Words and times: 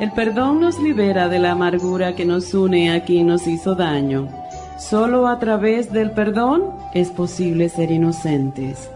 El 0.00 0.12
perdón 0.12 0.60
nos 0.60 0.80
libera 0.80 1.28
de 1.28 1.40
la 1.40 1.52
amargura 1.52 2.14
que 2.14 2.24
nos 2.24 2.54
une 2.54 2.92
a 2.92 3.04
quien 3.04 3.26
nos 3.26 3.48
hizo 3.48 3.74
daño. 3.74 4.28
Solo 4.78 5.26
a 5.26 5.40
través 5.40 5.92
del 5.92 6.12
perdón 6.12 6.66
es 6.94 7.10
posible 7.10 7.68
ser 7.68 7.90
inocentes. 7.90 8.88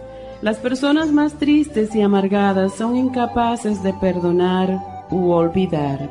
Las 0.43 0.59
personas 0.59 1.11
más 1.11 1.33
tristes 1.35 1.93
y 1.97 2.03
amargadas 2.03 2.75
son 2.75 2.97
incapaces 2.97 3.83
de 3.83 3.93
perdonar 3.95 4.79
u 5.11 5.31
olvidar. 5.31 6.09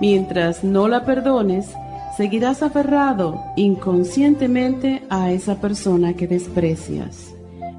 Mientras 0.00 0.64
no 0.64 0.88
la 0.88 1.04
perdones, 1.04 1.74
seguirás 2.16 2.62
aferrado 2.62 3.42
inconscientemente 3.56 5.02
a 5.10 5.32
esa 5.32 5.56
persona 5.56 6.14
que 6.14 6.26
desprecias. 6.26 7.34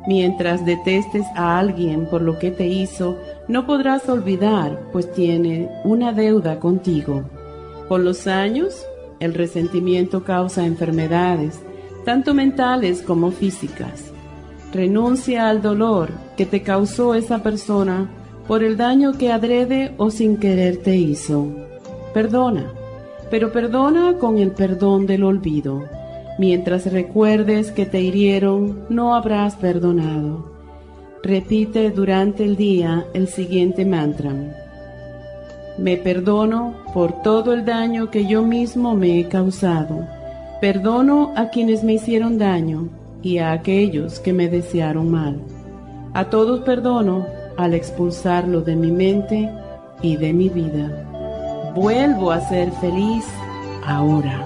Mientras 0.08 0.64
detestes 0.64 1.26
a 1.36 1.58
alguien 1.58 2.08
por 2.08 2.22
lo 2.22 2.38
que 2.38 2.52
te 2.52 2.68
hizo, 2.68 3.18
no 3.48 3.66
podrás 3.68 4.10
olvidar, 4.10 4.80
pues 4.92 5.12
tiene 5.14 5.70
una 5.84 6.14
deuda 6.14 6.60
contigo. 6.60 7.24
Con 7.88 8.04
los 8.04 8.26
años, 8.28 8.86
el 9.20 9.34
resentimiento 9.34 10.24
causa 10.24 10.66
enfermedades, 10.66 11.62
tanto 12.04 12.34
mentales 12.34 13.02
como 13.02 13.32
físicas. 13.32 14.12
Renuncia 14.74 15.50
al 15.50 15.62
dolor 15.62 16.10
que 16.36 16.46
te 16.46 16.64
causó 16.64 17.16
esa 17.16 17.44
persona 17.44 18.10
por 18.48 18.64
el 18.64 18.78
daño 18.78 19.14
que 19.14 19.32
adrede 19.32 19.94
o 19.98 20.12
sin 20.12 20.38
querer 20.38 20.78
te 20.78 20.96
hizo. 20.96 21.48
Perdona, 22.14 22.72
pero 23.30 23.52
perdona 23.52 24.18
con 24.18 24.38
el 24.38 24.52
perdón 24.52 25.06
del 25.06 25.24
olvido. 25.24 25.84
Mientras 26.38 26.92
recuerdes 26.92 27.72
que 27.72 27.86
te 27.86 28.02
hirieron, 28.02 28.86
no 28.90 29.16
habrás 29.16 29.56
perdonado. 29.56 30.55
Repite 31.26 31.90
durante 31.90 32.44
el 32.44 32.56
día 32.56 33.08
el 33.16 33.28
siguiente 33.28 33.84
mantra. 33.84 34.32
Me 35.80 35.98
perdono 35.98 36.76
por 36.94 37.24
todo 37.24 37.52
el 37.52 37.66
daño 37.66 38.12
que 38.12 38.28
yo 38.28 38.44
mismo 38.44 38.94
me 38.94 39.20
he 39.20 39.28
causado. 39.28 40.08
Perdono 40.62 41.34
a 41.36 41.50
quienes 41.50 41.84
me 41.84 41.94
hicieron 41.94 42.38
daño 42.38 42.90
y 43.24 43.40
a 43.40 43.54
aquellos 43.54 44.20
que 44.20 44.34
me 44.34 44.50
desearon 44.50 45.10
mal. 45.10 45.42
A 46.14 46.26
todos 46.26 46.60
perdono 46.60 47.26
al 47.58 47.74
expulsarlo 47.74 48.62
de 48.62 48.76
mi 48.76 48.92
mente 48.92 49.50
y 50.04 50.18
de 50.18 50.32
mi 50.32 50.50
vida. 50.50 51.72
Vuelvo 51.74 52.30
a 52.30 52.40
ser 52.42 52.70
feliz 52.74 53.26
ahora. 53.84 54.46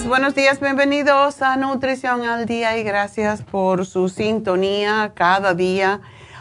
Buenos 0.00 0.34
días, 0.34 0.58
bienvenidos 0.58 1.42
a 1.42 1.54
Nutrición 1.58 2.22
al 2.22 2.46
Día 2.46 2.78
y 2.78 2.82
gracias 2.82 3.42
por 3.42 3.84
su 3.84 4.08
sintonía 4.08 5.12
cada 5.14 5.52
día. 5.52 6.00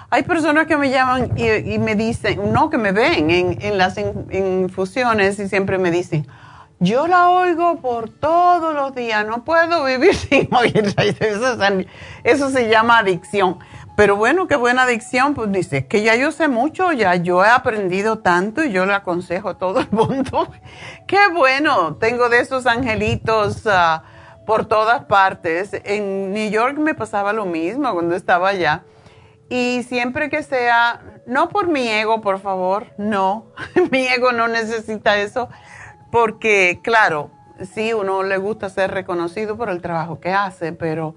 Hay 0.09 0.23
personas 0.23 0.67
que 0.67 0.78
me 0.78 0.89
llaman 0.89 1.38
y, 1.38 1.78
me 1.78 1.95
dicen, 1.95 2.53
no, 2.53 2.69
que 2.69 2.78
me 2.78 2.94
ven 2.94 3.29
en, 3.29 3.78
las 3.78 3.97
infusiones 3.97 5.38
y 5.38 5.50
siempre 5.50 5.78
me 5.78 5.91
dicen, 5.91 6.25
yo 6.80 7.07
la 7.07 7.30
oigo 7.30 7.81
por 7.81 8.09
todos 8.09 8.74
los 8.74 8.95
días, 8.95 9.27
no 9.27 9.44
puedo 9.44 9.83
vivir 9.83 10.15
sin 10.30 10.47
oírla. 10.56 11.04
Eso 12.24 12.50
se 12.51 12.69
llama 12.69 13.00
adicción. 13.00 13.59
Pero 13.96 14.16
bueno, 14.16 14.48
qué 14.48 14.56
buena 14.56 14.84
adicción, 14.84 15.34
pues 15.34 15.52
dice, 15.52 15.86
que 15.88 16.02
ya 16.02 16.16
yo 16.16 16.32
sé 16.32 16.48
mucho, 16.48 16.92
ya 16.94 17.16
yo 17.16 17.44
he 17.44 17.50
aprendido 17.50 18.20
tanto 18.20 18.64
y 18.64 18.72
yo 18.72 18.86
le 18.86 18.94
aconsejo 18.94 19.50
a 19.50 19.58
todo 19.58 19.82
el 19.82 19.88
mundo. 19.92 20.48
qué 21.08 21.28
bueno, 21.34 21.96
tengo 21.98 22.30
de 22.30 22.40
esos 22.40 22.66
angelitos 22.68 23.68
ah, 23.68 24.04
por 24.46 24.66
todas 24.66 25.06
partes. 25.06 25.72
En 25.84 26.34
New 26.34 26.50
York 26.50 26.78
me 26.78 26.96
pasaba 26.96 27.34
lo 27.34 27.46
mismo 27.46 27.92
cuando 27.94 28.16
estaba 28.16 28.50
allá. 28.50 28.84
Y 29.50 29.84
siempre 29.84 30.30
que 30.30 30.44
sea, 30.44 31.02
no 31.26 31.50
por 31.50 31.68
mi 31.68 31.86
ego, 31.90 32.22
por 32.22 32.40
favor, 32.40 32.94
no, 32.98 33.48
mi 33.92 34.08
ego 34.08 34.32
no 34.32 34.48
necesita 34.48 35.18
eso, 35.18 35.50
porque 36.10 36.80
claro, 36.82 37.32
sí, 37.74 37.92
uno 37.92 38.24
le 38.24 38.38
gusta 38.38 38.70
ser 38.70 38.92
reconocido 38.92 39.58
por 39.58 39.70
el 39.70 39.82
trabajo 39.82 40.22
que 40.22 40.32
hace, 40.32 40.72
pero 40.72 41.16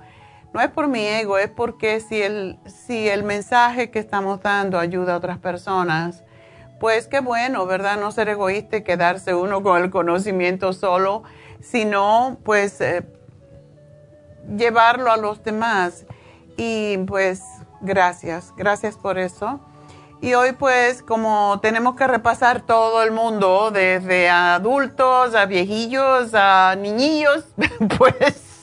no 0.55 0.61
es 0.61 0.71
por 0.71 0.87
mi 0.87 1.05
ego, 1.05 1.37
es 1.37 1.51
porque 1.51 1.99
si 1.99 2.23
el, 2.23 2.61
si 2.65 3.09
el 3.09 3.25
mensaje 3.25 3.91
que 3.91 3.99
estamos 3.99 4.41
dando 4.41 4.79
ayuda 4.79 5.15
a 5.15 5.17
otras 5.17 5.39
personas, 5.39 6.23
pues 6.79 7.09
qué 7.09 7.19
bueno, 7.19 7.67
¿verdad? 7.67 7.99
No 7.99 8.13
ser 8.13 8.29
egoísta 8.29 8.77
y 8.77 8.85
quedarse 8.85 9.35
uno 9.35 9.65
con 9.65 9.83
el 9.83 9.91
conocimiento 9.91 10.73
solo, 10.73 11.25
sino 11.61 12.39
pues 12.45 12.81
eh, 12.81 13.05
llevarlo 14.57 15.11
a 15.11 15.17
los 15.17 15.43
demás. 15.43 16.07
Y 16.57 16.99
pues 16.99 17.43
gracias, 17.81 18.53
gracias 18.57 18.97
por 18.97 19.19
eso. 19.19 19.59
Y 20.21 20.35
hoy 20.35 20.53
pues 20.53 21.03
como 21.03 21.59
tenemos 21.63 21.97
que 21.97 22.07
repasar 22.07 22.61
todo 22.61 23.03
el 23.03 23.11
mundo, 23.11 23.73
desde 23.73 24.31
adultos 24.31 25.35
a 25.35 25.47
viejillos 25.47 26.31
a 26.33 26.77
niñillos, 26.77 27.45
pues 27.99 28.54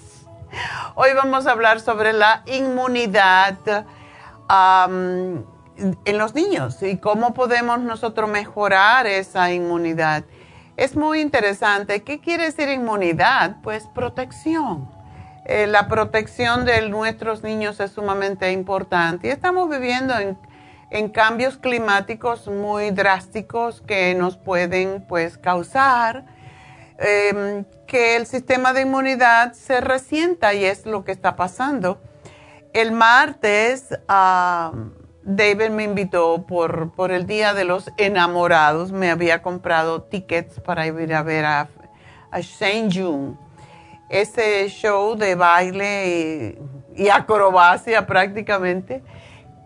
hoy 0.95 1.09
vamos 1.15 1.47
a 1.47 1.51
hablar 1.51 1.79
sobre 1.79 2.13
la 2.13 2.43
inmunidad 2.45 3.85
en 6.05 6.17
los 6.17 6.35
niños 6.35 6.81
y 6.83 6.97
cómo 6.97 7.33
podemos 7.33 7.79
nosotros 7.79 8.29
mejorar 8.29 9.07
esa 9.07 9.51
inmunidad. 9.51 10.23
Es 10.77 10.95
muy 10.95 11.21
interesante. 11.21 12.01
¿Qué 12.03 12.19
quiere 12.19 12.45
decir 12.45 12.69
inmunidad? 12.69 13.57
Pues 13.61 13.85
protección. 13.93 14.89
Eh, 15.45 15.67
la 15.67 15.87
protección 15.87 16.65
de 16.65 16.87
nuestros 16.89 17.43
niños 17.43 17.79
es 17.79 17.91
sumamente 17.91 18.51
importante. 18.51 19.27
Y 19.27 19.31
estamos 19.31 19.69
viviendo 19.69 20.13
en, 20.17 20.37
cambios 21.09 21.57
climáticos 21.57 22.47
muy 22.47 22.91
drásticos 22.91 23.81
que 23.81 24.13
nos 24.13 24.37
pueden 24.37 25.05
pues 25.07 25.37
causar 25.37 26.25
em, 26.97 27.63
que 27.91 28.15
el 28.15 28.25
sistema 28.25 28.71
de 28.71 28.83
inmunidad 28.83 29.51
se 29.51 29.81
resienta 29.81 30.53
y 30.53 30.63
es 30.63 30.85
lo 30.85 31.03
que 31.03 31.11
está 31.11 31.35
pasando. 31.35 32.01
El 32.71 32.93
martes 32.93 33.89
David 35.23 35.71
me 35.71 35.83
invitó 35.83 36.45
por, 36.47 36.93
por 36.93 37.11
el 37.11 37.27
Día 37.27 37.53
de 37.53 37.65
los 37.65 37.91
Enamorados. 37.97 38.93
Me 38.93 39.11
había 39.11 39.41
comprado 39.41 40.03
tickets 40.03 40.61
para 40.61 40.87
ir 40.87 41.13
a 41.13 41.21
ver 41.21 41.43
a, 41.43 41.67
a 42.31 42.39
Shane 42.39 42.87
June. 42.89 43.35
Ese 44.07 44.69
show 44.69 45.17
de 45.17 45.35
baile 45.35 46.57
y, 46.95 47.09
acrobacia 47.09 48.07
prácticamente 48.07 49.03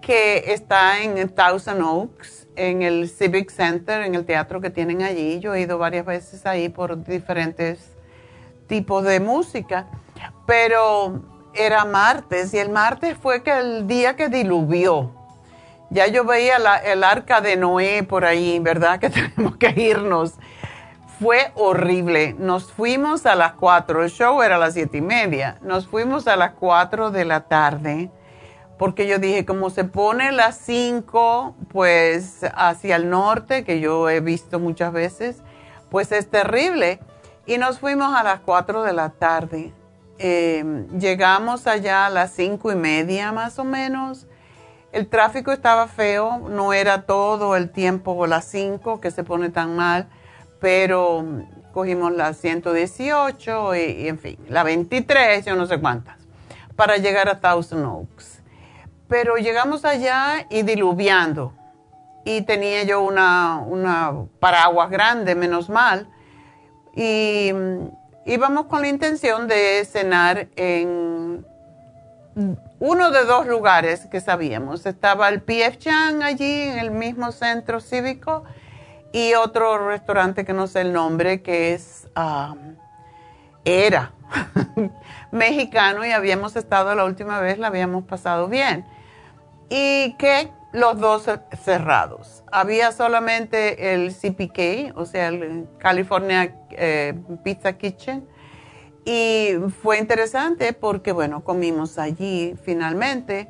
que 0.02 0.52
está 0.52 1.04
en 1.04 1.30
Thousand 1.30 1.84
Oaks, 1.84 2.48
en 2.56 2.82
el 2.82 3.08
Civic 3.08 3.52
Center, 3.52 4.02
en 4.02 4.16
el 4.16 4.26
teatro 4.26 4.62
que 4.62 4.72
tienen 4.72 5.04
allí. 5.04 5.40
Yo 5.40 5.54
he 5.54 5.62
ido 5.62 5.78
varias 5.78 6.08
veces 6.08 6.48
ahí 6.48 6.70
por 6.70 7.04
diferentes 7.04 7.95
tipos 8.68 9.04
de 9.04 9.20
música, 9.20 9.88
pero 10.46 11.22
era 11.54 11.86
martes 11.86 12.54
y 12.54 12.60
el 12.60 12.70
martes 12.70 13.18
fue 13.18 13.44
que 13.44 13.52
el 13.52 13.88
día 13.88 14.16
que 14.16 14.30
diluvió 14.30 15.12
ya 15.90 16.08
yo 16.08 16.26
veía 16.26 16.58
el 16.84 17.04
arca 17.04 17.42
de 17.42 17.56
Noé 17.56 18.04
por 18.04 18.26
ahí, 18.26 18.60
¿verdad? 18.60 19.00
Que 19.06 19.10
tenemos 19.10 19.58
que 19.58 19.74
irnos. 19.78 20.34
Fue 21.20 21.52
horrible. 21.56 22.36
Nos 22.38 22.74
fuimos 22.74 23.26
a 23.26 23.36
las 23.36 23.54
cuatro. 23.54 24.04
el 24.04 24.10
show 24.10 24.42
era 24.42 24.56
a 24.56 24.60
las 24.60 24.74
siete 24.74 24.98
y 24.98 25.02
media. 25.02 25.58
Nos 25.62 25.88
fuimos 25.88 26.28
a 26.28 26.36
las 26.36 26.52
cuatro 26.52 27.12
de 27.12 27.24
la 27.24 27.42
tarde 27.48 28.12
porque 28.78 29.08
yo 29.08 29.20
dije, 29.20 29.46
como 29.46 29.70
se 29.70 29.86
pone 29.86 30.34
las 30.34 30.58
cinco, 30.58 31.56
pues 31.70 32.42
hacia 32.56 32.98
el 32.98 33.10
norte, 33.10 33.64
que 33.64 33.80
yo 33.80 34.10
he 34.10 34.20
visto 34.20 34.60
muchas 34.60 34.92
veces, 34.92 35.38
pues 35.90 36.12
es 36.12 36.30
terrible. 36.30 37.00
Y 37.46 37.58
nos 37.58 37.80
fuimos 37.80 38.16
a 38.16 38.24
las 38.24 38.40
cuatro 38.42 38.84
de 38.84 38.94
la 38.94 39.10
tarde. 39.10 39.74
Eh, 40.18 40.86
llegamos 40.98 41.68
allá 41.68 42.06
a 42.06 42.10
las 42.10 42.32
cinco 42.32 42.72
y 42.72 42.76
media 42.76 43.32
más 43.32 43.60
o 43.60 43.64
menos 43.64 44.28
el 44.96 45.10
tráfico 45.10 45.52
estaba 45.52 45.90
feo, 45.90 46.40
no 46.50 46.72
era 46.72 47.02
todo 47.02 47.58
el 47.58 47.70
tiempo 47.70 48.28
las 48.28 48.46
5 48.46 49.02
que 49.02 49.12
se 49.12 49.26
pone 49.26 49.50
tan 49.50 49.76
mal, 49.76 50.08
pero 50.62 51.26
cogimos 51.74 52.14
la 52.14 52.34
118 52.34 53.76
y, 53.76 54.08
en 54.08 54.18
fin, 54.18 54.38
la 54.48 54.64
23, 54.64 55.44
yo 55.44 55.58
no 55.58 55.66
sé 55.66 55.82
cuántas, 55.82 56.16
para 56.78 56.96
llegar 56.96 57.28
a 57.28 57.42
Thousand 57.42 57.84
Oaks. 57.84 58.40
Pero 59.10 59.36
llegamos 59.36 59.84
allá 59.84 60.48
y 60.50 60.64
diluviando. 60.64 61.52
Y 62.24 62.44
tenía 62.44 62.84
yo 62.84 63.02
una, 63.02 63.58
una 63.58 64.14
paraguas 64.40 64.90
grande, 64.90 65.36
menos 65.36 65.70
mal. 65.70 66.08
Y 66.96 67.52
íbamos 68.26 68.66
con 68.68 68.82
la 68.82 68.88
intención 68.88 69.48
de 69.48 69.86
cenar 69.86 70.48
en 70.56 71.46
uno 72.80 73.12
de 73.12 73.26
dos 73.26 73.48
lugares 73.48 74.08
que 74.08 74.22
sabíamos. 74.22 74.86
Estaba 74.86 75.30
el 75.30 75.42
PF 75.42 75.78
Chang 75.78 76.24
allí 76.24 76.64
en 76.64 76.80
el 76.80 76.92
mismo 76.92 77.32
centro 77.32 77.80
cívico 77.80 78.44
y 79.12 79.34
otro 79.34 79.88
restaurante 79.88 80.44
que 80.44 80.54
no 80.54 80.68
sé 80.68 80.82
el 80.82 80.92
nombre 80.92 81.42
que 81.42 81.74
es 81.74 82.08
um, 82.18 82.76
era 83.64 84.12
mexicano 85.32 86.06
y 86.06 86.12
habíamos 86.12 86.56
estado 86.56 86.94
la 86.96 87.06
última 87.06 87.40
vez, 87.40 87.58
la 87.58 87.68
habíamos 87.68 88.04
pasado 88.04 88.48
bien. 88.48 88.86
Y 89.70 90.16
que 90.18 90.52
los 90.74 91.00
dos 91.00 91.30
cerrados. 91.64 92.35
Había 92.56 92.94
solamente 92.94 93.94
el 93.94 94.14
CPK, 94.16 94.98
o 94.98 95.06
sea, 95.06 95.28
el 95.28 95.68
California 95.78 96.56
eh, 96.72 97.14
Pizza 97.44 97.74
Kitchen 97.74 98.26
y 99.04 99.50
fue 99.84 100.00
interesante 100.00 100.72
porque, 100.72 101.12
bueno, 101.12 101.44
comimos 101.44 101.98
allí 101.98 102.56
finalmente. 102.64 103.50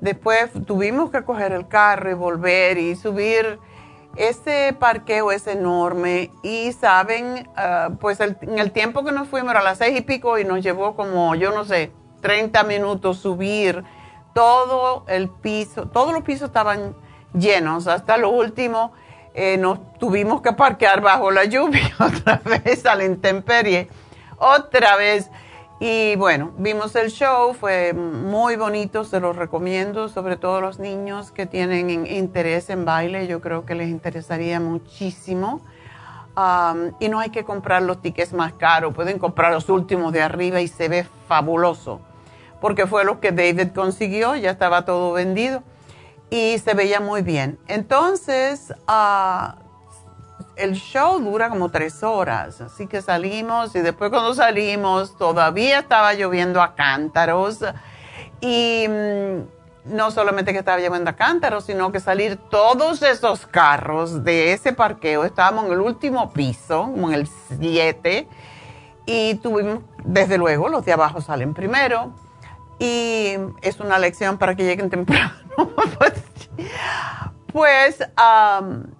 Después 0.00 0.50
tuvimos 0.64 1.10
que 1.10 1.24
coger 1.24 1.52
el 1.52 1.68
carro 1.68 2.10
y 2.10 2.14
volver 2.14 2.78
y 2.78 2.96
subir. 2.96 3.58
Ese 4.16 4.74
parqueo 4.80 5.30
es 5.30 5.46
enorme 5.46 6.30
y 6.42 6.72
saben, 6.72 7.50
ah, 7.54 7.90
pues 8.00 8.18
en 8.20 8.58
el 8.58 8.72
tiempo 8.72 9.04
que 9.04 9.12
nos 9.12 9.28
fuimos 9.28 9.50
era 9.50 9.60
a 9.60 9.64
las 9.64 9.76
seis 9.76 9.98
y 9.98 10.00
pico 10.00 10.38
y 10.38 10.46
nos 10.46 10.62
llevó 10.62 10.96
como, 10.96 11.34
yo 11.34 11.52
no 11.52 11.66
sé, 11.66 11.92
30 12.22 12.64
minutos 12.64 13.18
subir 13.18 13.84
todo 14.34 15.04
el 15.06 15.28
piso, 15.28 15.88
todos 15.88 16.14
los 16.14 16.22
pisos 16.22 16.48
estaban 16.48 16.96
llenos 17.32 17.86
hasta 17.86 18.16
lo 18.16 18.30
último. 18.30 18.92
Eh, 19.34 19.56
nos 19.56 19.92
tuvimos 19.98 20.42
que 20.42 20.52
parquear 20.52 21.00
bajo 21.00 21.30
la 21.30 21.44
lluvia 21.44 21.90
otra 21.98 22.40
vez 22.44 22.84
a 22.86 22.94
la 22.94 23.04
intemperie 23.04 23.88
otra 24.38 24.96
vez. 24.96 25.30
Y 25.80 26.16
bueno, 26.16 26.50
vimos 26.58 26.96
el 26.96 27.10
show, 27.10 27.54
fue 27.54 27.92
muy 27.92 28.56
bonito, 28.56 29.04
se 29.04 29.20
los 29.20 29.36
recomiendo, 29.36 30.08
sobre 30.08 30.36
todo 30.36 30.60
los 30.60 30.80
niños 30.80 31.30
que 31.30 31.46
tienen 31.46 32.06
interés 32.06 32.68
en 32.70 32.84
baile, 32.84 33.28
yo 33.28 33.40
creo 33.40 33.64
que 33.64 33.76
les 33.76 33.88
interesaría 33.88 34.58
muchísimo. 34.58 35.60
y 36.98 37.08
no 37.08 37.20
hay 37.20 37.30
que 37.30 37.44
comprar 37.44 37.82
los 37.82 38.00
tickets 38.00 38.32
más 38.32 38.52
caros, 38.54 38.94
pueden 38.94 39.18
comprar 39.18 39.52
los 39.52 39.68
últimos 39.68 40.12
de 40.12 40.22
arriba 40.22 40.60
y 40.60 40.68
se 40.68 40.88
ve 40.88 41.06
fabuloso, 41.28 42.00
porque 42.60 42.86
fue 42.86 43.04
lo 43.04 43.20
que 43.20 43.30
David 43.30 43.68
consiguió, 43.72 44.34
ya 44.34 44.50
estaba 44.50 44.84
todo 44.84 45.12
vendido 45.12 45.62
y 46.30 46.58
se 46.58 46.74
veía 46.74 47.00
muy 47.00 47.22
bien. 47.22 47.58
Entonces, 47.68 48.72
uh, 48.88 49.52
el 50.56 50.74
show 50.74 51.18
dura 51.20 51.48
como 51.48 51.70
tres 51.70 52.02
horas, 52.02 52.60
así 52.60 52.86
que 52.86 53.00
salimos 53.00 53.74
y 53.74 53.80
después 53.80 54.10
cuando 54.10 54.34
salimos 54.34 55.16
todavía 55.16 55.80
estaba 55.80 56.14
lloviendo 56.14 56.60
a 56.60 56.74
cántaros 56.74 57.64
y 58.40 58.86
mm, 58.88 59.94
no 59.94 60.10
solamente 60.10 60.52
que 60.52 60.58
estaba 60.58 60.78
lloviendo 60.78 61.10
a 61.10 61.14
cántaros, 61.14 61.64
sino 61.64 61.92
que 61.92 62.00
salir 62.00 62.36
todos 62.36 63.02
esos 63.02 63.46
carros 63.46 64.24
de 64.24 64.52
ese 64.52 64.72
parqueo, 64.72 65.24
estábamos 65.24 65.66
en 65.66 65.72
el 65.72 65.80
último 65.80 66.32
piso, 66.32 66.82
como 66.82 67.08
en 67.08 67.14
el 67.14 67.28
7, 67.58 68.28
y 69.06 69.36
tuvimos, 69.36 69.80
desde 70.04 70.36
luego, 70.36 70.68
los 70.68 70.84
de 70.84 70.92
abajo 70.92 71.20
salen 71.20 71.54
primero 71.54 72.12
y 72.78 73.34
es 73.62 73.80
una 73.80 73.98
lección 73.98 74.38
para 74.38 74.54
que 74.54 74.64
lleguen 74.64 74.90
temprano. 74.90 75.47
Pues 77.52 78.04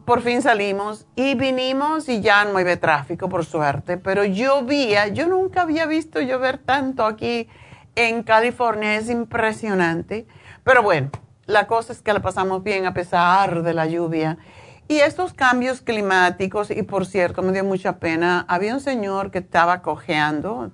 por 0.07 0.23
fin 0.23 0.41
salimos 0.41 1.07
y 1.15 1.35
vinimos 1.35 2.09
y 2.09 2.23
ya 2.23 2.45
no 2.47 2.57
había 2.57 2.81
tráfico, 2.81 3.29
por 3.29 3.45
suerte, 3.45 3.99
pero 3.99 4.25
llovía, 4.25 5.09
yo 5.09 5.29
nunca 5.29 5.63
había 5.63 5.85
visto 5.85 6.21
llover 6.21 6.57
tanto 6.57 7.05
aquí 7.05 7.47
en 7.95 8.23
California, 8.23 8.97
es 8.97 9.11
impresionante. 9.11 10.27
Pero 10.65 10.83
bueno, 10.83 11.11
la 11.45 11.67
cosa 11.67 11.93
es 11.93 12.01
que 12.01 12.13
la 12.13 12.21
pasamos 12.21 12.63
bien 12.63 12.87
a 12.87 12.95
pesar 12.95 13.63
de 13.63 13.75
la 13.75 13.87
lluvia. 13.87 14.39
Y 14.89 15.01
estos 15.01 15.35
cambios 15.35 15.83
climáticos, 15.83 16.71
y 16.71 16.83
por 16.83 17.05
cierto, 17.05 17.43
me 17.43 17.53
dio 17.53 17.65
mucha 17.65 17.99
pena, 17.99 18.47
había 18.49 18.73
un 18.73 18.81
señor 18.81 19.31
que 19.31 19.39
estaba 19.39 19.83
cojeando, 19.83 20.71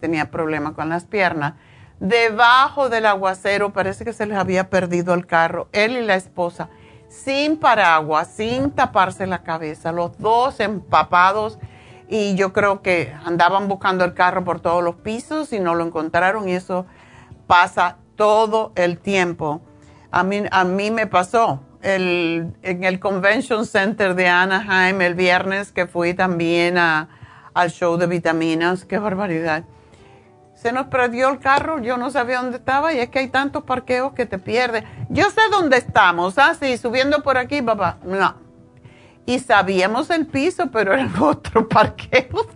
tenía 0.00 0.30
problemas 0.30 0.72
con 0.72 0.88
las 0.88 1.04
piernas, 1.04 1.54
debajo 2.00 2.88
del 2.88 3.06
aguacero, 3.06 3.72
parece 3.72 4.04
que 4.04 4.12
se 4.12 4.26
les 4.26 4.36
había 4.36 4.70
perdido 4.70 5.14
el 5.14 5.26
carro, 5.26 5.68
él 5.72 5.96
y 5.96 6.02
la 6.02 6.14
esposa 6.14 6.68
sin 7.08 7.56
paraguas, 7.56 8.28
sin 8.28 8.70
taparse 8.70 9.26
la 9.26 9.42
cabeza, 9.42 9.92
los 9.92 10.18
dos 10.18 10.60
empapados 10.60 11.58
y 12.08 12.34
yo 12.36 12.52
creo 12.52 12.82
que 12.82 13.12
andaban 13.24 13.68
buscando 13.68 14.04
el 14.04 14.14
carro 14.14 14.44
por 14.44 14.60
todos 14.60 14.82
los 14.82 14.96
pisos 14.96 15.52
y 15.52 15.60
no 15.60 15.74
lo 15.74 15.84
encontraron 15.84 16.48
y 16.48 16.52
eso 16.52 16.86
pasa 17.46 17.96
todo 18.16 18.72
el 18.76 18.98
tiempo. 18.98 19.60
A 20.10 20.22
mí, 20.22 20.42
a 20.50 20.64
mí 20.64 20.90
me 20.90 21.06
pasó 21.06 21.62
en 21.82 22.54
el 22.62 23.00
Convention 23.00 23.66
Center 23.66 24.14
de 24.14 24.28
Anaheim 24.28 25.00
el 25.00 25.14
viernes 25.14 25.72
que 25.72 25.86
fui 25.86 26.14
también 26.14 26.78
al 26.78 27.70
show 27.70 27.96
de 27.96 28.06
vitaminas, 28.06 28.84
qué 28.84 28.98
barbaridad. 28.98 29.64
Se 30.56 30.72
nos 30.72 30.86
perdió 30.86 31.28
el 31.28 31.38
carro, 31.38 31.80
yo 31.80 31.98
no 31.98 32.10
sabía 32.10 32.40
dónde 32.40 32.56
estaba 32.56 32.92
y 32.92 32.98
es 32.98 33.10
que 33.10 33.18
hay 33.18 33.28
tantos 33.28 33.62
parqueos 33.64 34.14
que 34.14 34.24
te 34.24 34.38
pierdes. 34.38 34.84
Yo 35.10 35.30
sé 35.30 35.42
dónde 35.50 35.76
estamos, 35.76 36.38
así, 36.38 36.72
¿ah? 36.72 36.78
subiendo 36.78 37.22
por 37.22 37.36
aquí, 37.36 37.60
papá. 37.60 37.98
No. 38.02 38.34
Y 39.26 39.38
sabíamos 39.38 40.08
el 40.08 40.26
piso, 40.26 40.70
pero 40.72 40.94
era 40.94 41.10
otro 41.20 41.68
parqueo. 41.68 42.48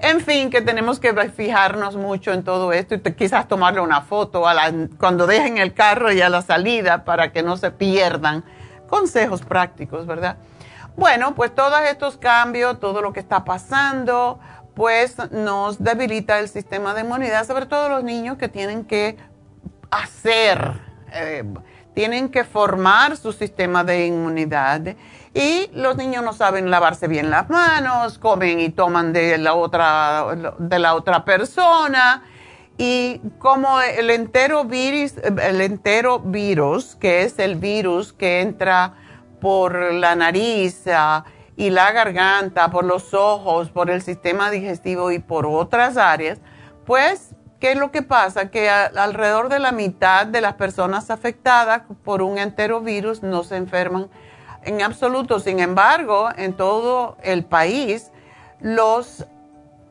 en 0.00 0.20
fin, 0.20 0.48
que 0.48 0.60
tenemos 0.60 1.00
que 1.00 1.12
fijarnos 1.30 1.96
mucho 1.96 2.32
en 2.32 2.44
todo 2.44 2.72
esto 2.72 2.94
y 2.94 3.00
quizás 3.00 3.48
tomarle 3.48 3.80
una 3.80 4.02
foto 4.02 4.46
a 4.46 4.54
cuando 4.96 5.26
dejen 5.26 5.58
el 5.58 5.74
carro 5.74 6.12
y 6.12 6.20
a 6.20 6.28
la 6.28 6.40
salida 6.40 7.04
para 7.04 7.32
que 7.32 7.42
no 7.42 7.56
se 7.56 7.72
pierdan. 7.72 8.44
Consejos 8.88 9.42
prácticos, 9.42 10.06
¿verdad? 10.06 10.36
Bueno, 10.96 11.34
pues 11.34 11.52
todos 11.52 11.80
estos 11.90 12.16
cambios, 12.16 12.78
todo 12.78 13.02
lo 13.02 13.12
que 13.12 13.18
está 13.18 13.44
pasando, 13.44 14.38
pues 14.74 15.16
nos 15.30 15.82
debilita 15.82 16.38
el 16.40 16.48
sistema 16.48 16.94
de 16.94 17.02
inmunidad, 17.02 17.46
sobre 17.46 17.66
todo 17.66 17.88
los 17.88 18.04
niños 18.04 18.36
que 18.38 18.48
tienen 18.48 18.84
que 18.84 19.16
hacer, 19.90 20.80
eh, 21.12 21.44
tienen 21.94 22.28
que 22.28 22.44
formar 22.44 23.16
su 23.16 23.32
sistema 23.32 23.84
de 23.84 24.06
inmunidad. 24.06 24.96
Y 25.32 25.68
los 25.72 25.96
niños 25.96 26.24
no 26.24 26.32
saben 26.32 26.70
lavarse 26.70 27.08
bien 27.08 27.30
las 27.30 27.48
manos, 27.50 28.18
comen 28.18 28.60
y 28.60 28.70
toman 28.70 29.12
de 29.12 29.38
la 29.38 29.54
otra, 29.54 30.26
de 30.58 30.78
la 30.78 30.94
otra 30.94 31.24
persona. 31.24 32.22
Y 32.76 33.20
como 33.38 33.80
el 33.80 34.10
entero 34.10 34.64
virus, 34.64 35.14
el 35.18 35.60
entero 35.60 36.18
virus, 36.18 36.96
que 36.96 37.22
es 37.22 37.38
el 37.38 37.56
virus 37.56 38.12
que 38.12 38.40
entra 38.40 38.94
por 39.40 39.92
la 39.92 40.16
nariz, 40.16 40.84
ah, 40.88 41.24
y 41.56 41.70
la 41.70 41.92
garganta, 41.92 42.70
por 42.70 42.84
los 42.84 43.14
ojos, 43.14 43.70
por 43.70 43.90
el 43.90 44.02
sistema 44.02 44.50
digestivo 44.50 45.10
y 45.12 45.18
por 45.18 45.46
otras 45.46 45.96
áreas, 45.96 46.40
pues, 46.84 47.34
¿qué 47.60 47.72
es 47.72 47.78
lo 47.78 47.90
que 47.90 48.02
pasa? 48.02 48.50
Que 48.50 48.68
alrededor 48.68 49.48
de 49.48 49.60
la 49.60 49.72
mitad 49.72 50.26
de 50.26 50.40
las 50.40 50.54
personas 50.54 51.10
afectadas 51.10 51.82
por 52.02 52.22
un 52.22 52.38
enterovirus 52.38 53.22
no 53.22 53.44
se 53.44 53.56
enferman 53.56 54.08
en 54.64 54.82
absoluto. 54.82 55.38
Sin 55.38 55.60
embargo, 55.60 56.28
en 56.36 56.54
todo 56.54 57.16
el 57.22 57.44
país, 57.44 58.10
los 58.60 59.24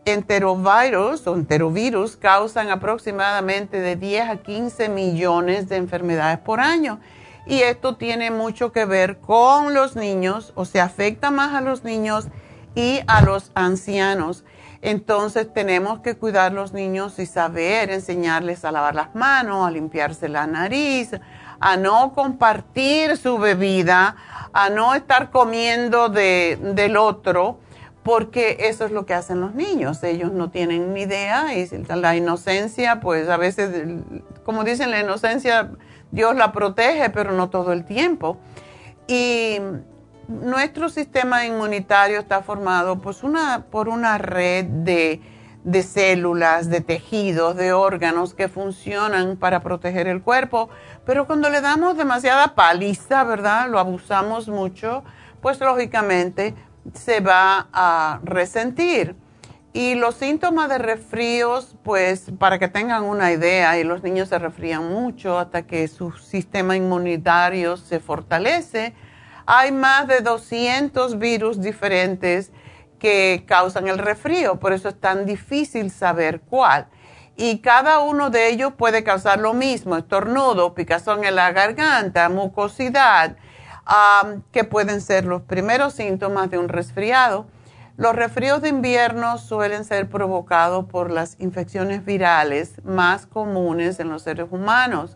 enterovirus 0.05 1.25
o 1.27 1.35
enterovirus 1.35 2.17
causan 2.17 2.69
aproximadamente 2.69 3.79
de 3.79 3.95
10 3.95 4.29
a 4.29 4.37
15 4.37 4.89
millones 4.89 5.69
de 5.69 5.77
enfermedades 5.77 6.39
por 6.39 6.59
año 6.59 6.99
y 7.45 7.61
esto 7.61 7.95
tiene 7.95 8.31
mucho 8.31 8.71
que 8.71 8.85
ver 8.85 9.19
con 9.19 9.73
los 9.73 9.95
niños, 9.95 10.53
o 10.55 10.65
se 10.65 10.79
afecta 10.79 11.31
más 11.31 11.53
a 11.53 11.61
los 11.61 11.83
niños 11.83 12.27
y 12.75 13.01
a 13.07 13.21
los 13.21 13.51
ancianos. 13.53 14.43
Entonces 14.81 15.53
tenemos 15.53 15.99
que 16.01 16.15
cuidar 16.15 16.51
a 16.51 16.55
los 16.55 16.73
niños 16.73 17.17
y 17.19 17.25
saber 17.25 17.89
enseñarles 17.89 18.65
a 18.65 18.71
lavar 18.71 18.95
las 18.95 19.15
manos, 19.15 19.65
a 19.65 19.71
limpiarse 19.71 20.27
la 20.27 20.45
nariz, 20.45 21.11
a 21.59 21.77
no 21.77 22.11
compartir 22.13 23.15
su 23.15 23.37
bebida, 23.37 24.17
a 24.51 24.69
no 24.69 24.93
estar 24.93 25.31
comiendo 25.31 26.09
de, 26.09 26.59
del 26.61 26.97
otro, 26.97 27.59
porque 28.03 28.57
eso 28.59 28.83
es 28.83 28.91
lo 28.91 29.05
que 29.05 29.13
hacen 29.13 29.39
los 29.39 29.55
niños. 29.55 30.03
Ellos 30.03 30.33
no 30.33 30.49
tienen 30.49 30.93
ni 30.93 31.03
idea 31.03 31.55
y 31.55 31.69
la 31.87 32.15
inocencia, 32.17 32.99
pues 32.99 33.29
a 33.29 33.37
veces, 33.37 33.71
como 34.43 34.65
dicen, 34.65 34.91
la 34.91 34.99
inocencia 34.99 35.71
Dios 36.13 36.35
la 36.35 36.51
protege, 36.51 37.09
pero 37.09 37.31
no 37.31 37.49
todo 37.49 37.73
el 37.73 37.85
tiempo. 37.85 38.37
Y 39.07 39.57
nuestro 40.27 40.87
sistema 40.87 41.45
inmunitario 41.45 42.19
está 42.19 42.43
formado 42.43 43.01
pues 43.01 43.23
una, 43.23 43.65
por 43.71 43.89
una 43.89 44.19
red 44.19 44.65
de, 44.65 45.21
de 45.63 45.83
células, 45.83 46.69
de 46.69 46.81
tejidos, 46.81 47.55
de 47.55 47.73
órganos 47.73 48.35
que 48.35 48.47
funcionan 48.47 49.37
para 49.37 49.61
proteger 49.61 50.07
el 50.07 50.21
cuerpo, 50.21 50.69
pero 51.03 51.25
cuando 51.25 51.49
le 51.49 51.61
damos 51.61 51.97
demasiada 51.97 52.53
paliza, 52.53 53.23
¿verdad? 53.23 53.67
Lo 53.69 53.79
abusamos 53.79 54.47
mucho, 54.47 55.03
pues 55.41 55.59
lógicamente 55.59 56.53
se 56.93 57.21
va 57.21 57.69
a 57.73 58.19
resentir. 58.23 59.15
Y 59.75 59.95
los 59.95 60.13
síntomas 60.13 60.69
de 60.69 60.77
resfríos, 60.77 61.75
pues 61.81 62.31
para 62.37 62.59
que 62.59 62.67
tengan 62.67 63.05
una 63.05 63.31
idea, 63.31 63.79
y 63.79 63.83
los 63.83 64.03
niños 64.03 64.29
se 64.29 64.37
resfrían 64.37 64.87
mucho 64.87 65.39
hasta 65.39 65.63
que 65.63 65.87
su 65.87 66.11
sistema 66.11 66.75
inmunitario 66.75 67.75
se 67.75 67.99
fortalece, 67.99 68.93
hay 69.47 69.71
más 69.71 70.07
de 70.07 70.21
200 70.21 71.17
virus 71.17 71.59
diferentes 71.59 72.51
que 72.99 73.45
causan 73.47 73.87
el 73.87 73.97
resfrío, 73.97 74.59
por 74.59 74.73
eso 74.73 74.89
es 74.89 74.99
tan 74.99 75.25
difícil 75.25 75.89
saber 75.89 76.41
cuál. 76.41 76.87
Y 77.35 77.57
cada 77.57 77.99
uno 77.99 78.29
de 78.29 78.49
ellos 78.49 78.73
puede 78.77 79.03
causar 79.03 79.39
lo 79.39 79.55
mismo, 79.55 79.97
estornudo, 79.97 80.75
picazón 80.75 81.23
en 81.25 81.35
la 81.35 81.51
garganta, 81.51 82.29
mucosidad, 82.29 83.37
que 84.51 84.63
pueden 84.63 85.01
ser 85.01 85.25
los 85.25 85.41
primeros 85.41 85.93
síntomas 85.93 86.51
de 86.51 86.59
un 86.59 86.69
resfriado 86.69 87.47
los 87.95 88.15
resfríos 88.15 88.61
de 88.61 88.69
invierno 88.69 89.37
suelen 89.37 89.85
ser 89.85 90.09
provocados 90.09 90.85
por 90.85 91.11
las 91.11 91.35
infecciones 91.39 92.03
virales 92.03 92.83
más 92.83 93.27
comunes 93.27 93.99
en 93.99 94.09
los 94.09 94.23
seres 94.23 94.47
humanos, 94.49 95.15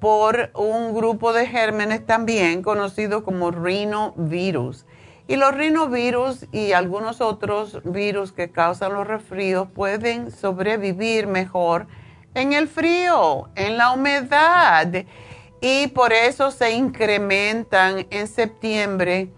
por 0.00 0.50
un 0.54 0.94
grupo 0.94 1.32
de 1.32 1.46
gérmenes 1.46 2.04
también 2.04 2.62
conocido 2.62 3.22
como 3.22 3.52
rinovirus. 3.52 4.86
Y 5.28 5.36
los 5.36 5.54
rinovirus 5.54 6.46
y 6.50 6.72
algunos 6.72 7.20
otros 7.20 7.80
virus 7.84 8.32
que 8.32 8.50
causan 8.50 8.94
los 8.94 9.06
resfríos 9.06 9.68
pueden 9.70 10.32
sobrevivir 10.32 11.28
mejor 11.28 11.86
en 12.34 12.52
el 12.52 12.66
frío, 12.66 13.50
en 13.54 13.76
la 13.76 13.92
humedad. 13.92 15.04
Y 15.60 15.86
por 15.88 16.12
eso 16.12 16.50
se 16.50 16.72
incrementan 16.72 18.08
en 18.10 18.26
septiembre 18.26 19.30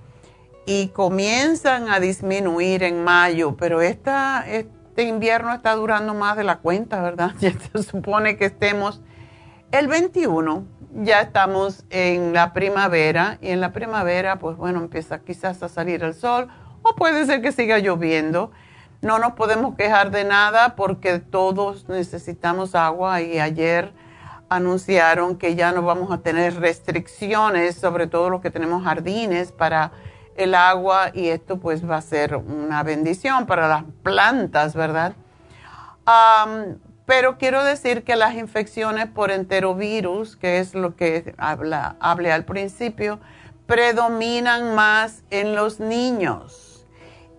y 0.66 0.88
comienzan 0.88 1.88
a 1.88 2.00
disminuir 2.00 2.82
en 2.82 3.02
mayo, 3.04 3.56
pero 3.56 3.80
esta, 3.80 4.44
este 4.48 5.02
invierno 5.02 5.52
está 5.52 5.74
durando 5.74 6.14
más 6.14 6.36
de 6.36 6.44
la 6.44 6.58
cuenta, 6.58 7.02
¿verdad? 7.02 7.32
Ya 7.40 7.52
se 7.52 7.82
supone 7.82 8.36
que 8.36 8.46
estemos 8.46 9.00
el 9.72 9.88
21, 9.88 10.64
ya 11.02 11.20
estamos 11.22 11.84
en 11.90 12.32
la 12.32 12.52
primavera 12.52 13.38
y 13.40 13.48
en 13.48 13.60
la 13.60 13.72
primavera, 13.72 14.38
pues 14.38 14.56
bueno, 14.56 14.80
empieza 14.80 15.20
quizás 15.20 15.62
a 15.62 15.68
salir 15.68 16.04
el 16.04 16.14
sol 16.14 16.48
o 16.82 16.94
puede 16.94 17.24
ser 17.26 17.42
que 17.42 17.52
siga 17.52 17.78
lloviendo. 17.78 18.50
No 19.00 19.18
nos 19.18 19.32
podemos 19.32 19.74
quejar 19.74 20.10
de 20.10 20.24
nada 20.24 20.76
porque 20.76 21.18
todos 21.18 21.88
necesitamos 21.88 22.74
agua 22.74 23.20
y 23.20 23.40
ayer 23.40 23.92
anunciaron 24.48 25.36
que 25.36 25.56
ya 25.56 25.72
no 25.72 25.82
vamos 25.82 26.12
a 26.12 26.18
tener 26.18 26.60
restricciones, 26.60 27.74
sobre 27.74 28.06
todo 28.06 28.30
los 28.30 28.42
que 28.42 28.50
tenemos 28.50 28.84
jardines, 28.84 29.50
para 29.50 29.92
el 30.36 30.54
agua 30.54 31.10
y 31.12 31.28
esto 31.28 31.58
pues 31.58 31.88
va 31.88 31.96
a 31.96 32.02
ser 32.02 32.36
una 32.36 32.82
bendición 32.82 33.46
para 33.46 33.68
las 33.68 33.84
plantas, 34.02 34.74
¿verdad? 34.74 35.14
pero 37.06 37.38
quiero 37.38 37.62
decir 37.62 38.02
que 38.02 38.16
las 38.16 38.34
infecciones 38.34 39.06
por 39.06 39.30
enterovirus, 39.30 40.36
que 40.36 40.58
es 40.58 40.74
lo 40.74 40.96
que 40.96 41.34
habla, 41.38 41.96
hablé 42.00 42.32
al 42.32 42.44
principio, 42.44 43.20
predominan 43.66 44.74
más 44.74 45.22
en 45.30 45.54
los 45.54 45.78
niños 45.78 46.86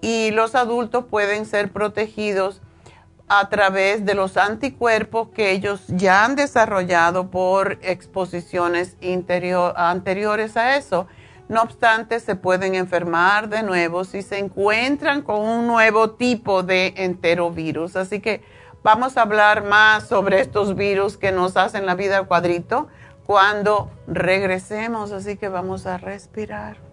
y 0.02 0.32
los 0.32 0.56
adultos 0.56 1.06
pueden 1.06 1.46
ser 1.46 1.72
protegidos 1.72 2.62
a 3.28 3.50
través 3.50 4.06
de 4.06 4.16
los 4.16 4.38
anticuerpos 4.38 5.30
que 5.30 5.52
ellos 5.52 5.84
ya 5.88 6.26
han 6.26 6.36
desarrollado 6.36 7.32
por 7.32 7.80
exposiciones 7.82 8.98
anteriores 9.76 10.58
a 10.58 10.76
eso 10.76 11.08
no 11.50 11.62
obstante, 11.62 12.20
se 12.20 12.36
pueden 12.36 12.76
enfermar 12.76 13.50
de 13.50 13.64
nuevo 13.64 14.06
si 14.06 14.22
se 14.22 14.40
encuentran 14.40 15.22
con 15.22 15.42
un 15.42 15.68
nuevo 15.68 16.12
tipo 16.12 16.64
de 16.64 16.94
enterovirus. 16.98 17.96
Así 17.96 18.22
que 18.22 18.42
vamos 18.82 19.18
a 19.18 19.24
hablar 19.24 19.64
más 19.64 20.08
sobre 20.08 20.40
estos 20.40 20.76
virus 20.76 21.18
que 21.18 21.32
nos 21.32 21.58
hacen 21.58 21.86
la 21.86 21.96
vida 21.96 22.18
al 22.18 22.28
cuadrito 22.28 22.88
cuando 23.26 23.92
regresemos. 24.08 25.12
Así 25.12 25.38
que 25.38 25.50
vamos 25.50 25.86
a 25.86 25.98
respirar. 25.98 26.93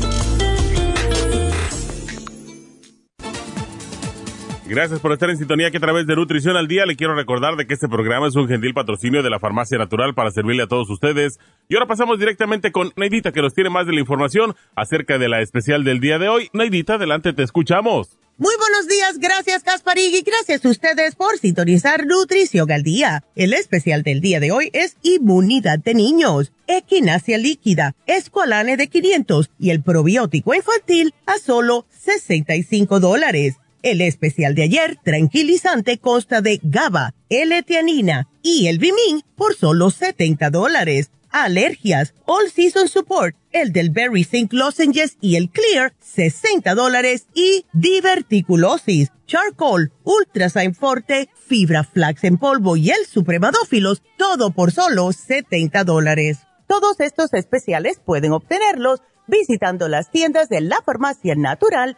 Gracias 4.71 5.01
por 5.01 5.11
estar 5.11 5.29
en 5.29 5.37
sintonía 5.37 5.69
que 5.69 5.75
a 5.75 5.81
través 5.81 6.07
de 6.07 6.15
Nutrición 6.15 6.55
al 6.55 6.69
Día 6.69 6.85
le 6.85 6.95
quiero 6.95 7.13
recordar 7.13 7.57
de 7.57 7.67
que 7.67 7.73
este 7.73 7.89
programa 7.89 8.29
es 8.29 8.37
un 8.37 8.47
gentil 8.47 8.73
patrocinio 8.73 9.21
de 9.21 9.29
la 9.29 9.37
Farmacia 9.37 9.77
Natural 9.77 10.13
para 10.13 10.31
servirle 10.31 10.63
a 10.63 10.67
todos 10.67 10.89
ustedes. 10.89 11.41
Y 11.67 11.75
ahora 11.75 11.87
pasamos 11.87 12.17
directamente 12.19 12.71
con 12.71 12.93
Neidita 12.95 13.33
que 13.33 13.41
nos 13.41 13.53
tiene 13.53 13.69
más 13.69 13.85
de 13.85 13.91
la 13.91 13.99
información 13.99 14.55
acerca 14.73 15.17
de 15.17 15.27
la 15.27 15.41
especial 15.41 15.83
del 15.83 15.99
día 15.99 16.19
de 16.19 16.29
hoy. 16.29 16.49
Neidita, 16.53 16.93
adelante, 16.93 17.33
te 17.33 17.43
escuchamos. 17.43 18.17
Muy 18.37 18.53
buenos 18.57 18.87
días, 18.87 19.19
gracias 19.19 19.61
Casparig 19.61 20.15
y 20.15 20.21
gracias 20.21 20.63
a 20.65 20.69
ustedes 20.69 21.15
por 21.15 21.37
sintonizar 21.37 22.05
Nutrición 22.05 22.71
al 22.71 22.83
Día. 22.83 23.25
El 23.35 23.51
especial 23.51 24.03
del 24.03 24.21
día 24.21 24.39
de 24.39 24.53
hoy 24.53 24.69
es 24.71 24.95
Inmunidad 25.03 25.79
de 25.79 25.95
Niños, 25.95 26.53
Equinacia 26.65 27.37
Líquida, 27.37 27.93
Escualane 28.07 28.77
de 28.77 28.87
500 28.87 29.51
y 29.59 29.71
el 29.71 29.83
probiótico 29.83 30.55
infantil 30.55 31.13
a 31.25 31.37
solo 31.39 31.85
65 31.89 33.01
dólares. 33.01 33.57
El 33.83 34.01
especial 34.01 34.53
de 34.53 34.63
ayer, 34.63 34.99
tranquilizante, 35.03 35.97
consta 35.97 36.41
de 36.41 36.59
GABA, 36.61 37.15
L-Tianina 37.29 38.27
y 38.43 38.67
el 38.67 38.77
Bimin 38.77 39.23
por 39.35 39.55
solo 39.55 39.89
70 39.89 40.49
dólares. 40.51 41.11
Alergias, 41.31 42.13
All 42.25 42.51
Season 42.51 42.89
Support, 42.89 43.35
el 43.51 43.71
del 43.71 43.89
Berry 43.89 44.25
Zinc 44.25 44.51
Lozenges 44.51 45.17
y 45.21 45.37
el 45.37 45.49
Clear, 45.49 45.93
60 46.01 46.75
dólares. 46.75 47.27
Y 47.33 47.65
diverticulosis, 47.73 49.09
Charcoal, 49.25 49.91
Ultrasign 50.03 50.75
Forte, 50.75 51.29
Fibra 51.47 51.83
Flax 51.83 52.25
en 52.25 52.37
polvo 52.37 52.75
y 52.75 52.91
el 52.91 53.05
Supremadófilos, 53.05 54.03
todo 54.17 54.51
por 54.51 54.71
solo 54.71 55.11
70 55.11 55.85
dólares. 55.85 56.39
Todos 56.67 56.99
estos 56.99 57.33
especiales 57.33 57.99
pueden 58.05 58.33
obtenerlos 58.33 59.01
visitando 59.27 59.87
las 59.87 60.11
tiendas 60.11 60.49
de 60.49 60.61
la 60.61 60.81
farmacia 60.85 61.35
natural 61.35 61.97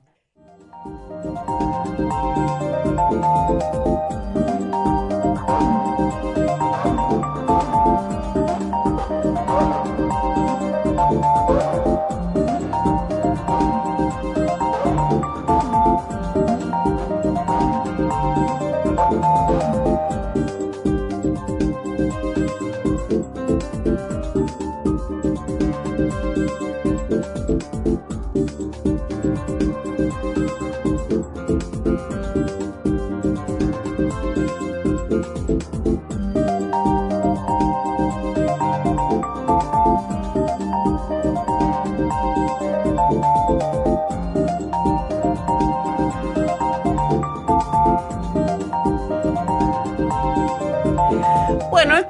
Thank 1.23 1.37
you. 4.01 4.10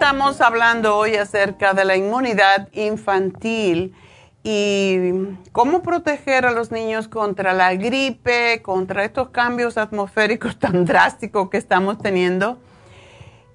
Estamos 0.02 0.42
hablando 0.42 0.98
hoy 0.98 1.16
acerca 1.16 1.76
de 1.76 1.86
la 1.86 1.96
inmunidad 1.96 2.70
infantil 2.74 3.94
y 4.42 5.12
cómo 5.52 5.84
proteger 5.84 6.48
a 6.48 6.52
los 6.52 6.72
niños 6.72 7.08
contra 7.08 7.54
la 7.54 7.76
gripe, 7.76 8.64
contra 8.64 9.06
estos 9.06 9.30
cambios 9.30 9.78
atmosféricos 9.78 10.58
tan 10.58 10.86
drásticos 10.86 11.52
que 11.52 11.58
estamos 11.58 12.00
teniendo. 12.00 12.58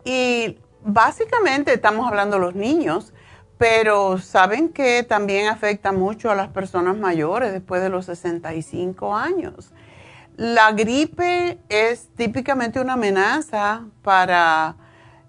Y 0.05 0.57
básicamente 0.85 1.75
estamos 1.75 2.07
hablando 2.07 2.37
de 2.37 2.43
los 2.43 2.55
niños, 2.55 3.13
pero 3.59 4.19
saben 4.19 4.69
que 4.69 5.03
también 5.03 5.49
afecta 5.49 5.91
mucho 5.91 6.31
a 6.31 6.37
las 6.37 6.51
personas 6.51 6.97
mayores 6.97 7.51
después 7.51 7.83
de 7.83 7.89
los 7.89 8.07
65 8.07 9.17
años. 9.17 9.73
La 10.37 10.71
gripe 10.71 11.59
es 11.69 12.09
típicamente 12.15 12.79
una 12.79 12.93
amenaza 12.93 13.83
para 14.03 14.77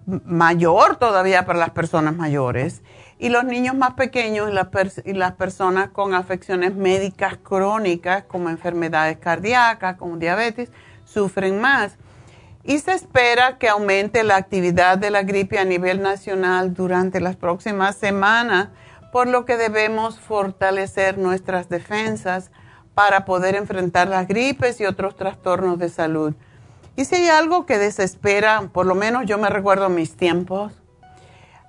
mayor 0.08 0.96
todavía 0.96 1.44
para 1.44 1.58
las 1.58 1.70
personas 1.70 2.16
mayores. 2.16 2.82
Y 3.18 3.28
los 3.28 3.44
niños 3.44 3.74
más 3.74 3.94
pequeños 3.94 4.48
y 4.50 4.52
las, 4.52 4.68
y 5.04 5.12
las 5.12 5.32
personas 5.32 5.90
con 5.90 6.14
afecciones 6.14 6.74
médicas 6.74 7.36
crónicas, 7.42 8.24
como 8.24 8.48
enfermedades 8.48 9.18
cardíacas, 9.18 9.96
como 9.96 10.16
diabetes, 10.16 10.70
sufren 11.04 11.60
más. 11.60 11.96
Y 12.64 12.78
se 12.78 12.92
espera 12.92 13.58
que 13.58 13.68
aumente 13.68 14.24
la 14.24 14.36
actividad 14.36 14.98
de 14.98 15.10
la 15.10 15.22
gripe 15.22 15.58
a 15.58 15.64
nivel 15.64 16.00
nacional 16.00 16.74
durante 16.74 17.20
las 17.20 17.36
próximas 17.36 17.96
semanas, 17.96 18.68
por 19.12 19.26
lo 19.26 19.44
que 19.44 19.56
debemos 19.56 20.18
fortalecer 20.18 21.18
nuestras 21.18 21.68
defensas 21.68 22.50
para 22.94 23.24
poder 23.24 23.54
enfrentar 23.54 24.08
las 24.08 24.26
gripes 24.26 24.80
y 24.80 24.86
otros 24.86 25.16
trastornos 25.16 25.78
de 25.78 25.88
salud. 25.88 26.34
Y 26.98 27.04
si 27.04 27.14
hay 27.14 27.28
algo 27.28 27.64
que 27.64 27.78
desespera, 27.78 28.70
por 28.72 28.84
lo 28.84 28.96
menos 28.96 29.24
yo 29.24 29.38
me 29.38 29.48
recuerdo 29.48 29.88
mis 29.88 30.16
tiempos, 30.16 30.72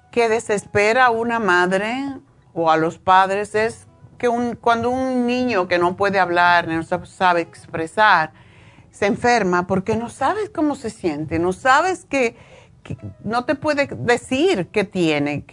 que 0.09 0.27
desespera 0.27 1.05
a 1.05 1.09
una 1.11 1.37
madre 1.37 2.15
o 2.55 2.71
a 2.71 2.77
los 2.77 2.97
padres 2.97 3.53
es 3.53 3.85
que 4.17 4.27
cuando 4.59 4.89
un 4.89 5.27
niño 5.27 5.67
que 5.67 5.77
no 5.77 5.95
puede 5.95 6.17
hablar, 6.17 6.67
no 6.67 6.81
sabe 6.81 7.41
expresar, 7.41 8.31
se 8.89 9.05
enferma 9.05 9.67
porque 9.67 9.95
no 9.95 10.09
sabes 10.09 10.49
cómo 10.49 10.73
se 10.73 10.89
siente, 10.89 11.37
no 11.37 11.53
sabes 11.53 12.05
que, 12.05 12.35
no 13.23 13.45
te 13.45 13.53
puede 13.53 13.85
decir 13.85 14.69
qué 14.69 14.83
tiene. 14.83 15.45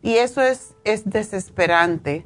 y 0.00 0.14
eso 0.14 0.42
es, 0.42 0.76
es 0.84 1.10
desesperante. 1.10 2.24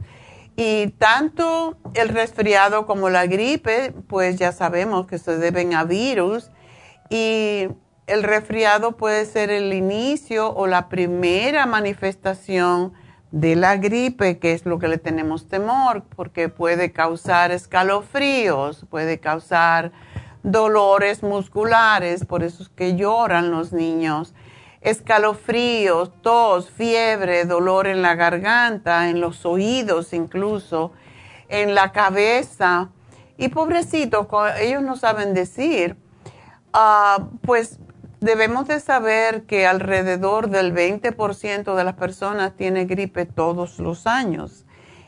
Y 0.57 0.89
tanto 0.99 1.79
el 1.95 2.11
resfriado 2.11 2.85
como 2.85 3.09
la 3.09 3.25
gripe, 3.25 3.95
pues 4.09 4.37
ya 4.37 4.53
sabemos 4.53 5.07
que 5.07 5.17
se 5.17 5.39
deben 5.39 5.73
a 5.73 5.85
virus 5.85 6.51
y 7.11 7.69
el 8.07 8.23
resfriado 8.23 8.97
puede 8.97 9.25
ser 9.27 9.51
el 9.51 9.73
inicio 9.73 10.53
o 10.55 10.67
la 10.67 10.89
primera 10.89 11.67
manifestación 11.67 12.93
de 13.31 13.57
la 13.57 13.77
gripe, 13.77 14.39
que 14.39 14.53
es 14.53 14.67
lo 14.67 14.79
que 14.79 14.89
le 14.89 14.99
tenemos 14.99 15.49
temor, 15.49 16.05
porque 16.15 16.49
puede 16.49 16.93
causar 16.93 17.51
escalofríos, 17.51 18.85
puede 18.91 19.21
causar 19.21 19.93
dolores 20.43 21.23
musculares, 21.23 22.27
por 22.27 22.43
eso 22.43 22.63
es 22.63 22.69
que 22.69 22.97
lloran 22.97 23.51
los 23.51 23.73
niños. 23.73 24.35
escalofríos, 24.83 26.11
tos, 26.23 26.69
fiebre, 26.69 27.45
dolor 27.45 27.87
en 27.87 28.03
la 28.03 28.17
garganta, 28.17 29.09
en 29.09 29.21
los 29.21 29.47
oídos 29.47 30.13
incluso, 30.13 30.91
en 31.49 31.77
la 31.77 31.93
cabeza. 31.93 32.91
Y 33.39 33.49
pobrecitos, 33.49 34.27
ellos 34.61 34.83
no 34.83 34.97
saben 34.97 35.35
decir, 35.35 35.97
ah, 36.73 37.29
pues 37.43 37.79
debemos 38.21 38.69
de 38.69 38.81
saber 38.81 39.43
que 39.45 39.67
alrededor 39.67 40.49
del 40.49 40.73
20% 40.73 41.75
de 41.75 41.85
las 41.85 41.95
personas 41.95 42.55
tiene 42.57 42.85
gripe 42.85 43.27
todos 43.27 43.79
los 43.79 44.07
años. 44.07 44.65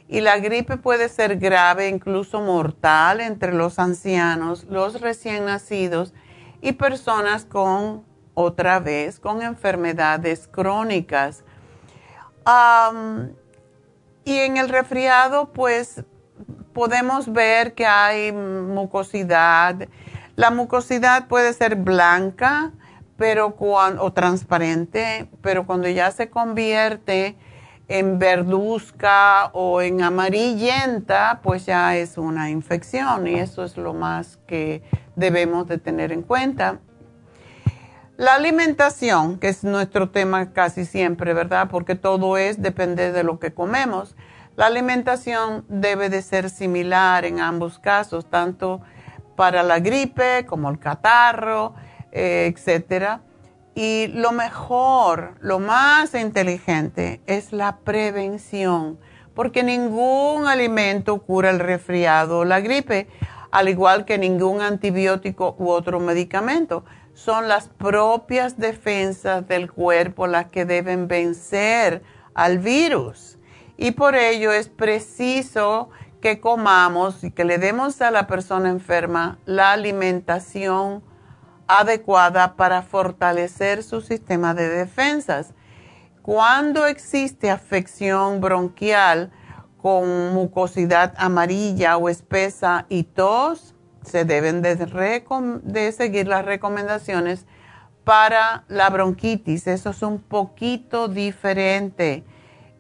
Y 0.09 0.21
la 0.21 0.39
gripe 0.39 0.77
puede 0.77 1.09
ser 1.09 1.39
grave, 1.39 1.89
incluso 1.89 2.41
mortal, 2.41 3.21
entre 3.21 3.55
los 3.55 3.79
ancianos, 3.79 4.65
los 4.65 5.01
recién 5.01 5.47
nacidos 5.47 6.13
y 6.61 6.73
personas 6.73 7.45
con 7.45 8.05
otra 8.35 8.81
vez 8.81 9.21
con 9.21 9.43
enfermedades 9.43 10.49
crónicas. 10.49 11.45
y 14.25 14.37
en 14.39 14.57
el 14.57 14.69
resfriado, 14.69 15.53
pues 15.53 16.05
podemos 16.73 17.33
ver 17.33 17.75
que 17.75 17.87
hay 17.87 18.33
mucosidad. 18.33 19.89
La 20.37 20.51
mucosidad 20.51 21.29
puede 21.29 21.53
ser 21.53 21.77
blanca 21.77 22.73
pero 23.17 23.55
o 23.59 24.13
transparente, 24.13 25.29
pero 25.41 25.67
cuando 25.67 25.89
ya 25.89 26.11
se 26.11 26.31
convierte 26.31 27.37
en 27.87 28.19
verduzca 28.19 29.51
o 29.53 29.83
en 29.83 30.03
amarillenta, 30.03 31.41
pues 31.43 31.67
ya 31.67 31.97
es 31.97 32.19
una 32.19 32.51
infección 32.51 33.27
y 33.27 33.35
eso 33.35 33.63
es 33.63 33.77
lo 33.77 33.95
más 33.95 34.39
que 34.47 34.83
debemos 35.17 35.69
de 35.69 35.79
tener 35.79 36.13
en 36.13 36.23
cuenta. 36.23 36.81
La 38.17 38.35
alimentación, 38.35 39.39
que 39.39 39.49
es 39.49 39.65
nuestro 39.65 40.11
tema 40.11 40.53
casi 40.53 40.85
siempre, 40.85 41.35
¿verdad? 41.35 41.69
Porque 41.71 41.95
todo 41.95 42.37
es, 42.37 42.63
depende 42.63 43.13
de 43.13 43.25
lo 43.25 43.39
que 43.39 43.53
comemos. 43.53 44.17
La 44.57 44.67
alimentación 44.67 45.65
debe 45.69 46.09
de 46.09 46.23
ser 46.23 46.49
similar 46.49 47.25
en 47.25 47.41
ambos 47.41 47.81
casos, 47.81 48.31
tanto 48.31 48.81
para 49.37 49.63
la 49.63 49.81
gripe 49.81 50.47
como 50.47 50.71
el 50.71 50.79
catarro, 50.79 51.75
eh, 52.13 52.53
etcétera. 52.55 53.21
Y 53.75 54.07
lo 54.09 54.33
mejor, 54.33 55.35
lo 55.41 55.59
más 55.59 56.15
inteligente 56.15 57.21
es 57.27 57.53
la 57.53 57.79
prevención, 57.79 58.99
porque 59.35 59.65
ningún 59.65 60.47
alimento 60.47 61.19
cura 61.23 61.51
el 61.51 61.59
resfriado 61.59 62.41
o 62.41 62.45
la 62.45 62.61
gripe, 62.61 63.09
al 63.51 63.69
igual 63.69 64.05
que 64.05 64.17
ningún 64.19 64.61
antibiótico 64.61 65.57
u 65.59 65.71
otro 65.71 65.99
medicamento 65.99 66.85
son 67.15 67.49
las 67.49 67.69
propias 67.69 68.59
defensas 68.59 69.47
del 69.47 69.71
cuerpo 69.71 70.27
las 70.27 70.47
que 70.47 70.65
deben 70.65 71.09
vencer 71.09 72.03
al 72.35 72.59
virus. 72.59 73.39
Y 73.77 73.93
por 73.93 74.15
ello 74.15 74.53
es 74.53 74.69
preciso 74.69 75.91
que 76.25 76.41
comamos 76.41 77.23
y 77.23 77.31
que 77.31 77.45
le 77.45 77.59
demos 77.59 78.01
a 78.01 78.11
la 78.11 78.27
persona 78.27 78.71
enferma 78.71 79.37
la 79.45 79.73
alimentación 79.73 81.03
adecuada 81.67 82.57
para 82.57 82.81
fortalecer 82.81 83.83
su 83.83 84.01
sistema 84.01 84.55
de 84.55 84.71
defensas. 84.71 85.53
Cuando 86.23 86.87
existe 86.87 87.51
afección 87.51 88.41
bronquial 88.41 89.33
con 89.77 90.33
mucosidad 90.33 91.13
amarilla 91.19 91.99
o 91.99 92.09
espesa 92.09 92.87
y 92.89 93.03
tos, 93.03 93.75
se 94.01 94.25
deben 94.25 94.63
de, 94.63 95.93
seguir 95.93 96.27
las 96.27 96.47
recomendaciones 96.47 97.45
para 98.05 98.65
la 98.69 98.89
bronquitis. 98.89 99.67
Eso 99.67 99.91
es 99.91 100.01
un 100.01 100.21
poquito 100.21 101.09
diferente. 101.09 102.25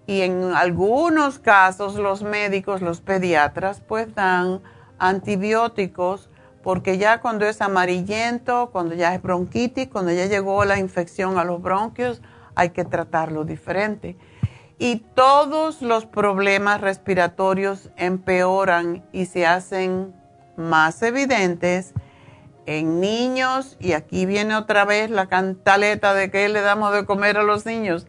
Y 0.07 0.21
en 0.21 0.53
algunos 0.55 1.39
casos 1.39 1.95
los 1.95 2.23
médicos, 2.23 2.83
los 2.83 3.01
pediatras, 3.01 3.81
pues 3.81 4.15
dan 4.15 4.61
antibióticos 4.99 6.31
porque 6.63 6.97
ya 6.97 7.21
cuando 7.21 7.45
es 7.45 7.61
amarillento, 7.61 8.71
cuando 8.73 8.95
ya 8.95 9.15
es 9.15 9.23
bronquitis, 9.23 9.89
cuando 9.89 10.13
ya 10.13 10.27
llegó 10.27 10.65
la 10.65 10.79
infección 10.79 11.39
a 11.39 11.45
los 11.45 11.61
bronquios, 11.61 12.23
hay 12.55 12.71
que 12.71 12.85
tratarlo 12.85 13.45
diferente. 13.45 14.17
Y 14.79 14.97
todos 15.15 15.83
los 15.83 16.07
problemas 16.07 16.81
respiratorios 16.81 17.91
empeoran 17.97 19.05
y 19.13 19.27
se 19.27 19.47
hacen 19.47 20.15
más 20.57 21.03
evidentes 21.03 21.93
en 22.67 22.99
niños, 22.99 23.77
y 23.79 23.93
aquí 23.93 24.25
viene 24.25 24.57
otra 24.57 24.87
vez 24.87 25.11
la 25.11 25.27
cantaleta 25.27 26.15
de 26.15 26.31
que 26.31 26.49
le 26.49 26.63
damos 26.63 26.95
de 26.95 27.05
comer 27.05 27.37
a 27.37 27.43
los 27.43 27.67
niños. 27.67 28.07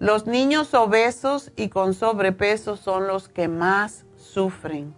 Los 0.00 0.26
niños 0.26 0.72
obesos 0.72 1.52
y 1.56 1.68
con 1.68 1.92
sobrepeso 1.92 2.78
son 2.78 3.06
los 3.06 3.28
que 3.28 3.48
más 3.48 4.06
sufren. 4.16 4.94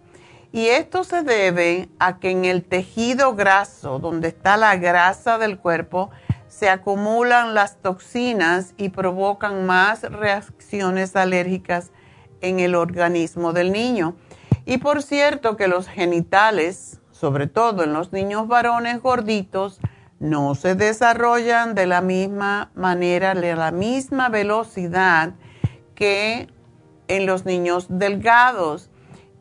Y 0.53 0.67
esto 0.67 1.03
se 1.03 1.23
debe 1.23 1.89
a 1.99 2.19
que 2.19 2.31
en 2.31 2.45
el 2.45 2.63
tejido 2.63 3.35
graso, 3.35 3.99
donde 3.99 4.29
está 4.29 4.55
la 4.55 4.77
grasa 4.77 5.37
del 5.37 5.59
cuerpo, 5.59 6.09
se 6.47 6.69
acumulan 6.69 7.53
las 7.53 7.81
toxinas 7.81 8.75
y 8.77 8.89
provocan 8.89 9.65
más 9.65 10.03
reacciones 10.03 11.17
alérgicas 11.17 11.91
en 12.39 12.61
el 12.61 12.73
organismo 12.73 13.51
del 13.51 13.73
niño. 13.73 14.15
Y 14.63 14.77
por 14.77 15.03
cierto 15.03 15.57
que 15.57 15.67
los 15.67 15.89
genitales, 15.89 17.01
sobre 17.11 17.47
todo 17.47 17.83
en 17.83 17.91
los 17.91 18.13
niños 18.13 18.47
varones 18.47 19.01
gorditos, 19.01 19.81
no 20.23 20.55
se 20.55 20.73
desarrollan 20.75 21.75
de 21.75 21.85
la 21.85 21.99
misma 21.99 22.71
manera, 22.75 23.35
de 23.35 23.57
la 23.57 23.71
misma 23.71 24.29
velocidad 24.29 25.33
que 25.95 26.47
en 27.09 27.25
los 27.25 27.45
niños 27.45 27.87
delgados. 27.89 28.89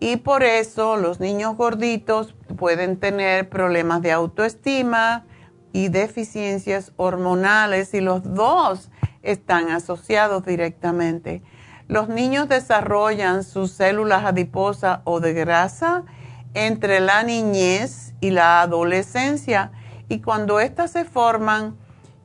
Y 0.00 0.16
por 0.16 0.42
eso 0.42 0.96
los 0.96 1.20
niños 1.20 1.56
gorditos 1.56 2.34
pueden 2.58 2.96
tener 2.98 3.48
problemas 3.48 4.02
de 4.02 4.10
autoestima 4.10 5.24
y 5.72 5.86
deficiencias 5.86 6.92
hormonales 6.96 7.94
y 7.94 8.00
los 8.00 8.34
dos 8.34 8.90
están 9.22 9.70
asociados 9.70 10.44
directamente. 10.44 11.44
Los 11.86 12.08
niños 12.08 12.48
desarrollan 12.48 13.44
sus 13.44 13.70
células 13.70 14.24
adiposas 14.24 14.98
o 15.04 15.20
de 15.20 15.32
grasa 15.32 16.02
entre 16.54 16.98
la 16.98 17.22
niñez 17.22 18.14
y 18.20 18.30
la 18.30 18.62
adolescencia 18.62 19.70
y 20.12 20.20
cuando 20.20 20.60
éstas 20.60 20.90
se 20.90 21.04
forman 21.04 21.76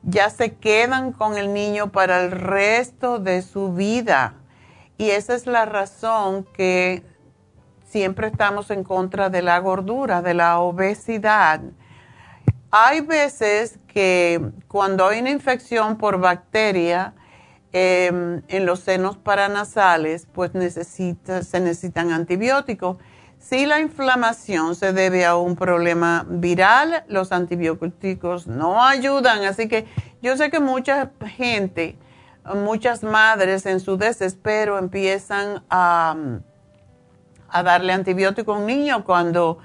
ya 0.02 0.30
se 0.30 0.54
quedan 0.54 1.12
con 1.12 1.38
el 1.38 1.54
niño 1.54 1.90
para 1.90 2.22
el 2.22 2.30
resto 2.30 3.18
de 3.18 3.42
su 3.42 3.72
vida. 3.72 4.34
Y 4.98 5.10
esa 5.10 5.34
es 5.34 5.46
la 5.46 5.64
razón 5.64 6.44
que 6.52 7.02
siempre 7.84 8.28
estamos 8.28 8.70
en 8.70 8.84
contra 8.84 9.30
de 9.30 9.42
la 9.42 9.58
gordura, 9.58 10.22
de 10.22 10.34
la 10.34 10.58
obesidad. 10.60 11.60
Hay 12.70 13.00
veces 13.00 13.78
que 13.88 14.52
cuando 14.68 15.06
hay 15.06 15.20
una 15.20 15.30
infección 15.30 15.96
por 15.96 16.20
bacteria, 16.20 17.14
Em, 17.70 18.40
en 18.48 18.64
los 18.64 18.80
senos 18.80 19.18
paranasales, 19.18 20.26
pues 20.32 20.54
necesita, 20.54 21.42
se 21.42 21.60
necesitan 21.60 22.12
antibióticos. 22.12 22.96
Si 23.38 23.66
la 23.66 23.80
inflamación 23.80 24.74
se 24.74 24.92
debe 24.92 25.24
a 25.24 25.36
un 25.36 25.56
problema 25.56 26.26
viral, 26.28 27.04
los 27.08 27.32
antibióticos 27.32 28.46
no 28.46 28.84
ayudan. 28.84 29.44
Así 29.44 29.68
que 29.68 29.86
yo 30.20 30.36
sé 30.36 30.50
que 30.50 30.60
mucha 30.60 31.12
gente, 31.36 31.96
muchas 32.54 33.02
madres 33.02 33.64
en 33.66 33.80
su 33.80 33.96
desespero 33.96 34.76
empiezan 34.78 35.64
a, 35.70 36.16
darle 37.64 37.92
antibiótico 37.92 38.52
a 38.52 38.58
un 38.58 38.66
niño 38.66 39.04
cuando, 39.04 39.58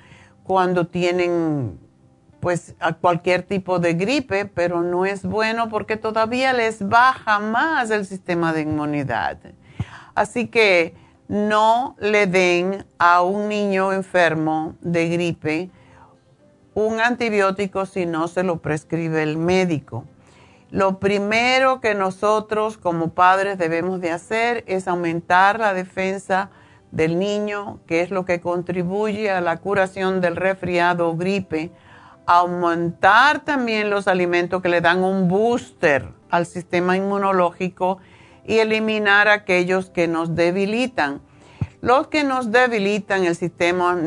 cuando 0.43 0.88
tienen 0.88 1.79
pues 2.39 2.75
cualquier 3.01 3.43
tipo 3.43 3.79
de 3.79 3.93
gripe, 3.93 4.45
pero 4.45 4.81
no 4.81 5.05
es 5.05 5.23
bueno 5.23 5.69
porque 5.69 5.97
todavía 5.97 6.53
les 6.53 6.88
baja 6.88 7.39
más 7.39 7.89
el 7.89 8.05
sistema 8.05 8.53
de 8.53 8.62
inmunidad. 8.62 9.39
Así 10.13 10.47
que 10.47 10.93
no 11.27 11.95
le 11.99 12.27
den 12.27 12.86
a 12.97 13.21
un 13.21 13.49
niño 13.49 13.93
enfermo 13.93 14.75
de 14.81 15.09
gripe 15.09 15.69
un 16.75 16.99
antibiótico 16.99 17.86
si 17.86 18.05
no 18.05 18.27
se 18.27 18.43
lo 18.43 18.57
prescribe 18.57 19.21
el 19.21 19.38
médico. 19.38 20.05
Lo 20.71 20.99
primero 20.99 21.81
que 21.81 21.93
nosotros 21.93 22.77
como 22.77 23.09
padres 23.09 23.59
debemos 23.59 24.01
de 24.01 24.09
hacer 24.09 24.63
es 24.65 24.88
aumentar 24.88 25.59
la 25.59 25.75
defensa 25.75 26.49
del 26.91 27.19
niño, 27.19 27.79
que 27.86 28.01
es 28.01 28.09
lo 28.09 28.25
que 28.25 28.41
contribuye 28.41 29.29
a 29.29 29.41
la 29.41 29.57
curación 29.57 30.19
del 30.19 30.36
resfriado 30.36 31.09
o 31.09 31.15
gripe 31.15 31.71
aumentar 32.25 33.43
también 33.43 33.89
los 33.89 34.07
alimentos 34.07 34.62
que 34.62 34.69
le 34.69 34.81
dan 34.81 35.03
un 35.03 35.27
booster 35.27 36.07
al 36.29 36.45
sistema 36.45 36.95
inmunológico 36.95 37.99
y 38.45 38.60
eliminar 38.60 39.27
aquellos 39.27 39.89
que 39.89 40.08
nos 40.08 40.36
debilitan. 40.36 41.21
Los 41.82 42.08
que 42.08 42.23
nos 42.23 42.51
debilitan 42.51 43.25
el 43.25 43.36
sistema 43.36 43.97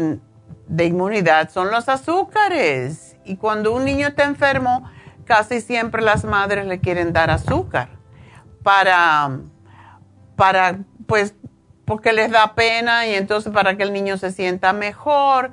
de 0.66 0.84
inmunidad 0.84 1.50
son 1.50 1.70
los 1.70 1.88
azúcares. 1.88 3.16
Y 3.24 3.36
cuando 3.36 3.72
un 3.74 3.84
niño 3.84 4.08
está 4.08 4.24
enfermo, 4.24 4.88
casi 5.24 5.60
siempre 5.60 6.02
las 6.02 6.24
madres 6.24 6.66
le 6.66 6.80
quieren 6.80 7.12
dar 7.12 7.30
azúcar 7.30 7.88
para, 8.62 9.38
para, 10.36 10.78
pues, 11.06 11.34
porque 11.84 12.12
les 12.12 12.30
da 12.30 12.54
pena 12.54 13.06
y 13.06 13.14
entonces 13.14 13.52
para 13.52 13.76
que 13.76 13.84
el 13.84 13.92
niño 13.92 14.16
se 14.16 14.32
sienta 14.32 14.72
mejor, 14.72 15.52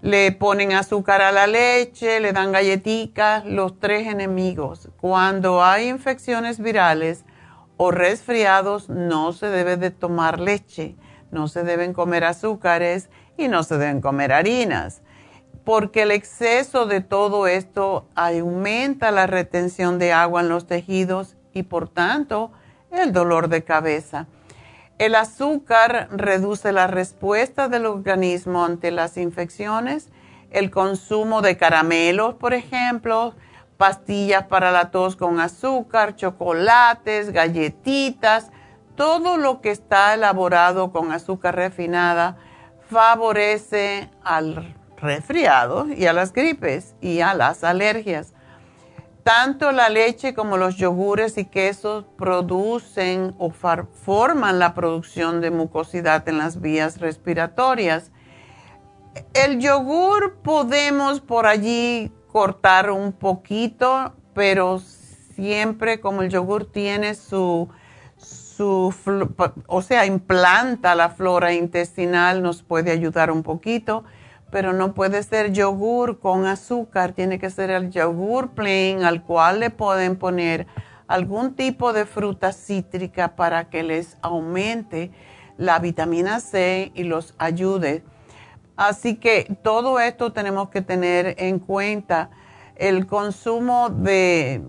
le 0.00 0.32
ponen 0.32 0.72
azúcar 0.72 1.22
a 1.22 1.32
la 1.32 1.46
leche, 1.46 2.20
le 2.20 2.32
dan 2.32 2.52
galletitas, 2.52 3.44
los 3.44 3.78
tres 3.78 4.06
enemigos. 4.06 4.88
Cuando 5.00 5.64
hay 5.64 5.88
infecciones 5.88 6.60
virales 6.60 7.24
o 7.82 7.90
resfriados, 7.90 8.88
no 8.88 9.32
se 9.32 9.46
debe 9.46 9.76
de 9.76 9.90
tomar 9.90 10.38
leche, 10.38 10.94
no 11.30 11.48
se 11.48 11.64
deben 11.64 11.92
comer 11.92 12.24
azúcares 12.24 13.08
y 13.36 13.48
no 13.48 13.64
se 13.64 13.76
deben 13.78 14.00
comer 14.00 14.32
harinas 14.32 15.02
porque 15.64 16.02
el 16.02 16.10
exceso 16.10 16.86
de 16.86 17.00
todo 17.00 17.46
esto 17.46 18.08
aumenta 18.14 19.10
la 19.10 19.26
retención 19.26 19.98
de 19.98 20.12
agua 20.12 20.40
en 20.40 20.48
los 20.48 20.66
tejidos 20.66 21.36
y 21.52 21.62
por 21.62 21.88
tanto 21.88 22.52
el 22.90 23.12
dolor 23.12 23.48
de 23.48 23.62
cabeza. 23.62 24.26
El 24.98 25.14
azúcar 25.14 26.08
reduce 26.10 26.72
la 26.72 26.86
respuesta 26.86 27.68
del 27.68 27.86
organismo 27.86 28.64
ante 28.64 28.90
las 28.90 29.16
infecciones, 29.16 30.10
el 30.50 30.70
consumo 30.70 31.42
de 31.42 31.56
caramelos, 31.56 32.34
por 32.34 32.54
ejemplo, 32.54 33.34
pastillas 33.82 34.46
para 34.46 34.70
la 34.70 34.92
tos 34.92 35.16
con 35.16 35.40
azúcar, 35.40 36.14
chocolates, 36.14 37.32
galletitas, 37.32 38.52
todo 38.94 39.36
lo 39.36 39.60
que 39.60 39.72
está 39.72 40.14
elaborado 40.14 40.92
con 40.92 41.10
azúcar 41.10 41.56
refinada 41.56 42.36
favorece 42.88 44.08
al 44.22 44.76
resfriados 44.98 45.88
y 45.90 46.06
a 46.06 46.12
las 46.12 46.32
gripes 46.32 46.94
y 47.00 47.22
a 47.22 47.34
las 47.34 47.64
alergias. 47.64 48.34
Tanto 49.24 49.72
la 49.72 49.88
leche 49.88 50.32
como 50.32 50.58
los 50.58 50.76
yogures 50.76 51.36
y 51.36 51.44
quesos 51.44 52.04
producen 52.16 53.34
o 53.38 53.50
forman 53.50 54.60
la 54.60 54.74
producción 54.74 55.40
de 55.40 55.50
mucosidad 55.50 56.28
en 56.28 56.38
las 56.38 56.60
vías 56.60 57.00
respiratorias. 57.00 58.12
El 59.34 59.58
yogur 59.58 60.36
podemos 60.44 61.20
por 61.20 61.46
allí 61.48 62.12
cortar 62.32 62.90
un 62.90 63.12
poquito, 63.12 64.14
pero 64.34 64.78
siempre 64.78 66.00
como 66.00 66.22
el 66.22 66.30
yogur 66.30 66.64
tiene 66.64 67.14
su, 67.14 67.68
su, 68.16 68.94
o 69.66 69.82
sea, 69.82 70.06
implanta 70.06 70.94
la 70.94 71.10
flora 71.10 71.52
intestinal, 71.52 72.42
nos 72.42 72.62
puede 72.62 72.90
ayudar 72.90 73.30
un 73.30 73.42
poquito 73.42 74.04
pero 74.52 74.74
no 74.74 74.92
puede 74.92 75.22
ser 75.22 75.50
yogur 75.52 76.20
con 76.20 76.44
azúcar, 76.44 77.12
tiene 77.12 77.38
que 77.38 77.48
ser 77.48 77.70
el 77.70 77.90
yogur 77.90 78.50
plain 78.50 79.02
al 79.02 79.22
cual 79.22 79.60
le 79.60 79.70
pueden 79.70 80.16
poner 80.16 80.66
algún 81.08 81.54
tipo 81.54 81.94
de 81.94 82.04
fruta 82.04 82.52
cítrica 82.52 83.34
para 83.34 83.70
que 83.70 83.82
les 83.82 84.18
aumente 84.20 85.10
la 85.56 85.78
vitamina 85.78 86.38
C 86.38 86.92
y 86.94 87.04
los 87.04 87.34
ayude. 87.38 88.04
Así 88.76 89.16
que 89.16 89.56
todo 89.62 90.00
esto 90.00 90.32
tenemos 90.32 90.70
que 90.70 90.82
tener 90.82 91.34
en 91.38 91.58
cuenta. 91.58 92.30
El 92.76 93.06
consumo 93.06 93.90
de, 93.90 94.62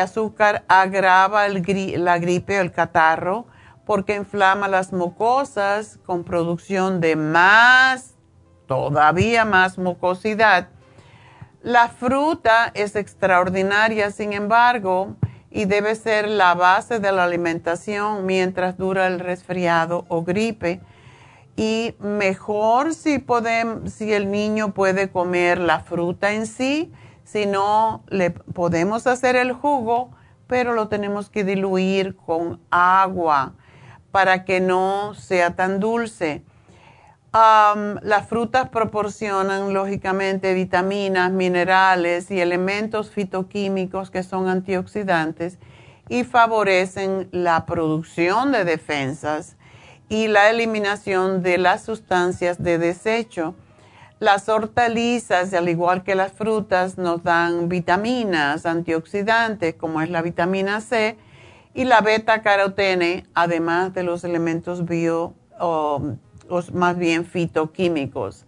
azúcar 0.00 0.64
agrava 0.68 1.48
la 1.48 2.18
gripe 2.18 2.58
o 2.58 2.62
el 2.62 2.72
catarro 2.72 3.46
porque 3.86 4.16
inflama 4.16 4.66
las 4.66 4.92
mucosas 4.92 5.98
con 6.06 6.24
producción 6.24 7.00
de 7.00 7.16
más 7.16 8.14
todavía 8.66 9.44
más 9.44 9.78
mucosidad. 9.78 10.68
La 11.62 11.88
fruta 11.88 12.70
es 12.74 12.96
extraordinaria, 12.96 14.10
sin 14.10 14.32
embargo, 14.32 15.16
y 15.50 15.64
debe 15.64 15.94
ser 15.94 16.28
la 16.28 16.54
base 16.54 16.98
de 16.98 17.12
la 17.12 17.24
alimentación 17.24 18.26
mientras 18.26 18.76
dura 18.76 19.06
el 19.06 19.20
resfriado 19.20 20.04
o 20.08 20.22
gripe. 20.22 20.80
Y 21.56 21.94
mejor 22.00 22.94
si, 22.94 23.18
podemos, 23.18 23.92
si 23.92 24.12
el 24.12 24.30
niño 24.30 24.74
puede 24.74 25.10
comer 25.10 25.58
la 25.58 25.80
fruta 25.80 26.32
en 26.32 26.46
sí, 26.46 26.92
si 27.24 27.46
no, 27.46 28.04
le 28.08 28.30
podemos 28.30 29.06
hacer 29.06 29.36
el 29.36 29.52
jugo, 29.52 30.10
pero 30.46 30.74
lo 30.74 30.88
tenemos 30.88 31.30
que 31.30 31.44
diluir 31.44 32.16
con 32.16 32.60
agua 32.70 33.54
para 34.10 34.44
que 34.44 34.60
no 34.60 35.14
sea 35.14 35.56
tan 35.56 35.80
dulce. 35.80 36.44
Las 37.32 38.28
frutas 38.28 38.68
proporcionan 38.68 39.74
lógicamente 39.74 40.54
vitaminas, 40.54 41.32
minerales 41.32 42.30
y 42.30 42.40
elementos 42.40 43.10
fitoquímicos 43.10 44.12
que 44.12 44.22
son 44.22 44.48
antioxidantes 44.48 45.58
y 46.08 46.22
favorecen 46.22 47.28
la 47.32 47.66
producción 47.66 48.52
de 48.52 48.64
defensas 48.64 49.56
y 50.14 50.28
la 50.28 50.48
eliminación 50.48 51.42
de 51.42 51.58
las 51.58 51.82
sustancias 51.82 52.62
de 52.62 52.78
desecho. 52.78 53.56
Las 54.20 54.48
hortalizas, 54.48 55.52
al 55.52 55.68
igual 55.68 56.04
que 56.04 56.14
las 56.14 56.30
frutas, 56.30 56.98
nos 56.98 57.24
dan 57.24 57.68
vitaminas, 57.68 58.64
antioxidantes, 58.64 59.74
como 59.74 60.00
es 60.02 60.10
la 60.10 60.22
vitamina 60.22 60.80
C 60.80 61.16
y 61.74 61.82
la 61.82 62.00
beta 62.00 62.42
carotene, 62.42 63.26
además 63.34 63.92
de 63.92 64.04
los 64.04 64.22
elementos 64.22 64.84
bio 64.84 65.34
más 66.72 66.96
bien 66.96 67.24
fitoquímicos. 67.24 68.46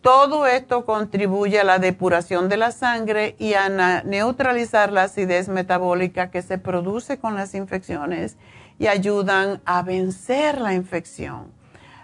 Todo 0.00 0.46
esto 0.46 0.86
contribuye 0.86 1.60
a 1.60 1.64
la 1.64 1.80
depuración 1.80 2.48
de 2.48 2.56
la 2.56 2.72
sangre 2.72 3.36
y 3.38 3.52
a 3.52 4.02
neutralizar 4.04 4.90
la 4.90 5.02
acidez 5.02 5.50
metabólica 5.50 6.30
que 6.30 6.40
se 6.40 6.56
produce 6.56 7.18
con 7.18 7.34
las 7.34 7.54
infecciones 7.54 8.38
y 8.78 8.86
ayudan 8.86 9.60
a 9.64 9.82
vencer 9.82 10.60
la 10.60 10.74
infección. 10.74 11.52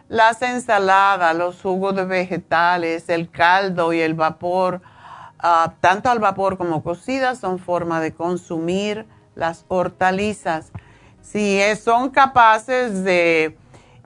Las 0.09 0.41
ensaladas, 0.43 1.37
los 1.37 1.61
jugos 1.61 1.95
de 1.95 2.05
vegetales, 2.05 3.09
el 3.09 3.31
caldo 3.31 3.93
y 3.93 4.01
el 4.01 4.15
vapor, 4.15 4.81
ah, 5.39 5.75
tanto 5.81 6.11
al 6.11 6.19
vapor 6.19 6.57
como 6.57 6.83
cocidas, 6.83 7.39
son 7.39 7.59
forma 7.59 8.01
de 8.01 8.15
consumir 8.15 9.07
las 9.35 9.65
hortalizas. 9.69 10.73
Si 11.21 11.61
son 11.77 12.11
capaces 12.11 13.05
de 13.05 13.57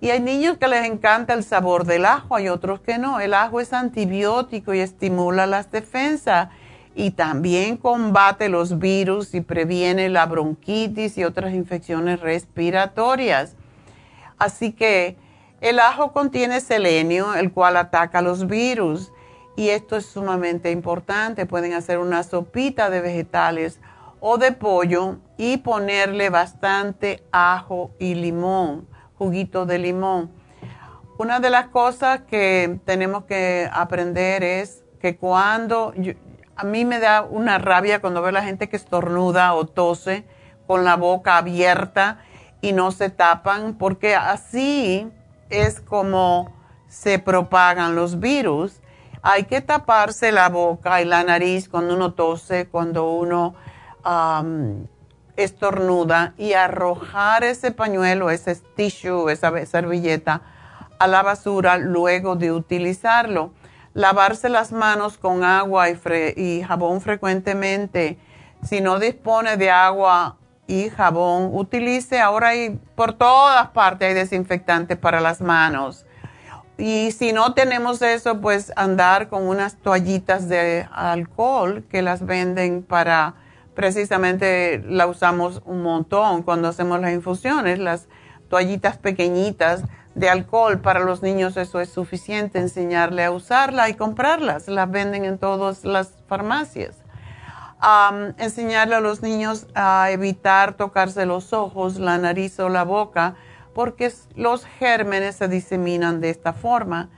y 0.03 0.11
hay 0.11 0.19
niños 0.19 0.59
que 0.59 0.67
les 0.67 0.85
encanta 0.85 1.33
el 1.33 1.45
sabor 1.45 1.85
del 1.85 2.07
ajo, 2.07 2.35
hay 2.35 2.49
otros 2.49 2.81
que 2.81 2.99
no. 2.99 3.21
El 3.21 3.35
ajo 3.35 3.61
es 3.61 3.73
antibiótico 3.73 4.75
y 4.75 4.81
estimula 4.81 5.47
las 5.47 5.71
defensas 5.71 6.49
y 6.95 7.13
también 7.13 7.77
combate 7.77 8.49
los 8.49 8.79
virus 8.79 9.35
y 9.35 9.41
previene 9.41 10.09
la 10.09 10.27
bronquitis 10.27 11.17
y 11.19 11.25
otras 11.25 11.55
infecciones 11.55 12.21
respiratorias. 12.21 13.57
Así 14.39 14.73
que 14.73 15.17
el 15.61 15.79
ajo 15.79 16.13
contiene 16.13 16.61
selenio, 16.61 17.35
el 17.35 17.53
cual 17.53 17.77
ataca 17.77 18.23
los 18.23 18.47
virus 18.47 19.13
y 19.57 19.69
esto 19.69 19.97
es 19.97 20.07
sumamente 20.07 20.71
importante. 20.71 21.47
Pueden 21.47 21.73
hacer 21.73 21.99
una 21.99 22.23
sopita 22.23 22.91
de 22.91 23.01
vegetales 23.01 23.81
o 24.21 24.39
de 24.39 24.53
pollo 24.53 25.19
y 25.37 25.59
ponerle 25.59 26.31
bastante 26.31 27.23
ajo 27.33 27.91
y 27.99 28.15
limón 28.15 28.93
juguito 29.23 29.67
de 29.67 29.79
limón. 29.79 30.33
Una 31.17 31.39
de 31.39 31.49
las 31.49 31.69
cosas 31.69 32.23
que 32.23 32.81
tenemos 32.85 33.23
que 33.25 33.69
aprender 33.73 34.43
es 34.43 34.83
que 35.01 35.17
cuando 35.17 35.95
a 36.57 36.65
mí 36.65 36.85
me 36.85 36.99
da 36.99 37.23
una 37.23 37.59
rabia 37.59 38.01
cuando 38.01 38.21
veo 38.21 38.31
a 38.31 38.33
la 38.33 38.43
gente 38.43 38.69
que 38.69 38.77
estornuda 38.77 39.55
o 39.55 39.67
tose 39.67 40.25
con 40.67 40.85
la 40.85 40.97
boca 40.97 41.39
abierta 41.39 42.19
y 42.61 42.73
no 42.73 42.93
se 42.93 43.11
tapan, 43.11 43.75
porque 43.75 44.15
así 44.15 45.11
es 45.51 45.81
como 45.81 46.53
se 46.89 47.19
propagan 47.19 47.95
los 47.95 48.21
virus. 48.21 48.81
Hay 49.23 49.45
que 49.45 49.61
taparse 49.61 50.33
la 50.33 50.49
boca 50.49 51.01
y 51.01 51.05
la 51.05 51.25
nariz 51.25 51.69
cuando 51.69 51.95
uno 51.95 52.13
tose, 52.13 52.69
cuando 52.69 53.11
uno 53.13 53.55
estornuda 55.37 56.35
y 56.37 56.53
arrojar 56.55 57.45
ese 57.45 57.71
pañuelo, 57.71 58.31
ese 58.31 58.57
tissue, 58.77 59.31
esa 59.31 59.65
servilleta 59.65 60.43
a 60.99 61.07
la 61.07 61.23
basura 61.23 61.79
luego 61.79 62.37
de 62.37 62.53
utilizarlo. 62.53 63.53
Lavarse 63.95 64.49
las 64.49 64.73
manos 64.73 65.19
con 65.19 65.45
agua 65.45 65.87
y, 65.91 66.63
jabón 66.63 67.01
frecuentemente. 67.01 68.19
Si 68.63 68.81
no 68.81 68.99
dispone 68.99 69.57
de 69.57 69.71
agua 69.71 70.37
y 70.67 70.89
jabón, 70.89 71.51
utilice, 71.53 72.21
ahora 72.21 72.49
hay 72.49 72.79
por 72.95 73.13
todas 73.13 73.69
partes 73.69 74.09
hay 74.09 74.15
desinfectantes 74.15 74.97
para 74.97 75.21
las 75.21 75.41
manos. 75.41 76.07
Y 76.79 77.13
si 77.13 77.33
no 77.33 77.53
tenemos 77.55 78.01
eso, 78.03 78.41
pues 78.41 78.73
andar 78.77 79.29
con 79.29 79.47
unas 79.47 79.77
toallitas 79.77 80.49
de 80.49 80.89
alcohol 80.93 81.85
que 81.91 82.03
las 82.03 82.25
venden 82.25 82.83
para 82.83 83.35
precisamente 83.75 84.83
la 84.87 85.07
usamos 85.07 85.63
un 85.65 85.83
montón 85.83 86.43
cuando 86.43 86.69
hacemos 86.69 87.01
las 87.01 87.13
infusiones, 87.13 87.79
las 87.79 88.09
toallitas 88.49 88.99
pequeñitas 88.99 89.85
de 90.15 90.29
alcohol 90.29 90.81
para 90.81 91.01
los 91.01 91.23
niños, 91.23 91.57
eso 91.57 91.81
es 91.81 91.91
suficiente, 91.91 92.59
enseñarle 92.59 93.25
a 93.25 93.31
usarla 93.31 93.89
y 93.89 93.95
comprarlas, 93.95 94.69
las 94.69 94.91
venden 94.91 95.25
en 95.25 95.39
todas 95.39 95.85
las 95.85 96.13
farmacias. 96.27 96.97
enseñarle 98.39 98.95
a 98.95 99.01
los 99.01 99.23
niños 99.23 99.67
a 99.75 100.11
evitar 100.11 100.75
tocarse 100.75 101.27
los 101.27 101.53
ojos, 101.53 101.99
la 101.99 102.17
nariz 102.19 102.61
o 102.61 102.69
la 102.69 102.85
boca, 102.85 103.35
porque 103.75 104.13
los 104.37 104.65
gérmenes 104.65 105.37
se 105.37 105.49
diseminan 105.49 106.21
de 106.21 106.31
esta 106.31 106.53
forma. 106.53 107.09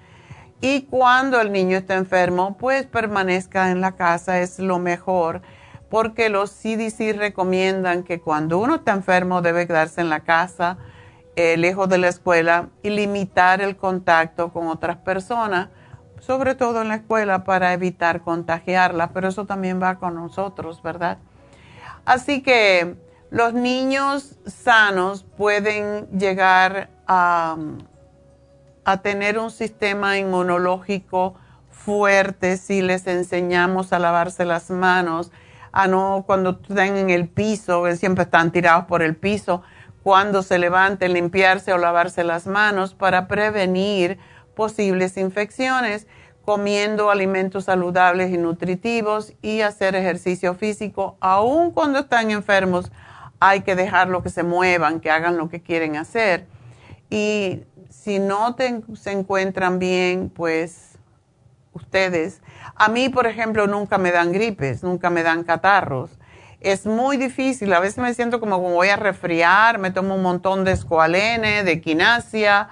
Y 0.63 0.83
cuando 0.83 1.41
el 1.41 1.53
niño 1.53 1.77
está 1.77 1.97
enfermo, 1.97 2.57
pues 2.57 2.87
permanezca 2.87 3.71
en 3.71 3.83
la 3.83 3.93
casa, 3.93 4.41
es 4.41 4.59
lo 4.59 4.79
mejor, 4.79 5.43
porque 5.91 6.31
los 6.31 6.51
CDC 6.51 7.15
recomiendan 7.15 8.03
que 8.03 8.21
cuando 8.21 8.59
uno 8.59 8.77
está 8.77 8.93
enfermo 8.93 9.43
debe 9.43 9.67
quedarse 9.67 10.01
en 10.01 10.09
la 10.09 10.21
casa, 10.21 10.79
eh, 11.37 11.57
lejos 11.57 11.89
de 11.89 11.99
la 11.99 12.09
escuela, 12.09 12.69
y 12.83 12.91
limitar 12.91 13.61
el 13.61 13.77
contacto 13.77 14.53
con 14.53 14.69
otras 14.69 14.97
personas 14.99 15.69
sobre 16.27 16.55
todo 16.55 16.81
en 16.81 16.89
la 16.89 16.97
escuela 16.97 17.45
para 17.45 17.73
evitar 17.75 18.23
contagiarla, 18.23 19.11
pero 19.13 19.29
eso 19.29 19.45
también 19.45 19.81
va 19.83 19.97
con 19.97 20.15
nosotros, 20.15 20.83
¿verdad? 20.83 21.19
Así 22.07 22.43
que 22.43 22.97
los 23.31 23.53
niños 23.53 24.37
sanos 24.47 25.25
pueden 25.37 26.09
llegar 26.19 26.89
a, 27.07 27.57
a 28.85 28.97
tener 29.03 29.39
un 29.39 29.51
sistema 29.51 30.17
inmunológico 30.17 31.35
fuerte 31.71 32.57
si 32.57 32.81
les 32.81 33.07
enseñamos 33.07 33.93
a 33.93 33.99
lavarse 33.99 34.47
las 34.47 34.71
manos, 34.71 35.31
a 35.73 35.87
no 35.89 36.25
cuando 36.27 36.59
estén 36.63 36.97
en 36.97 37.11
el 37.11 37.29
piso, 37.29 37.85
siempre 37.97 38.25
están 38.25 38.51
tirados 38.51 38.87
por 38.87 39.03
el 39.03 39.15
piso, 39.15 39.63
cuando 40.05 40.43
se 40.43 40.59
levanten, 40.59 41.15
limpiarse 41.15 41.73
o 41.73 41.79
lavarse 41.79 42.25
las 42.25 42.47
manos 42.47 42.93
para 42.93 43.27
prevenir 43.27 44.19
posibles 44.55 45.17
infecciones, 45.17 46.07
comiendo 46.45 47.11
alimentos 47.11 47.65
saludables 47.65 48.31
y 48.31 48.37
nutritivos 48.37 49.33
y 49.41 49.63
hacer 49.63 49.97
ejercicio 49.97 50.55
físico. 50.55 51.17
Aun 51.21 51.71
cuando 51.71 52.01
están 52.01 52.31
enfermos, 52.31 52.93
hay 53.41 53.63
que 53.63 53.75
dejarlo 53.75 54.23
que 54.23 54.29
se 54.29 54.43
muevan, 54.43 55.01
que 55.01 55.11
hagan 55.11 55.39
lo 55.39 55.49
que 55.49 55.63
quieren 55.63 55.97
hacer. 55.97 56.47
Y 57.09 57.63
si 57.89 58.19
no 58.19 58.55
se 58.95 59.11
encuentran 59.11 59.79
bien, 59.79 60.29
pues 60.29 60.99
ustedes, 61.73 62.43
a 62.75 62.91
mí, 62.91 63.09
por 63.09 63.27
ejemplo, 63.27 63.67
nunca 63.67 63.97
me 63.97 64.13
dan 64.13 64.33
gripes, 64.33 64.83
nunca 64.83 65.09
me 65.09 65.23
dan 65.23 65.45
catarros. 65.45 66.11
Es 66.65 66.87
muy 66.87 67.19
difícil, 67.19 67.71
a 67.75 67.79
veces 67.79 67.99
me 67.99 68.15
siento 68.15 68.41
como, 68.41 68.59
voy 68.59 68.89
a 68.89 68.97
resfriar, 68.97 69.79
me 69.79 69.91
tomo 69.91 70.15
un 70.15 70.23
montón 70.23 70.65
de 70.65 70.73
escualene, 70.73 71.63
de 71.63 71.83
quinasia, 71.83 72.71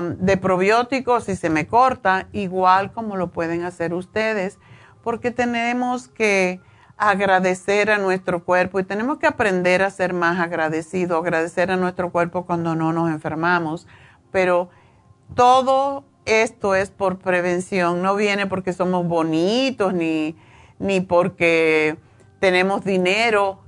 de 0.00 0.36
probióticos 0.38 1.28
y 1.28 1.36
se 1.36 1.50
me 1.50 1.66
corta, 1.66 2.26
igual 2.32 2.92
como 2.92 3.16
lo 3.16 3.32
pueden 3.32 3.64
hacer 3.64 3.92
ustedes, 3.92 4.58
porque 5.02 5.30
tenemos 5.30 6.08
que 6.08 6.62
agradecer 6.96 7.90
a 7.90 7.98
nuestro 7.98 8.42
cuerpo 8.42 8.80
y 8.80 8.84
tenemos 8.84 9.18
que 9.18 9.26
aprender 9.26 9.82
a 9.82 9.90
ser 9.90 10.14
más 10.14 10.40
agradecidos, 10.40 11.20
agradecer 11.20 11.70
a 11.70 11.76
nuestro 11.76 12.10
cuerpo 12.10 12.46
cuando 12.46 12.74
no 12.74 12.94
nos 12.94 13.10
enfermamos, 13.10 13.86
pero 14.30 14.70
todo 15.34 16.06
esto 16.24 16.74
es 16.74 16.88
por 16.88 17.18
prevención, 17.18 18.00
no 18.00 18.16
viene 18.16 18.46
porque 18.46 18.72
somos 18.72 19.06
bonitos 19.06 19.92
ni, 19.92 20.34
ni 20.78 21.02
porque 21.02 21.98
tenemos 22.46 22.84
dinero, 22.84 23.58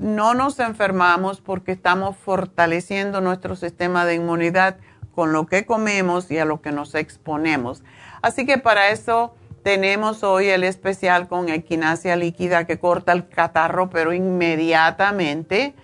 no 0.00 0.34
nos 0.34 0.58
enfermamos 0.58 1.40
porque 1.40 1.70
estamos 1.70 2.16
fortaleciendo 2.16 3.20
nuestro 3.20 3.54
sistema 3.54 4.04
de 4.04 4.16
inmunidad 4.16 4.78
con 5.14 5.32
lo 5.32 5.46
que 5.46 5.64
comemos 5.64 6.28
y 6.32 6.38
a 6.38 6.44
lo 6.44 6.60
que 6.60 6.72
nos 6.72 6.96
exponemos. 6.96 7.84
Así 8.22 8.44
que 8.44 8.58
para 8.58 8.88
eso 8.88 9.36
tenemos 9.62 10.24
hoy 10.24 10.48
el 10.48 10.64
especial 10.64 11.28
con 11.28 11.48
equinacia 11.50 12.16
líquida 12.16 12.66
que 12.66 12.80
corta 12.80 13.12
el 13.12 13.28
catarro, 13.28 13.90
pero 13.90 14.12
inmediatamente 14.12 15.76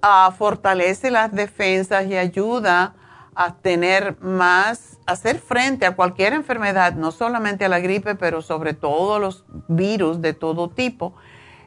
uh, 0.00 0.30
fortalece 0.30 1.10
las 1.10 1.32
defensas 1.32 2.06
y 2.06 2.16
ayuda 2.16 2.94
a 3.34 3.56
tener 3.56 4.16
más, 4.20 5.00
a 5.06 5.12
hacer 5.12 5.40
frente 5.40 5.86
a 5.86 5.96
cualquier 5.96 6.34
enfermedad, 6.34 6.92
no 6.94 7.10
solamente 7.10 7.64
a 7.64 7.68
la 7.68 7.80
gripe, 7.80 8.14
pero 8.14 8.42
sobre 8.42 8.74
todo 8.74 9.18
los 9.18 9.44
virus 9.66 10.20
de 10.20 10.34
todo 10.34 10.70
tipo. 10.70 11.16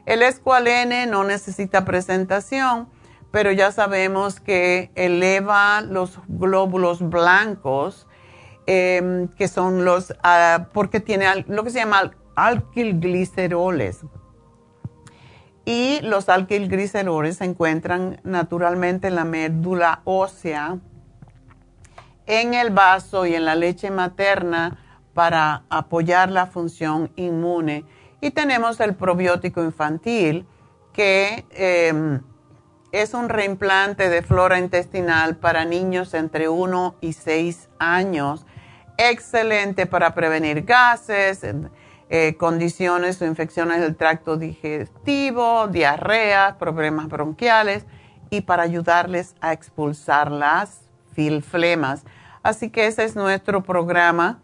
El 0.06 0.22
escualene 0.22 1.06
no 1.06 1.24
necesita 1.24 1.84
presentación 1.84 2.88
pero 3.34 3.50
ya 3.50 3.72
sabemos 3.72 4.38
que 4.38 4.92
eleva 4.94 5.80
los 5.80 6.20
glóbulos 6.28 7.00
blancos, 7.10 8.06
em, 8.64 9.26
que 9.26 9.48
son 9.48 9.84
los, 9.84 10.14
ah, 10.22 10.68
porque 10.72 11.00
tiene 11.00 11.26
lo 11.48 11.64
que 11.64 11.70
se 11.70 11.80
llama 11.80 12.12
alquilgliceroles. 12.36 14.02
Y 15.64 15.98
los 16.02 16.28
alquilgliceroles 16.28 17.38
se 17.38 17.44
encuentran 17.44 18.20
naturalmente 18.22 19.08
en 19.08 19.16
la 19.16 19.24
médula 19.24 20.02
ósea, 20.04 20.78
en 22.26 22.54
el 22.54 22.70
vaso 22.70 23.26
y 23.26 23.34
en 23.34 23.46
la 23.46 23.56
leche 23.56 23.90
materna 23.90 24.78
para 25.12 25.64
apoyar 25.70 26.30
la 26.30 26.46
función 26.46 27.10
inmune. 27.16 27.84
Y 28.24 28.30
tenemos 28.30 28.80
el 28.80 28.94
probiótico 28.94 29.62
infantil 29.62 30.46
que 30.94 31.44
em, 31.50 32.22
es 32.90 33.12
un 33.12 33.28
reimplante 33.28 34.08
de 34.08 34.22
flora 34.22 34.58
intestinal 34.58 35.36
para 35.36 35.66
niños 35.66 36.14
entre 36.14 36.48
1 36.48 36.94
y 37.02 37.12
6 37.12 37.68
años. 37.78 38.46
Excelente 38.96 39.84
para 39.84 40.14
prevenir 40.14 40.62
gases, 40.62 41.42
eh, 42.08 42.34
condiciones 42.38 43.20
o 43.20 43.26
infecciones 43.26 43.82
del 43.82 43.94
tracto 43.94 44.38
digestivo, 44.38 45.68
diarrea, 45.68 46.56
problemas 46.58 47.08
bronquiales 47.08 47.84
y 48.30 48.40
para 48.40 48.62
ayudarles 48.62 49.34
a 49.42 49.52
expulsar 49.52 50.32
las 50.32 50.80
filflemas. 51.12 52.04
Así 52.42 52.70
que 52.70 52.86
ese 52.86 53.04
es 53.04 53.16
nuestro 53.16 53.62
programa 53.64 54.40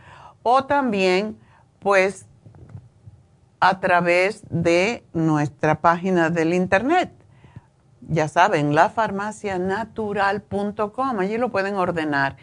o 0.42 0.64
también 0.64 1.38
pues 1.78 2.26
a 3.60 3.80
través 3.80 4.42
de 4.50 5.06
nuestra 5.14 5.80
página 5.80 6.28
del 6.28 6.52
internet. 6.52 7.10
Ya 8.02 8.28
saben, 8.28 8.74
lafarmacianatural.com, 8.74 11.18
allí 11.18 11.38
lo 11.38 11.50
pueden 11.50 11.76
ordenar. 11.76 12.36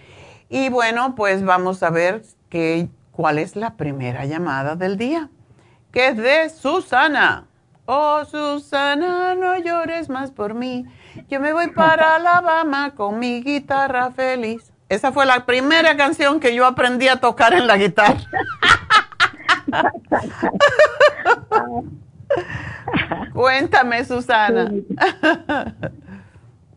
Y 0.49 0.69
bueno, 0.69 1.13
pues 1.13 1.45
vamos 1.45 1.83
a 1.83 1.91
ver 1.91 2.23
que, 2.49 2.89
cuál 3.11 3.37
es 3.37 3.55
la 3.55 3.75
primera 3.75 4.25
llamada 4.25 4.75
del 4.75 4.97
día, 4.97 5.29
que 5.93 6.09
es 6.09 6.17
de 6.17 6.49
Susana. 6.49 7.45
Oh, 7.85 8.25
Susana, 8.25 9.35
no 9.35 9.57
llores 9.59 10.09
más 10.09 10.31
por 10.31 10.55
mí. 10.55 10.85
Yo 11.29 11.39
me 11.39 11.53
voy 11.53 11.69
para 11.69 12.15
Alabama 12.15 12.95
con 12.95 13.19
mi 13.19 13.41
guitarra 13.41 14.11
feliz. 14.11 14.73
Esa 14.89 15.13
fue 15.13 15.25
la 15.25 15.45
primera 15.45 15.95
canción 15.95 16.41
que 16.41 16.53
yo 16.53 16.65
aprendí 16.65 17.07
a 17.07 17.15
tocar 17.17 17.53
en 17.53 17.67
la 17.67 17.77
guitarra. 17.77 18.19
Cuéntame, 23.33 24.05
Susana. 24.05 24.71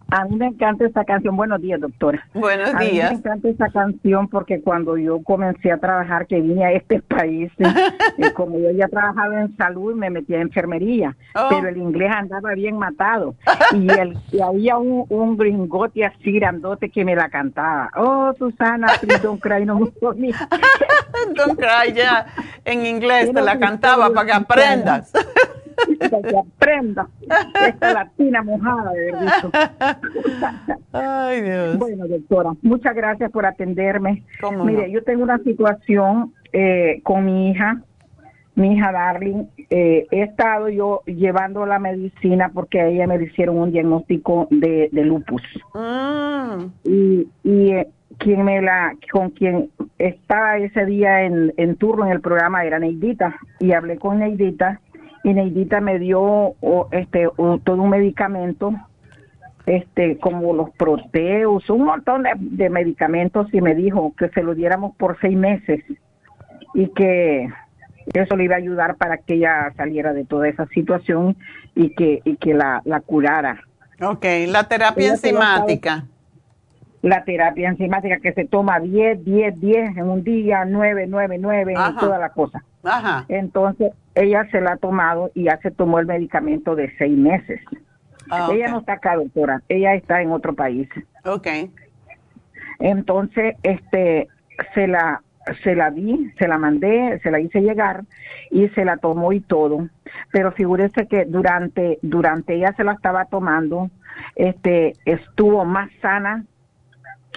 A 0.08 0.24
mí 0.24 0.36
me 0.36 0.46
encanta 0.46 0.86
esta 0.86 1.04
canción. 1.04 1.36
Buenos 1.36 1.60
días, 1.60 1.80
doctora. 1.80 2.24
Buenos 2.32 2.78
días. 2.78 3.10
A 3.10 3.10
mí 3.10 3.14
me 3.14 3.18
encanta 3.18 3.48
esta 3.48 3.68
canción 3.70 4.28
porque 4.28 4.60
cuando 4.60 4.96
yo 4.96 5.20
comencé 5.22 5.72
a 5.72 5.78
trabajar, 5.78 6.26
que 6.26 6.40
vine 6.40 6.64
a 6.64 6.72
este 6.72 7.00
país, 7.08 7.50
eh, 7.58 8.32
como 8.34 8.58
yo 8.58 8.70
ya 8.70 8.88
trabajaba 8.88 9.40
en 9.40 9.56
salud, 9.56 9.94
me 9.96 10.10
metí 10.10 10.34
a 10.34 10.40
enfermería, 10.40 11.16
oh. 11.34 11.46
pero 11.50 11.68
el 11.68 11.76
inglés 11.76 12.10
andaba 12.14 12.54
bien 12.54 12.78
matado. 12.78 13.34
Y, 13.72 13.90
el, 13.90 14.16
y 14.32 14.40
había 14.40 14.76
un, 14.76 15.06
un, 15.08 15.36
gringote 15.36 16.04
así 16.04 16.32
grandote 16.32 16.88
que 16.88 17.04
me 17.04 17.16
la 17.16 17.28
cantaba. 17.28 17.90
Oh, 17.96 18.32
Susana, 18.38 18.86
don't 19.22 19.40
cry 19.40 19.64
no 19.64 19.76
more 19.76 19.92
don't 21.34 21.58
cry, 21.58 21.92
ya. 21.92 22.26
En 22.64 22.86
inglés 22.86 23.32
te 23.32 23.40
la 23.40 23.58
cantaba 23.58 24.10
para 24.10 24.26
que 24.26 24.32
aprendas 24.32 25.12
para 25.98 26.22
que 26.22 26.38
aprenda 26.38 27.08
esta 27.66 27.92
latina 27.92 28.42
mojada 28.42 28.92
de. 28.92 29.12
Ay, 30.92 31.42
Dios. 31.42 31.78
Bueno, 31.78 32.06
doctora, 32.08 32.50
muchas 32.62 32.94
gracias 32.94 33.30
por 33.30 33.46
atenderme. 33.46 34.24
Mire, 34.64 34.90
yo 34.90 35.02
tengo 35.02 35.22
una 35.22 35.38
situación 35.38 36.32
eh, 36.52 37.00
con 37.02 37.24
mi 37.24 37.50
hija, 37.50 37.82
mi 38.54 38.74
hija 38.74 38.92
Darling. 38.92 39.44
Eh, 39.68 40.06
he 40.10 40.22
estado 40.22 40.68
yo 40.68 41.02
llevando 41.06 41.66
la 41.66 41.78
medicina 41.78 42.50
porque 42.54 42.80
a 42.80 42.86
ella 42.86 43.06
me 43.06 43.22
hicieron 43.22 43.58
un 43.58 43.72
diagnóstico 43.72 44.48
de, 44.50 44.88
lupus. 44.92 45.42
Mm. 45.74 46.64
Y, 46.84 47.28
y 47.42 47.70
eh, 47.72 47.88
quien 48.18 48.44
me 48.44 48.62
la, 48.62 48.94
con 49.12 49.30
quien 49.30 49.70
estaba 49.98 50.56
ese 50.58 50.86
día 50.86 51.22
en, 51.22 51.52
en 51.56 51.76
turno 51.76 52.06
en 52.06 52.12
el 52.12 52.20
programa 52.20 52.64
era 52.64 52.78
Neidita 52.78 53.36
y 53.60 53.72
hablé 53.72 53.98
con 53.98 54.18
Neidita 54.18 54.80
y 55.26 55.34
Neidita 55.34 55.80
me 55.80 55.98
dio 55.98 56.54
este 56.92 57.28
todo 57.64 57.82
un 57.82 57.90
medicamento 57.90 58.72
este 59.66 60.18
como 60.18 60.54
los 60.54 60.70
proteus 60.70 61.68
un 61.68 61.82
montón 61.82 62.22
de, 62.36 62.70
medicamentos 62.70 63.52
y 63.52 63.60
me 63.60 63.74
dijo 63.74 64.14
que 64.16 64.28
se 64.28 64.44
lo 64.44 64.54
diéramos 64.54 64.94
por 64.94 65.18
seis 65.20 65.36
meses 65.36 65.82
y 66.74 66.86
que 66.92 67.48
eso 68.14 68.36
le 68.36 68.44
iba 68.44 68.54
a 68.54 68.58
ayudar 68.58 68.94
para 68.94 69.18
que 69.18 69.34
ella 69.34 69.72
saliera 69.76 70.12
de 70.12 70.24
toda 70.24 70.46
esa 70.46 70.66
situación 70.66 71.36
y 71.74 71.92
que 71.96 72.20
y 72.22 72.36
que 72.36 72.54
la, 72.54 72.80
la 72.84 73.00
curara. 73.00 73.64
Ok, 74.00 74.24
la 74.46 74.68
terapia 74.68 75.08
enzimática 75.08 76.04
la 77.06 77.22
terapia 77.22 77.68
enzimática 77.68 78.18
que 78.18 78.32
se 78.32 78.46
toma 78.46 78.80
10, 78.80 79.24
10, 79.24 79.60
10 79.60 79.96
en 79.96 80.10
un 80.10 80.24
día, 80.24 80.64
9, 80.64 81.06
9, 81.08 81.38
9, 81.38 81.72
y 81.72 81.96
toda 82.00 82.18
la 82.18 82.30
cosa. 82.30 82.64
Ajá. 82.82 83.24
Entonces, 83.28 83.92
ella 84.16 84.48
se 84.50 84.60
la 84.60 84.72
ha 84.72 84.76
tomado 84.76 85.30
y 85.32 85.44
ya 85.44 85.56
se 85.58 85.70
tomó 85.70 86.00
el 86.00 86.06
medicamento 86.06 86.74
de 86.74 86.92
seis 86.98 87.16
meses. 87.16 87.60
Ah, 88.28 88.48
ella 88.52 88.68
no 88.68 88.80
está 88.80 88.94
acá, 88.94 89.14
doctora, 89.14 89.62
ella 89.68 89.94
está 89.94 90.20
en 90.20 90.32
otro 90.32 90.54
país. 90.54 90.88
Ok. 91.24 91.46
Entonces, 92.80 93.54
este, 93.62 94.26
se 94.74 94.88
la, 94.88 95.22
se 95.62 95.76
la 95.76 95.92
di, 95.92 96.32
se 96.36 96.48
la 96.48 96.58
mandé, 96.58 97.20
se 97.22 97.30
la 97.30 97.38
hice 97.38 97.60
llegar 97.60 98.02
y 98.50 98.66
se 98.70 98.84
la 98.84 98.96
tomó 98.96 99.32
y 99.32 99.38
todo. 99.38 99.88
Pero 100.32 100.50
figúrese 100.50 101.06
que 101.06 101.24
durante, 101.24 102.00
durante 102.02 102.54
ella 102.54 102.74
se 102.76 102.82
la 102.82 102.94
estaba 102.94 103.26
tomando, 103.26 103.90
este, 104.34 104.94
estuvo 105.04 105.64
más 105.64 105.88
sana 106.02 106.44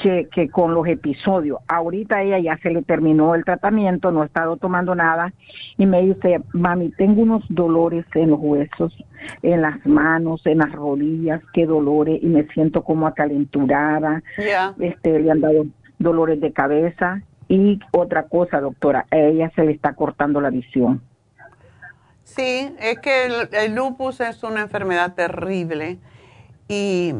que, 0.01 0.27
que, 0.31 0.49
con 0.49 0.73
los 0.73 0.87
episodios. 0.87 1.59
Ahorita 1.67 2.21
ella 2.21 2.39
ya 2.39 2.57
se 2.57 2.69
le 2.69 2.81
terminó 2.81 3.35
el 3.35 3.43
tratamiento, 3.45 4.11
no 4.11 4.21
ha 4.21 4.25
estado 4.25 4.57
tomando 4.57 4.95
nada 4.95 5.33
y 5.77 5.85
me 5.85 6.01
dice, 6.01 6.41
mami, 6.53 6.89
tengo 6.91 7.21
unos 7.21 7.43
dolores 7.49 8.05
en 8.15 8.31
los 8.31 8.39
huesos, 8.41 8.93
en 9.41 9.61
las 9.61 9.85
manos, 9.85 10.45
en 10.45 10.59
las 10.59 10.71
rodillas, 10.71 11.41
qué 11.53 11.65
dolores 11.65 12.19
y 12.21 12.27
me 12.27 12.47
siento 12.47 12.83
como 12.83 13.07
acalenturada. 13.07 14.23
Este, 14.79 15.19
le 15.19 15.31
han 15.31 15.41
dado 15.41 15.65
dolores 15.97 16.39
de 16.39 16.51
cabeza 16.53 17.21
y 17.47 17.79
otra 17.91 18.23
cosa, 18.23 18.61
doctora, 18.61 19.05
a 19.11 19.17
ella 19.17 19.51
se 19.55 19.63
le 19.63 19.71
está 19.71 19.93
cortando 19.93 20.39
la 20.39 20.49
visión. 20.49 21.01
Sí, 22.23 22.73
es 22.79 22.99
que 22.99 23.25
el, 23.25 23.49
el 23.51 23.75
lupus 23.75 24.21
es 24.21 24.43
una 24.43 24.61
enfermedad 24.61 25.15
terrible. 25.15 25.97
¿Y 26.67 27.13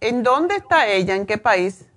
en 0.00 0.22
dónde 0.22 0.56
está 0.56 0.88
ella? 0.88 1.14
¿En 1.14 1.26
qué 1.26 1.36
país? 1.36 1.91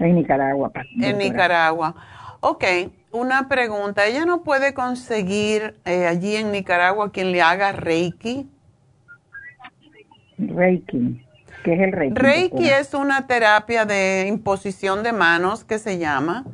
En 0.00 0.14
Nicaragua. 0.14 0.72
En 1.00 1.18
Nicaragua. 1.18 1.94
Ok, 2.40 2.64
una 3.10 3.48
pregunta. 3.48 4.06
¿Ella 4.06 4.26
no 4.26 4.42
puede 4.42 4.74
conseguir 4.74 5.76
eh, 5.84 6.06
allí 6.06 6.36
en 6.36 6.52
Nicaragua 6.52 7.12
quien 7.12 7.32
le 7.32 7.40
haga 7.40 7.72
Reiki? 7.72 8.48
Reiki. 10.38 11.24
¿Qué 11.62 11.74
es 11.74 11.80
el 11.80 11.92
Reiki? 11.92 12.14
Reiki 12.14 12.68
es 12.68 12.92
una 12.92 13.26
terapia 13.26 13.84
de 13.84 14.26
imposición 14.28 15.02
de 15.02 15.12
manos 15.12 15.64
que 15.64 15.78
se 15.78 15.98
llama, 15.98 16.44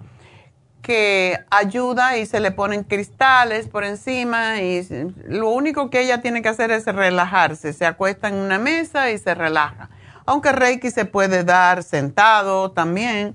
que 0.82 1.38
ayuda 1.50 2.18
y 2.18 2.26
se 2.26 2.40
le 2.40 2.52
ponen 2.52 2.84
cristales 2.84 3.66
por 3.66 3.84
encima 3.84 4.60
y 4.60 4.86
lo 5.26 5.50
único 5.50 5.90
que 5.90 6.02
ella 6.02 6.20
tiene 6.20 6.42
que 6.42 6.50
hacer 6.50 6.70
es 6.70 6.84
relajarse. 6.86 7.72
Se 7.72 7.86
acuesta 7.86 8.28
en 8.28 8.34
una 8.34 8.58
mesa 8.58 9.10
y 9.10 9.18
se 9.18 9.34
relaja 9.34 9.90
aunque 10.30 10.52
Reiki 10.52 10.92
se 10.92 11.06
puede 11.06 11.42
dar 11.42 11.82
sentado 11.82 12.70
también 12.70 13.34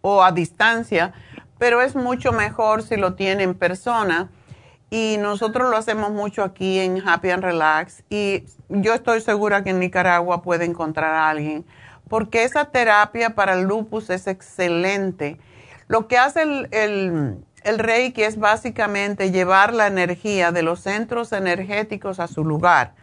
o 0.00 0.22
a 0.22 0.30
distancia, 0.30 1.12
pero 1.58 1.82
es 1.82 1.96
mucho 1.96 2.30
mejor 2.30 2.84
si 2.84 2.96
lo 2.96 3.14
tiene 3.14 3.42
en 3.42 3.54
persona. 3.54 4.30
Y 4.90 5.16
nosotros 5.18 5.68
lo 5.68 5.76
hacemos 5.76 6.12
mucho 6.12 6.44
aquí 6.44 6.78
en 6.78 7.02
Happy 7.04 7.30
and 7.30 7.42
Relax. 7.42 8.04
Y 8.10 8.44
yo 8.68 8.94
estoy 8.94 9.22
segura 9.22 9.64
que 9.64 9.70
en 9.70 9.80
Nicaragua 9.80 10.40
puede 10.40 10.66
encontrar 10.66 11.12
a 11.14 11.30
alguien, 11.30 11.66
porque 12.08 12.44
esa 12.44 12.66
terapia 12.66 13.34
para 13.34 13.54
el 13.54 13.64
lupus 13.64 14.08
es 14.08 14.28
excelente. 14.28 15.40
Lo 15.88 16.06
que 16.06 16.16
hace 16.16 16.42
el, 16.42 16.68
el, 16.70 17.44
el 17.64 17.78
Reiki 17.80 18.22
es 18.22 18.38
básicamente 18.38 19.32
llevar 19.32 19.74
la 19.74 19.88
energía 19.88 20.52
de 20.52 20.62
los 20.62 20.78
centros 20.78 21.32
energéticos 21.32 22.20
a 22.20 22.28
su 22.28 22.44
lugar 22.44 22.94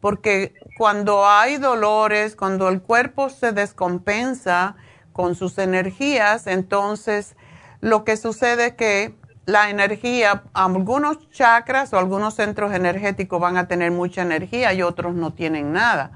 porque 0.00 0.54
cuando 0.76 1.26
hay 1.28 1.58
dolores, 1.58 2.36
cuando 2.36 2.68
el 2.68 2.80
cuerpo 2.80 3.28
se 3.28 3.52
descompensa 3.52 4.76
con 5.12 5.34
sus 5.34 5.58
energías, 5.58 6.46
entonces 6.46 7.36
lo 7.80 8.04
que 8.04 8.16
sucede 8.16 8.68
es 8.68 8.74
que 8.74 9.14
la 9.46 9.68
energía, 9.70 10.44
algunos 10.52 11.30
chakras 11.30 11.92
o 11.92 11.98
algunos 11.98 12.34
centros 12.34 12.72
energéticos 12.72 13.40
van 13.40 13.56
a 13.56 13.68
tener 13.68 13.90
mucha 13.90 14.22
energía 14.22 14.72
y 14.72 14.82
otros 14.82 15.14
no 15.14 15.32
tienen 15.32 15.72
nada. 15.72 16.12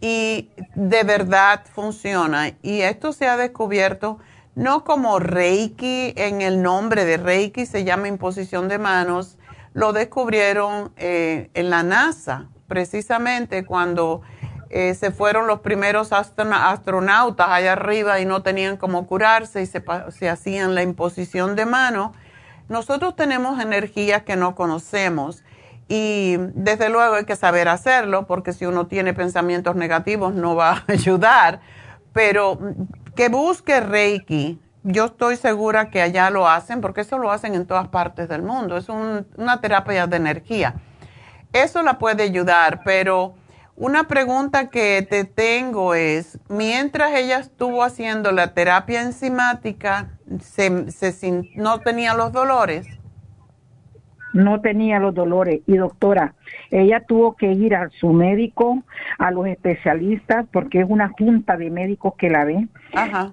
Y 0.00 0.50
de 0.74 1.02
verdad 1.02 1.62
funciona. 1.72 2.52
Y 2.62 2.80
esto 2.82 3.12
se 3.12 3.28
ha 3.28 3.36
descubierto 3.36 4.18
no 4.54 4.82
como 4.82 5.20
Reiki, 5.20 6.14
en 6.16 6.40
el 6.42 6.62
nombre 6.62 7.04
de 7.04 7.16
Reiki 7.16 7.64
se 7.64 7.84
llama 7.84 8.08
imposición 8.08 8.66
de 8.66 8.78
manos, 8.78 9.38
lo 9.72 9.92
descubrieron 9.92 10.92
eh, 10.96 11.50
en 11.54 11.70
la 11.70 11.84
NASA 11.84 12.48
precisamente 12.68 13.64
cuando 13.64 14.20
eh, 14.70 14.94
se 14.94 15.10
fueron 15.10 15.46
los 15.46 15.60
primeros 15.60 16.12
astronautas 16.12 17.48
allá 17.48 17.72
arriba 17.72 18.20
y 18.20 18.26
no 18.26 18.42
tenían 18.42 18.76
cómo 18.76 19.06
curarse 19.06 19.62
y 19.62 19.66
se, 19.66 19.82
se 20.10 20.28
hacían 20.28 20.74
la 20.74 20.82
imposición 20.82 21.56
de 21.56 21.64
mano, 21.64 22.12
nosotros 22.68 23.16
tenemos 23.16 23.60
energías 23.60 24.22
que 24.22 24.36
no 24.36 24.54
conocemos 24.54 25.42
y 25.88 26.36
desde 26.54 26.90
luego 26.90 27.14
hay 27.14 27.24
que 27.24 27.34
saber 27.34 27.66
hacerlo 27.68 28.26
porque 28.26 28.52
si 28.52 28.66
uno 28.66 28.86
tiene 28.86 29.14
pensamientos 29.14 29.74
negativos 29.74 30.34
no 30.34 30.54
va 30.54 30.72
a 30.72 30.84
ayudar, 30.92 31.60
pero 32.12 32.58
que 33.16 33.30
busque 33.30 33.80
Reiki. 33.80 34.60
Yo 34.84 35.06
estoy 35.06 35.36
segura 35.36 35.90
que 35.90 36.00
allá 36.00 36.30
lo 36.30 36.48
hacen 36.48 36.80
porque 36.80 37.00
eso 37.00 37.18
lo 37.18 37.32
hacen 37.32 37.54
en 37.54 37.66
todas 37.66 37.88
partes 37.88 38.28
del 38.28 38.42
mundo. 38.42 38.76
Es 38.76 38.88
una 38.88 39.60
terapia 39.60 40.06
de 40.06 40.16
energía 40.16 40.76
eso 41.52 41.82
la 41.82 41.98
puede 41.98 42.22
ayudar, 42.24 42.82
pero 42.84 43.34
una 43.76 44.08
pregunta 44.08 44.70
que 44.70 45.06
te 45.08 45.24
tengo 45.24 45.94
es, 45.94 46.38
mientras 46.48 47.14
ella 47.14 47.38
estuvo 47.38 47.84
haciendo 47.84 48.32
la 48.32 48.52
terapia 48.52 49.02
enzimática, 49.02 50.10
¿se, 50.42 50.90
se, 50.90 51.44
¿no 51.54 51.78
tenía 51.80 52.14
los 52.14 52.32
dolores? 52.32 52.86
No 54.38 54.60
tenía 54.60 55.00
los 55.00 55.14
dolores. 55.14 55.60
Y 55.66 55.76
doctora, 55.76 56.34
ella 56.70 57.00
tuvo 57.00 57.34
que 57.34 57.52
ir 57.52 57.74
a 57.74 57.90
su 57.90 58.12
médico, 58.12 58.82
a 59.18 59.30
los 59.30 59.46
especialistas, 59.46 60.46
porque 60.52 60.80
es 60.80 60.86
una 60.88 61.08
junta 61.08 61.56
de 61.56 61.70
médicos 61.70 62.14
que 62.16 62.30
la 62.30 62.44
ven. 62.44 62.70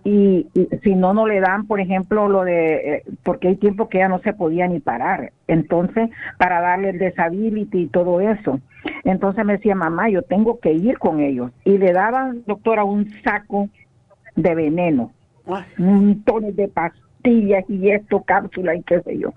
Y, 0.03 0.47
si 0.84 0.95
no, 0.95 1.14
no 1.14 1.28
le 1.28 1.39
dan, 1.39 1.68
por 1.68 1.80
ejemplo, 1.80 2.28
lo 2.28 2.43
de, 2.43 2.76
eh, 2.76 3.03
porque 3.24 3.49
hay 3.49 3.56
tiempo 3.56 3.88
que 3.88 3.99
ella 3.99 4.10
no 4.10 4.20
se 4.20 4.34
podía 4.34 4.68
ni 4.68 4.80
parar. 4.80 5.32
Entonces, 5.47 6.10
para 6.38 6.60
darle 6.60 6.89
el 6.89 6.99
disability 6.99 7.84
y 7.84 7.88
todo 7.88 8.20
eso. 8.20 8.60
Entonces 9.03 9.45
me 9.45 9.53
decía, 9.53 9.76
mamá, 9.76 10.10
yo 10.10 10.24
tengo 10.24 10.60
que 10.60 10.74
ir 10.74 10.97
con 10.97 11.20
ellos. 11.20 11.51
Y 11.64 11.78
le 11.78 11.93
daban, 11.93 12.43
doctora, 12.47 12.84
un 12.84 13.12
saco 13.24 13.70
de 14.36 14.56
veneno, 14.56 15.12
un 15.78 16.24
tono 16.24 16.51
de 16.51 16.68
y 17.30 17.90
esto, 17.90 18.24
cápsula 18.24 18.76
y 18.76 18.84
qué 18.84 19.02
sé 19.02 19.18
yo. 19.18 19.34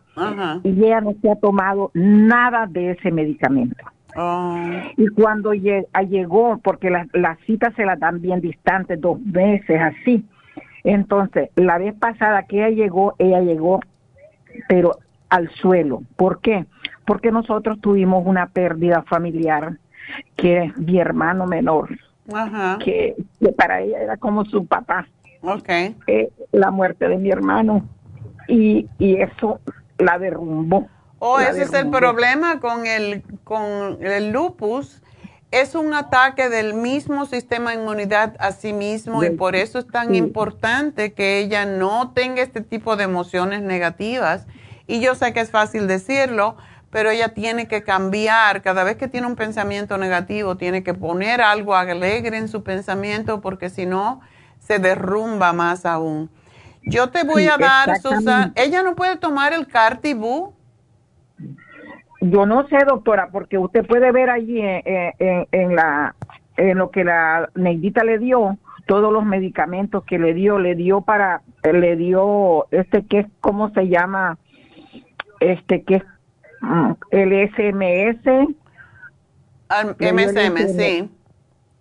Y 0.64 0.84
ella 0.84 1.01
no 1.01 1.14
se 1.20 1.30
ha 1.30 1.36
tomado 1.36 1.91
nada 1.95 2.66
de 2.66 2.91
ese 2.93 3.11
medicamento. 3.11 3.84
Ah. 4.16 4.89
Y 4.97 5.09
cuando 5.09 5.53
llegó, 5.53 6.59
porque 6.59 6.91
las 6.91 7.39
citas 7.47 7.74
se 7.74 7.84
las 7.84 8.01
dan 8.01 8.20
bien 8.20 8.41
distantes, 8.41 9.01
dos 9.01 9.18
veces 9.22 9.80
así. 9.80 10.24
Entonces, 10.84 11.51
la 11.57 11.78
vez 11.78 11.95
pasada 11.95 12.45
que 12.45 12.59
ella 12.59 12.70
llegó, 12.70 13.14
ella 13.18 13.41
llegó, 13.41 13.80
pero 14.68 14.93
al 15.28 15.51
suelo. 15.51 16.03
¿Por 16.16 16.41
qué? 16.41 16.66
Porque 17.07 17.30
nosotros 17.30 17.80
tuvimos 17.80 18.24
una 18.26 18.47
pérdida 18.47 19.03
familiar 19.03 19.76
que 20.36 20.64
es 20.64 20.78
mi 20.78 20.99
hermano 20.99 21.47
menor, 21.47 21.91
que 22.82 23.14
para 23.57 23.80
ella 23.82 24.01
era 24.01 24.16
como 24.16 24.45
su 24.47 24.66
papá. 24.66 25.07
Okay. 25.41 25.97
Eh, 26.07 26.30
la 26.53 26.70
muerte 26.70 27.09
de 27.09 27.16
mi 27.16 27.30
hermano 27.30 27.89
y, 28.49 28.89
y 28.99 29.20
eso 29.20 29.61
la 29.99 30.18
derrumbó. 30.18 30.89
Oh, 31.20 31.41
ese 31.41 31.62
es 31.62 31.72
el 31.72 31.91
problema 31.91 32.61
con 32.61 32.86
el, 32.86 33.22
con 33.45 33.99
el 34.05 34.30
lupus. 34.30 35.03
Es 35.51 35.74
un 35.74 35.95
ataque 35.95 36.49
del 36.49 36.74
mismo 36.74 37.24
sistema 37.26 37.70
de 37.70 37.76
inmunidad 37.76 38.36
a 38.39 38.53
sí 38.53 38.72
mismo 38.72 39.24
y 39.24 39.30
por 39.30 39.57
eso 39.57 39.78
es 39.78 39.86
tan 39.89 40.14
importante 40.14 41.14
que 41.14 41.39
ella 41.39 41.64
no 41.64 42.12
tenga 42.12 42.43
este 42.43 42.61
tipo 42.61 42.97
de 42.97 43.05
emociones 43.05 43.62
negativas. 43.62 44.47
Y 44.86 45.01
yo 45.01 45.14
sé 45.14 45.32
que 45.32 45.41
es 45.41 45.51
fácil 45.51 45.86
decirlo, 45.86 46.57
pero 46.91 47.11
ella 47.11 47.30
tiene 47.30 47.66
que 47.66 47.82
cambiar. 47.82 48.62
Cada 48.62 48.84
vez 48.84 48.97
que 48.97 49.09
tiene 49.09 49.26
un 49.26 49.36
pensamiento 49.36 49.99
negativo, 49.99 50.57
tiene 50.57 50.82
que 50.82 50.95
poner 50.95 51.41
algo 51.41 51.74
alegre 51.74 52.36
en 52.36 52.49
su 52.49 52.62
pensamiento 52.62 53.41
porque 53.41 53.70
si 53.70 53.86
no, 53.86 54.20
se 54.68 54.78
derrumba 54.78 55.54
más 55.54 55.86
aún. 55.86 56.28
Yo 56.82 57.08
te 57.08 57.24
voy 57.24 57.46
a 57.46 57.56
dar, 57.56 57.96
Susana, 58.00 58.52
ella 58.54 58.82
no 58.82 58.94
puede 58.94 59.16
tomar 59.16 59.54
el 59.54 59.66
Cartibú. 59.66 60.54
yo 62.20 62.46
no 62.46 62.68
sé, 62.68 62.76
doctora, 62.86 63.30
porque 63.32 63.56
usted 63.58 63.86
puede 63.86 64.12
ver 64.12 64.28
allí 64.28 64.60
en, 64.60 65.46
en, 65.50 65.74
la 65.74 66.14
en 66.56 66.78
lo 66.78 66.90
que 66.90 67.04
la 67.04 67.48
Neidita 67.54 68.04
le 68.04 68.18
dio, 68.18 68.58
todos 68.86 69.10
los 69.10 69.24
medicamentos 69.24 70.04
que 70.04 70.18
le 70.18 70.34
dio, 70.34 70.58
le 70.58 70.74
dio 70.74 71.00
para, 71.00 71.42
le 71.62 71.96
dio 71.96 72.66
este 72.70 73.06
que 73.06 73.20
es, 73.20 73.26
¿cómo 73.40 73.70
se 73.70 73.88
llama? 73.88 74.38
Este 75.40 75.82
que 75.82 75.96
es 75.96 76.02
mm, 76.60 76.92
el 77.10 77.50
SMS. 77.50 78.56
MSM, 79.98 80.78
sí. 80.78 81.10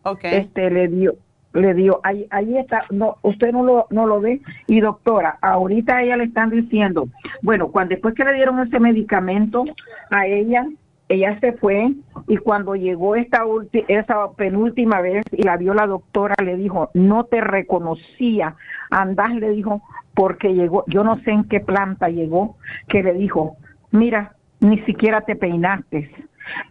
Okay. 0.04 0.36
Este 0.36 0.70
le 0.70 0.88
dio, 0.88 1.16
le 1.54 1.74
dio, 1.74 2.00
ahí, 2.04 2.28
ahí 2.30 2.58
está, 2.58 2.84
no, 2.92 3.18
usted 3.22 3.52
no 3.52 3.64
lo, 3.64 3.88
no 3.90 4.06
lo 4.06 4.22
ve. 4.22 4.42
Y 4.68 4.80
doctora, 4.80 5.38
ahorita 5.42 6.04
ella 6.04 6.18
le 6.18 6.26
están 6.26 6.50
diciendo, 6.50 7.08
bueno, 7.42 7.70
cuando 7.70 7.92
después 7.92 8.14
que 8.14 8.24
le 8.24 8.34
dieron 8.34 8.60
ese 8.60 8.80
medicamento 8.80 9.66
a 10.10 10.28
ella, 10.28 10.68
ella 11.10 11.40
se 11.40 11.54
fue 11.54 11.94
y 12.28 12.38
cuando 12.38 12.76
llegó 12.76 13.16
esta 13.16 13.44
esa 13.88 14.32
penúltima 14.36 15.00
vez 15.02 15.26
y 15.32 15.44
la 15.44 15.58
vio 15.58 15.74
la 15.74 15.88
doctora, 15.88 16.36
le 16.44 16.58
dijo, 16.58 16.90
no 16.94 17.24
te 17.24 17.42
reconocía, 17.42 18.56
andás, 18.90 19.34
le 19.36 19.52
dijo, 19.52 19.82
porque 20.14 20.54
llegó, 20.54 20.84
yo 20.88 21.04
no 21.04 21.18
sé 21.22 21.32
en 21.32 21.46
qué 21.46 21.60
planta 21.60 22.10
llegó, 22.10 22.58
que 22.90 23.04
le 23.04 23.14
dijo, 23.14 23.56
mira, 23.92 24.34
ni 24.60 24.80
siquiera 24.82 25.22
te 25.22 25.36
peinaste, 25.36 26.10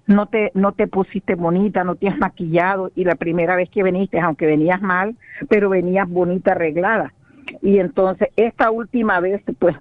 no 0.07 0.27
te, 0.27 0.51
no 0.55 0.73
te 0.73 0.87
pusiste 0.87 1.35
bonita, 1.35 1.85
no 1.85 1.95
te 1.95 2.09
has 2.09 2.19
maquillado 2.19 2.91
y 2.95 3.05
la 3.05 3.15
primera 3.15 3.57
vez 3.57 3.71
que 3.71 3.83
viniste, 3.83 4.21
aunque 4.21 4.47
venías 4.47 4.81
mal, 4.83 5.17
pero 5.49 5.69
venías 5.69 6.09
bonita, 6.09 6.53
arreglada. 6.53 7.13
Y 7.63 7.79
entonces 7.79 8.29
esta 8.37 8.71
última 8.71 9.21
vez, 9.21 9.43
pues, 9.59 9.77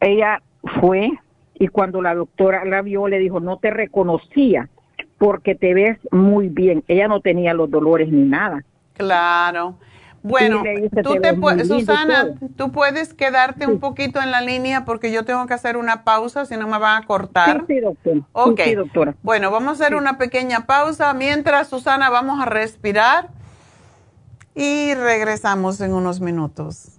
ella 0.00 0.42
fue 0.80 1.10
y 1.54 1.68
cuando 1.68 2.02
la 2.02 2.14
doctora 2.14 2.64
la 2.64 2.82
vio 2.82 3.08
le 3.08 3.18
dijo, 3.18 3.40
no 3.40 3.56
te 3.58 3.70
reconocía 3.70 4.68
porque 5.18 5.54
te 5.54 5.74
ves 5.74 5.98
muy 6.12 6.48
bien. 6.48 6.84
Ella 6.86 7.08
no 7.08 7.20
tenía 7.20 7.52
los 7.54 7.70
dolores 7.70 8.08
ni 8.08 8.22
nada. 8.22 8.64
Claro. 8.94 9.76
Bueno, 10.22 10.62
tú 11.02 11.16
te 11.20 11.64
Susana, 11.64 12.34
tú 12.56 12.72
puedes 12.72 13.14
quedarte 13.14 13.66
un 13.66 13.78
poquito 13.78 14.20
en 14.20 14.30
la 14.30 14.40
línea 14.40 14.84
porque 14.84 15.12
yo 15.12 15.24
tengo 15.24 15.46
que 15.46 15.54
hacer 15.54 15.76
una 15.76 16.04
pausa, 16.04 16.44
si 16.44 16.56
no 16.56 16.66
me 16.66 16.78
van 16.78 17.02
a 17.02 17.06
cortar. 17.06 17.64
Sí, 17.66 17.80
doctora. 17.80 18.20
Ok. 18.32 18.60
doctora. 18.76 19.14
Bueno, 19.22 19.50
vamos 19.50 19.80
a 19.80 19.84
hacer 19.84 19.94
una 19.94 20.18
pequeña 20.18 20.66
pausa. 20.66 21.14
Mientras, 21.14 21.68
Susana, 21.68 22.10
vamos 22.10 22.40
a 22.40 22.46
respirar 22.46 23.28
y 24.54 24.94
regresamos 24.94 25.80
en 25.80 25.92
unos 25.92 26.20
minutos. 26.20 26.98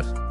días. 0.01 0.30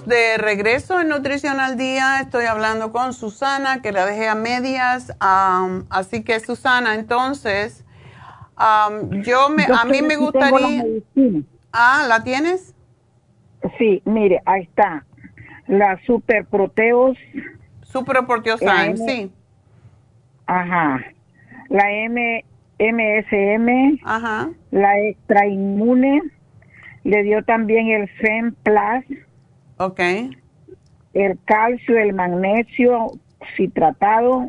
De 0.00 0.38
regreso 0.38 1.00
en 1.00 1.08
Nutrición 1.08 1.60
al 1.60 1.76
Día. 1.76 2.20
Estoy 2.20 2.46
hablando 2.46 2.92
con 2.92 3.12
Susana, 3.12 3.82
que 3.82 3.92
la 3.92 4.06
dejé 4.06 4.26
a 4.26 4.34
medias. 4.34 5.14
así 5.20 6.24
que, 6.24 6.40
Susana, 6.40 6.94
entonces, 6.94 7.84
yo 9.24 9.50
me, 9.50 9.64
a 9.64 9.84
mí 9.84 10.00
me 10.00 10.16
gustaría... 10.16 10.84
ah, 11.72 12.06
¿la 12.08 12.24
tienes? 12.24 12.74
Sí, 13.76 14.00
mire, 14.06 14.40
ahí 14.46 14.62
está. 14.62 15.04
La 15.66 16.00
Super 16.06 16.46
Proteos. 16.46 17.18
Super 17.82 18.24
Proteos 18.26 18.60
sí. 19.06 19.30
Ajá. 20.46 21.00
La 21.68 21.90
M, 21.90 22.44
MSM. 22.78 24.00
Ajá. 24.04 24.48
La 24.70 24.98
Extra 25.00 25.46
Inmune. 25.46 26.22
Le 27.04 27.22
dio 27.24 27.44
también 27.44 27.88
el 27.88 28.08
FEM 28.08 28.54
Plus 28.62 29.18
Ok. 29.84 30.00
El 31.14 31.38
calcio, 31.44 31.98
el 31.98 32.14
magnesio 32.14 33.12
citratado, 33.56 34.48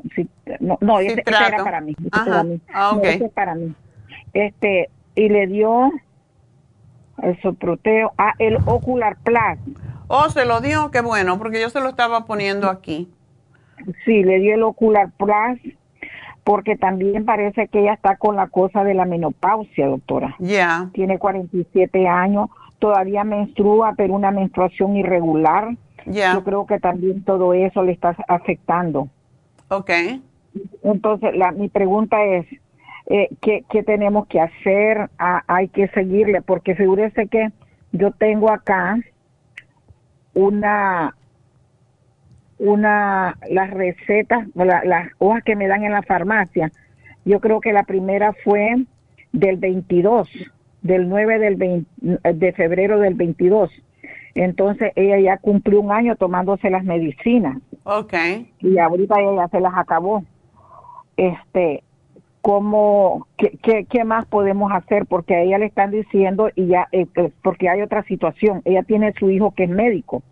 no, 0.59 0.77
no 0.79 0.99
ese, 0.99 1.23
era 1.25 1.63
para 1.63 1.81
mí. 1.81 1.95
Ese, 1.99 2.09
para 2.09 2.43
mí. 2.43 2.61
Ah, 2.73 2.99
ese 3.03 3.29
para 3.29 3.55
mí. 3.55 3.73
Este, 4.33 4.89
y 5.15 5.29
le 5.29 5.47
dio 5.47 5.91
el 7.21 7.41
soproteo, 7.41 8.13
ah, 8.17 8.33
el 8.39 8.57
ocular 8.65 9.17
plus. 9.23 9.77
Oh, 10.07 10.29
se 10.29 10.45
lo 10.45 10.61
dio, 10.61 10.91
qué 10.91 11.01
bueno, 11.01 11.37
porque 11.37 11.59
yo 11.59 11.69
se 11.69 11.79
lo 11.79 11.89
estaba 11.89 12.25
poniendo 12.25 12.69
aquí. 12.69 13.09
Sí, 14.05 14.23
le 14.23 14.39
dio 14.39 14.55
el 14.55 14.63
ocular 14.63 15.11
plus, 15.17 15.59
porque 16.43 16.75
también 16.75 17.25
parece 17.25 17.67
que 17.67 17.81
ella 17.81 17.93
está 17.93 18.17
con 18.17 18.35
la 18.35 18.47
cosa 18.47 18.83
de 18.83 18.93
la 18.93 19.05
menopausia, 19.05 19.87
doctora. 19.87 20.35
Ya. 20.39 20.89
Tiene 20.93 21.17
47 21.17 22.07
años 22.07 22.49
todavía 22.83 23.23
menstrua, 23.23 23.93
pero 23.95 24.13
una 24.13 24.29
menstruación 24.31 24.97
irregular. 24.97 25.69
Yo 26.05 26.43
creo 26.43 26.65
que 26.65 26.79
también 26.79 27.23
todo 27.23 27.53
eso 27.53 27.81
le 27.81 27.93
está 27.93 28.13
afectando. 28.27 29.07
Ok. 29.69 29.89
Entonces, 30.83 31.33
la, 31.33 31.53
mi 31.53 31.69
pregunta 31.69 32.21
es, 32.25 32.45
eh, 33.05 33.29
¿qué, 33.39 33.63
¿qué, 33.69 33.83
tenemos 33.83 34.27
que 34.27 34.41
hacer? 34.41 35.09
Ah, 35.17 35.43
hay 35.47 35.69
que 35.69 35.87
seguirle, 35.87 36.41
porque 36.41 36.75
figúrese 36.75 37.27
que 37.27 37.53
yo 37.93 38.11
tengo 38.11 38.51
acá 38.51 38.97
una, 40.33 41.15
una, 42.59 43.37
las 43.49 43.69
recetas, 43.69 44.45
las 44.55 45.07
hojas 45.19 45.41
que 45.45 45.55
me 45.55 45.69
dan 45.69 45.85
en 45.85 45.93
la 45.93 46.01
farmacia. 46.01 46.69
Yo 47.23 47.39
creo 47.39 47.61
que 47.61 47.71
la 47.71 47.83
primera 47.83 48.33
fue 48.43 48.75
del 49.31 49.55
22 49.55 50.27
del 50.83 51.09
9 51.09 51.39
del 51.39 51.85
de 52.21 52.53
febrero 52.53 52.99
del 52.99 53.15
22. 53.15 53.71
Entonces 54.35 54.91
ella 54.95 55.19
ya 55.19 55.37
cumplió 55.37 55.79
un 55.81 55.91
año 55.91 56.15
tomándose 56.15 56.69
las 56.69 56.83
medicinas. 56.83 57.57
Ok. 57.83 58.13
Y 58.59 58.77
ahorita 58.77 59.19
ella 59.19 59.47
se 59.49 59.59
las 59.59 59.73
acabó. 59.75 60.23
Este, 61.17 61.83
¿cómo, 62.41 63.27
qué, 63.37 63.85
qué, 63.89 64.03
más 64.03 64.25
podemos 64.25 64.71
hacer? 64.71 65.05
Porque 65.05 65.35
a 65.35 65.41
ella 65.41 65.59
le 65.59 65.67
están 65.67 65.91
diciendo, 65.91 66.49
y 66.55 66.67
ya, 66.67 66.87
eh, 66.91 67.05
porque 67.43 67.69
hay 67.69 67.81
otra 67.81 68.03
situación. 68.03 68.61
Ella 68.65 68.83
tiene 68.83 69.13
su 69.13 69.29
hijo 69.29 69.51
que 69.51 69.65
es 69.65 69.69
médico. 69.69 70.23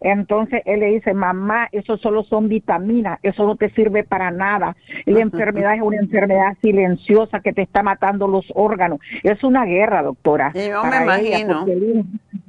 Entonces 0.00 0.62
él 0.64 0.80
le 0.80 0.86
dice, 0.86 1.12
mamá, 1.12 1.68
eso 1.72 1.98
solo 1.98 2.24
son 2.24 2.48
vitaminas, 2.48 3.18
eso 3.22 3.44
no 3.44 3.56
te 3.56 3.68
sirve 3.70 4.02
para 4.02 4.30
nada. 4.30 4.76
La 5.04 5.20
enfermedad 5.20 5.74
es 5.74 5.82
una 5.82 5.98
enfermedad 5.98 6.56
silenciosa 6.62 7.40
que 7.40 7.52
te 7.52 7.62
está 7.62 7.82
matando 7.82 8.26
los 8.26 8.46
órganos. 8.54 8.98
Es 9.22 9.44
una 9.44 9.66
guerra, 9.66 10.02
doctora. 10.02 10.52
yo 10.54 10.82
me 10.84 11.02
imagino. 11.02 11.66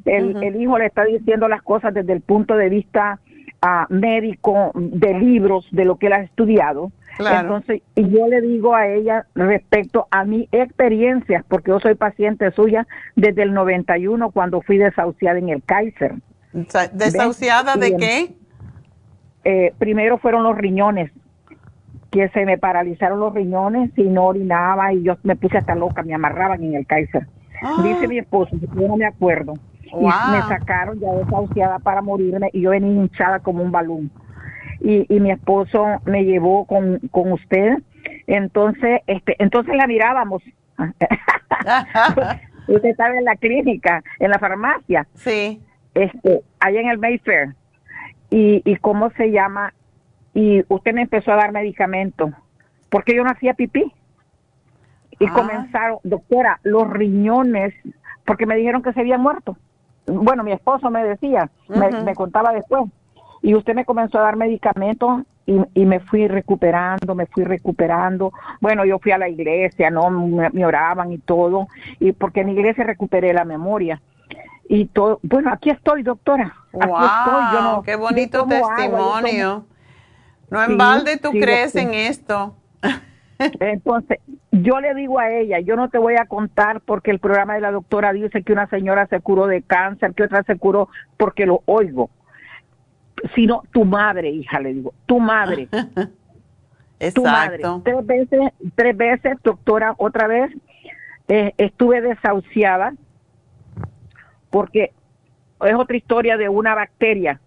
el, 0.06 0.62
hijo, 0.62 0.78
le 0.78 0.86
está 0.86 1.04
diciendo 1.04 1.50
las 1.50 1.62
cosas 1.62 1.94
desde 1.94 2.14
el 2.14 2.22
punto 2.22 2.56
de 2.56 2.70
vista 2.70 3.20
ah, 3.62 3.86
médico, 3.90 4.72
de 4.76 5.14
libros, 5.14 5.68
de 5.72 5.84
lo 5.84 5.98
que 5.98 6.08
él 6.08 6.14
ha 6.14 6.22
estudiado. 6.22 6.92
Entonces, 7.20 7.82
y 7.96 8.10
yo 8.10 8.28
le 8.28 8.42
digo 8.42 8.74
a 8.74 8.88
ella 8.88 9.26
respecto 9.36 10.08
a 10.10 10.24
mi 10.24 10.48
experiencia, 10.54 11.44
porque 11.48 11.70
yo 11.70 11.80
soy 11.80 11.96
paciente 11.96 12.50
suya 12.52 12.88
desde 13.16 13.44
el 13.44 13.54
91 13.54 14.32
cuando 14.32 14.62
fui 14.62 14.78
desahuciada 14.78 15.38
en 15.38 15.50
el 15.50 15.62
Kaiser. 15.64 16.16
¿Desahuciada 16.54 17.76
de 17.76 17.96
qué? 17.96 18.36
Eh, 19.44 19.74
primero 19.78 20.18
fueron 20.18 20.44
los 20.44 20.58
riñones, 20.58 21.12
que 22.12 22.30
se 22.30 22.46
me 22.46 22.58
paralizaron 22.58 23.20
los 23.20 23.34
riñones 23.34 23.92
y 23.98 24.04
no 24.04 24.26
orinaba 24.26 24.94
y 24.94 25.04
yo 25.04 25.18
me 25.24 25.36
puse 25.36 25.58
hasta 25.58 25.76
loca, 25.76 26.04
me 26.04 26.14
amarraban 26.14 26.64
en 26.64 26.76
el 26.76 26.86
Kaiser. 26.86 27.26
Ah. 27.64 27.82
Dice 27.84 28.08
mi 28.08 28.20
esposo, 28.20 28.56
yo 28.58 28.88
no 28.88 28.98
me 28.98 29.06
acuerdo. 29.06 29.54
Y 29.84 30.06
me 30.06 30.42
sacaron 30.48 31.00
ya 31.00 31.12
desahuciada 31.12 31.80
para 31.80 32.02
morirme 32.02 32.50
y 32.54 32.62
yo 32.62 32.70
venía 32.70 32.92
hinchada 32.92 33.40
como 33.40 33.62
un 33.62 33.72
balón. 33.72 34.12
Y, 34.80 35.06
y 35.14 35.20
mi 35.20 35.32
esposo 35.32 35.86
me 36.06 36.24
llevó 36.24 36.66
con, 36.66 37.00
con 37.12 37.32
usted. 37.34 37.78
Entonces, 38.26 39.02
este, 39.06 39.36
entonces 39.40 39.76
la 39.76 39.88
mirábamos. 39.88 40.42
usted 42.68 42.90
estaba 42.90 43.18
en 43.18 43.26
la 43.26 43.36
clínica, 43.36 44.04
en 44.20 44.32
la 44.32 44.40
farmacia. 44.40 45.08
Sí 45.16 45.62
este, 45.94 46.42
allá 46.60 46.82
en 46.82 46.90
el 46.90 46.98
Mayfair. 46.98 47.56
Y, 48.30 48.62
y 48.64 48.76
cómo 48.78 49.10
se 49.12 49.32
llama, 49.32 49.74
y 50.34 50.64
usted 50.70 50.94
me 50.94 51.02
empezó 51.02 51.34
a 51.34 51.36
dar 51.36 51.52
medicamentos, 51.52 52.32
porque 52.90 53.16
yo 53.16 53.24
no 53.24 53.32
hacía 53.32 53.54
pipí. 53.54 53.94
Y 55.20 55.26
ah. 55.28 55.34
comenzaron, 55.34 56.00
doctora, 56.04 56.60
los 56.64 56.90
riñones, 56.90 57.74
porque 58.26 58.46
me 58.46 58.56
dijeron 58.56 58.82
que 58.82 58.94
se 58.94 59.02
habían 59.02 59.22
muerto. 59.22 59.58
Bueno, 60.08 60.44
mi 60.44 60.52
esposo 60.52 60.90
me 60.90 61.04
decía, 61.04 61.50
me, 61.68 62.16
contaba 62.16 62.54
después. 62.54 62.84
Y 63.42 63.54
usted 63.56 63.76
me 63.76 63.86
comenzó 63.86 64.20
a 64.20 64.24
dar 64.24 64.36
medicamentos 64.36 65.24
y, 65.46 65.60
y, 65.74 65.86
me 65.86 66.00
fui 66.00 66.28
recuperando, 66.28 67.16
me 67.16 67.26
fui 67.26 67.44
recuperando. 67.44 68.32
Bueno, 68.62 68.86
yo 68.86 69.00
fui 69.00 69.12
a 69.12 69.18
la 69.18 69.30
iglesia, 69.30 69.90
¿no? 69.90 70.10
Me, 70.10 70.50
me, 70.52 70.66
oraban 70.66 71.12
y 71.12 71.18
todo, 71.18 71.68
y 72.00 72.14
porque 72.14 72.42
en 72.42 72.48
la 72.48 72.54
iglesia 72.54 72.84
recuperé 72.84 73.34
la 73.34 73.44
memoria 73.44 74.02
y 74.72 74.86
todo. 74.86 75.20
Bueno, 75.22 75.52
aquí 75.52 75.70
estoy, 75.70 76.02
doctora. 76.02 76.56
Aquí 76.74 76.92
estoy. 76.92 77.44
Yo 77.54 77.62
no, 77.62 77.84
qué 77.84 77.98
bonito 77.98 78.48
testimonio. 78.48 79.66
no 80.50 80.64
en 80.64 80.78
balde 80.78 81.18
tú 81.18 81.32
crees 81.32 81.76
en 81.76 81.94
esto. 81.94 82.56
Entonces, 83.60 84.20
yo 84.52 84.80
le 84.80 84.96
digo 84.96 85.20
a 85.20 85.30
ella, 85.30 85.60
yo 85.60 85.76
no 85.76 85.90
te 85.90 85.98
voy 85.98 86.16
a 86.16 86.26
contar 86.26 86.80
porque 86.80 87.12
el 87.12 87.20
programa 87.20 87.56
de 87.56 87.60
la 87.60 87.72
doctora 87.72 88.14
dice 88.14 88.44
que 88.44 88.54
una 88.54 88.68
señora 88.68 89.08
se 89.08 89.20
curó 89.20 89.46
de 89.46 89.62
cáncer, 89.62 90.14
que 90.14 90.24
otra 90.24 90.44
se 90.44 90.58
curó 90.58 90.88
porque 91.18 91.46
lo 91.46 91.64
oigo. 91.66 92.10
Sino 93.36 93.64
tu 93.74 93.84
madre, 93.84 94.30
hija, 94.30 94.62
le 94.62 94.74
digo, 94.74 94.94
tu 95.06 95.20
madre. 95.20 95.64
Exacto. 95.64 96.12
Tu 97.14 97.24
madre. 97.24 97.64
Tres 97.84 98.06
veces, 98.06 98.40
tres 98.76 98.96
veces, 98.96 99.38
doctora, 99.44 99.96
otra 99.98 100.28
vez, 100.28 100.52
eh, 101.28 101.52
estuve 101.58 102.00
desahuciada 102.00 102.94
porque 104.52 104.92
es 105.66 105.74
otra 105.74 105.98
historia 105.98 106.38
de 106.38 106.50
una 106.50 106.76
bacteria 106.76 107.40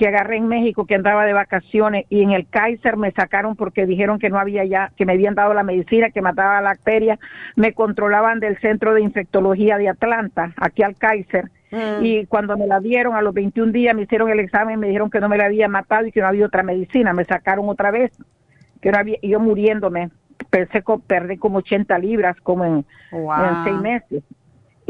que 0.00 0.08
agarré 0.08 0.38
en 0.38 0.48
México 0.48 0.86
que 0.86 0.94
andaba 0.94 1.26
de 1.26 1.34
vacaciones 1.34 2.06
y 2.08 2.22
en 2.22 2.30
el 2.30 2.48
Kaiser 2.48 2.96
me 2.96 3.10
sacaron 3.10 3.54
porque 3.54 3.84
dijeron 3.84 4.18
que 4.18 4.30
no 4.30 4.38
había 4.38 4.64
ya, 4.64 4.92
que 4.96 5.04
me 5.04 5.12
habían 5.12 5.34
dado 5.34 5.52
la 5.52 5.62
medicina 5.62 6.08
que 6.08 6.22
mataba 6.22 6.62
la 6.62 6.70
bacteria, 6.70 7.18
me 7.54 7.74
controlaban 7.74 8.40
del 8.40 8.58
centro 8.60 8.94
de 8.94 9.02
infectología 9.02 9.76
de 9.76 9.90
Atlanta, 9.90 10.54
aquí 10.56 10.82
al 10.82 10.96
Kaiser, 10.96 11.50
mm. 11.70 12.02
y 12.02 12.24
cuando 12.24 12.56
me 12.56 12.66
la 12.66 12.80
dieron 12.80 13.14
a 13.14 13.20
los 13.20 13.34
21 13.34 13.72
días 13.72 13.94
me 13.94 14.04
hicieron 14.04 14.30
el 14.30 14.40
examen, 14.40 14.80
me 14.80 14.86
dijeron 14.86 15.10
que 15.10 15.20
no 15.20 15.28
me 15.28 15.36
la 15.36 15.44
había 15.44 15.68
matado 15.68 16.06
y 16.06 16.12
que 16.12 16.22
no 16.22 16.28
había 16.28 16.46
otra 16.46 16.62
medicina, 16.62 17.12
me 17.12 17.26
sacaron 17.26 17.68
otra 17.68 17.90
vez, 17.90 18.10
que 18.80 18.90
no 18.90 18.96
había, 18.96 19.18
y 19.20 19.28
yo 19.28 19.38
muriéndome, 19.38 20.08
pensé 20.48 20.82
que 20.82 20.94
perdí 21.06 21.36
como 21.36 21.58
80 21.58 21.98
libras 21.98 22.36
como 22.42 22.64
en, 22.64 22.86
en 23.12 23.64
seis 23.64 23.80
meses 23.82 24.22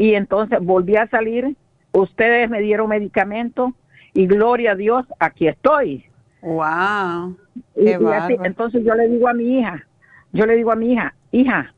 y 0.01 0.15
entonces 0.15 0.57
volví 0.59 0.95
a 0.95 1.07
salir, 1.09 1.55
ustedes 1.91 2.49
me 2.49 2.59
dieron 2.59 2.89
medicamento 2.89 3.75
y 4.15 4.25
gloria 4.25 4.71
a 4.71 4.75
Dios, 4.75 5.05
aquí 5.19 5.47
estoy. 5.47 6.05
Wow. 6.41 7.37
entonces 7.75 8.83
yo 8.83 8.95
le 8.95 9.07
digo 9.09 9.27
a 9.27 9.33
mi 9.35 9.59
hija, 9.59 9.85
yo 10.33 10.47
le 10.47 10.55
digo 10.55 10.71
a 10.71 10.75
mi 10.75 10.93
hija, 10.93 11.13
hija, 11.31 11.75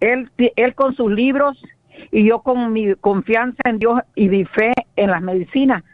él, 0.00 0.28
él 0.56 0.74
con 0.74 0.96
sus 0.96 1.08
libros 1.12 1.62
y 2.10 2.26
yo 2.26 2.40
con 2.40 2.72
mi 2.72 2.96
confianza 2.96 3.62
en 3.64 3.78
Dios 3.78 4.00
y 4.16 4.28
mi 4.28 4.44
fe 4.44 4.72
en 4.96 5.12
las 5.12 5.22
medicinas, 5.22 5.84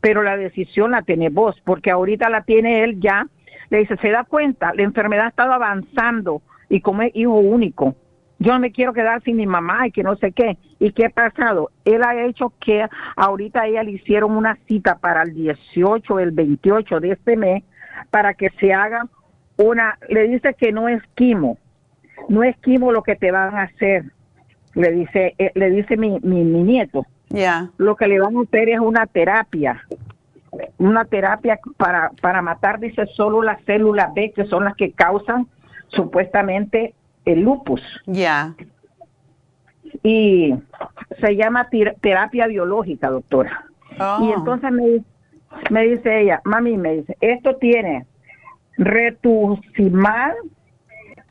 pero 0.00 0.22
la 0.22 0.38
decisión 0.38 0.92
la 0.92 1.02
tiene 1.02 1.28
vos, 1.28 1.60
porque 1.66 1.90
ahorita 1.90 2.30
la 2.30 2.44
tiene 2.44 2.82
él 2.82 2.98
ya. 2.98 3.26
Le 3.68 3.80
dice, 3.80 3.98
se 3.98 4.08
da 4.08 4.24
cuenta, 4.24 4.72
la 4.72 4.84
enfermedad 4.84 5.26
ha 5.26 5.28
estado 5.28 5.52
avanzando 5.52 6.40
y 6.70 6.80
como 6.80 7.02
es 7.02 7.14
hijo 7.14 7.34
único, 7.34 7.94
yo 8.40 8.54
no 8.54 8.58
me 8.58 8.72
quiero 8.72 8.94
quedar 8.94 9.22
sin 9.22 9.36
mi 9.36 9.46
mamá 9.46 9.86
y 9.86 9.92
que 9.92 10.02
no 10.02 10.16
sé 10.16 10.32
qué. 10.32 10.56
¿Y 10.78 10.92
qué 10.92 11.06
ha 11.06 11.10
pasado? 11.10 11.70
Él 11.84 12.02
ha 12.02 12.24
hecho 12.24 12.54
que 12.58 12.86
ahorita 13.14 13.60
a 13.60 13.66
ella 13.66 13.82
le 13.82 13.92
hicieron 13.92 14.34
una 14.34 14.56
cita 14.66 14.96
para 14.96 15.22
el 15.24 15.34
18, 15.34 16.18
el 16.18 16.30
28 16.30 17.00
de 17.00 17.12
este 17.12 17.36
mes, 17.36 17.62
para 18.10 18.32
que 18.32 18.48
se 18.58 18.72
haga 18.72 19.06
una, 19.58 19.98
le 20.08 20.26
dice 20.26 20.54
que 20.54 20.72
no 20.72 20.88
es 20.88 21.02
quimo, 21.14 21.58
no 22.30 22.42
es 22.42 22.56
quimo 22.58 22.92
lo 22.92 23.02
que 23.02 23.14
te 23.14 23.30
van 23.30 23.54
a 23.54 23.64
hacer, 23.64 24.04
le 24.74 24.90
dice, 24.90 25.34
eh, 25.36 25.52
le 25.54 25.68
dice 25.68 25.98
mi, 25.98 26.18
mi, 26.20 26.42
nieto, 26.42 27.04
Ya. 27.28 27.68
Lo 27.76 27.94
que 27.94 28.08
le 28.08 28.20
van 28.20 28.38
a 28.38 28.40
hacer 28.40 28.70
es 28.70 28.80
una 28.80 29.06
terapia. 29.06 29.84
Una 30.78 31.04
terapia 31.04 31.60
para, 31.76 32.10
para 32.22 32.40
matar, 32.40 32.80
dice, 32.80 33.04
solo 33.14 33.42
las 33.42 33.62
células 33.64 34.14
B, 34.14 34.32
que 34.34 34.46
son 34.46 34.64
las 34.64 34.74
que 34.76 34.92
causan 34.92 35.46
supuestamente 35.88 36.94
el 37.24 37.42
lupus. 37.42 37.82
Ya. 38.06 38.54
Y 40.02 40.54
se 41.20 41.36
llama 41.36 41.68
terapia 42.00 42.46
biológica, 42.46 43.10
doctora. 43.10 43.66
Y 43.92 44.02
oh. 44.02 44.34
entonces 44.36 44.70
me, 44.70 45.02
me 45.70 45.82
dice 45.84 46.22
ella, 46.22 46.40
mami, 46.44 46.76
me 46.76 46.96
dice, 46.96 47.16
esto 47.20 47.56
tiene 47.56 48.06
retucimab 48.76 50.34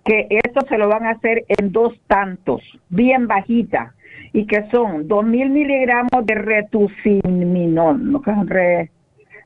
Que 0.05 0.27
esto 0.29 0.61
se 0.69 0.77
lo 0.77 0.87
van 0.87 1.05
a 1.05 1.11
hacer 1.11 1.43
en 1.47 1.71
dos 1.71 1.93
tantos, 2.07 2.61
bien 2.89 3.27
bajita, 3.27 3.93
y 4.33 4.45
que 4.45 4.69
son 4.69 5.07
dos 5.07 5.25
mil 5.25 5.49
miligramos 5.49 6.25
de 6.25 6.35
retuciminol, 6.35 8.21
re, 8.45 8.91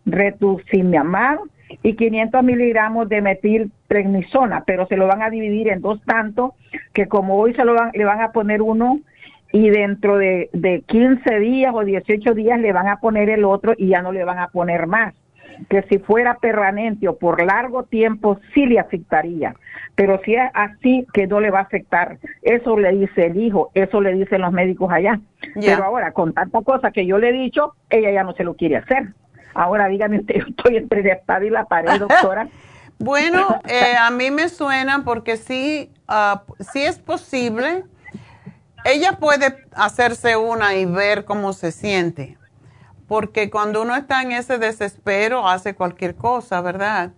retucimab 0.05 1.39
y 1.83 1.95
500 1.95 2.43
miligramos 2.43 3.07
de 3.07 3.21
metilprednisona, 3.21 4.63
pero 4.65 4.87
se 4.87 4.97
lo 4.97 5.07
van 5.07 5.21
a 5.21 5.29
dividir 5.29 5.69
en 5.69 5.81
dos 5.81 6.01
tantos, 6.03 6.53
que 6.93 7.07
como 7.07 7.37
hoy 7.37 7.53
se 7.53 7.63
lo 7.63 7.75
van, 7.75 7.91
le 7.93 8.03
van 8.03 8.21
a 8.21 8.31
poner 8.31 8.61
uno 8.61 8.99
y 9.51 9.69
dentro 9.69 10.17
de, 10.17 10.49
de 10.53 10.81
15 10.87 11.39
días 11.39 11.73
o 11.73 11.83
18 11.83 12.33
días 12.33 12.59
le 12.59 12.73
van 12.73 12.87
a 12.87 12.97
poner 12.97 13.29
el 13.29 13.45
otro 13.45 13.73
y 13.77 13.87
ya 13.89 14.01
no 14.01 14.11
le 14.11 14.23
van 14.23 14.39
a 14.39 14.47
poner 14.47 14.87
más. 14.87 15.13
Que 15.67 15.81
si 15.83 15.99
fuera 15.99 16.37
permanente 16.37 17.07
o 17.07 17.17
por 17.17 17.43
largo 17.43 17.83
tiempo 17.83 18.39
sí 18.53 18.65
le 18.65 18.79
afectaría, 18.79 19.55
pero 19.95 20.21
si 20.23 20.35
es 20.35 20.49
así 20.53 21.05
que 21.13 21.27
no 21.27 21.41
le 21.41 21.51
va 21.51 21.59
a 21.59 21.63
afectar. 21.63 22.17
Eso 22.41 22.77
le 22.77 22.91
dice 22.93 23.25
el 23.25 23.37
hijo, 23.37 23.71
eso 23.73 23.99
le 23.99 24.13
dicen 24.13 24.41
los 24.41 24.53
médicos 24.53 24.91
allá. 24.91 25.19
Pero 25.55 25.83
ahora, 25.83 26.13
con 26.13 26.33
tanta 26.33 26.61
cosa 26.61 26.91
que 26.91 27.05
yo 27.05 27.17
le 27.17 27.29
he 27.29 27.33
dicho, 27.33 27.73
ella 27.89 28.11
ya 28.11 28.23
no 28.23 28.33
se 28.33 28.43
lo 28.43 28.55
quiere 28.55 28.77
hacer. 28.77 29.09
Ahora 29.53 29.87
dígame 29.87 30.19
usted, 30.19 30.35
yo 30.39 30.45
estoy 30.47 30.77
entre 30.77 31.03
la 31.03 31.13
espada 31.13 31.45
y 31.45 31.49
la 31.49 31.65
pared, 31.65 31.99
doctora. 31.99 32.47
bueno, 32.97 33.59
eh, 33.67 33.95
a 33.99 34.09
mí 34.11 34.31
me 34.31 34.47
suena 34.47 35.03
porque 35.03 35.35
sí, 35.35 35.91
uh, 36.07 36.39
sí 36.71 36.83
es 36.83 36.97
posible. 36.97 37.83
Ella 38.85 39.17
puede 39.19 39.65
hacerse 39.73 40.37
una 40.37 40.75
y 40.75 40.85
ver 40.85 41.25
cómo 41.25 41.51
se 41.51 41.73
siente, 41.73 42.37
porque 43.09 43.49
cuando 43.49 43.81
uno 43.81 43.95
está 43.95 44.21
en 44.21 44.31
ese 44.31 44.59
desespero 44.59 45.47
hace 45.49 45.73
cualquier 45.73 46.15
cosa, 46.15 46.61
¿verdad? 46.61 47.11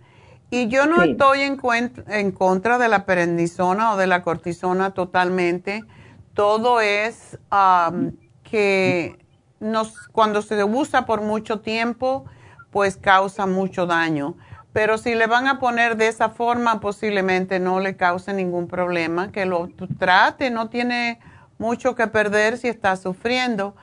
Y 0.50 0.68
yo 0.68 0.86
no 0.86 1.02
estoy 1.02 1.42
en, 1.42 1.60
en, 2.08 2.32
contra 2.32 2.78
de 2.78 2.88
la 2.88 3.04
perendizona 3.04 3.92
o 3.92 3.96
de 3.98 4.06
la 4.06 4.22
cortisona 4.22 4.92
totalmente. 4.92 5.84
Todo 6.32 6.80
es 6.80 7.38
um, 7.52 8.12
que 8.42 9.18
nos, 9.60 10.08
cuando 10.08 10.40
se 10.40 10.64
usa 10.64 11.04
por 11.04 11.20
mucho 11.20 11.60
tiempo, 11.60 12.24
pues 12.70 12.96
causa 12.96 13.44
mucho 13.44 13.84
daño. 13.84 14.36
Pero 14.72 14.96
si 14.96 15.14
le 15.14 15.26
van 15.26 15.46
a 15.46 15.60
poner 15.60 15.98
de 15.98 16.08
esa 16.08 16.30
forma, 16.30 16.80
posiblemente 16.80 17.60
no 17.60 17.80
le 17.80 17.98
cause 17.98 18.32
ningún 18.32 18.66
problema, 18.66 19.30
que 19.30 19.44
lo 19.44 19.68
trate, 19.98 20.50
no 20.50 20.70
tiene 20.70 21.20
mucho 21.58 21.94
que 21.94 22.06
perder 22.06 22.56
si 22.56 22.68
está 22.68 22.96
sufriendo. 22.96 23.76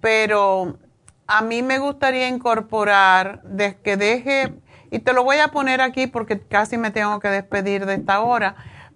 Pero 0.00 0.78
a 1.26 1.42
mí 1.42 1.62
me 1.62 1.78
gustaría 1.78 2.28
incorporar, 2.28 3.42
de 3.42 3.76
que 3.76 3.96
deje, 3.96 4.52
y 4.90 5.00
te 5.00 5.12
lo 5.12 5.24
voy 5.24 5.38
a 5.38 5.48
poner 5.48 5.80
aquí 5.80 6.06
porque 6.06 6.40
casi 6.40 6.78
me 6.78 6.90
tengo 6.90 7.18
que 7.20 7.28
despedir 7.28 7.86
de 7.86 7.94
esta 7.94 8.20
hora, 8.20 8.54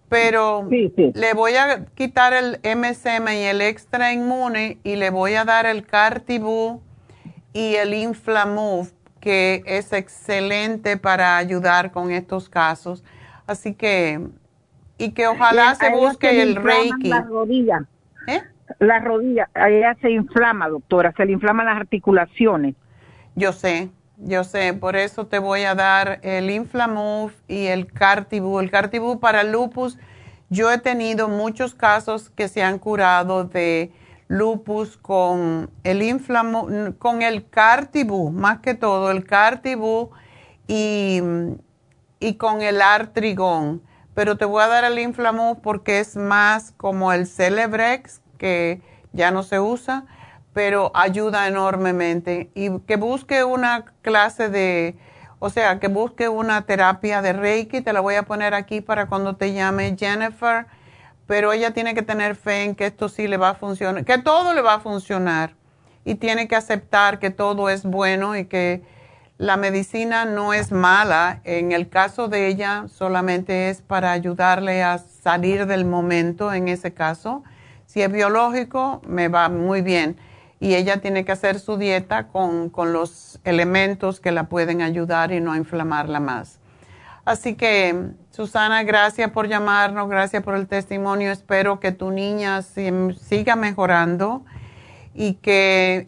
pero 0.09 0.69
le 0.69 1.35
voy 1.35 1.55
a 1.55 1.85
quitar 1.95 2.33
el 2.33 2.61
MSM 2.65 3.29
y 3.29 3.45
el 3.45 3.61
extra 3.61 4.13
inmune 4.13 4.79
y 4.83 4.97
le 4.97 5.11
voy 5.11 5.35
a 5.35 5.45
dar 5.45 5.67
el 5.67 5.87
Cartibú 5.87 6.83
y 7.53 7.75
el 7.77 7.95
Inflamove, 7.95 8.91
que 9.21 9.63
es 9.67 9.93
excelente 9.93 10.97
para 10.97 11.37
ayudar 11.37 11.93
con 11.93 12.11
estos 12.11 12.49
casos. 12.49 13.05
Así 13.47 13.75
que, 13.75 14.21
y 14.99 15.13
que 15.13 15.27
ojalá 15.27 15.75
se 15.75 15.91
busque 15.91 16.43
el 16.43 16.57
Reiki. 16.57 17.11
La 18.79 19.01
rodilla. 19.01 19.49
La 19.55 19.65
rodilla, 19.69 19.89
ella 19.91 19.97
se 20.01 20.11
inflama, 20.11 20.69
doctora, 20.69 21.13
se 21.17 21.25
le 21.25 21.33
inflaman 21.33 21.67
las 21.67 21.77
articulaciones. 21.77 22.75
Yo 23.35 23.53
sé, 23.53 23.91
yo 24.23 24.45
sé, 24.45 24.75
por 24.75 24.97
eso 24.97 25.27
te 25.27 25.39
voy 25.39 25.63
a 25.63 25.75
dar 25.75 26.21
el 26.23 26.51
Inflamove 26.51 27.33
y 27.49 27.67
el 27.67 27.91
Cartibú. 27.91 28.61
El 28.61 28.71
Cartibú 28.71 29.19
para 29.19 29.45
lupus, 29.45 29.99
yo 30.51 30.71
he 30.71 30.79
tenido 30.79 31.29
muchos 31.29 31.75
casos 31.75 32.29
que 32.29 32.49
se 32.49 32.63
han 32.63 32.79
curado 32.79 33.45
de 33.45 33.93
lupus 34.29 34.99
con 34.99 35.71
el 35.85 36.03
Inflamove, 36.03 36.95
con 36.99 37.23
el 37.23 37.49
Cartibú, 37.49 38.31
más 38.31 38.59
que 38.61 38.75
todo, 38.75 39.11
el 39.11 39.25
Cartibú 39.25 40.11
y, 40.69 41.23
y 42.19 42.35
con 42.35 42.61
el 42.61 42.83
Artrigón. 42.83 43.81
Pero 44.13 44.37
te 44.37 44.45
voy 44.45 44.63
a 44.63 44.67
dar 44.67 44.85
el 44.85 44.99
Inflamove 44.99 45.61
porque 45.63 46.01
es 46.01 46.15
más 46.15 46.73
como 46.73 47.11
el 47.13 47.27
Celebrex, 47.27 48.21
que 48.41 48.81
ya 49.13 49.31
no 49.31 49.45
se 49.45 49.61
usa 49.61 50.07
pero 50.53 50.91
ayuda 50.95 51.49
enormemente. 51.49 52.51
Y 52.55 52.81
que 52.81 52.97
busque 52.97 53.45
una 53.45 53.85
clase 54.03 54.49
de, 54.49 54.97
o 55.39 55.51
sea, 55.51 55.79
que 55.79 55.89
busque 55.89 56.29
una 56.29 56.63
terapia 56.63 57.23
de 57.23 57.33
Reiki, 57.33 57.81
te 57.81 57.93
la 57.93 58.01
voy 58.01 58.17
a 58.17 58.25
poner 58.25 58.55
aquí 58.55 58.81
para 58.81 59.07
cuando 59.07 59.37
te 59.37 59.53
llame 59.53 59.97
Jennifer, 59.99 60.67
pero 61.27 61.53
ella 61.53 61.73
tiene 61.73 61.95
que 61.95 62.03
tener 62.03 62.35
fe 62.35 62.65
en 62.65 62.75
que 62.75 62.87
esto 62.87 63.09
sí 63.09 63.29
le 63.29 63.37
va 63.37 63.51
a 63.51 63.55
funcionar, 63.55 64.05
que 64.05 64.19
todo 64.19 64.53
le 64.53 64.63
va 64.63 64.75
a 64.75 64.81
funcionar 64.81 65.55
y 66.05 66.17
tiene 66.17 66.49
que 66.49 66.57
aceptar 66.57 67.19
que 67.21 67.31
todo 67.31 67.69
es 67.69 67.85
bueno 67.85 68.37
y 68.37 68.47
que 68.47 68.83
la 69.39 69.57
medicina 69.57 70.25
no 70.25 70.53
es 70.53 70.73
mala. 70.73 71.41
En 71.45 71.73
el 71.73 71.89
caso 71.89 72.29
de 72.29 72.49
ella 72.49 72.87
solamente 72.89 73.71
es 73.71 73.81
para 73.81 74.11
ayudarle 74.11 74.83
a 74.83 74.99
salir 74.99 75.67
del 75.67 75.85
momento 75.85 76.53
en 76.53 76.69
ese 76.69 76.93
caso. 76.93 77.45
Si 77.91 78.01
es 78.01 78.13
biológico, 78.13 79.03
me 79.05 79.27
va 79.27 79.49
muy 79.49 79.83
bien 79.83 80.17
y 80.61 80.77
ella 80.77 80.99
tiene 80.99 81.25
que 81.25 81.33
hacer 81.33 81.59
su 81.59 81.77
dieta 81.77 82.29
con, 82.29 82.71
los 82.93 83.41
elementos 83.43 84.21
que 84.21 84.31
la 84.31 84.45
pueden 84.45 84.81
ayudar 84.81 85.33
y 85.33 85.41
no 85.41 85.57
inflamarla 85.57 86.21
más. 86.21 86.61
Así 87.25 87.57
que, 87.57 88.13
Susana, 88.31 88.85
gracias 88.85 89.33
por 89.33 89.49
llamarnos, 89.49 90.09
gracias 90.09 90.41
por 90.45 90.55
el 90.55 90.69
testimonio. 90.69 91.33
Espero 91.33 91.81
que 91.81 91.91
tu 91.91 92.13
niña 92.13 92.63
siga 92.63 93.57
mejorando 93.57 94.45
y 95.13 95.35
que 95.35 96.05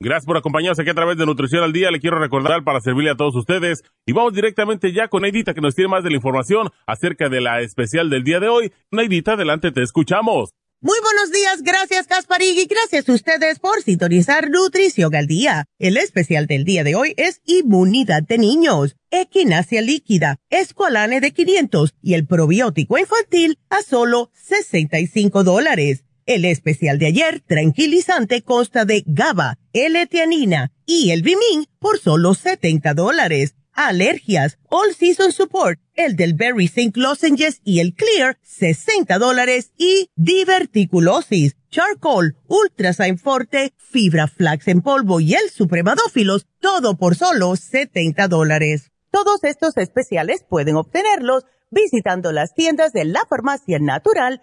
Gracias 0.00 0.26
por 0.26 0.36
acompañarnos 0.36 0.78
aquí 0.78 0.90
a 0.90 0.94
través 0.94 1.18
de 1.18 1.26
Nutrición 1.26 1.64
al 1.64 1.72
Día. 1.72 1.90
Le 1.90 1.98
quiero 1.98 2.20
recordar 2.20 2.62
para 2.62 2.80
servirle 2.80 3.10
a 3.10 3.16
todos 3.16 3.34
ustedes. 3.34 3.82
Y 4.06 4.12
vamos 4.12 4.32
directamente 4.32 4.92
ya 4.92 5.08
con 5.08 5.22
Neidita 5.22 5.54
que 5.54 5.60
nos 5.60 5.74
tiene 5.74 5.88
más 5.88 6.04
de 6.04 6.10
la 6.10 6.16
información 6.16 6.70
acerca 6.86 7.28
de 7.28 7.40
la 7.40 7.62
especial 7.62 8.08
del 8.08 8.22
día 8.22 8.38
de 8.38 8.48
hoy. 8.48 8.72
Neidita, 8.92 9.32
adelante, 9.32 9.72
te 9.72 9.82
escuchamos. 9.82 10.50
Muy 10.80 10.96
buenos 11.02 11.32
días, 11.32 11.62
gracias 11.64 12.06
y 12.40 12.66
gracias 12.66 13.08
a 13.08 13.12
ustedes 13.12 13.58
por 13.58 13.82
sintonizar 13.82 14.48
Nutrición 14.48 15.16
al 15.16 15.26
Día. 15.26 15.64
El 15.80 15.96
especial 15.96 16.46
del 16.46 16.64
día 16.64 16.84
de 16.84 16.94
hoy 16.94 17.14
es 17.16 17.40
Inmunidad 17.44 18.22
de 18.22 18.38
Niños, 18.38 18.94
Equinacia 19.10 19.82
Líquida, 19.82 20.36
Escualane 20.48 21.20
de 21.20 21.32
500 21.32 21.96
y 22.00 22.14
el 22.14 22.28
probiótico 22.28 22.96
infantil 22.96 23.58
a 23.68 23.82
solo 23.82 24.30
65 24.34 25.42
dólares. 25.42 26.04
El 26.28 26.44
especial 26.44 26.98
de 26.98 27.06
ayer, 27.06 27.40
tranquilizante, 27.40 28.42
consta 28.42 28.84
de 28.84 29.02
GABA, 29.06 29.56
L-Tianina 29.72 30.72
y 30.84 31.12
el 31.12 31.22
Bimin 31.22 31.64
por 31.78 31.98
solo 31.98 32.34
70 32.34 32.92
dólares. 32.92 33.54
Alergias, 33.72 34.58
All 34.68 34.94
Season 34.94 35.32
Support, 35.32 35.80
el 35.94 36.16
del 36.16 36.34
Berry 36.34 36.68
Zinc 36.68 36.98
Lozenges 36.98 37.62
y 37.64 37.80
el 37.80 37.94
Clear, 37.94 38.36
60 38.42 39.18
dólares. 39.18 39.72
Y 39.78 40.10
diverticulosis, 40.16 41.56
Charcoal, 41.70 42.36
Ultrasign 42.46 43.16
Forte, 43.16 43.72
Fibra 43.78 44.28
Flax 44.28 44.68
en 44.68 44.82
polvo 44.82 45.20
y 45.20 45.32
el 45.32 45.48
Supremadófilos, 45.48 46.46
todo 46.60 46.98
por 46.98 47.16
solo 47.16 47.56
70 47.56 48.28
dólares. 48.28 48.90
Todos 49.10 49.44
estos 49.44 49.78
especiales 49.78 50.44
pueden 50.46 50.76
obtenerlos 50.76 51.44
visitando 51.70 52.32
las 52.32 52.52
tiendas 52.52 52.92
de 52.92 53.06
la 53.06 53.24
Farmacia 53.26 53.78
Natural 53.78 54.42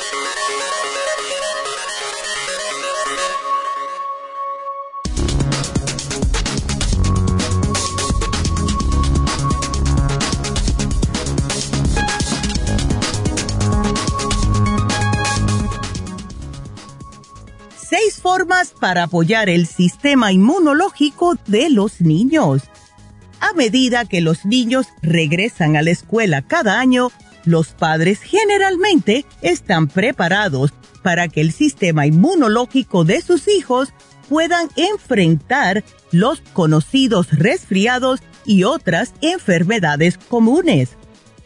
Formas 18.21 18.73
para 18.79 19.03
apoyar 19.03 19.49
el 19.49 19.65
sistema 19.67 20.31
inmunológico 20.31 21.35
de 21.47 21.69
los 21.69 22.01
niños. 22.01 22.63
A 23.39 23.53
medida 23.53 24.05
que 24.05 24.21
los 24.21 24.45
niños 24.45 24.87
regresan 25.01 25.75
a 25.75 25.81
la 25.81 25.89
escuela 25.89 26.41
cada 26.43 26.79
año, 26.79 27.11
los 27.43 27.69
padres 27.69 28.21
generalmente 28.21 29.25
están 29.41 29.87
preparados 29.87 30.71
para 31.01 31.27
que 31.27 31.41
el 31.41 31.51
sistema 31.51 32.05
inmunológico 32.05 33.03
de 33.03 33.21
sus 33.21 33.47
hijos 33.47 33.89
puedan 34.29 34.69
enfrentar 34.75 35.83
los 36.11 36.41
conocidos 36.53 37.31
resfriados 37.31 38.21
y 38.45 38.63
otras 38.63 39.13
enfermedades 39.21 40.17
comunes. 40.17 40.89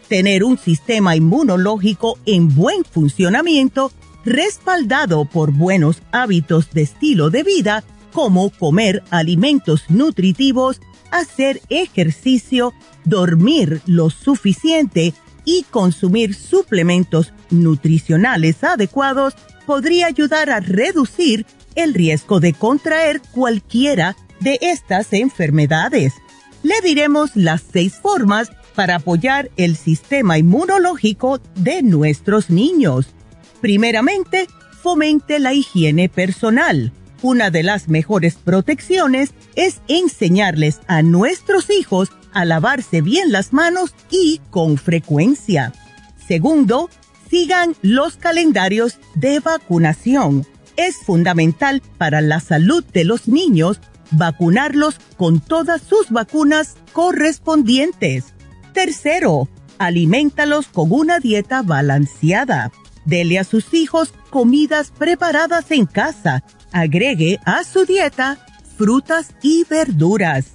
Tener 0.10 0.44
un 0.44 0.58
sistema 0.58 1.16
inmunológico 1.16 2.20
en 2.26 2.54
buen 2.54 2.84
funcionamiento 2.84 3.92
respaldado 4.26 5.26
por 5.26 5.52
buenos 5.52 6.02
hábitos 6.12 6.72
de 6.72 6.82
estilo 6.82 7.30
de 7.30 7.44
vida 7.44 7.84
como 8.12 8.50
comer 8.50 9.04
alimentos 9.12 9.84
nutritivos, 9.90 10.82
hacer 11.12 11.62
ejercicio, 11.70 12.74
dormir 13.04 13.82
lo 13.86 14.10
suficiente 14.10 15.14
y 15.46 15.64
consumir 15.70 16.34
suplementos 16.34 17.34
nutricionales 17.52 18.64
adecuados 18.64 19.36
podría 19.66 20.08
ayudar 20.08 20.50
a 20.50 20.60
reducir 20.60 21.46
el 21.76 21.94
riesgo 21.94 22.40
de 22.40 22.54
contraer 22.54 23.22
cualquiera 23.32 24.16
de 24.40 24.58
estas 24.62 25.14
enfermedades. 25.14 26.14
Le 26.64 26.82
diremos 26.82 27.36
las 27.36 27.64
seis 27.72 27.96
formas 27.96 28.52
para 28.76 28.96
apoyar 28.96 29.50
el 29.58 29.76
sistema 29.76 30.38
inmunológico 30.38 31.40
de 31.56 31.84
nuestros 31.84 32.50
niños. 32.50 33.08
Primeramente, 33.66 34.47
fomente 34.84 35.39
la 35.39 35.55
higiene 35.55 36.07
personal. 36.07 36.93
Una 37.24 37.49
de 37.49 37.63
las 37.63 37.88
mejores 37.88 38.36
protecciones 38.36 39.32
es 39.55 39.82
enseñarles 39.88 40.82
a 40.86 41.01
nuestros 41.01 41.72
hijos 41.72 42.11
a 42.32 42.45
lavarse 42.45 43.01
bien 43.01 43.32
las 43.32 43.53
manos 43.53 43.95
y 44.11 44.39
con 44.51 44.78
frecuencia. 44.78 45.74
Segundo, 46.28 46.91
sigan 47.28 47.76
los 47.82 48.18
calendarios 48.18 48.99
de 49.16 49.39
vacunación. 49.39 50.45
Es 50.78 50.97
fundamental 50.97 51.82
para 51.97 52.22
la 52.22 52.41
salud 52.41 52.84
de 52.93 53.03
los 53.03 53.28
niños 53.28 53.82
vacunarlos 54.11 54.99
con 55.18 55.39
todas 55.39 55.82
sus 55.82 56.11
vacunas 56.11 56.76
correspondientes. 56.93 58.26
Tercero, 58.74 59.49
alimentalos 59.80 60.68
con 60.68 60.91
una 60.91 61.18
dieta 61.20 61.63
balanceada. 61.63 62.72
Dele 63.06 63.39
a 63.39 63.43
sus 63.43 63.74
hijos 63.74 64.14
comidas 64.30 64.91
preparadas 64.97 65.72
en 65.72 65.86
casa. 65.86 66.43
Agregue 66.72 67.39
a 67.45 67.64
su 67.64 67.86
dieta 67.86 68.45
frutas 68.78 69.30
y 69.41 69.64
verduras. 69.64 70.47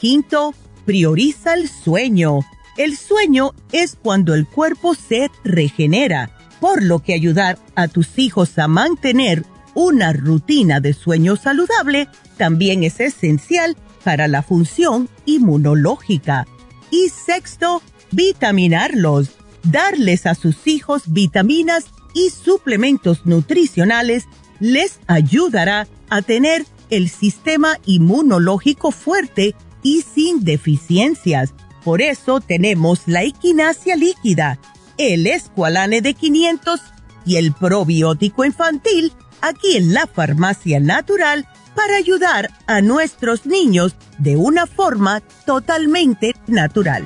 Quinto, 0.00 0.54
prioriza 0.84 1.54
el 1.54 1.68
sueño. 1.68 2.40
El 2.76 2.96
sueño 2.96 3.52
es 3.72 3.96
cuando 4.00 4.34
el 4.34 4.46
cuerpo 4.46 4.94
se 4.94 5.30
regenera, 5.44 6.30
por 6.60 6.82
lo 6.82 7.00
que 7.00 7.14
ayudar 7.14 7.58
a 7.74 7.88
tus 7.88 8.18
hijos 8.18 8.58
a 8.58 8.68
mantener 8.68 9.44
una 9.74 10.14
rutina 10.14 10.80
de 10.80 10.94
sueño 10.94 11.36
saludable 11.36 12.08
también 12.38 12.82
es 12.82 12.98
esencial 12.98 13.76
para 14.04 14.26
la 14.26 14.42
función 14.42 15.10
inmunológica. 15.26 16.46
Y 16.90 17.10
sexto, 17.10 17.82
vitaminarlos. 18.10 19.32
Darles 19.64 20.24
a 20.24 20.34
sus 20.34 20.66
hijos 20.66 21.02
vitaminas 21.12 21.86
y 22.16 22.30
suplementos 22.30 23.26
nutricionales 23.26 24.24
les 24.58 25.00
ayudará 25.06 25.86
a 26.08 26.22
tener 26.22 26.64
el 26.88 27.10
sistema 27.10 27.78
inmunológico 27.84 28.90
fuerte 28.90 29.54
y 29.82 30.00
sin 30.00 30.42
deficiencias. 30.42 31.52
Por 31.84 32.00
eso 32.00 32.40
tenemos 32.40 33.02
la 33.04 33.22
equinacia 33.22 33.96
líquida, 33.96 34.58
el 34.96 35.26
escualane 35.26 36.00
de 36.00 36.14
500 36.14 36.80
y 37.26 37.36
el 37.36 37.52
probiótico 37.52 38.46
infantil 38.46 39.12
aquí 39.42 39.76
en 39.76 39.92
la 39.92 40.06
farmacia 40.06 40.80
natural 40.80 41.46
para 41.74 41.96
ayudar 41.96 42.48
a 42.66 42.80
nuestros 42.80 43.44
niños 43.44 43.94
de 44.16 44.38
una 44.38 44.66
forma 44.66 45.20
totalmente 45.44 46.34
natural. 46.46 47.04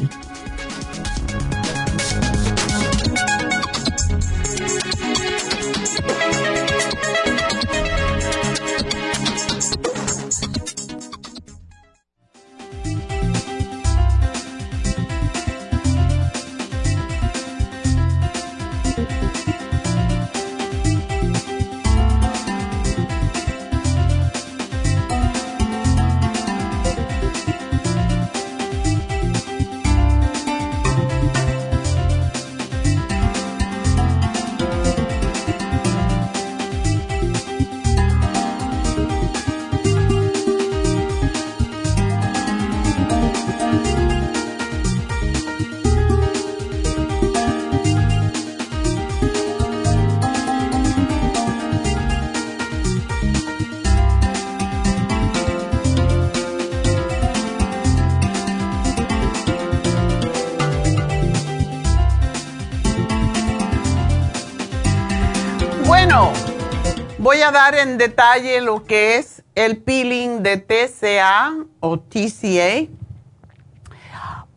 Voy 67.21 67.43
a 67.43 67.51
dar 67.51 67.75
en 67.75 67.99
detalle 67.99 68.62
lo 68.62 68.85
que 68.85 69.16
es 69.16 69.43
el 69.55 69.77
peeling 69.77 70.43
de 70.43 70.57
TCA 70.57 71.55
o 71.81 71.99
TCA, 72.01 72.89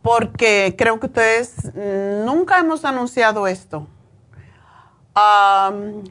porque 0.00 0.74
creo 0.76 0.98
que 0.98 1.06
ustedes 1.06 1.74
nunca 1.74 2.58
hemos 2.58 2.86
anunciado 2.86 3.46
esto. 3.46 3.86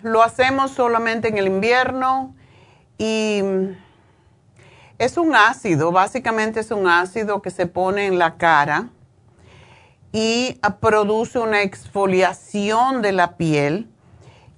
lo 0.03 0.21
hacemos 0.21 0.71
solamente 0.71 1.27
en 1.27 1.37
el 1.37 1.47
invierno 1.47 2.35
y 2.99 3.41
es 4.99 5.17
un 5.17 5.35
ácido, 5.35 5.91
básicamente 5.91 6.59
es 6.59 6.69
un 6.69 6.87
ácido 6.87 7.41
que 7.41 7.49
se 7.49 7.65
pone 7.65 8.05
en 8.05 8.19
la 8.19 8.37
cara 8.37 8.89
y 10.11 10.59
produce 10.79 11.39
una 11.39 11.63
exfoliación 11.63 13.01
de 13.01 13.11
la 13.11 13.37
piel. 13.37 13.89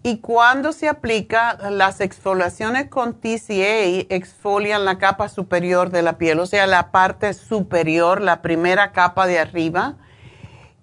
Y 0.06 0.20
cuando 0.20 0.72
se 0.72 0.88
aplica, 0.88 1.58
las 1.72 1.99
exfoliaciones 1.99 2.89
con 2.89 3.16
TCA 3.16 4.06
exfolian 4.10 4.86
la 4.86 4.99
capa 4.99 5.30
superior 5.30 5.89
de 5.89 6.03
la 6.03 6.20
piel, 6.20 6.39
o 6.39 6.45
sea, 6.45 6.68
la 6.68 6.91
parte 6.91 7.34
superior, 7.34 8.22
la 8.22 8.43
primera 8.43 8.91
capa 8.91 9.26
de 9.26 9.39
arriba, 9.39 9.95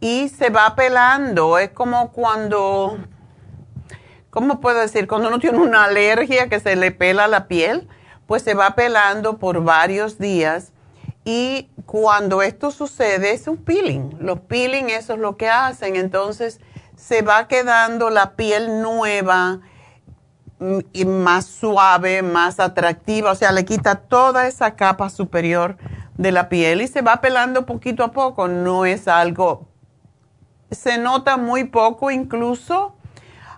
y 0.01 0.29
se 0.29 0.51
va 0.51 0.75
pelando. 0.75 1.59
Es 1.59 1.71
como 1.71 2.11
cuando, 2.11 2.99
¿cómo 4.31 4.61
puedo 4.61 4.81
decir? 4.81 5.07
Cuando 5.07 5.29
uno 5.29 5.39
tiene 5.39 5.59
una 5.59 5.85
alergia 5.85 6.49
que 6.49 6.59
se 6.59 6.75
le 6.75 6.91
pela 6.91 7.29
la 7.29 7.47
piel 7.47 7.89
pues 8.27 8.43
se 8.43 8.55
va 8.55 8.75
pelando 8.75 9.39
por 9.39 9.63
varios 9.63 10.19
días 10.19 10.73
y 11.25 11.69
cuando 11.87 12.43
esto 12.43 12.73
sucede 12.73 13.31
es 13.33 13.47
un 13.47 13.59
peeling. 13.59 14.17
Los 14.19 14.41
peeling 14.41 14.91
eso 14.91 15.13
es 15.13 15.21
lo 15.21 15.37
que 15.37 15.49
hacen, 15.49 15.95
entonces 15.95 16.59
se 17.03 17.23
va 17.23 17.49
quedando 17.49 18.11
la 18.11 18.37
piel 18.37 18.81
nueva 18.81 19.59
y 20.93 21.05
más 21.05 21.47
suave, 21.47 22.23
más 22.23 22.61
atractiva, 22.61 23.33
o 23.33 23.35
sea, 23.35 23.51
le 23.51 23.65
quita 23.65 23.97
toda 23.97 24.47
esa 24.47 24.77
capa 24.77 25.11
superior 25.11 25.77
de 26.17 26.31
la 26.31 26.49
piel 26.49 26.81
y 26.81 26.87
se 26.87 27.03
va 27.03 27.21
pelando 27.21 27.67
poquito 27.67 28.05
a 28.05 28.13
poco, 28.13 28.47
no 28.47 28.87
es 28.87 29.09
algo, 29.09 29.67
se 30.71 30.99
nota 30.99 31.37
muy 31.37 31.65
poco 31.65 32.13
incluso 32.13 32.95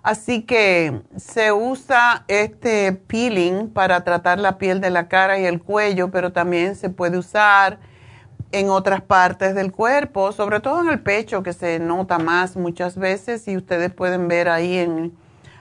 Así 0.05 0.43
que 0.43 1.01
se 1.17 1.51
usa 1.51 2.27
este 2.29 2.93
peeling 2.93 3.71
para 3.71 4.05
tratar 4.05 4.39
la 4.39 4.59
piel 4.59 4.83
de 4.83 4.91
la 4.91 5.09
cara 5.09 5.39
y 5.39 5.47
el 5.47 5.63
cuello, 5.63 6.11
pero 6.11 6.31
también 6.31 6.77
se 6.77 6.91
puede 6.91 7.17
usar 7.17 7.79
en 8.55 8.71
otras 8.71 9.03
partes 9.03 9.55
del 9.55 9.73
cuerpo, 9.73 10.31
sobre 10.31 10.61
todo 10.61 10.81
en 10.81 10.89
el 10.89 11.01
pecho 11.01 11.43
que 11.43 11.53
se 11.53 11.81
nota 11.81 12.19
más 12.19 12.57
muchas 12.57 12.97
veces 12.97 13.49
y 13.49 13.57
ustedes 13.57 13.93
pueden 13.93 14.29
ver 14.29 14.49
ahí 14.49 14.79
en 14.79 15.13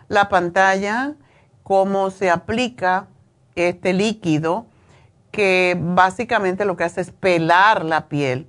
la 0.10 0.30
pantalla 0.30 1.16
cómo 1.64 2.12
se 2.12 2.30
aplica 2.30 3.08
este 3.56 3.94
líquido 3.94 4.68
que 5.32 5.76
básicamente 5.80 6.66
lo 6.66 6.78
que 6.78 6.84
hace 6.84 7.02
es 7.02 7.10
pelar 7.10 7.84
la 7.84 8.08
piel 8.10 8.48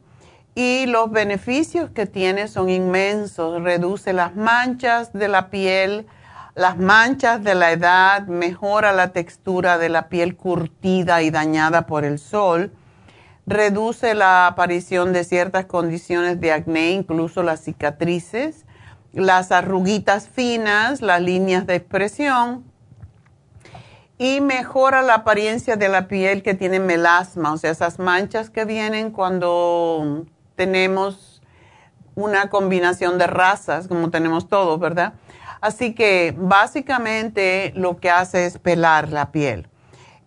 y 0.55 0.85
los 0.87 1.11
beneficios 1.11 1.91
que 1.91 2.05
tiene 2.05 2.47
son 2.47 2.69
inmensos. 2.69 3.63
Reduce 3.63 4.13
las 4.13 4.37
manchas 4.37 5.13
de 5.15 5.29
la 5.29 5.49
piel, 5.49 6.07
las 6.55 6.77
manchas 6.77 7.43
de 7.43 7.55
la 7.55 7.73
edad, 7.73 8.27
mejora 8.27 8.93
la 8.93 9.09
textura 9.13 9.79
de 9.79 9.89
la 9.89 10.09
piel 10.09 10.37
curtida 10.37 11.23
y 11.23 11.31
dañada 11.31 11.87
por 11.87 12.05
el 12.05 12.19
sol, 12.19 12.73
reduce 13.47 14.15
la 14.15 14.47
aparición 14.47 15.13
de 15.13 15.25
ciertas 15.25 15.67
condiciones 15.67 16.41
de 16.41 16.53
acné, 16.53 16.93
incluso 16.93 17.43
las 17.43 17.61
cicatrices, 17.61 18.65
las 19.13 19.53
arruguitas 19.53 20.29
finas, 20.29 21.03
las 21.03 21.21
líneas 21.21 21.67
de 21.67 21.77
expresión 21.77 22.65
y 24.19 24.41
mejora 24.41 25.03
la 25.03 25.15
apariencia 25.15 25.77
de 25.77 25.89
la 25.89 26.09
piel 26.09 26.43
que 26.43 26.55
tiene 26.55 26.81
melasma, 26.81 27.53
o 27.53 27.57
sea, 27.59 27.71
esas 27.71 27.99
manchas 27.99 28.49
que 28.51 28.65
vienen 28.65 29.11
cuando 29.11 30.25
tenemos 30.55 31.43
una 32.15 32.49
combinación 32.49 33.19
de 33.19 33.27
razas, 33.27 33.89
como 33.89 34.11
tenemos 34.11 34.49
todos, 34.49 34.79
¿verdad? 34.79 35.15
Así 35.61 35.95
que 35.95 36.35
básicamente 36.37 37.73
lo 37.75 37.97
que 37.97 38.11
hace 38.11 38.47
es 38.47 38.59
pelar 38.59 39.11
la 39.11 39.33
piel. 39.33 39.69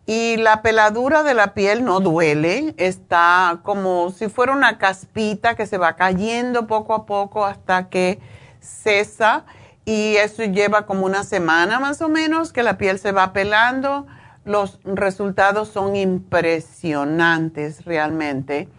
Y 0.08 0.38
la 0.38 0.64
peladura 0.64 1.22
de 1.22 1.36
la 1.36 1.54
piel 1.54 1.86
no 1.86 2.00
duele, 2.00 2.74
está 2.78 3.60
como 3.62 4.10
si 4.10 4.30
fuera 4.30 4.54
una 4.54 4.80
caspita 4.80 5.56
que 5.56 5.68
se 5.68 5.78
va 5.78 5.96
cayendo 5.98 6.66
poco 6.66 6.96
a 6.96 7.06
poco 7.06 7.46
hasta 7.46 7.90
que 7.90 8.20
cesa 8.60 9.46
y 9.86 10.16
eso 10.16 10.44
lleva 10.44 10.86
como 10.86 11.06
una 11.06 11.24
semana 11.24 11.80
más 11.80 12.02
o 12.02 12.10
menos 12.10 12.52
que 12.52 12.64
la 12.64 12.80
piel 12.80 12.98
se 12.98 13.12
va 13.12 13.34
pelando. 13.34 14.08
Los 14.46 14.80
resultados 14.86 15.68
son 15.68 15.96
impresionantes 15.96 17.86
realmente 17.86 18.70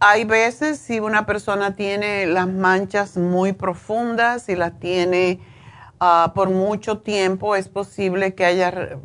hay 0.00 0.24
veces 0.24 0.78
si 0.78 0.98
una 0.98 1.26
persona 1.26 1.76
tiene 1.76 2.26
las 2.26 2.48
manchas 2.48 3.16
muy 3.16 3.52
profundas 3.52 4.48
y 4.48 4.56
las 4.56 4.78
tiene 4.80 5.40
ah, 6.00 6.32
por 6.34 6.50
mucho 6.50 6.98
tiempo, 6.98 7.54
es 7.54 7.68
posible 7.68 8.34
que, 8.34 8.44
haya, 8.44 8.98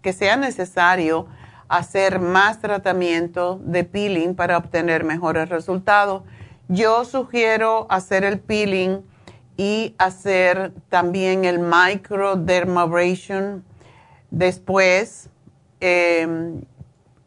que 0.00 0.12
sea 0.12 0.36
necesario 0.36 1.26
hacer 1.68 2.20
más 2.20 2.60
tratamiento 2.60 3.60
de 3.62 3.84
peeling 3.84 4.34
para 4.34 4.56
obtener 4.56 5.04
mejores 5.04 5.48
resultados. 5.48 6.22
Yo 6.68 7.04
sugiero 7.04 7.86
hacer 7.90 8.24
el 8.24 8.38
peeling 8.38 9.00
y 9.56 9.94
hacer 9.98 10.72
también 10.88 11.44
el 11.44 11.58
microdermabrasion 11.58 13.64
después. 14.30 15.28
Eh, 15.80 16.54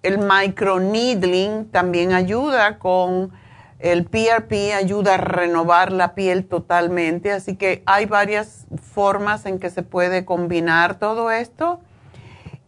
el 0.04 0.20
microneedling 0.20 1.70
también 1.70 2.14
ayuda 2.14 2.78
con 2.80 3.34
el 3.80 4.06
PRP, 4.06 4.74
ayuda 4.74 5.16
a 5.16 5.18
renovar 5.18 5.92
la 5.92 6.16
piel 6.16 6.46
totalmente. 6.46 7.32
Así 7.32 7.56
que 7.56 7.84
hay 7.86 8.06
varias 8.06 8.66
formas 8.82 9.46
en 9.46 9.60
que 9.60 9.70
se 9.70 9.84
puede 9.84 10.26
combinar 10.26 10.98
todo 11.00 11.32
esto. 11.32 11.80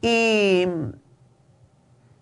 Y 0.01 0.68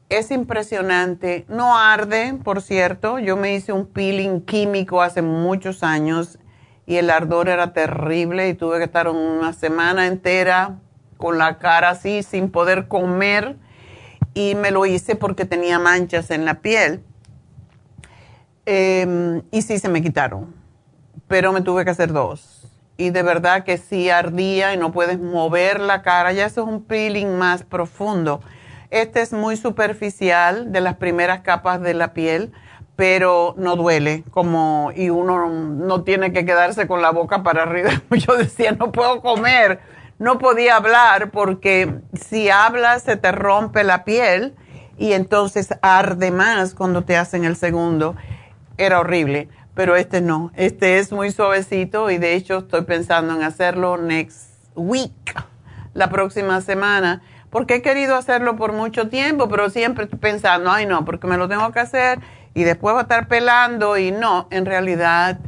es 0.09 0.31
impresionante. 0.31 1.45
No 1.49 1.77
arde, 1.77 2.39
por 2.43 2.61
cierto. 2.61 3.19
Yo 3.19 3.35
me 3.35 3.53
hice 3.53 3.73
un 3.73 3.85
peeling 3.85 4.41
químico 4.41 5.01
hace 5.01 5.21
muchos 5.21 5.83
años 5.83 6.39
y 6.85 6.95
el 6.95 7.09
ardor 7.09 7.49
era 7.49 7.73
terrible 7.73 8.47
y 8.47 8.53
tuve 8.53 8.77
que 8.77 8.85
estar 8.85 9.09
una 9.09 9.51
semana 9.51 10.07
entera 10.07 10.79
con 11.17 11.38
la 11.38 11.57
cara 11.57 11.89
así 11.89 12.23
sin 12.23 12.49
poder 12.49 12.88
comer 12.88 13.57
y 14.33 14.55
me 14.55 14.71
lo 14.71 14.85
hice 14.85 15.15
porque 15.15 15.45
tenía 15.45 15.79
manchas 15.79 16.31
en 16.31 16.45
la 16.45 16.61
piel. 16.61 17.03
Em, 18.70 19.43
y 19.49 19.61
sí 19.61 19.80
se 19.80 19.88
me 19.88 20.01
quitaron, 20.01 20.53
pero 21.28 21.53
me 21.53 21.61
tuve 21.61 21.86
que 21.86 21.91
hacer 21.91 22.11
dos. 22.11 22.68
Y 22.97 23.11
de 23.11 23.24
verdad 23.24 23.63
que 23.63 23.78
sí 23.78 24.09
ardía 24.09 24.74
y 24.74 24.78
no 24.78 24.91
puedes 24.91 25.20
mover 25.20 25.80
la 25.80 26.01
cara, 26.01 26.34
ya 26.34 26.45
eso 26.45 26.63
es 26.63 26.68
un 26.68 26.84
peeling 26.84 27.38
más 27.38 27.63
profundo. 27.63 28.41
Este 28.89 29.22
es 29.22 29.32
muy 29.32 29.55
superficial 29.55 30.72
de 30.74 30.82
las 30.82 30.97
primeras 30.97 31.41
capas 31.41 31.82
de 31.82 31.93
la 31.93 32.13
piel, 32.13 32.51
pero 32.97 33.55
no 33.57 33.78
duele, 33.78 34.26
como, 34.32 34.91
y 34.95 35.11
uno 35.11 35.47
no 35.47 36.03
tiene 36.03 36.34
que 36.34 36.45
quedarse 36.45 36.88
con 36.88 37.01
la 37.01 37.11
boca 37.11 37.43
para 37.43 37.63
arriba. 37.63 37.91
Yo 38.11 38.36
decía, 38.36 38.74
no 38.74 38.91
puedo 38.91 39.22
comer 39.22 39.80
no 40.20 40.39
podía 40.39 40.78
hablar 40.78 41.30
porque 41.32 41.99
si 42.13 42.49
hablas 42.49 43.03
se 43.03 43.18
te 43.18 43.32
rompe 43.32 43.84
la 43.84 44.03
piel 44.03 44.55
y 44.97 45.13
entonces 45.13 45.70
arde 45.82 46.32
más 46.32 46.74
cuando 46.74 47.03
te 47.03 47.15
hacen 47.15 47.45
el 47.45 47.55
segundo. 47.55 48.15
Era 48.78 48.99
horrible, 48.99 49.49
pero 49.73 49.95
este 49.95 50.21
no. 50.21 50.51
Este 50.55 50.99
es 50.99 51.11
muy 51.11 51.32
suavecito 51.32 52.11
y 52.11 52.17
de 52.17 52.36
hecho 52.36 52.59
estoy 52.59 52.82
pensando 52.82 53.36
en 53.36 53.41
hacerlo 53.41 53.97
next 53.97 54.51
week, 54.75 55.36
la 55.93 56.09
próxima 56.09 56.61
semana, 56.61 57.23
porque 57.49 57.75
he 57.75 57.82
querido 57.82 58.15
hacerlo 58.15 58.55
por 58.55 58.73
mucho 58.73 59.09
tiempo, 59.09 59.49
pero 59.49 59.69
siempre 59.71 60.03
estoy 60.03 60.19
pensando, 60.19 60.69
ay 60.71 60.86
no, 60.86 61.05
porque 61.05 61.25
me 61.25 61.38
lo 61.38 61.47
tengo 61.49 61.71
que 61.71 61.80
hacer 61.80 62.19
y 62.53 62.63
después 62.63 62.93
va 62.93 62.99
a 62.99 63.03
estar 63.03 63.28
pelando 63.28 63.97
y 63.97 64.11
no, 64.11 64.47
en 64.51 64.65
realidad 64.65 65.39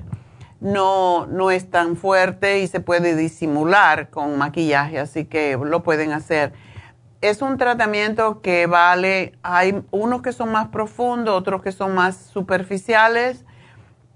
no, 0.60 1.28
no 1.28 1.52
es 1.52 1.70
tan 1.70 1.96
fuerte 1.96 2.60
y 2.60 2.68
se 2.68 2.80
puede 2.80 3.16
disimular 3.16 4.10
con 4.10 4.38
maquillaje, 4.38 5.00
así 5.00 5.26
que 5.26 5.56
lo 5.56 5.84
pueden 5.84 6.12
hacer. 6.14 6.54
Es 7.22 7.42
un 7.42 7.58
tratamiento 7.58 8.42
que 8.42 8.66
vale, 8.66 9.34
hay 9.44 9.84
unos 9.92 10.22
que 10.22 10.32
son 10.32 10.54
más 10.54 10.70
profundos, 10.70 11.36
otros 11.36 11.62
que 11.62 11.74
son 11.74 11.94
más 11.94 12.16
superficiales 12.16 13.44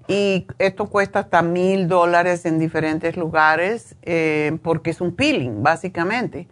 y 0.07 0.47
esto 0.57 0.87
cuesta 0.87 1.19
hasta 1.19 1.41
mil 1.41 1.89
dólares 1.89 2.45
en 2.45 2.59
diferentes 2.59 3.17
lugares 3.17 3.95
eh, 4.03 4.57
porque 4.63 4.91
es 4.91 5.01
un 5.01 5.15
peeling, 5.15 5.63
básicamente. 5.63 6.47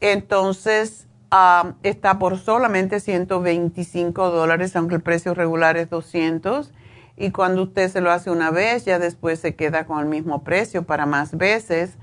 Entonces, 0.00 1.06
ah, 1.30 1.74
está 1.84 2.18
por 2.18 2.38
solamente 2.38 2.98
125 2.98 4.30
dólares, 4.30 4.74
aunque 4.74 4.96
el 4.96 5.02
precio 5.02 5.32
regular 5.32 5.76
es 5.76 5.90
200 5.90 6.72
y 7.16 7.30
cuando 7.30 7.62
usted 7.62 7.88
se 7.88 8.00
lo 8.00 8.10
hace 8.10 8.30
una 8.30 8.50
vez, 8.50 8.84
ya 8.84 8.98
después 8.98 9.38
se 9.40 9.54
queda 9.54 9.86
con 9.86 10.00
el 10.00 10.06
mismo 10.06 10.42
precio 10.42 10.84
para 10.84 11.06
más 11.06 11.36
veces. 11.36 11.96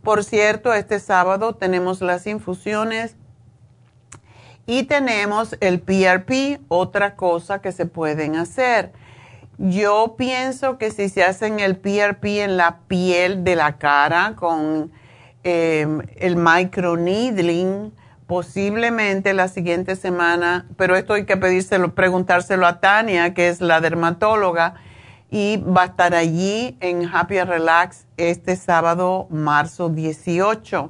Por 0.03 0.23
cierto, 0.23 0.73
este 0.73 0.99
sábado 0.99 1.53
tenemos 1.53 2.01
las 2.01 2.25
infusiones 2.25 3.15
y 4.65 4.83
tenemos 4.83 5.55
el 5.59 5.79
PRP, 5.79 6.59
otra 6.67 7.15
cosa 7.15 7.61
que 7.61 7.71
se 7.71 7.85
pueden 7.85 8.35
hacer. 8.35 8.93
Yo 9.57 10.15
pienso 10.17 10.77
que 10.77 10.91
si 10.91 11.09
se 11.09 11.23
hacen 11.23 11.59
el 11.59 11.77
PRP 11.77 12.41
en 12.41 12.57
la 12.57 12.79
piel 12.87 13.43
de 13.43 13.55
la 13.55 13.77
cara 13.77 14.33
con 14.35 14.91
em, 15.43 16.01
el 16.15 16.35
microneedling, 16.35 17.91
posiblemente 18.31 19.33
la 19.33 19.49
siguiente 19.49 19.97
semana, 19.97 20.65
pero 20.77 20.95
esto 20.95 21.15
hay 21.15 21.25
que 21.25 21.35
preguntárselo 21.35 22.65
a 22.65 22.79
Tania, 22.79 23.33
que 23.33 23.49
es 23.49 23.59
la 23.59 23.81
dermatóloga, 23.81 24.75
y 25.29 25.57
va 25.57 25.81
a 25.81 25.85
estar 25.87 26.15
allí 26.15 26.77
en 26.79 27.13
Happy 27.13 27.41
Relax 27.41 28.05
este 28.15 28.55
sábado, 28.55 29.27
marzo 29.31 29.89
18. 29.89 30.89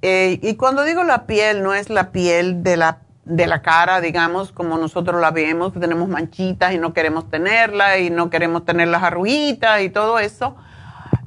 Eh, 0.02 0.40
y 0.42 0.56
cuando 0.56 0.84
digo 0.84 1.04
la 1.04 1.26
piel, 1.26 1.64
no 1.64 1.74
es 1.74 1.90
la 1.90 2.12
piel 2.12 2.64
de 2.64 2.78
la, 2.78 3.00
de 3.26 3.48
la 3.48 3.62
cara, 3.62 4.02
digamos, 4.02 4.52
como 4.52 4.78
nosotros 4.78 5.20
la 5.22 5.32
vemos, 5.32 5.74
que 5.74 5.80
tenemos 5.80 6.10
manchitas 6.10 6.74
y 6.74 6.78
no 6.78 6.94
queremos 6.94 7.30
tenerla 7.30 8.00
y 8.00 8.10
no 8.10 8.30
queremos 8.30 8.66
tener 8.66 8.88
las 8.88 9.04
arruguitas 9.04 9.82
y 9.82 9.90
todo 9.90 10.20
eso 10.20 10.56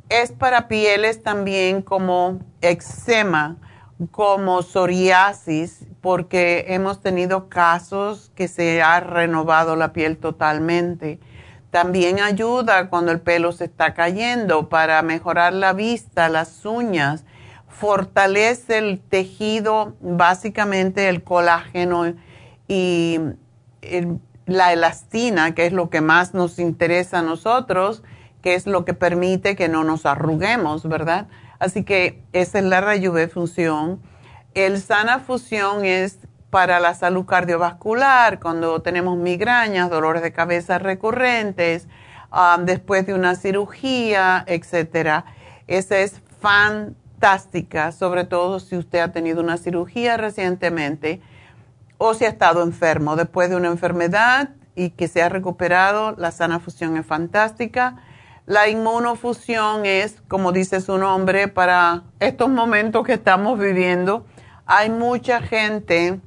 es 0.08 0.32
para 0.32 0.68
pieles 0.68 1.22
también 1.22 1.82
como 1.82 2.38
eczema, 2.60 3.56
como 4.10 4.62
psoriasis, 4.62 5.86
porque 6.00 6.66
hemos 6.68 7.00
tenido 7.00 7.48
casos 7.48 8.30
que 8.34 8.48
se 8.48 8.82
ha 8.82 9.00
renovado 9.00 9.76
la 9.76 9.92
piel 9.92 10.16
totalmente. 10.16 11.18
También 11.70 12.20
ayuda 12.20 12.88
cuando 12.88 13.12
el 13.12 13.20
pelo 13.20 13.52
se 13.52 13.64
está 13.64 13.94
cayendo 13.94 14.68
para 14.68 15.02
mejorar 15.02 15.52
la 15.52 15.72
vista, 15.72 16.28
las 16.28 16.64
uñas, 16.64 17.24
fortalece 17.68 18.78
el 18.78 19.00
tejido, 19.00 19.94
básicamente 20.00 21.08
el 21.08 21.22
colágeno 21.22 22.14
y 22.66 23.20
la 24.46 24.72
elastina, 24.72 25.54
que 25.54 25.66
es 25.66 25.72
lo 25.72 25.90
que 25.90 26.00
más 26.00 26.34
nos 26.34 26.58
interesa 26.58 27.18
a 27.18 27.22
nosotros 27.22 28.02
que 28.42 28.54
es 28.54 28.66
lo 28.66 28.84
que 28.84 28.94
permite 28.94 29.56
que 29.56 29.68
no 29.68 29.84
nos 29.84 30.06
arruguemos, 30.06 30.88
¿verdad? 30.88 31.28
Así 31.58 31.84
que 31.84 32.22
esa 32.32 32.58
es 32.58 32.64
la 32.64 33.28
función. 33.28 34.00
El 34.54 34.80
sana 34.80 35.18
fusión 35.20 35.84
es 35.84 36.18
para 36.50 36.80
la 36.80 36.94
salud 36.94 37.26
cardiovascular, 37.26 38.40
cuando 38.40 38.80
tenemos 38.80 39.16
migrañas, 39.16 39.90
dolores 39.90 40.22
de 40.22 40.32
cabeza 40.32 40.78
recurrentes, 40.78 41.86
um, 42.32 42.64
después 42.64 43.06
de 43.06 43.14
una 43.14 43.34
cirugía, 43.34 44.44
etcétera. 44.46 45.24
Esa 45.66 45.98
es 45.98 46.20
fantástica, 46.40 47.92
sobre 47.92 48.24
todo 48.24 48.60
si 48.60 48.76
usted 48.76 49.00
ha 49.00 49.12
tenido 49.12 49.42
una 49.42 49.58
cirugía 49.58 50.16
recientemente 50.16 51.20
o 51.98 52.14
si 52.14 52.24
ha 52.24 52.28
estado 52.28 52.62
enfermo 52.62 53.16
después 53.16 53.50
de 53.50 53.56
una 53.56 53.68
enfermedad 53.68 54.50
y 54.74 54.90
que 54.90 55.08
se 55.08 55.22
ha 55.22 55.28
recuperado, 55.28 56.14
la 56.16 56.30
sana 56.30 56.60
fusión 56.60 56.96
es 56.96 57.04
fantástica 57.04 58.02
la 58.48 58.66
inmunofusión 58.66 59.84
es, 59.84 60.22
como 60.26 60.52
dice 60.52 60.80
su 60.80 60.96
nombre, 60.96 61.48
para 61.48 62.04
estos 62.18 62.48
momentos 62.48 63.04
que 63.04 63.12
estamos 63.12 63.58
viviendo. 63.58 64.24
Hay 64.64 64.88
mucha 64.88 65.42
gente 65.42 66.18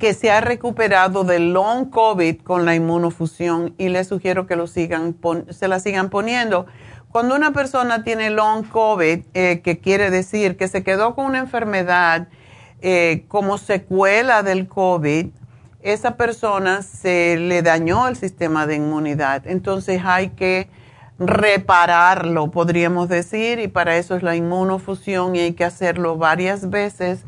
que 0.00 0.14
se 0.14 0.30
ha 0.30 0.40
recuperado 0.40 1.24
del 1.24 1.52
long 1.52 1.90
COVID 1.90 2.40
con 2.40 2.64
la 2.64 2.74
inmunofusión 2.74 3.74
y 3.76 3.90
les 3.90 4.08
sugiero 4.08 4.46
que 4.46 4.56
lo 4.56 4.66
sigan, 4.66 5.14
se 5.50 5.68
la 5.68 5.78
sigan 5.78 6.08
poniendo. 6.08 6.66
Cuando 7.10 7.36
una 7.36 7.52
persona 7.52 8.02
tiene 8.02 8.30
long 8.30 8.66
COVID, 8.66 9.20
eh, 9.34 9.60
que 9.62 9.78
quiere 9.78 10.10
decir 10.10 10.56
que 10.56 10.68
se 10.68 10.82
quedó 10.82 11.14
con 11.14 11.26
una 11.26 11.38
enfermedad 11.38 12.28
eh, 12.80 13.24
como 13.28 13.58
secuela 13.58 14.42
del 14.42 14.68
COVID, 14.68 15.26
esa 15.82 16.16
persona 16.16 16.80
se 16.80 17.36
le 17.36 17.60
dañó 17.60 18.08
el 18.08 18.16
sistema 18.16 18.66
de 18.66 18.76
inmunidad. 18.76 19.46
Entonces 19.46 20.00
hay 20.02 20.30
que 20.30 20.70
repararlo, 21.18 22.50
podríamos 22.50 23.10
decir, 23.10 23.58
y 23.58 23.68
para 23.68 23.98
eso 23.98 24.16
es 24.16 24.22
la 24.22 24.34
inmunofusión 24.34 25.36
y 25.36 25.40
hay 25.40 25.52
que 25.52 25.64
hacerlo 25.64 26.16
varias 26.16 26.70
veces 26.70 27.26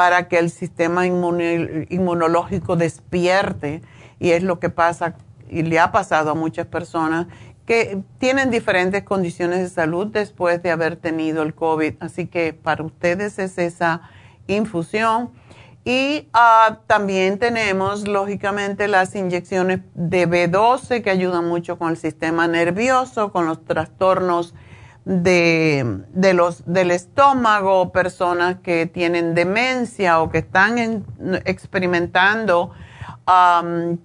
para 0.00 0.28
que 0.28 0.38
el 0.38 0.48
sistema 0.48 1.04
inmunológico 1.04 2.74
despierte. 2.74 3.82
Y 4.18 4.30
es 4.30 4.42
lo 4.42 4.58
que 4.58 4.70
pasa 4.70 5.16
y 5.50 5.60
le 5.60 5.78
ha 5.78 5.92
pasado 5.92 6.30
a 6.30 6.34
muchas 6.34 6.66
personas 6.66 7.26
que 7.66 8.00
tienen 8.16 8.50
diferentes 8.50 9.02
condiciones 9.02 9.58
de 9.58 9.68
salud 9.68 10.06
después 10.06 10.62
de 10.62 10.70
haber 10.70 10.96
tenido 10.96 11.42
el 11.42 11.54
COVID. 11.54 11.96
Así 12.00 12.28
que 12.28 12.54
para 12.54 12.82
ustedes 12.82 13.38
es 13.38 13.58
esa 13.58 14.00
infusión 14.46 15.32
y 15.84 16.30
ah, 16.32 16.78
también 16.86 17.38
tenemos, 17.38 18.08
lógicamente, 18.08 18.88
las 18.88 19.14
inyecciones 19.14 19.80
de 19.92 20.26
B12 20.26 21.02
que 21.02 21.10
ayudan 21.10 21.46
mucho 21.46 21.76
con 21.78 21.90
el 21.90 21.98
sistema 21.98 22.48
nervioso, 22.48 23.32
con 23.32 23.44
los 23.44 23.66
trastornos 23.66 24.54
de, 25.10 26.34
los, 26.34 26.62
del 26.66 26.92
estómago, 26.92 27.90
personas 27.90 28.58
que 28.62 28.86
tienen 28.86 29.34
demencia 29.34 30.20
o 30.20 30.30
que 30.30 30.38
están 30.38 31.04
experimentando, 31.44 32.70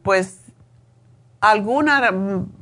pues, 0.02 0.40
algunos 1.41 2.02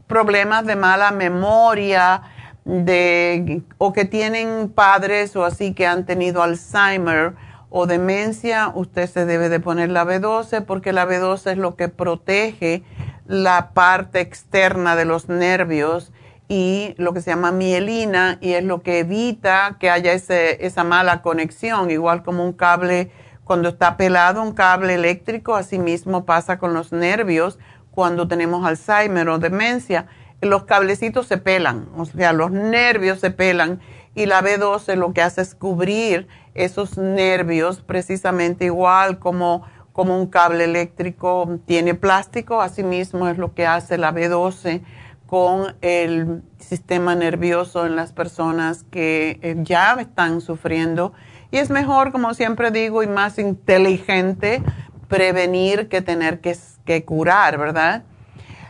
problemas 0.07 0.65
de 0.65 0.75
mala 0.75 1.11
memoria, 1.11 2.23
de, 2.65 3.61
o 3.77 3.93
que 3.93 4.03
tienen 4.03 4.69
padres 4.69 5.35
o 5.37 5.45
así 5.45 5.73
que 5.73 5.87
han 5.87 6.05
tenido 6.05 6.43
Alzheimer 6.43 7.35
o 7.69 7.87
demencia, 7.87 8.71
usted 8.75 9.09
se 9.09 9.25
debe 9.25 9.47
de 9.47 9.59
poner 9.61 9.89
la 9.89 10.05
B12 10.05 10.65
porque 10.65 10.93
la 10.93 11.05
B12 11.07 11.51
es 11.51 11.57
lo 11.57 11.75
que 11.75 11.87
protege 11.87 12.83
la 13.25 13.71
parte 13.73 14.19
externa 14.19 14.95
de 14.95 15.05
los 15.05 15.29
nervios 15.29 16.11
y 16.53 16.93
lo 16.99 17.15
que 17.15 17.21
se 17.21 17.31
llama 17.31 17.51
mielina 17.51 18.37
y 18.39 18.53
es 18.53 18.63
lo 18.63 18.83
que 18.83 18.99
evita 18.99 19.77
que 19.79 19.89
haya 19.89 20.13
ese, 20.13 20.63
esa 20.63 20.83
mala 20.83 21.23
conexión, 21.23 21.89
igual 21.89 22.21
como 22.21 22.45
un 22.45 22.53
cable 22.53 23.09
cuando 23.43 23.69
está 23.69 23.97
pelado, 23.97 24.43
un 24.43 24.53
cable 24.53 24.93
eléctrico, 24.93 25.55
así 25.55 25.79
mismo 25.79 26.25
pasa 26.25 26.59
con 26.59 26.75
los 26.75 26.91
nervios 26.91 27.57
cuando 27.89 28.27
tenemos 28.27 28.63
Alzheimer 28.67 29.29
o 29.29 29.39
demencia, 29.39 30.05
los 30.41 30.65
cablecitos 30.65 31.25
se 31.25 31.39
pelan, 31.39 31.89
o 31.97 32.05
sea, 32.05 32.33
los 32.33 32.51
nervios 32.51 33.19
se 33.19 33.31
pelan 33.31 33.79
y 34.13 34.27
la 34.27 34.43
B12 34.43 34.95
lo 34.95 35.11
que 35.11 35.23
hace 35.23 35.41
es 35.41 35.55
cubrir 35.55 36.27
esos 36.53 36.99
nervios 36.99 37.81
precisamente 37.81 38.65
igual 38.65 39.17
como, 39.17 39.63
como 39.91 40.19
un 40.19 40.27
cable 40.27 40.65
eléctrico 40.65 41.57
tiene 41.65 41.95
plástico, 41.95 42.61
asimismo 42.61 43.27
es 43.27 43.39
lo 43.39 43.55
que 43.55 43.65
hace 43.65 43.97
la 43.97 44.13
B12 44.13 44.83
con 45.33 45.75
el 45.81 46.43
sistema 46.59 47.15
nervioso 47.15 47.87
en 47.87 47.95
las 47.95 48.13
personas 48.13 48.83
que 48.83 49.39
eh, 49.41 49.55
ya 49.63 49.95
están 49.99 50.41
sufriendo. 50.41 51.11
Y 51.49 51.57
es 51.57 51.71
mejor, 51.71 52.11
como 52.11 52.35
siempre 52.35 52.69
digo, 52.69 53.01
y 53.01 53.07
más 53.07 53.39
inteligente 53.39 54.61
prevenir 55.07 55.89
que 55.89 56.03
tener 56.03 56.39
que, 56.39 56.55
que 56.85 57.03
curar, 57.03 57.57
¿verdad? 57.57 58.03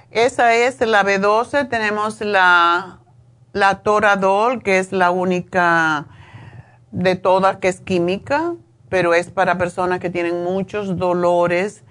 Esa 0.10 0.56
es 0.56 0.80
la 0.80 1.04
B12. 1.04 1.68
Tenemos 1.68 2.22
la, 2.22 3.02
la 3.52 3.84
Toradol, 3.84 4.64
que 4.64 4.80
es 4.80 4.94
la 4.94 5.12
única 5.12 6.08
de 6.92 7.18
todas 7.18 7.58
que 7.58 7.68
es 7.68 7.82
química, 7.82 8.56
pero 8.88 9.14
es 9.14 9.30
para 9.30 9.58
personas 9.58 10.00
que 10.00 10.10
tienen 10.10 10.46
muchos 10.46 10.96
dolores 10.96 11.84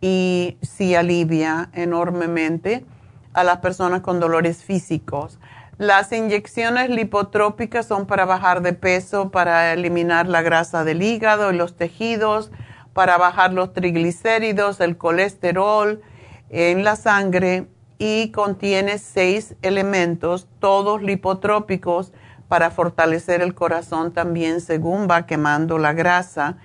y 0.00 0.56
sí 0.62 0.94
alivia 0.94 1.68
enormemente 1.74 2.86
a 3.34 3.44
las 3.44 3.58
personas 3.58 4.00
con 4.00 4.20
dolores 4.20 4.64
físicos. 4.64 5.38
Las 5.76 6.12
inyecciones 6.12 6.88
lipotrópicas 6.88 7.86
son 7.86 8.06
para 8.06 8.24
bajar 8.24 8.62
de 8.62 8.72
peso, 8.72 9.30
para 9.30 9.72
eliminar 9.72 10.28
la 10.28 10.40
grasa 10.40 10.84
del 10.84 11.02
hígado 11.02 11.52
y 11.52 11.56
los 11.56 11.76
tejidos, 11.76 12.52
para 12.92 13.18
bajar 13.18 13.52
los 13.52 13.72
triglicéridos, 13.72 14.80
el 14.80 14.96
colesterol 14.96 16.00
en 16.48 16.84
la 16.84 16.94
sangre 16.94 17.66
y 17.98 18.30
contiene 18.30 18.98
seis 18.98 19.56
elementos, 19.62 20.46
todos 20.60 21.02
lipotrópicos 21.02 22.12
para 22.46 22.70
fortalecer 22.70 23.42
el 23.42 23.54
corazón 23.54 24.12
también 24.12 24.60
según 24.60 25.08
va 25.10 25.26
quemando 25.26 25.78
la 25.78 25.92
grasa 25.92 26.58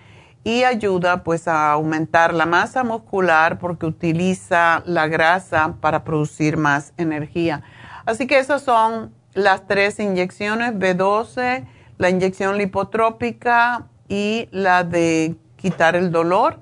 y 0.43 0.63
ayuda 0.63 1.23
pues 1.23 1.47
a 1.47 1.71
aumentar 1.71 2.33
la 2.33 2.45
masa 2.45 2.83
muscular 2.83 3.59
porque 3.59 3.85
utiliza 3.85 4.83
la 4.85 5.07
grasa 5.07 5.75
para 5.81 6.03
producir 6.03 6.57
más 6.57 6.93
energía. 6.97 7.63
Así 8.05 8.27
que 8.27 8.39
esas 8.39 8.61
son 8.61 9.13
las 9.33 9.67
tres 9.67 9.99
inyecciones, 9.99 10.73
B12, 10.73 11.65
la 11.97 12.09
inyección 12.09 12.57
lipotrópica 12.57 13.85
y 14.07 14.47
la 14.51 14.83
de 14.83 15.35
quitar 15.57 15.95
el 15.95 16.11
dolor. 16.11 16.59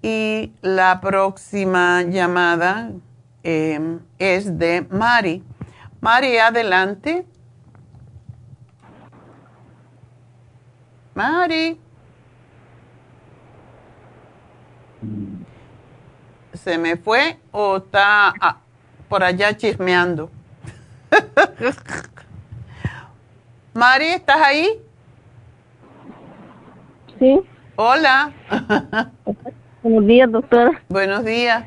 y 0.02 0.54
la 0.62 1.02
próxima 1.02 2.04
llamada 2.04 2.92
eh, 3.44 4.00
es 4.20 4.58
de 4.58 4.88
Mari. 4.90 5.44
Mari, 6.00 6.38
adelante. 6.38 7.26
Mari. 11.14 11.78
¿Se 16.54 16.78
me 16.78 16.96
fue 16.96 17.38
o 17.52 17.78
está 17.78 18.34
ah, 18.40 18.58
por 19.10 19.24
allá 19.24 19.56
chismeando? 19.56 20.30
Mari, 23.74 24.06
¿estás 24.06 24.42
ahí? 24.42 24.82
Sí. 27.20 27.42
Hola. 27.76 28.32
Buenos 29.84 30.08
días, 30.08 30.32
doctora. 30.32 30.82
Buenos 30.90 31.26
días. 31.26 31.66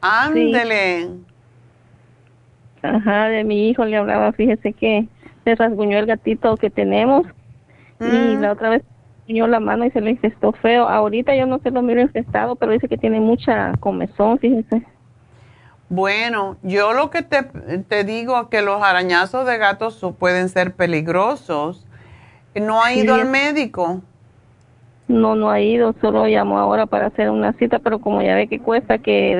Ándele. 0.00 1.10
Ajá, 2.82 3.28
de 3.28 3.44
mi 3.44 3.68
hijo 3.68 3.84
le 3.84 3.96
hablaba, 3.96 4.32
fíjese 4.32 4.72
que 4.72 5.08
se 5.44 5.54
rasguñó 5.54 5.98
el 5.98 6.06
gatito 6.06 6.56
que 6.56 6.70
tenemos 6.70 7.26
y 8.00 8.36
mm. 8.36 8.40
la 8.40 8.52
otra 8.52 8.70
vez 8.70 8.82
puñó 9.26 9.46
la 9.46 9.60
mano 9.60 9.84
y 9.84 9.90
se 9.90 10.00
le 10.00 10.10
infestó 10.10 10.52
feo. 10.52 10.88
Ahorita 10.88 11.34
yo 11.34 11.46
no 11.46 11.58
sé 11.58 11.70
lo 11.70 11.82
miro 11.82 12.00
infestado, 12.00 12.56
pero 12.56 12.72
dice 12.72 12.88
que 12.88 12.98
tiene 12.98 13.20
mucha 13.20 13.72
comezón, 13.80 14.38
fíjense. 14.38 14.82
Bueno, 15.90 16.56
yo 16.62 16.92
lo 16.92 17.10
que 17.10 17.22
te, 17.22 17.42
te 17.42 18.04
digo 18.04 18.40
es 18.42 18.48
que 18.48 18.62
los 18.62 18.82
arañazos 18.82 19.46
de 19.46 19.56
gatos 19.56 20.04
pueden 20.18 20.48
ser 20.48 20.74
peligrosos. 20.74 21.86
¿No 22.54 22.82
ha 22.82 22.92
ido 22.92 23.14
al 23.14 23.26
médico? 23.26 24.02
No, 25.08 25.34
no 25.34 25.50
ha 25.50 25.60
ido, 25.60 25.94
solo 26.02 26.28
llamó 26.28 26.58
ahora 26.58 26.84
para 26.84 27.06
hacer 27.06 27.30
una 27.30 27.54
cita, 27.54 27.78
pero 27.78 27.98
como 27.98 28.20
ya 28.20 28.34
ve 28.34 28.46
que 28.46 28.60
cuesta 28.60 28.98
que 28.98 29.34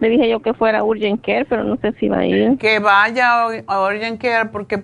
le 0.00 0.08
dije 0.08 0.30
yo 0.30 0.40
que 0.40 0.54
fuera 0.54 0.78
a 0.78 0.84
Urgent 0.84 1.22
Care, 1.22 1.44
pero 1.44 1.62
no 1.62 1.76
sé 1.76 1.92
si 2.00 2.08
va 2.08 2.20
a 2.20 2.26
ir. 2.26 2.56
Que 2.56 2.78
vaya 2.78 3.42
a 3.66 3.82
Urgent 3.82 4.18
Care, 4.20 4.48
porque 4.48 4.82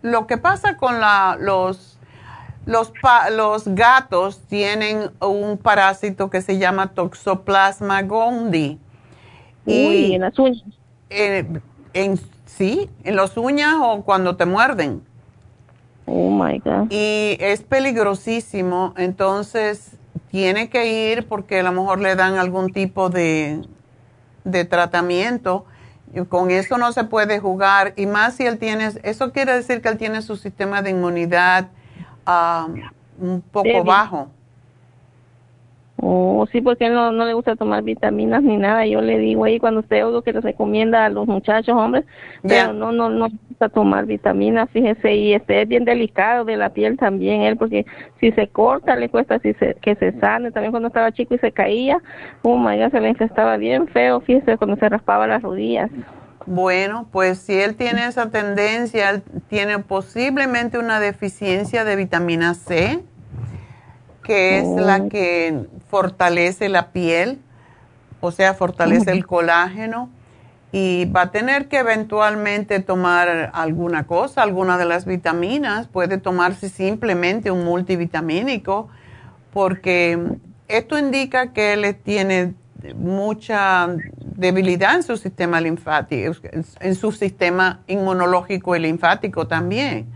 lo 0.00 0.26
que 0.26 0.38
pasa 0.38 0.78
con 0.78 1.00
la, 1.00 1.36
los, 1.38 1.99
los, 2.66 2.92
los 3.32 3.68
gatos 3.68 4.40
tienen 4.48 5.10
un 5.20 5.58
parásito 5.58 6.30
que 6.30 6.42
se 6.42 6.58
llama 6.58 6.92
Toxoplasma 6.92 8.02
gondii. 8.02 8.78
y 9.66 10.14
en 10.14 10.20
las 10.20 10.38
uñas. 10.38 10.64
en, 11.08 12.20
sí, 12.46 12.90
en 13.04 13.16
las 13.16 13.36
uñas 13.36 13.74
o 13.80 14.02
cuando 14.02 14.36
te 14.36 14.46
muerden. 14.46 15.02
Oh 16.06 16.30
my 16.30 16.58
God. 16.58 16.90
Y 16.90 17.36
es 17.40 17.62
peligrosísimo, 17.62 18.94
entonces 18.96 19.92
tiene 20.30 20.68
que 20.68 21.12
ir 21.12 21.26
porque 21.26 21.60
a 21.60 21.62
lo 21.62 21.72
mejor 21.72 22.00
le 22.00 22.14
dan 22.16 22.36
algún 22.38 22.72
tipo 22.72 23.10
de, 23.10 23.62
de 24.44 24.64
tratamiento. 24.64 25.64
con 26.28 26.50
eso 26.50 26.78
no 26.78 26.92
se 26.92 27.04
puede 27.04 27.38
jugar, 27.38 27.94
y 27.96 28.06
más 28.06 28.34
si 28.34 28.44
él 28.44 28.58
tiene, 28.58 28.90
eso 29.02 29.32
quiere 29.32 29.54
decir 29.54 29.80
que 29.80 29.88
él 29.88 29.98
tiene 29.98 30.22
su 30.22 30.36
sistema 30.36 30.82
de 30.82 30.90
inmunidad 30.90 31.68
ah, 32.26 32.68
un 33.18 33.42
poco 33.42 33.84
bajo. 33.84 34.30
Oh, 36.02 36.46
sí, 36.50 36.62
porque 36.62 36.88
no, 36.88 37.12
no 37.12 37.26
le 37.26 37.34
gusta 37.34 37.56
tomar 37.56 37.82
vitaminas 37.82 38.42
ni 38.42 38.56
nada. 38.56 38.86
Yo 38.86 39.02
le 39.02 39.18
digo 39.18 39.44
ahí 39.44 39.58
cuando 39.58 39.80
usted 39.80 40.06
oigo 40.06 40.22
que 40.22 40.32
les 40.32 40.42
recomienda 40.42 41.04
a 41.04 41.10
los 41.10 41.26
muchachos, 41.26 41.76
hombres, 41.76 42.06
pero 42.42 42.72
no, 42.72 42.90
no, 42.90 43.10
no 43.10 43.28
gusta 43.28 43.68
tomar 43.68 44.06
vitaminas, 44.06 44.70
fíjese, 44.70 45.14
y 45.14 45.34
este 45.34 45.60
es 45.60 45.68
bien 45.68 45.84
delicado 45.84 46.46
de 46.46 46.56
la 46.56 46.70
piel 46.70 46.96
también 46.96 47.42
él, 47.42 47.58
porque 47.58 47.84
si 48.18 48.32
se 48.32 48.48
corta 48.48 48.96
le 48.96 49.10
cuesta 49.10 49.38
si 49.40 49.52
se, 49.54 49.74
que 49.82 49.94
se 49.96 50.18
sane. 50.20 50.50
También 50.50 50.70
cuando 50.70 50.88
estaba 50.88 51.12
chico 51.12 51.34
y 51.34 51.38
se 51.38 51.52
caía, 51.52 51.98
oh 52.42 52.56
my 52.56 52.78
God, 52.78 52.92
se 52.92 53.00
le 53.00 53.10
infestaba 53.10 53.58
bien 53.58 53.86
feo, 53.88 54.20
fíjese, 54.22 54.56
cuando 54.56 54.76
se 54.76 54.88
raspaba 54.88 55.26
las 55.26 55.42
rodillas. 55.42 55.90
Bueno, 56.46 57.06
pues 57.12 57.38
si 57.38 57.60
él 57.60 57.76
tiene 57.76 58.06
esa 58.06 58.30
tendencia, 58.30 59.10
él 59.10 59.22
tiene 59.48 59.78
posiblemente 59.78 60.78
una 60.78 60.98
deficiencia 61.00 61.84
de 61.84 61.96
vitamina 61.96 62.54
C 62.54 63.04
que 64.22 64.58
es 64.58 64.68
la 64.68 64.98
oh. 64.98 65.08
que 65.08 65.66
fortalece 65.88 66.68
la 66.68 66.92
piel, 66.92 67.40
o 68.20 68.30
sea, 68.30 68.54
fortalece 68.54 69.10
el 69.10 69.26
colágeno 69.26 70.08
y 70.72 71.06
va 71.06 71.22
a 71.22 71.30
tener 71.32 71.66
que 71.68 71.78
eventualmente 71.78 72.78
tomar 72.80 73.50
alguna 73.52 74.06
cosa, 74.06 74.42
alguna 74.42 74.78
de 74.78 74.84
las 74.84 75.04
vitaminas, 75.04 75.88
puede 75.88 76.18
tomarse 76.18 76.68
simplemente 76.68 77.50
un 77.50 77.64
multivitamínico, 77.64 78.88
porque 79.52 80.16
esto 80.68 80.96
indica 80.96 81.52
que 81.52 81.72
él 81.72 81.96
tiene 81.96 82.54
mucha 82.94 83.88
debilidad 84.18 84.96
en 84.96 85.02
su 85.02 85.16
sistema 85.16 85.60
linfático, 85.60 86.32
en 86.80 86.94
su 86.94 87.12
sistema 87.12 87.80
inmunológico 87.86 88.76
y 88.76 88.80
linfático 88.80 89.46
también. 89.46 90.06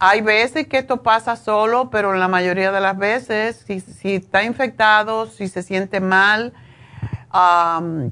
Hay 0.00 0.20
veces 0.20 0.68
que 0.68 0.78
esto 0.78 1.02
pasa 1.02 1.34
solo, 1.34 1.90
pero 1.90 2.14
la 2.14 2.28
mayoría 2.28 2.70
de 2.70 2.80
las 2.80 2.96
veces, 2.96 3.64
si, 3.66 4.14
está 4.14 4.44
infectado, 4.44 5.26
si 5.26 5.48
se 5.48 5.64
siente 5.64 5.98
mal, 5.98 6.52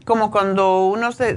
como 0.04 0.32
cuando 0.32 0.86
uno 0.86 1.12
se, 1.12 1.36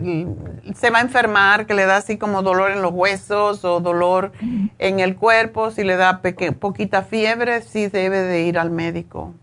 se, 0.74 0.90
va 0.90 1.00
a 1.00 1.02
enfermar, 1.02 1.68
que 1.68 1.76
le 1.76 1.86
da 1.86 1.98
así 1.98 2.18
como 2.18 2.42
dolor 2.42 2.72
en 2.72 2.82
los 2.82 2.92
huesos 2.92 3.64
o 3.64 3.80
dolor 3.80 4.32
en 4.80 5.00
el 5.00 5.16
cuerpo, 5.16 5.70
si 5.70 5.84
le 5.84 5.96
da 5.98 6.22
poquita 6.60 7.04
fiebre, 7.04 7.62
sí 7.62 7.88
debe 7.88 8.18
de 8.24 8.42
ir 8.42 8.58
al 8.58 8.72
médico. 8.72 9.36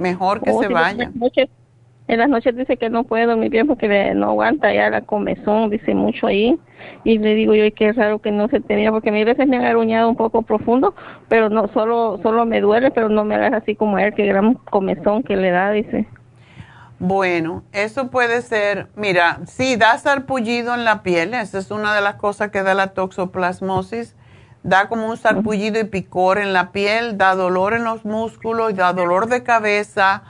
Mejor 0.00 0.42
que 0.42 0.50
oh, 0.50 0.60
se 0.60 0.68
vaya 0.68 1.10
en 2.10 2.18
las 2.18 2.28
noches 2.28 2.56
dice 2.56 2.76
que 2.76 2.90
no 2.90 3.04
puede 3.04 3.26
dormir 3.26 3.50
bien 3.50 3.68
porque 3.68 4.12
no 4.16 4.30
aguanta 4.30 4.74
ya 4.74 4.90
la 4.90 5.02
comezón, 5.02 5.70
dice 5.70 5.94
mucho 5.94 6.26
ahí. 6.26 6.58
Y 7.04 7.18
le 7.18 7.36
digo 7.36 7.54
yo, 7.54 7.72
que 7.72 7.90
es 7.90 7.96
raro 7.96 8.18
que 8.18 8.32
no 8.32 8.48
se 8.48 8.58
tenía, 8.58 8.90
porque 8.90 9.10
a 9.10 9.12
mí 9.12 9.22
a 9.22 9.24
veces 9.24 9.46
me 9.46 9.58
ha 9.58 9.70
aruñado 9.70 10.08
un 10.08 10.16
poco 10.16 10.42
profundo, 10.42 10.92
pero 11.28 11.50
no 11.50 11.68
solo 11.68 12.18
solo 12.20 12.46
me 12.46 12.60
duele, 12.60 12.90
pero 12.90 13.08
no 13.08 13.24
me 13.24 13.36
agarra 13.36 13.58
así 13.58 13.76
como 13.76 13.96
él, 13.96 14.12
que 14.12 14.26
gran 14.26 14.54
comezón 14.54 15.22
que 15.22 15.36
le 15.36 15.52
da, 15.52 15.70
dice. 15.70 16.08
Bueno, 16.98 17.62
eso 17.72 18.10
puede 18.10 18.42
ser, 18.42 18.88
mira, 18.96 19.38
sí, 19.46 19.76
da 19.76 19.96
sarpullido 19.96 20.74
en 20.74 20.84
la 20.84 21.04
piel, 21.04 21.32
esa 21.32 21.58
es 21.58 21.70
una 21.70 21.94
de 21.94 22.00
las 22.00 22.16
cosas 22.16 22.50
que 22.50 22.64
da 22.64 22.74
la 22.74 22.88
toxoplasmosis, 22.88 24.16
da 24.62 24.88
como 24.88 25.08
un 25.08 25.16
sarpullido 25.16 25.80
y 25.80 25.84
picor 25.84 26.38
en 26.38 26.52
la 26.52 26.72
piel, 26.72 27.16
da 27.16 27.34
dolor 27.34 27.74
en 27.74 27.84
los 27.84 28.04
músculos, 28.04 28.74
da 28.74 28.92
dolor 28.92 29.28
de 29.28 29.42
cabeza, 29.42 30.22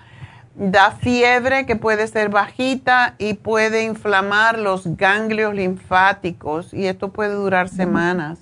da 0.55 0.93
fiebre 0.93 1.67
que 1.67 1.77
puede 1.77 2.07
ser 2.07 2.29
bajita 2.29 3.15
y 3.19 3.35
puede 3.35 3.85
inflamar 3.85 4.59
los 4.59 4.97
ganglios 4.97 5.55
linfáticos 5.55 6.73
y 6.75 6.87
esto 6.87 7.09
puede 7.11 7.35
durar 7.35 7.69
semanas. 7.69 8.41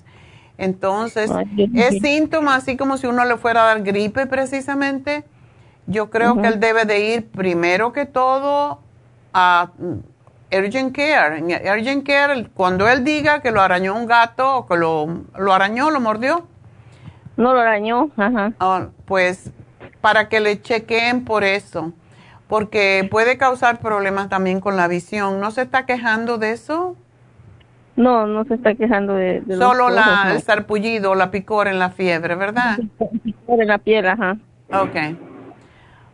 Entonces, 0.57 1.31
es 1.73 2.01
síntoma 2.01 2.55
así 2.55 2.75
como 2.75 2.97
si 2.97 3.07
uno 3.07 3.23
le 3.23 3.37
fuera 3.37 3.63
a 3.63 3.65
dar 3.67 3.81
gripe 3.81 4.25
precisamente. 4.25 5.23
Yo 5.87 6.09
creo 6.09 6.39
que 6.41 6.47
él 6.47 6.59
debe 6.59 6.85
de 6.85 6.99
ir 7.15 7.27
primero 7.29 7.93
que 7.93 8.05
todo 8.05 8.81
a 9.33 9.71
Urgent 10.51 10.95
Care. 10.95 11.41
Urgent 11.41 12.05
Care, 12.05 12.47
cuando 12.53 12.87
él 12.87 13.03
diga 13.03 13.41
que 13.41 13.51
lo 13.51 13.61
arañó 13.61 13.95
un 13.95 14.05
gato 14.05 14.57
o 14.57 14.67
que 14.67 14.77
lo, 14.77 15.23
lo 15.37 15.53
arañó, 15.53 15.91
lo 15.91 15.99
mordió. 15.99 16.47
No 17.37 17.53
lo 17.53 17.59
arañó, 17.61 18.09
ajá. 18.17 18.53
Ah, 18.59 18.87
pues 19.05 19.51
para 20.01 20.29
que 20.29 20.39
le 20.39 20.61
chequeen 20.61 21.25
por 21.25 21.43
eso 21.43 21.93
porque 22.49 23.07
puede 23.09 23.37
causar 23.37 23.79
problemas 23.79 24.27
también 24.27 24.59
con 24.59 24.75
la 24.75 24.87
visión. 24.87 25.39
¿No 25.39 25.51
se 25.51 25.61
está 25.61 25.85
quejando 25.85 26.39
de 26.39 26.51
eso? 26.51 26.97
No, 27.95 28.25
no 28.25 28.43
se 28.45 28.55
está 28.55 28.73
quejando 28.73 29.13
de, 29.13 29.41
de 29.41 29.55
Solo 29.55 29.89
la, 29.89 30.31
el 30.33 30.41
sarpullido, 30.41 31.13
la 31.13 31.29
picor 31.29 31.67
en 31.67 31.77
la 31.77 31.91
fiebre, 31.91 32.35
¿verdad? 32.35 32.79
Picor 33.23 33.61
en 33.61 33.67
la 33.67 33.77
piel, 33.77 34.07
ajá. 34.07 34.37
Ok. 34.73 34.95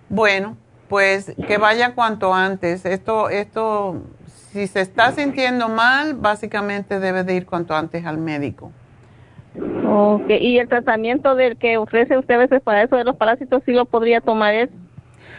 Bueno, 0.10 0.58
pues 0.90 1.34
que 1.48 1.58
vaya 1.58 1.96
cuanto 1.96 2.34
antes. 2.34 2.86
Esto, 2.86 3.30
esto, 3.30 4.02
si 4.56 4.68
se 4.68 4.80
está 4.80 5.12
sintiendo 5.12 5.68
mal, 5.68 6.14
básicamente 6.14 7.02
debe 7.02 7.26
de 7.26 7.36
ir 7.36 7.46
cuanto 7.46 7.76
antes 7.76 8.06
al 8.06 8.18
médico. 8.18 8.72
Ok, 9.86 10.30
y 10.30 10.60
el 10.60 10.70
tratamiento 10.70 11.36
del 11.36 11.58
que 11.58 11.76
ofrece 11.78 12.18
usted 12.18 12.36
a 12.36 12.38
veces 12.38 12.62
para 12.62 12.84
eso 12.84 12.96
de 12.96 13.04
los 13.04 13.18
parásitos, 13.18 13.64
¿sí 13.66 13.74
lo 13.74 13.84
podría 13.84 14.22
tomar 14.22 14.54
él? 14.54 14.70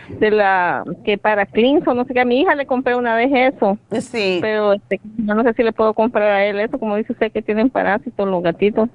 de 0.09 0.31
la 0.31 0.85
que 1.05 1.19
para 1.19 1.47
Clinton, 1.47 1.97
no 1.97 2.05
sé 2.05 2.15
qué, 2.15 2.21
a 2.21 2.25
mi 2.25 2.41
hija 2.41 2.55
le 2.55 2.65
compré 2.65 2.95
una 2.95 3.17
vez 3.17 3.29
eso. 3.33 3.77
Sí. 4.01 4.39
Pero 4.41 4.75
este, 4.75 5.01
no 5.17 5.43
sé 5.43 5.53
si 5.55 5.65
le 5.65 5.73
puedo 5.73 5.95
comprar 5.95 6.31
a 6.31 6.45
él 6.45 6.61
eso, 6.61 6.79
como 6.79 6.95
dice 6.95 7.13
usted 7.13 7.33
que 7.33 7.43
tienen 7.43 7.71
parásitos 7.71 8.29
los 8.29 8.41
gatitos. 8.41 8.89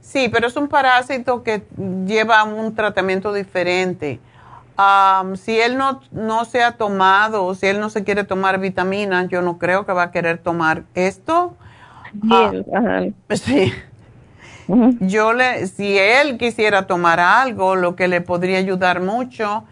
Sí, 0.00 0.28
pero 0.32 0.46
es 0.46 0.56
un 0.56 0.68
parásito 0.68 1.42
que 1.42 1.62
lleva 2.06 2.44
un 2.44 2.76
tratamiento 2.76 3.32
diferente. 3.32 4.20
Si 5.36 5.58
él 5.58 5.78
no, 5.78 6.00
no 6.10 6.44
se 6.44 6.62
ha 6.62 6.72
tomado 6.72 7.54
si 7.54 7.66
él 7.66 7.80
no 7.80 7.88
se 7.90 8.04
quiere 8.04 8.24
tomar 8.24 8.60
vitaminas, 8.60 9.28
yo 9.28 9.42
no 9.42 9.58
creo 9.58 9.86
que 9.86 9.92
va 9.92 10.04
a 10.04 10.10
querer 10.10 10.38
tomar 10.38 10.84
esto. 10.94 11.56
Ah, 12.30 12.52
sí. 13.30 13.72
Yo 15.00 15.32
le, 15.32 15.66
si 15.68 15.96
él 15.96 16.38
quisiera 16.38 16.86
tomar 16.86 17.20
algo, 17.20 17.76
lo 17.76 17.94
que 17.94 18.08
le 18.08 18.20
podría 18.20 18.58
ayudar 18.58 19.00
mucho 19.00 19.64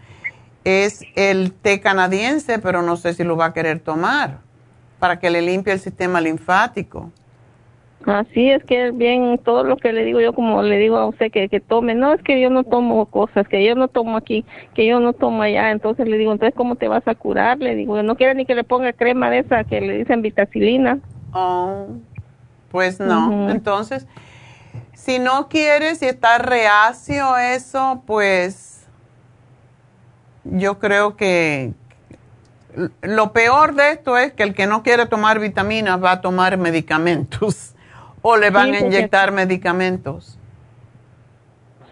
es 0.63 1.01
el 1.15 1.51
té 1.51 1.81
canadiense, 1.81 2.59
pero 2.59 2.81
no 2.81 2.97
sé 2.97 3.13
si 3.13 3.23
lo 3.23 3.35
va 3.35 3.45
a 3.45 3.53
querer 3.53 3.79
tomar 3.79 4.39
para 4.99 5.19
que 5.19 5.29
le 5.29 5.41
limpie 5.41 5.73
el 5.73 5.79
sistema 5.79 6.21
linfático. 6.21 7.11
Así 8.05 8.51
es 8.51 8.63
que 8.63 8.91
bien 8.91 9.39
todo 9.43 9.63
lo 9.63 9.77
que 9.77 9.91
le 9.91 10.05
digo 10.05 10.19
yo 10.19 10.33
como 10.33 10.61
le 10.61 10.77
digo 10.77 10.97
a 10.97 11.07
usted 11.07 11.31
que, 11.31 11.49
que 11.49 11.59
tome, 11.59 11.95
no 11.95 12.13
es 12.13 12.21
que 12.21 12.39
yo 12.39 12.51
no 12.51 12.63
tomo 12.63 13.07
cosas, 13.07 13.47
que 13.47 13.65
yo 13.65 13.73
no 13.73 13.87
tomo 13.87 14.17
aquí, 14.17 14.45
que 14.75 14.85
yo 14.85 14.99
no 14.99 15.13
tomo 15.13 15.41
allá, 15.41 15.71
entonces 15.71 16.07
le 16.07 16.17
digo, 16.17 16.31
entonces 16.31 16.53
¿cómo 16.55 16.75
te 16.75 16.87
vas 16.87 17.07
a 17.07 17.15
curar? 17.15 17.57
Le 17.57 17.73
digo, 17.73 18.01
no 18.03 18.15
quiere 18.15 18.35
ni 18.35 18.45
que 18.45 18.53
le 18.53 18.63
ponga 18.63 18.93
crema 18.93 19.31
de 19.31 19.39
esa 19.39 19.63
que 19.63 19.81
le 19.81 19.97
dicen 19.97 20.21
vitacilina. 20.21 20.99
Oh, 21.33 21.87
pues 22.69 22.99
no, 22.99 23.49
entonces 23.49 24.05
si 24.93 25.17
no 25.17 25.49
quieres 25.49 26.01
y 26.03 26.05
está 26.05 26.37
reacio 26.37 27.37
eso, 27.37 28.03
pues 28.05 28.87
yo 30.43 30.77
creo 30.77 31.15
que 31.15 31.73
lo 33.01 33.33
peor 33.33 33.73
de 33.73 33.91
esto 33.91 34.15
es 34.17 34.33
que 34.33 34.43
el 34.43 34.53
que 34.53 34.67
no 34.67 34.83
quiere 34.83 35.07
tomar 35.07 35.39
vitaminas 35.39 36.03
va 36.03 36.11
a 36.11 36.21
tomar 36.21 36.57
medicamentos 36.57 37.74
o 38.27 38.37
le 38.37 38.49
van 38.49 38.73
a 38.73 38.79
inyectar 38.79 39.31
medicamentos. 39.31 40.39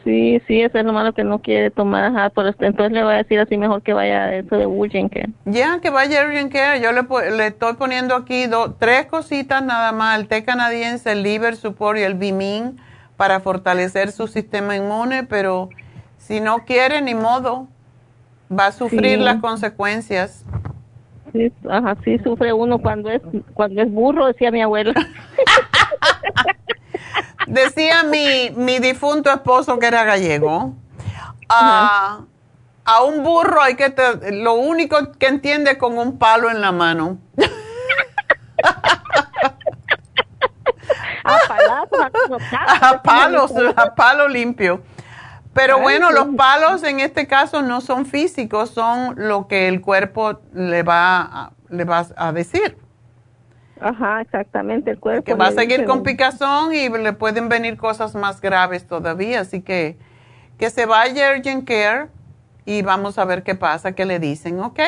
Sí, 0.03 0.41
sí, 0.47 0.61
eso 0.61 0.79
es 0.79 0.83
lo 0.83 0.91
malo 0.91 1.13
que 1.13 1.23
no 1.23 1.39
quiere 1.39 1.69
tomar, 1.69 2.05
ajá, 2.05 2.31
por 2.31 2.47
entonces 2.47 2.91
le 2.91 3.03
voy 3.03 3.13
a 3.13 3.17
decir 3.17 3.39
así 3.39 3.55
mejor 3.55 3.83
que 3.83 3.93
vaya 3.93 4.23
a 4.23 4.35
eso 4.37 4.57
de 4.57 4.65
Urgent 4.65 5.13
Care. 5.13 5.29
Ya, 5.45 5.79
que 5.79 5.91
vaya 5.91 6.23
a 6.23 6.25
Urgent 6.25 6.51
Care, 6.51 6.81
yo 6.81 6.91
le, 6.91 7.03
le 7.37 7.47
estoy 7.47 7.75
poniendo 7.75 8.15
aquí 8.15 8.45
tres 8.79 9.05
cositas 9.05 9.63
nada 9.63 9.91
más, 9.91 10.19
el 10.19 10.27
té 10.27 10.43
canadiense, 10.43 11.11
el 11.11 11.21
liver 11.21 11.55
support 11.55 11.99
y 11.99 12.01
el 12.01 12.15
bimin 12.15 12.81
para 13.15 13.39
fortalecer 13.39 14.11
su 14.11 14.25
sistema 14.25 14.75
inmune, 14.75 15.25
pero 15.25 15.69
si 16.17 16.41
no 16.41 16.65
quiere, 16.65 17.03
ni 17.03 17.13
modo, 17.13 17.67
va 18.51 18.67
a 18.67 18.71
sufrir 18.71 19.19
las 19.19 19.39
consecuencias. 19.39 20.43
Sí, 21.31 21.51
ajá, 21.69 21.95
sí 22.03 22.17
sufre 22.23 22.53
uno 22.53 22.79
cuando 22.79 23.11
es, 23.11 23.21
cuando 23.53 23.83
es 23.83 23.91
burro, 23.91 24.25
decía 24.25 24.49
mi 24.49 24.63
abuela. 24.63 24.93
Decía 27.47 28.03
mi, 28.03 28.51
mi 28.55 28.79
difunto 28.79 29.29
esposo 29.31 29.77
que 29.79 29.87
era 29.87 30.03
gallego. 30.03 30.73
a 31.49 32.19
un 33.05 33.23
burro 33.23 33.61
hay 33.61 33.75
que 33.75 33.93
lo 34.31 34.53
único 34.53 35.11
que 35.13 35.27
entiende 35.27 35.71
es 35.71 35.77
con 35.77 35.97
un 35.97 36.17
palo 36.17 36.49
en 36.49 36.61
la 36.61 36.71
mano. 36.71 37.17
a, 42.81 43.01
palos, 43.03 43.51
a 43.75 43.95
palo 43.95 44.27
limpio. 44.27 44.81
Pero 45.53 45.79
bueno, 45.79 46.11
los 46.11 46.27
palos 46.35 46.83
en 46.83 46.99
este 46.99 47.27
caso 47.27 47.61
no 47.61 47.79
son 47.79 48.07
físicos, 48.07 48.71
son 48.71 49.13
lo 49.17 49.47
que 49.47 49.67
el 49.67 49.81
cuerpo 49.81 50.39
le 50.53 50.81
va 50.81 51.51
le 51.73 51.83
va 51.85 52.05
a 52.15 52.31
decir. 52.31 52.77
Ajá, 53.83 54.21
exactamente, 54.21 54.91
el 54.91 54.99
cuerpo. 54.99 55.23
Que 55.23 55.33
va 55.33 55.47
a 55.47 55.51
seguir 55.51 55.85
con 55.85 56.03
picazón 56.03 56.73
y 56.73 56.89
le 56.89 57.13
pueden 57.13 57.49
venir 57.49 57.77
cosas 57.77 58.15
más 58.15 58.39
graves 58.39 58.87
todavía, 58.87 59.41
así 59.41 59.61
que 59.61 59.97
que 60.57 60.69
se 60.69 60.85
vaya 60.85 61.29
a 61.29 61.37
Urgent 61.37 61.67
Care 61.67 62.07
y 62.65 62.81
vamos 62.83 63.17
a 63.17 63.25
ver 63.25 63.43
qué 63.43 63.55
pasa, 63.55 63.93
qué 63.93 64.05
le 64.05 64.19
dicen, 64.19 64.59
¿ok? 64.59 64.79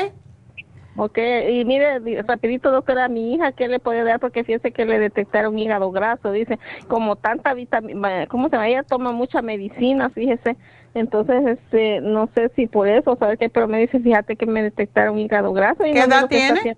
Ok, 0.97 1.17
y 1.49 1.65
mire, 1.65 1.99
rapidito, 2.21 2.71
doctora, 2.71 3.05
a 3.05 3.09
mi 3.09 3.33
hija, 3.33 3.51
¿qué 3.51 3.67
le 3.67 3.79
puede 3.79 4.05
dar? 4.05 4.21
Porque 4.21 4.45
fíjese 4.45 4.71
que 4.71 4.85
le 4.85 4.97
detectaron 4.97 5.59
hígado 5.59 5.91
graso, 5.91 6.31
dice, 6.31 6.57
como 6.87 7.17
tanta 7.17 7.53
vitamina, 7.53 8.27
¿cómo 8.27 8.47
se 8.47 8.55
llama? 8.55 8.69
Ella 8.69 8.83
toma 8.83 9.11
mucha 9.11 9.41
medicina, 9.41 10.09
fíjese, 10.09 10.55
entonces, 10.93 11.45
este, 11.45 11.99
no 11.99 12.29
sé 12.33 12.49
si 12.55 12.67
por 12.67 12.87
eso, 12.87 13.17
¿sabe 13.17 13.35
qué? 13.35 13.49
Pero 13.49 13.67
me 13.67 13.79
dice, 13.79 13.99
fíjate 13.99 14.37
que 14.37 14.45
me 14.45 14.63
detectaron 14.63 15.19
hígado 15.19 15.51
graso. 15.51 15.83
¿Qué 15.83 15.99
edad 15.99 16.29
tiene? 16.29 16.77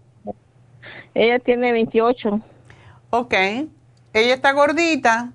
Ella 1.14 1.40
tiene 1.40 1.72
28. 1.72 2.40
Ok. 3.10 3.34
¿Ella 4.14 4.34
está 4.34 4.52
gordita? 4.54 5.32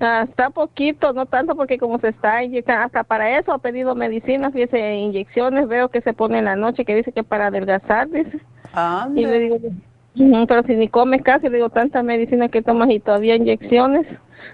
Ah, 0.00 0.26
está 0.28 0.50
poquito, 0.50 1.12
no 1.12 1.26
tanto 1.26 1.56
porque 1.56 1.76
como 1.76 1.98
se 1.98 2.08
está 2.08 2.44
inyectando, 2.44 2.84
hasta 2.84 3.02
para 3.02 3.36
eso 3.36 3.52
ha 3.52 3.58
pedido 3.58 3.96
medicina, 3.96 4.50
fíjese, 4.52 4.94
inyecciones, 4.94 5.66
veo 5.66 5.88
que 5.88 6.00
se 6.02 6.12
pone 6.12 6.38
en 6.38 6.44
la 6.44 6.54
noche, 6.54 6.84
que 6.84 6.94
dice 6.94 7.10
que 7.10 7.24
para 7.24 7.48
adelgazar, 7.48 8.08
dice. 8.08 8.38
Ah, 8.72 9.08
y 9.12 9.26
le 9.26 9.38
digo, 9.40 9.58
pero 10.46 10.62
si 10.62 10.76
ni 10.76 10.88
comes 10.88 11.22
casi, 11.22 11.48
le 11.48 11.56
digo, 11.56 11.70
tanta 11.70 12.04
medicina 12.04 12.48
que 12.48 12.62
tomas 12.62 12.90
y 12.90 13.00
todavía 13.00 13.34
inyecciones, 13.34 14.06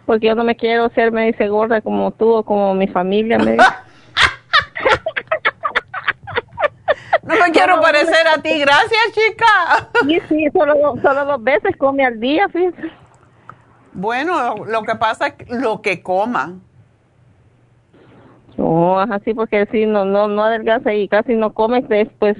porque 0.07 0.29
yo 0.29 0.35
no 0.35 0.45
me 0.45 0.57
quiero 0.57 0.89
ser, 0.91 1.13
me 1.13 1.27
dice, 1.27 1.49
gorda 1.49 1.83
como 1.83 2.11
tú 2.11 2.33
o 2.33 2.43
como 2.43 2.75
mi 2.75 2.87
familia, 2.87 3.39
me 3.39 3.53
dice. 3.53 3.67
No 7.27 7.35
me 7.37 7.51
quiero 7.53 7.81
parecer 7.81 8.27
a 8.27 8.41
ti, 8.43 8.61
gracias, 8.61 9.01
chica. 9.13 9.89
Sí, 10.07 10.21
sí, 10.29 10.47
solo, 10.53 10.95
solo 11.01 11.25
dos 11.25 11.43
veces 11.43 11.75
come 11.79 12.05
al 12.05 12.21
día, 12.21 12.49
fíjate. 12.51 12.93
Bueno, 13.95 14.57
lo 14.67 14.83
que 14.83 14.95
pasa 14.97 15.29
es 15.29 15.49
lo 15.49 15.81
que 15.81 16.03
coma. 16.03 16.59
Oh, 18.59 18.99
ajá, 18.99 19.21
sí, 19.25 19.33
porque 19.33 19.67
si 19.73 19.87
no, 19.87 20.05
no, 20.05 20.29
no 20.29 20.45
adelgaza 20.45 20.93
y 20.93 21.09
casi 21.09 21.35
no 21.35 21.55
come, 21.55 21.81
después, 21.83 22.37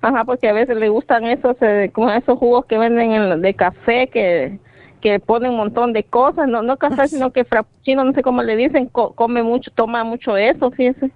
ajá, 0.00 0.24
porque 0.24 0.48
a 0.48 0.52
veces 0.52 0.76
le 0.76 0.88
gustan 0.88 1.24
esos, 1.26 1.56
eh, 1.60 1.90
como 1.92 2.10
esos 2.10 2.38
jugos 2.38 2.64
que 2.66 2.78
venden 2.78 3.12
en, 3.12 3.42
de 3.42 3.54
café 3.54 4.08
que, 4.08 4.58
que 5.00 5.18
ponen 5.18 5.50
un 5.50 5.56
montón 5.58 5.92
de 5.92 6.04
cosas, 6.04 6.48
no, 6.48 6.62
no 6.62 6.76
café, 6.76 7.08
sino 7.08 7.32
que 7.32 7.44
frappuccino, 7.44 8.04
no 8.04 8.12
sé 8.12 8.22
cómo 8.22 8.42
le 8.42 8.56
dicen, 8.56 8.86
come 8.86 9.42
mucho, 9.42 9.70
toma 9.74 10.04
mucho 10.04 10.36
eso, 10.36 10.70
fíjese. 10.70 11.10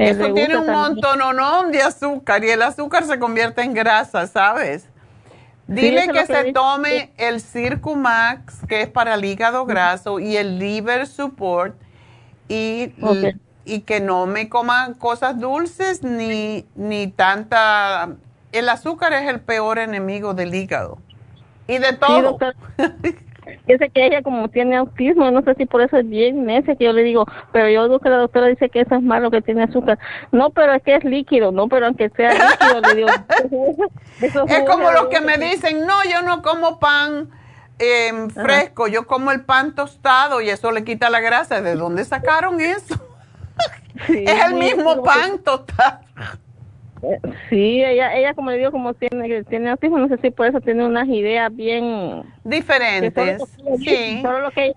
Eso 0.00 0.32
tiene 0.32 0.56
un 0.56 0.66
montón 0.66 1.20
de 1.70 1.82
azúcar 1.82 2.42
y 2.44 2.50
el 2.50 2.62
azúcar 2.62 3.04
se 3.04 3.18
convierte 3.18 3.62
en 3.62 3.74
grasa, 3.74 4.26
¿sabes? 4.26 4.88
Dile 5.66 6.08
que, 6.08 6.26
se 6.26 6.52
tome 6.52 7.12
el 7.16 7.40
Circumax, 7.40 8.66
que 8.66 8.82
es 8.82 8.88
para 8.88 9.14
el 9.14 9.24
hígado 9.24 9.66
graso, 9.66 10.18
y 10.18 10.36
el 10.36 10.58
Liver 10.58 11.06
Support, 11.06 11.76
y, 12.48 12.92
y, 13.64 13.80
que 13.82 14.00
no 14.00 14.26
me 14.26 14.48
coma 14.48 14.94
cosas 14.98 15.38
dulces 15.38 16.02
ni, 16.02 16.66
ni 16.74 17.06
tanta... 17.06 18.16
El 18.50 18.68
azúcar 18.68 19.12
es 19.12 19.28
el 19.28 19.38
peor 19.38 19.78
enemigo 19.78 20.34
del 20.34 20.52
hígado. 20.52 20.98
Y 21.68 21.78
de 21.78 21.92
todo. 21.92 22.36
sé 23.66 23.90
que 23.90 24.06
ella 24.06 24.22
como 24.22 24.48
tiene 24.48 24.76
autismo, 24.76 25.30
no 25.30 25.42
sé 25.42 25.54
si 25.54 25.66
por 25.66 25.82
eso 25.82 25.96
es 25.96 26.08
bien 26.08 26.44
necia 26.44 26.76
que 26.76 26.84
yo 26.84 26.92
le 26.92 27.02
digo, 27.02 27.26
pero 27.52 27.68
yo 27.68 27.84
digo 27.84 27.98
que 27.98 28.08
la 28.08 28.18
doctora 28.18 28.46
dice 28.46 28.68
que 28.68 28.80
eso 28.80 28.94
es 28.94 29.02
malo, 29.02 29.30
que 29.30 29.42
tiene 29.42 29.64
azúcar. 29.64 29.98
No, 30.32 30.50
pero 30.50 30.74
es 30.74 30.82
que 30.82 30.96
es 30.96 31.04
líquido, 31.04 31.52
no, 31.52 31.68
pero 31.68 31.86
aunque 31.86 32.10
sea 32.10 32.32
líquido, 32.32 32.80
le 32.80 32.94
digo. 32.94 33.08
es 34.48 34.68
como 34.68 34.90
los 34.90 35.06
que 35.06 35.20
me 35.20 35.38
dicen, 35.38 35.86
no, 35.86 35.94
yo 36.04 36.22
no 36.22 36.42
como 36.42 36.78
pan 36.78 37.30
em, 37.78 38.30
fresco, 38.30 38.88
yo 38.88 39.06
como 39.06 39.30
el 39.32 39.44
pan 39.44 39.74
tostado 39.74 40.40
y 40.40 40.50
eso 40.50 40.70
le 40.70 40.84
quita 40.84 41.10
la 41.10 41.20
grasa. 41.20 41.60
¿De 41.60 41.74
dónde 41.74 42.04
sacaron 42.04 42.60
eso? 42.60 42.94
es 44.08 44.44
el 44.44 44.54
mismo 44.54 45.02
pan 45.02 45.38
tostado. 45.38 46.00
Sí, 47.48 47.82
ella, 47.82 48.14
ella 48.16 48.34
como 48.34 48.50
le 48.50 48.58
digo, 48.58 48.70
como 48.70 48.94
tiene, 48.94 49.44
tiene 49.44 49.70
autismo, 49.70 49.98
no 49.98 50.08
sé 50.08 50.18
si 50.18 50.30
por 50.30 50.46
eso 50.46 50.60
tiene 50.60 50.84
unas 50.84 51.08
ideas 51.08 51.54
bien 51.54 52.22
diferentes. 52.44 53.40
sí, 53.84 54.22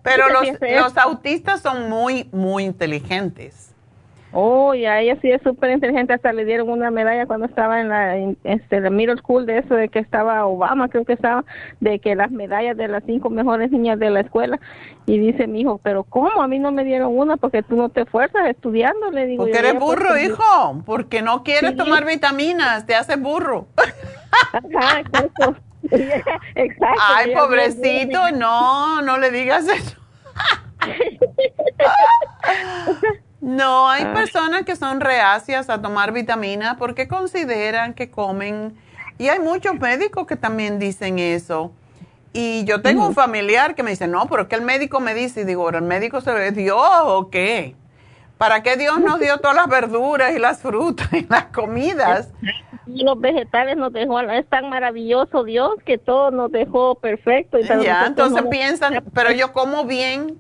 pero 0.02 0.30
los, 0.30 0.48
los 0.62 0.98
autistas 0.98 1.62
son 1.62 1.90
muy, 1.90 2.30
muy 2.32 2.64
inteligentes. 2.64 3.73
Oh, 4.36 4.74
ya 4.74 5.00
ella 5.00 5.16
sí 5.22 5.30
es 5.30 5.42
súper 5.44 5.70
inteligente, 5.70 6.12
hasta 6.12 6.34
le 6.34 6.44
dieron 6.44 6.70
una 6.70 6.90
medalla 6.90 7.28
cuando 7.28 7.46
estaba 7.46 7.80
en 7.80 7.90
la, 7.90 8.18
este, 8.44 8.82
la 8.82 8.90
middle 8.90 9.18
school 9.18 9.46
de 9.46 9.60
eso, 9.60 9.76
de 9.76 9.90
que 9.90 10.00
estaba 10.00 10.48
Obama, 10.48 10.90
creo 10.90 11.06
que 11.06 11.14
estaba, 11.14 11.46
de 11.80 12.00
que 12.00 12.16
las 12.16 12.32
medallas 12.32 12.76
de 12.76 12.88
las 12.88 13.04
cinco 13.06 13.30
mejores 13.30 13.70
niñas 13.70 14.00
de 14.00 14.10
la 14.10 14.22
escuela. 14.22 14.60
Y 15.06 15.20
dice 15.20 15.46
mi 15.46 15.62
hijo, 15.62 15.80
pero 15.84 16.04
¿cómo? 16.04 16.42
A 16.42 16.48
mí 16.48 16.58
no 16.58 16.72
me 16.72 16.84
dieron 16.84 17.16
una 17.16 17.38
porque 17.38 17.62
tú 17.62 17.76
no 17.76 17.90
te 17.90 18.02
esfuerzas 18.02 18.50
estudiando, 18.50 19.12
le 19.12 19.28
digo. 19.28 19.44
Porque 19.44 19.60
eres 19.60 19.80
burro, 19.80 20.18
hijo, 20.18 20.82
porque 20.86 21.22
no 21.22 21.44
quieres 21.44 21.76
tomar 21.76 22.04
vitaminas, 22.04 22.88
te 22.88 22.96
haces 22.96 23.22
burro. 23.22 23.68
Ajá, 24.52 25.02
exacto. 25.02 25.56
exacto. 26.56 27.02
Ay, 27.16 27.36
pobrecito, 27.36 28.32
no, 28.32 29.04
no 29.04 29.20
le 29.20 29.30
digas 29.30 29.68
eso. 29.68 29.96
No, 33.44 33.90
hay 33.90 34.04
ah. 34.06 34.14
personas 34.14 34.64
que 34.64 34.78
son 34.78 35.02
reacias 35.02 35.70
a 35.70 35.82
tomar 35.82 36.14
vitamina 36.14 36.78
porque 36.78 37.10
consideran 37.10 37.94
que 37.94 38.10
comen, 38.10 38.74
y 39.18 39.28
hay 39.28 39.40
muchos 39.40 39.76
médicos 39.76 40.26
que 40.26 40.38
también 40.38 40.80
dicen 40.80 41.20
eso. 41.20 41.74
Y 42.32 42.64
yo 42.64 42.82
tengo 42.82 43.06
un 43.06 43.14
familiar 43.14 43.76
que 43.76 43.84
me 43.84 43.92
dice, 43.92 44.08
no, 44.08 44.28
pero 44.28 44.48
que 44.48 44.56
el 44.56 44.62
médico 44.62 45.02
me 45.02 45.14
dice, 45.14 45.42
y 45.42 45.44
digo, 45.44 45.70
¿el 45.70 45.82
médico 45.82 46.22
se 46.22 46.32
ve 46.32 46.52
Dios 46.52 46.82
o 47.04 47.30
qué? 47.30 47.76
¿Para 48.38 48.64
qué 48.64 48.78
Dios 48.78 49.02
nos 49.02 49.20
dio 49.20 49.38
todas 49.40 49.58
las 49.58 49.68
verduras 49.68 50.34
y 50.34 50.40
las 50.40 50.62
frutas 50.62 51.12
y 51.12 51.28
las 51.28 51.46
comidas? 51.48 52.32
los 52.88 53.20
vegetales 53.20 53.76
nos 53.76 53.92
dejó, 53.92 54.22
es 54.22 54.48
tan 54.48 54.70
maravilloso 54.70 55.44
Dios 55.44 55.72
que 55.86 55.98
todo 55.98 56.32
nos 56.32 56.50
dejó 56.50 56.96
perfecto. 56.96 57.60
Y 57.60 57.64
ya, 57.66 58.06
entonces 58.06 58.42
piensan, 58.50 59.04
pero 59.14 59.32
yo 59.32 59.52
como 59.52 59.84
bien, 59.84 60.40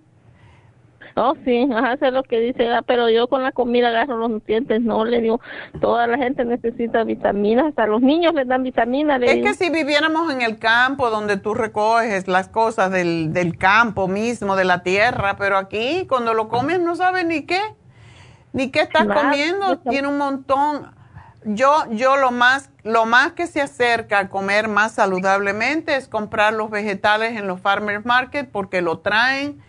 Oh, 1.15 1.35
sí, 1.45 1.69
ajá, 1.71 1.93
es 1.93 2.13
lo 2.13 2.23
que 2.23 2.39
dice, 2.39 2.71
ah, 2.71 2.81
pero 2.81 3.07
yo 3.09 3.27
con 3.27 3.43
la 3.43 3.51
comida 3.51 3.89
agarro 3.89 4.17
los 4.17 4.31
nutrientes, 4.31 4.81
no, 4.81 5.05
le 5.05 5.21
digo, 5.21 5.39
toda 5.79 6.07
la 6.07 6.17
gente 6.17 6.43
necesita 6.43 7.03
vitaminas, 7.03 7.67
hasta 7.67 7.85
los 7.85 8.01
niños 8.01 8.33
les 8.33 8.47
dan 8.47 8.63
vitaminas. 8.63 9.21
es 9.21 9.43
que 9.43 9.53
si 9.53 9.69
viviéramos 9.69 10.33
en 10.33 10.41
el 10.41 10.57
campo 10.57 11.11
donde 11.11 11.37
tú 11.37 11.53
recoges 11.53 12.27
las 12.27 12.47
cosas 12.47 12.91
del, 12.91 13.31
del 13.31 13.57
campo 13.57 14.07
mismo, 14.07 14.55
de 14.55 14.65
la 14.65 14.81
tierra, 14.81 15.35
pero 15.37 15.57
aquí 15.57 16.07
cuando 16.07 16.33
lo 16.33 16.49
comes 16.49 16.79
no 16.79 16.95
sabes 16.95 17.25
ni 17.25 17.43
qué, 17.43 17.59
ni 18.51 18.71
qué 18.71 18.81
estás 18.81 19.05
comiendo, 19.05 19.79
tiene 19.79 20.07
un 20.07 20.17
montón. 20.17 20.95
Yo, 21.45 21.73
yo 21.91 22.15
lo 22.15 22.31
más, 22.31 22.69
lo 22.83 23.05
más 23.05 23.33
que 23.33 23.47
se 23.47 23.61
acerca 23.61 24.19
a 24.19 24.29
comer 24.29 24.69
más 24.69 24.93
saludablemente 24.93 25.95
es 25.95 26.07
comprar 26.07 26.53
los 26.53 26.69
vegetales 26.69 27.37
en 27.37 27.47
los 27.47 27.59
farmers 27.59 28.05
market 28.05 28.49
porque 28.49 28.81
lo 28.81 28.99
traen 28.99 29.61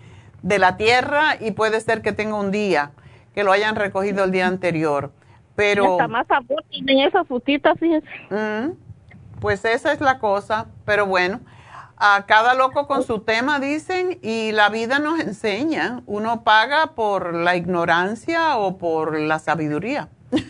de 0.45 0.59
la 0.59 0.77
tierra 0.77 1.37
y 1.41 1.53
puede 1.53 1.81
ser 1.81 2.03
que 2.03 2.13
tenga 2.13 2.37
un 2.37 2.51
día 2.51 2.91
que 3.35 3.45
lo 3.45 3.51
hayan 3.51 3.77
recogido 3.77 4.25
el 4.25 4.31
día 4.31 4.47
anterior. 4.47 5.11
Pero... 5.57 5.99
Más 6.09 6.27
sabor 6.27 6.63
en 6.71 6.99
esas 7.01 7.27
frutitas, 7.27 7.79
fíjese. 7.81 8.07
Mm, 8.31 8.73
pues 9.41 9.65
esa 9.65 9.93
es 9.93 10.01
la 10.01 10.19
cosa, 10.19 10.67
pero 10.85 11.07
bueno. 11.07 11.41
a 11.97 12.27
cada 12.27 12.55
loco 12.55 12.87
con 12.87 13.05
su 13.05 13.21
tema, 13.21 13.59
dicen, 13.59 14.19
y 14.21 14.53
la 14.53 14.69
vida 14.69 14.99
nos 14.99 15.21
enseña. 15.21 16.03
Uno 16.07 16.45
paga 16.45 16.95
por 16.95 17.33
la 17.35 17.57
ignorancia 17.57 18.59
o 18.59 18.77
por 18.77 19.19
la 19.19 19.39
sabiduría. 19.39 20.09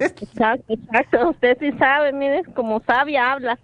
Exacto, 0.00 0.72
exacto. 0.72 1.30
Usted 1.30 1.56
sí 1.60 1.70
sabe, 1.78 2.12
mire, 2.12 2.42
como 2.54 2.80
sabia 2.80 3.32
habla. 3.32 3.58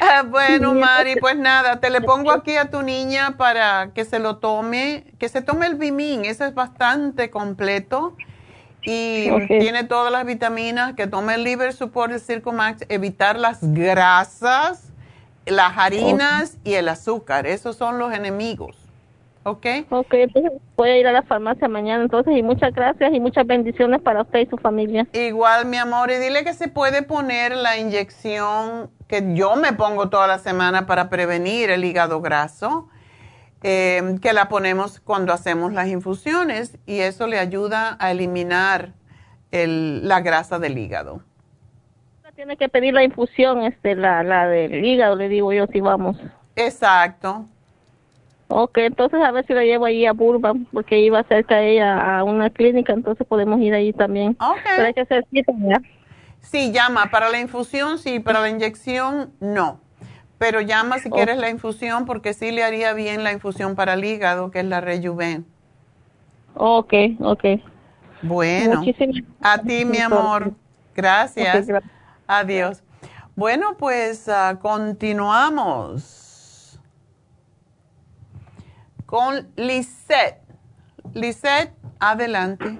Ah, 0.00 0.22
bueno, 0.26 0.74
Mari, 0.74 1.16
pues 1.16 1.36
nada, 1.36 1.80
te 1.80 1.90
le 1.90 2.00
pongo 2.00 2.32
aquí 2.32 2.56
a 2.56 2.70
tu 2.70 2.82
niña 2.82 3.36
para 3.36 3.90
que 3.94 4.04
se 4.04 4.18
lo 4.18 4.36
tome, 4.36 5.04
que 5.18 5.28
se 5.28 5.42
tome 5.42 5.66
el 5.66 5.74
Bimin, 5.74 6.24
eso 6.24 6.44
es 6.44 6.54
bastante 6.54 7.30
completo 7.30 8.16
y 8.82 9.28
tiene 9.46 9.84
todas 9.84 10.10
las 10.10 10.24
vitaminas, 10.26 10.94
que 10.94 11.06
tome 11.06 11.34
el 11.34 11.44
Liver 11.44 11.72
Support, 11.72 12.12
el 12.12 12.20
Circo 12.20 12.52
Max, 12.52 12.84
evitar 12.88 13.38
las 13.38 13.58
grasas, 13.62 14.90
las 15.46 15.78
harinas 15.78 16.58
y 16.64 16.74
el 16.74 16.88
azúcar, 16.88 17.46
esos 17.46 17.76
son 17.76 17.98
los 17.98 18.12
enemigos. 18.12 18.81
¿Ok? 19.44 19.66
Ok, 19.90 20.14
entonces 20.14 20.52
voy 20.76 20.90
a 20.90 20.98
ir 20.98 21.06
a 21.06 21.12
la 21.12 21.22
farmacia 21.22 21.66
mañana 21.68 22.04
entonces 22.04 22.36
y 22.36 22.42
muchas 22.42 22.72
gracias 22.72 23.12
y 23.12 23.18
muchas 23.18 23.46
bendiciones 23.46 24.00
para 24.00 24.22
usted 24.22 24.40
y 24.40 24.46
su 24.46 24.56
familia. 24.56 25.06
Igual, 25.12 25.66
mi 25.66 25.78
amor, 25.78 26.10
y 26.10 26.16
dile 26.16 26.44
que 26.44 26.54
se 26.54 26.68
puede 26.68 27.02
poner 27.02 27.56
la 27.56 27.76
inyección 27.76 28.90
que 29.08 29.34
yo 29.34 29.56
me 29.56 29.72
pongo 29.72 30.08
toda 30.10 30.26
la 30.26 30.38
semana 30.38 30.86
para 30.86 31.10
prevenir 31.10 31.70
el 31.70 31.84
hígado 31.84 32.20
graso, 32.20 32.88
eh, 33.62 34.16
que 34.22 34.32
la 34.32 34.48
ponemos 34.48 35.00
cuando 35.00 35.32
hacemos 35.32 35.72
las 35.72 35.88
infusiones 35.88 36.78
y 36.86 37.00
eso 37.00 37.26
le 37.26 37.38
ayuda 37.38 37.96
a 37.98 38.12
eliminar 38.12 38.92
el, 39.50 40.06
la 40.06 40.20
grasa 40.20 40.58
del 40.58 40.78
hígado. 40.78 41.22
Tiene 42.34 42.56
que 42.56 42.68
pedir 42.68 42.94
la 42.94 43.04
infusión, 43.04 43.62
este, 43.62 43.94
la, 43.94 44.22
la 44.22 44.48
del 44.48 44.84
hígado, 44.84 45.14
le 45.16 45.28
digo 45.28 45.52
yo, 45.52 45.66
si 45.66 45.80
vamos. 45.80 46.16
Exacto. 46.56 47.46
Ok, 48.54 48.76
entonces 48.78 49.18
a 49.22 49.30
ver 49.30 49.46
si 49.46 49.54
la 49.54 49.62
llevo 49.62 49.86
ahí 49.86 50.04
a 50.04 50.12
Burbank, 50.12 50.68
porque 50.74 51.00
iba 51.00 51.22
cerca 51.22 51.56
de 51.56 51.72
ella 51.72 52.18
a 52.18 52.22
una 52.22 52.50
clínica, 52.50 52.92
entonces 52.92 53.26
podemos 53.26 53.58
ir 53.60 53.72
ahí 53.72 53.94
también. 53.94 54.36
Ok. 54.40 54.58
Pero 54.76 54.86
hay 54.88 54.92
que 54.92 55.00
hacer 55.00 55.24
cita, 55.30 55.52
¿ya? 55.58 55.80
Sí, 56.40 56.70
llama. 56.70 57.10
Para 57.10 57.30
la 57.30 57.40
infusión, 57.40 57.98
sí. 57.98 58.20
Para 58.20 58.40
la 58.40 58.50
inyección, 58.50 59.32
no. 59.40 59.80
Pero 60.36 60.60
llama 60.60 60.98
si 60.98 61.08
quieres 61.08 61.38
la 61.38 61.48
infusión, 61.48 62.04
porque 62.04 62.34
sí 62.34 62.50
le 62.50 62.62
haría 62.62 62.92
bien 62.92 63.24
la 63.24 63.32
infusión 63.32 63.74
para 63.74 63.94
el 63.94 64.04
hígado, 64.04 64.50
que 64.50 64.60
es 64.60 64.66
la 64.66 64.82
Rejuven. 64.82 65.46
Ok, 66.54 66.92
ok. 67.20 67.44
Bueno. 68.20 68.80
Muchísimas 68.80 69.22
A 69.40 69.62
ti, 69.62 69.86
mi 69.86 69.98
amor. 69.98 70.52
Gracias. 70.94 71.68
Adiós. 72.26 72.82
Bueno, 73.34 73.78
pues 73.78 74.28
ah, 74.28 74.58
continuamos 74.60 76.21
con 79.12 79.46
Lisette. 79.56 80.40
Lisette, 81.12 81.74
adelante. 82.00 82.78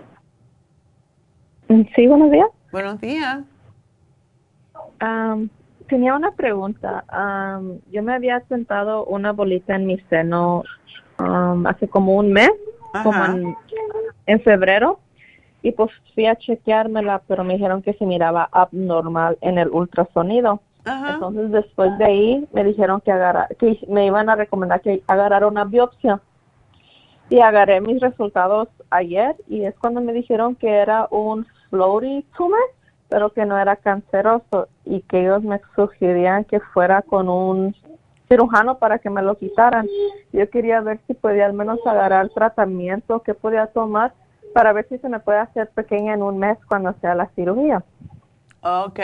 Sí, 1.95 2.07
buenos 2.07 2.31
días. 2.31 2.49
Buenos 2.73 2.99
días. 3.03 3.41
Tenía 5.89 6.15
una 6.15 6.31
pregunta. 6.31 7.05
Am, 7.09 7.81
yo 7.91 8.03
me 8.03 8.15
había 8.15 8.41
sentado 8.49 9.05
una 9.05 9.33
bolita 9.33 9.77
en 9.77 9.85
mi 9.85 9.99
seno 10.09 10.65
hace 11.19 11.87
como 11.89 12.15
un 12.17 12.33
mes, 12.33 12.51
como 13.03 13.25
en, 13.27 13.55
en 14.25 14.41
febrero, 14.41 15.01
y 15.61 15.73
pues 15.73 15.91
fui 16.15 16.25
a 16.25 16.37
chequeármela, 16.37 17.21
pero 17.29 17.45
me 17.45 17.53
dijeron 17.53 17.83
que 17.83 17.93
se 17.93 18.07
miraba 18.07 18.49
abnormal 18.53 19.37
en 19.43 19.59
el 19.59 19.69
ultrasonido. 19.69 20.63
Ajá. 20.85 21.15
Entonces 21.15 21.51
después 21.51 21.97
de 21.99 22.05
ahí 22.05 22.49
me 22.53 22.65
dijeron 22.65 23.01
que 23.01 23.13
agarra, 23.13 23.49
que 23.59 23.79
me 23.89 24.07
iban 24.07 24.29
a 24.29 24.37
recomendar 24.37 24.81
que 24.81 25.03
agarrara 25.07 25.47
una 25.47 25.65
biopsia. 25.65 26.21
Y 27.31 27.41
agarré 27.41 27.81
mis 27.81 28.01
resultados 28.01 28.69
ayer 28.91 29.37
y 29.49 29.65
es 29.65 29.75
cuando 29.79 30.01
me 30.01 30.13
dijeron 30.13 30.55
que 30.55 30.69
era 30.69 31.07
un 31.11 31.47
floaty 31.71 32.27
tumor, 32.37 32.59
pero 33.09 33.31
que 33.31 33.47
no 33.47 33.57
era 33.57 33.77
canceroso 33.77 34.69
y 34.85 35.01
que 35.03 35.21
ellos 35.21 35.43
me 35.43 35.61
sugerían 35.75 36.45
que 36.45 36.61
fuera 36.61 37.01
con 37.01 37.29
un 37.29 37.75
cirujano 38.29 38.79
para 38.79 38.99
que 38.99 39.11
me 39.11 39.23
lo 39.23 39.37
quitaran. 39.37 39.87
Yo 40.33 40.49
quería 40.51 40.81
ver 40.81 41.01
si 41.07 41.15
podía 41.15 41.47
al 41.47 41.53
menos 41.53 41.79
agarrar 41.87 42.29
tratamiento 42.31 43.21
que 43.21 43.35
podía 43.35 43.67
tomar 43.67 44.13
para 44.55 44.73
ver 44.73 44.87
si 44.89 44.99
se 44.99 45.09
me 45.09 45.21
puede 45.21 45.39
hacer 45.39 45.71
pequeña 45.71 46.15
en 46.15 46.23
un 46.23 46.39
mes 46.39 46.59
cuando 46.67 46.95
sea 47.01 47.15
la 47.15 47.29
cirugía. 47.35 47.83
Ok. 48.63 49.01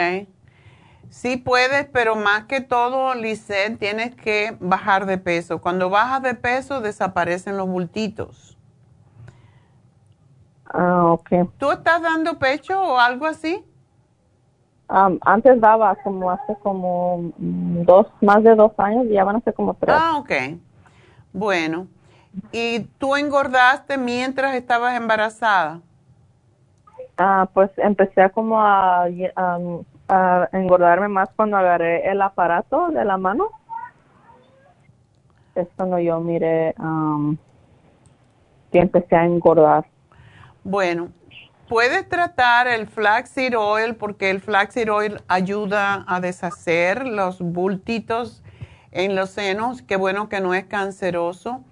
Sí 1.10 1.36
puedes, 1.36 1.86
pero 1.86 2.16
más 2.16 2.44
que 2.44 2.60
todo, 2.60 3.14
Lisette, 3.14 3.78
tienes 3.78 4.14
que 4.14 4.56
bajar 4.60 5.06
de 5.06 5.18
peso. 5.18 5.60
Cuando 5.60 5.90
bajas 5.90 6.22
de 6.22 6.34
peso, 6.34 6.80
desaparecen 6.80 7.56
los 7.56 7.66
bultitos. 7.66 8.58
Ah, 10.66 11.06
ok. 11.06 11.50
¿Tú 11.58 11.70
estás 11.70 12.02
dando 12.02 12.38
pecho 12.38 12.80
o 12.80 12.98
algo 12.98 13.26
así? 13.26 13.64
Am, 14.88 15.18
antes 15.22 15.60
daba 15.60 15.94
como 15.96 16.30
hace 16.30 16.56
como 16.62 17.32
mm, 17.36 17.82
dos, 17.82 18.06
más 18.20 18.42
de 18.42 18.54
dos 18.54 18.72
años, 18.78 19.06
y 19.06 19.14
ya 19.14 19.24
van 19.24 19.36
a 19.36 19.40
ser 19.40 19.54
como 19.54 19.74
tres. 19.74 19.94
Ah, 19.98 20.16
ok. 20.18 20.32
Bueno. 21.32 21.86
¿Y 22.52 22.80
tú 22.98 23.16
engordaste 23.16 23.96
mientras 23.96 24.54
estabas 24.54 24.94
embarazada? 24.96 25.80
Ah, 27.16 27.48
pues 27.52 27.70
empecé 27.78 28.22
a 28.22 28.28
como 28.28 28.60
a, 28.60 29.06
am, 29.34 29.84
a 30.08 30.48
engordarme 30.52 31.08
más 31.08 31.28
cuando 31.36 31.56
agarré 31.56 32.10
el 32.10 32.20
aparato 32.22 32.88
de 32.88 33.04
la 33.04 33.16
mano. 33.16 33.48
Es 35.54 35.68
cuando 35.76 35.98
yo 35.98 36.20
miré 36.20 36.74
am, 36.78 37.36
que 38.72 38.78
empecé 38.78 39.16
a 39.16 39.24
engordar. 39.24 39.86
Bueno, 40.64 41.08
puedes 41.68 42.08
tratar 42.08 42.68
el 42.68 42.86
flaxseed 42.86 43.58
oil 43.58 43.96
porque 43.96 44.30
el 44.30 44.40
flaxseed 44.40 44.90
oil 44.90 45.20
ayuda 45.28 46.04
a 46.06 46.20
deshacer 46.20 47.06
los 47.06 47.40
bultitos 47.40 48.42
en 48.92 49.14
los 49.14 49.30
senos. 49.30 49.82
Qué 49.82 49.96
bueno 49.96 50.28
que 50.28 50.40
no 50.40 50.54
es 50.54 50.64
canceroso, 50.64 51.62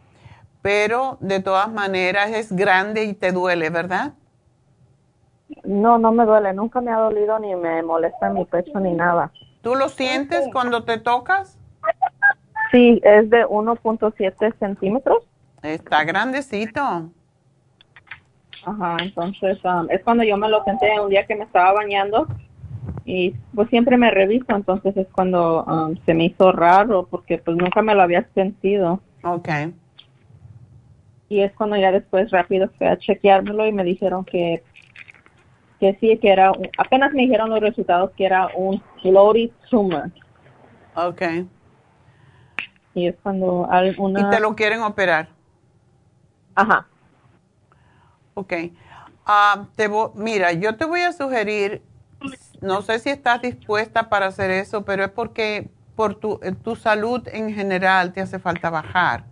pero 0.63 1.17
de 1.21 1.41
todas 1.41 1.71
maneras 1.73 2.31
es 2.31 2.53
grande 2.53 3.05
y 3.05 3.15
te 3.15 3.33
duele, 3.33 3.71
¿verdad? 3.71 4.15
No, 5.65 5.99
no 5.99 6.13
me 6.13 6.25
duele, 6.25 6.53
nunca 6.53 6.81
me 6.81 6.91
ha 6.91 6.99
dolido 6.99 7.39
ni 7.39 7.55
me 7.55 7.83
molesta 7.83 8.31
mi 8.31 8.45
pecho 8.45 8.81
ni 8.81 8.93
nada. 8.93 9.31
¿Tú 9.63 9.75
lo 9.75 9.89
sientes 9.89 10.49
cuando 10.53 10.85
te 10.85 10.99
tocas? 10.99 11.59
Sí, 12.73 13.01
es 13.05 13.31
de 13.31 13.47
1.7 13.47 14.59
centímetros. 14.59 15.19
Está 15.63 16.05
grandecito. 16.05 16.81
Ajá, 18.65 18.97
entonces 19.01 19.59
um, 19.65 19.87
es 19.91 20.03
cuando 20.03 20.25
yo 20.25 20.37
me 20.37 20.49
lo 20.49 20.65
senté 20.65 20.99
un 21.01 21.09
día 21.09 21.25
que 21.25 21.37
me 21.37 21.45
estaba 21.45 21.73
bañando 21.73 22.27
y 23.05 23.33
pues 23.55 23.69
siempre 23.69 23.97
me 23.97 24.11
reviso, 24.11 24.47
entonces 24.49 24.97
es 24.97 25.07
cuando 25.13 25.65
um, 25.65 25.97
se 26.05 26.15
me 26.15 26.25
hizo 26.25 26.51
raro 26.51 27.07
porque 27.09 27.39
pues 27.39 27.57
nunca 27.57 27.81
me 27.83 27.95
lo 27.95 28.03
había 28.03 28.27
sentido 28.35 29.01
Ok. 29.23 29.49
y 31.29 31.41
es 31.41 31.53
cuando 31.53 31.77
ya 31.77 31.93
después 31.93 32.31
rápido 32.33 32.69
fui 32.77 32.89
a 32.89 32.99
chequeármelo 32.99 33.67
y 33.69 33.73
me 33.73 33.85
dijeron 33.85 34.25
que 34.25 34.65
que 35.81 35.97
sí, 36.01 36.19
que 36.19 36.31
era, 36.31 36.53
un- 36.53 36.69
apenas 36.79 37.13
me 37.13 37.23
dijeron 37.23 37.51
los 37.51 37.61
resultados 37.61 38.11
que 38.17 38.25
era 38.27 38.49
un 38.55 38.83
floaty 39.03 39.53
tumor 39.71 40.11
Ok. 40.97 41.23
y 42.95 43.07
es 43.09 43.17
cuando 43.23 43.71
alguna... 43.71 44.21
Y 44.21 44.25
te 44.25 44.41
lo 44.41 44.55
quieren 44.57 44.83
operar. 44.83 45.29
Ajá, 46.57 46.89
Ok. 48.35 48.53
Ah, 49.27 49.67
te 49.77 49.89
mira, 50.15 50.53
yo 50.53 50.77
te 50.77 50.85
voy 50.85 51.01
a 51.01 51.13
sugerir, 51.13 51.83
no 52.61 52.83
sé 52.83 52.99
si 52.99 53.11
estás 53.11 53.43
dispuesta 53.43 54.09
para 54.09 54.27
hacer 54.27 54.51
eso, 54.51 54.85
pero 54.85 55.05
es 55.05 55.11
porque 55.11 55.69
por 55.97 56.15
tu, 56.17 56.41
tu 56.63 56.77
salud 56.77 57.27
en 57.29 57.53
general 57.55 58.13
te 58.13 58.21
hace 58.21 58.39
falta 58.39 58.71
bajar, 58.71 59.25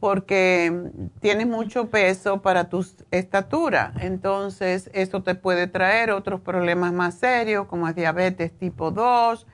porque 0.00 0.90
tienes 1.20 1.46
mucho 1.46 1.90
peso 1.90 2.40
para 2.40 2.68
tu 2.68 2.84
estatura, 3.10 3.92
entonces 4.00 4.90
eso 4.94 5.22
te 5.22 5.34
puede 5.34 5.66
traer 5.66 6.10
otros 6.10 6.40
problemas 6.40 6.92
más 6.92 7.14
serios 7.14 7.66
como 7.66 7.86
es 7.86 7.94
diabetes 7.94 8.56
tipo 8.58 8.90
2, 8.90 9.46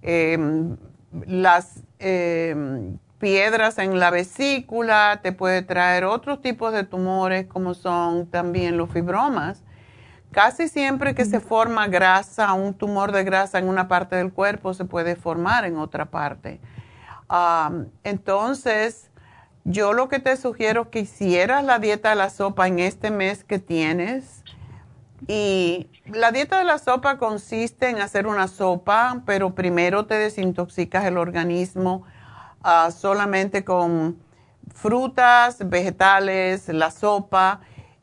em, 0.00 0.76
las 1.26 1.84
em, 1.98 2.98
piedras 3.18 3.78
en 3.78 4.00
la 4.00 4.10
vesícula, 4.10 5.20
te 5.22 5.30
puede 5.32 5.62
traer 5.62 6.04
otros 6.04 6.40
tipos 6.40 6.72
de 6.72 6.82
tumores 6.82 7.46
como 7.46 7.74
son 7.74 8.26
también 8.26 8.76
los 8.76 8.90
fibromas. 8.90 9.62
Casi 10.32 10.68
siempre 10.68 11.14
que 11.14 11.26
se 11.26 11.38
forma 11.38 11.86
grasa, 11.86 12.52
un 12.54 12.74
tumor 12.74 13.12
de 13.12 13.22
grasa 13.22 13.58
en 13.58 13.68
una 13.68 13.86
parte 13.86 14.16
del 14.16 14.32
cuerpo 14.32 14.72
se 14.74 14.86
puede 14.86 15.14
formar 15.14 15.66
en 15.66 15.76
otra 15.76 16.06
parte. 16.06 16.58
Am, 17.28 17.90
entonces, 18.02 19.11
yo 19.64 19.92
lo 19.92 20.08
que 20.08 20.18
te 20.18 20.36
sugiero 20.36 20.82
es 20.82 20.88
que 20.88 21.00
hicieras 21.00 21.64
la 21.64 21.78
dieta 21.78 22.10
de 22.10 22.16
la 22.16 22.30
sopa 22.30 22.66
en 22.66 22.78
este 22.78 23.10
mes 23.10 23.44
que 23.44 23.58
tienes, 23.58 24.42
Y 25.28 25.88
la 26.06 26.32
dieta 26.32 26.58
de 26.58 26.64
la 26.64 26.78
sopa 26.78 27.16
consiste 27.16 27.88
en 27.88 28.00
hacer 28.00 28.26
una 28.26 28.48
sopa, 28.48 29.22
pero 29.24 29.54
primero 29.54 30.04
te 30.04 30.14
desintoxicas 30.14 31.04
el 31.04 31.16
organismo 31.16 32.02
ah, 32.64 32.90
solamente 32.90 33.62
con 33.64 34.18
frutas, 34.74 35.68
vegetales, 35.68 36.68
la 36.68 36.90
sopa. 36.90 37.60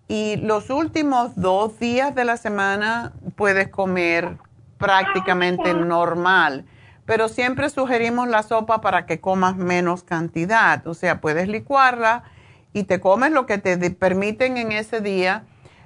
Y 0.07 0.37
los 0.37 0.69
últimos 0.69 1.35
dos 1.35 1.77
días 1.77 2.15
de 2.15 2.23
la 2.23 2.37
semana 2.37 3.11
puedes 3.35 3.67
comer 3.67 4.37
prácticamente 4.77 5.73
normal. 5.73 6.65
Pero 7.09 7.27
siempre 7.27 7.71
sugerimos 7.71 8.27
la 8.27 8.43
sopa 8.43 8.81
para 8.81 9.07
que 9.07 9.19
comas 9.19 9.55
menos 9.55 10.03
cantidad. 10.03 10.85
O 10.85 10.93
sea, 10.93 11.21
puedes 11.21 11.47
licuarla 11.47 12.21
y 12.71 12.83
te 12.83 12.99
comes 12.99 13.31
lo 13.31 13.47
que 13.47 13.57
te 13.57 13.77
permiten 13.89 14.57
en 14.57 14.71
ese 14.71 15.01
día 15.01 15.43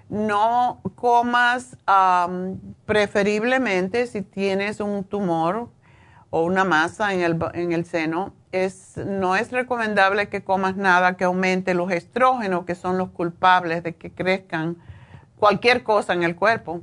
no 0.10 0.82
comas 0.96 1.78
preferiblemente 2.86 4.06
si 4.06 4.22
tienes 4.22 4.82
un 4.82 5.06
tumor 5.06 5.70
o 6.30 6.44
una 6.44 6.66
masa 6.66 7.14
en 7.14 7.22
el, 7.22 7.40
en 7.54 7.72
el 7.72 7.86
seno, 7.86 8.34
es, 8.52 8.98
no 8.98 9.38
es 9.38 9.54
recomendable 9.54 10.28
que 10.28 10.44
comas 10.44 10.76
nada 10.76 11.16
que 11.16 11.24
aumente 11.24 11.74
los 11.74 11.90
estrógenos, 11.90 12.66
que 12.66 12.76
son 12.76 12.98
los 12.98 13.12
culpables 13.12 13.82
de 13.82 13.96
que 13.96 14.12
crezcan 14.12 14.76
cualquier 15.38 15.84
cosa 15.84 16.12
en 16.12 16.24
el 16.24 16.36
cuerpo. 16.36 16.82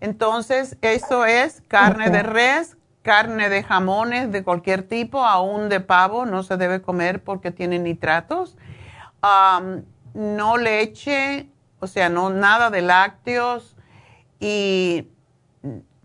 Entonces, 0.00 0.76
eso 0.82 1.26
es 1.26 1.62
carne 1.68 2.10
de 2.10 2.24
res, 2.24 2.76
carne 3.04 3.50
de 3.50 3.62
jamones 3.62 4.32
de 4.32 4.42
cualquier 4.42 4.82
tipo, 4.82 5.24
aún 5.24 5.68
de 5.68 5.78
pavo, 5.80 6.24
no 6.24 6.42
se 6.42 6.56
debe 6.56 6.80
comer 6.80 7.22
porque 7.22 7.50
tiene 7.50 7.78
nitratos. 7.78 8.56
no 10.14 10.56
leche, 10.56 11.48
o 11.80 11.86
sea, 11.86 12.08
no 12.08 12.30
nada 12.30 12.70
de 12.70 12.80
lácteos 12.80 13.76
y 14.40 15.08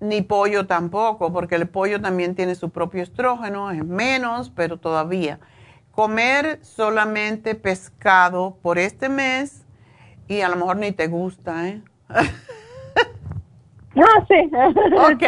ni 0.01 0.21
pollo 0.21 0.67
tampoco, 0.67 1.31
porque 1.31 1.55
el 1.55 1.67
pollo 1.69 2.01
también 2.01 2.35
tiene 2.35 2.55
su 2.55 2.69
propio 2.69 3.01
estrógeno, 3.01 3.71
es 3.71 3.83
menos, 3.85 4.49
pero 4.49 4.77
todavía. 4.77 5.39
Comer 5.91 6.59
solamente 6.63 7.55
pescado 7.55 8.57
por 8.61 8.77
este 8.77 9.07
mes 9.07 9.65
y 10.27 10.41
a 10.41 10.49
lo 10.49 10.57
mejor 10.57 10.77
ni 10.77 10.91
te 10.91 11.07
gusta, 11.07 11.67
¿eh? 11.69 11.81
Ah, 13.95 14.25
sí. 14.27 14.51
Ok. 14.95 15.23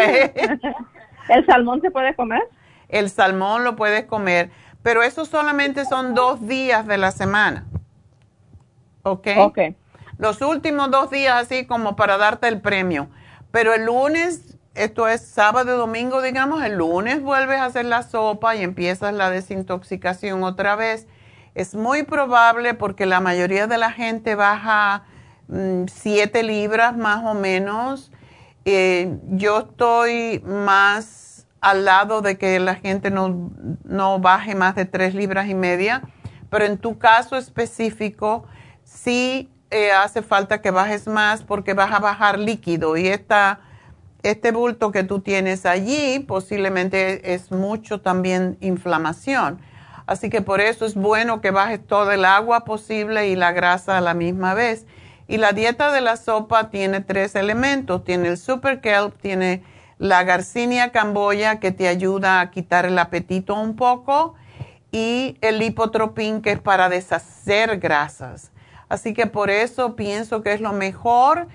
¿El 1.29 1.45
salmón 1.45 1.81
se 1.81 1.91
puede 1.91 2.15
comer? 2.15 2.41
El 2.89 3.09
salmón 3.09 3.63
lo 3.63 3.75
puedes 3.75 4.05
comer, 4.05 4.51
pero 4.83 5.03
eso 5.03 5.25
solamente 5.25 5.85
son 5.85 6.13
dos 6.13 6.47
días 6.47 6.85
de 6.87 6.97
la 6.97 7.11
semana. 7.11 7.65
¿Ok? 9.03 9.27
Ok 9.37 9.59
los 10.21 10.39
últimos 10.43 10.91
dos 10.91 11.09
días 11.09 11.33
así 11.33 11.65
como 11.65 11.95
para 11.95 12.17
darte 12.17 12.47
el 12.47 12.61
premio. 12.61 13.09
Pero 13.49 13.73
el 13.73 13.85
lunes, 13.87 14.55
esto 14.75 15.07
es 15.07 15.21
sábado 15.25 15.73
y 15.73 15.77
domingo, 15.77 16.21
digamos, 16.21 16.63
el 16.63 16.77
lunes 16.77 17.23
vuelves 17.23 17.57
a 17.57 17.65
hacer 17.65 17.85
la 17.85 18.03
sopa 18.03 18.55
y 18.55 18.61
empiezas 18.61 19.15
la 19.15 19.31
desintoxicación 19.31 20.43
otra 20.43 20.75
vez. 20.75 21.07
Es 21.55 21.73
muy 21.73 22.03
probable 22.03 22.75
porque 22.75 23.07
la 23.07 23.19
mayoría 23.19 23.65
de 23.65 23.79
la 23.79 23.91
gente 23.91 24.35
baja 24.35 25.05
7 25.47 26.43
mm, 26.43 26.45
libras 26.45 26.95
más 26.95 27.25
o 27.25 27.33
menos. 27.33 28.11
Eh, 28.65 29.17
yo 29.29 29.59
estoy 29.59 30.41
más 30.45 31.47
al 31.61 31.85
lado 31.85 32.21
de 32.21 32.37
que 32.37 32.59
la 32.59 32.75
gente 32.75 33.11
no, 33.11 33.51
no 33.83 34.19
baje 34.19 34.55
más 34.55 34.75
de 34.75 34.85
3 34.85 35.15
libras 35.15 35.47
y 35.47 35.55
media, 35.55 36.01
pero 36.49 36.65
en 36.65 36.77
tu 36.77 36.97
caso 36.97 37.37
específico, 37.37 38.45
sí 38.83 39.49
eh, 39.69 39.91
hace 39.91 40.21
falta 40.21 40.61
que 40.61 40.69
bajes 40.69 41.07
más 41.07 41.43
porque 41.43 41.73
vas 41.73 41.91
a 41.93 41.99
bajar 41.99 42.37
líquido 42.37 42.97
y 42.97 43.07
esta, 43.07 43.61
este 44.21 44.51
bulto 44.51 44.91
que 44.91 45.03
tú 45.03 45.21
tienes 45.21 45.65
allí 45.65 46.19
posiblemente 46.19 47.33
es 47.33 47.51
mucho 47.51 48.01
también 48.01 48.57
inflamación. 48.59 49.61
Así 50.07 50.29
que 50.29 50.41
por 50.41 50.59
eso 50.59 50.85
es 50.85 50.95
bueno 50.95 51.39
que 51.39 51.51
bajes 51.51 51.79
todo 51.87 52.11
el 52.11 52.25
agua 52.25 52.65
posible 52.65 53.29
y 53.29 53.35
la 53.35 53.53
grasa 53.53 53.97
a 53.97 54.01
la 54.01 54.13
misma 54.13 54.53
vez. 54.53 54.85
Y 55.31 55.37
la 55.37 55.53
dieta 55.53 55.93
de 55.93 56.01
la 56.01 56.17
sopa 56.17 56.69
tiene 56.69 56.99
tres 56.99 57.35
elementos. 57.35 58.03
Tiene 58.03 58.27
el 58.27 58.37
super 58.37 58.81
kelp, 58.81 59.17
tiene 59.21 59.63
la 59.97 60.25
garcinia 60.25 60.91
camboya 60.91 61.61
que 61.61 61.71
te 61.71 61.87
ayuda 61.87 62.41
a 62.41 62.51
quitar 62.51 62.85
el 62.85 62.99
apetito 62.99 63.55
un 63.55 63.77
poco 63.77 64.35
y 64.91 65.37
el 65.39 65.59
lipotropín 65.59 66.41
que 66.41 66.51
es 66.51 66.59
para 66.59 66.89
deshacer 66.89 67.79
grasas. 67.79 68.51
Así 68.89 69.13
que 69.13 69.25
por 69.25 69.49
eso 69.49 69.95
pienso 69.95 70.41
que 70.41 70.51
es 70.51 70.59
lo 70.59 70.73
mejor 70.73 71.47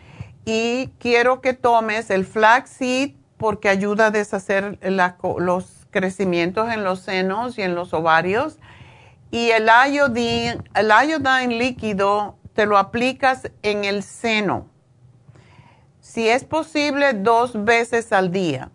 y 0.47 0.89
quiero 0.98 1.43
que 1.43 1.53
tomes 1.53 2.09
el 2.09 2.24
flaxseed 2.24 3.11
porque 3.36 3.69
ayuda 3.69 4.07
a 4.07 4.11
deshacer 4.11 4.78
los 4.81 5.86
crecimientos 5.90 6.73
en 6.73 6.82
los 6.82 7.01
senos 7.01 7.59
y 7.59 7.62
en 7.62 7.74
los 7.74 7.93
ovarios. 7.93 8.59
Y 9.31 9.51
el 9.51 9.69
iodine, 9.93 10.62
el 10.74 10.89
iodine 10.89 11.59
líquido 11.59 12.36
te 12.57 12.66
lo 12.66 12.78
aplicas 12.78 13.51
en 13.62 13.85
el 13.85 14.03
seno. 14.03 14.66
Si 16.01 16.28
es 16.28 16.45
posible, 16.45 17.12
dos 17.12 17.65
veces 17.65 18.12
al 18.12 18.33
día. 18.33 18.70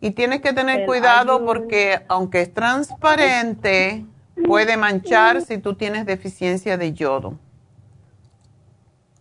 Y 0.00 0.10
tienes 0.10 0.40
que 0.40 0.52
tener 0.52 0.84
cuidado 0.84 1.46
porque 1.46 2.02
aunque 2.08 2.42
es 2.42 2.52
transparente, 2.52 4.04
puede 4.44 4.76
manchar 4.76 5.40
si 5.42 5.58
tú 5.58 5.74
tienes 5.74 6.04
deficiencia 6.04 6.76
de 6.76 6.92
yodo. 6.92 7.38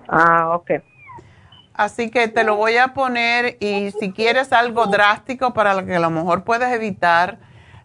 Ah, 0.07 0.56
ok. 0.56 0.72
Así 1.73 2.10
que 2.10 2.28
te 2.28 2.44
lo 2.44 2.56
voy 2.56 2.78
a 2.78 2.94
poner 2.94 3.57
y 3.60 3.91
si 3.91 4.11
quieres 4.11 4.52
algo 4.52 4.88
drástico 4.88 5.53
para 5.53 5.86
que 5.86 5.95
a 5.95 5.99
lo 5.99 6.10
mejor 6.10 6.44
puedes 6.44 6.69
evitar 6.73 7.38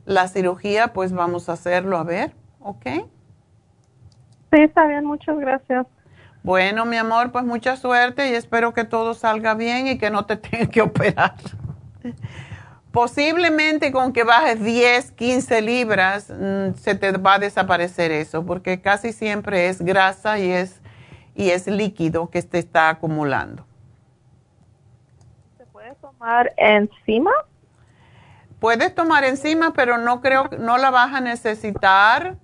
la 0.07 0.29
cirugía, 0.29 0.95
pues 0.95 1.13
vamos 1.13 1.51
a 1.51 1.53
hacerlo 1.53 1.99
a 1.99 2.05
ver, 2.05 2.33
¿ok? 2.61 2.87
Sí, 4.53 4.63
está 4.63 4.87
bien, 4.87 5.05
muchas 5.05 5.37
gracias. 5.39 5.87
Bueno, 6.47 6.85
mi 6.85 6.97
amor, 6.97 7.33
pues 7.33 7.45
mucha 7.45 7.77
suerte 7.77 8.31
y 8.31 8.35
espero 8.37 8.73
que 8.73 8.85
todo 8.85 9.15
salga 9.15 9.55
bien 9.55 9.89
y 9.89 9.99
que 9.99 10.11
no 10.11 10.27
te 10.27 10.37
tengas 10.37 10.69
que 10.69 10.81
operar. 10.81 11.35
Posiblemente 12.93 13.91
con 13.91 14.13
que 14.13 14.23
bajes 14.23 14.63
10, 14.63 15.11
15 15.11 15.61
libras, 15.61 16.31
mm, 16.31 16.75
se 16.75 16.95
te 16.95 17.11
va 17.11 17.35
a 17.35 17.39
desaparecer 17.41 18.13
eso, 18.13 18.47
porque 18.47 18.81
casi 18.81 19.13
siempre 19.13 19.69
es 19.69 19.83
grasa 19.83 20.39
y 20.39 20.53
es 20.53 20.81
y 21.35 21.51
es 21.51 21.67
líquido 21.67 22.31
que 22.31 22.41
se 22.41 22.61
está 22.61 22.91
acumulando. 22.91 23.67
¿Se 25.59 25.67
puede 25.67 25.97
tomar 25.97 26.53
encima? 26.57 27.33
Puedes 28.61 28.95
tomar 28.95 29.25
encima, 29.25 29.73
pero 29.73 29.99
no 29.99 30.21
creo, 30.21 30.49
no 30.61 30.79
la 30.79 30.93
vas 30.93 31.13
a 31.13 31.21
necesitar 31.21 32.37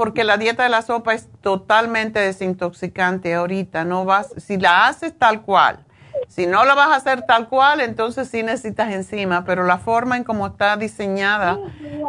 porque 0.00 0.24
la 0.24 0.38
dieta 0.38 0.62
de 0.62 0.70
la 0.70 0.80
sopa 0.80 1.12
es 1.12 1.28
totalmente 1.42 2.20
desintoxicante 2.20 3.34
ahorita. 3.34 3.84
No 3.84 4.06
vas, 4.06 4.32
si 4.38 4.56
la 4.56 4.86
haces 4.86 5.12
tal 5.18 5.42
cual, 5.42 5.84
si 6.26 6.46
no 6.46 6.64
la 6.64 6.74
vas 6.74 6.88
a 6.88 6.94
hacer 6.94 7.26
tal 7.26 7.50
cual, 7.50 7.82
entonces 7.82 8.26
sí 8.26 8.42
necesitas 8.42 8.90
enzima, 8.90 9.44
pero 9.44 9.64
la 9.64 9.76
forma 9.76 10.16
en 10.16 10.24
cómo 10.24 10.46
está 10.46 10.78
diseñada 10.78 11.58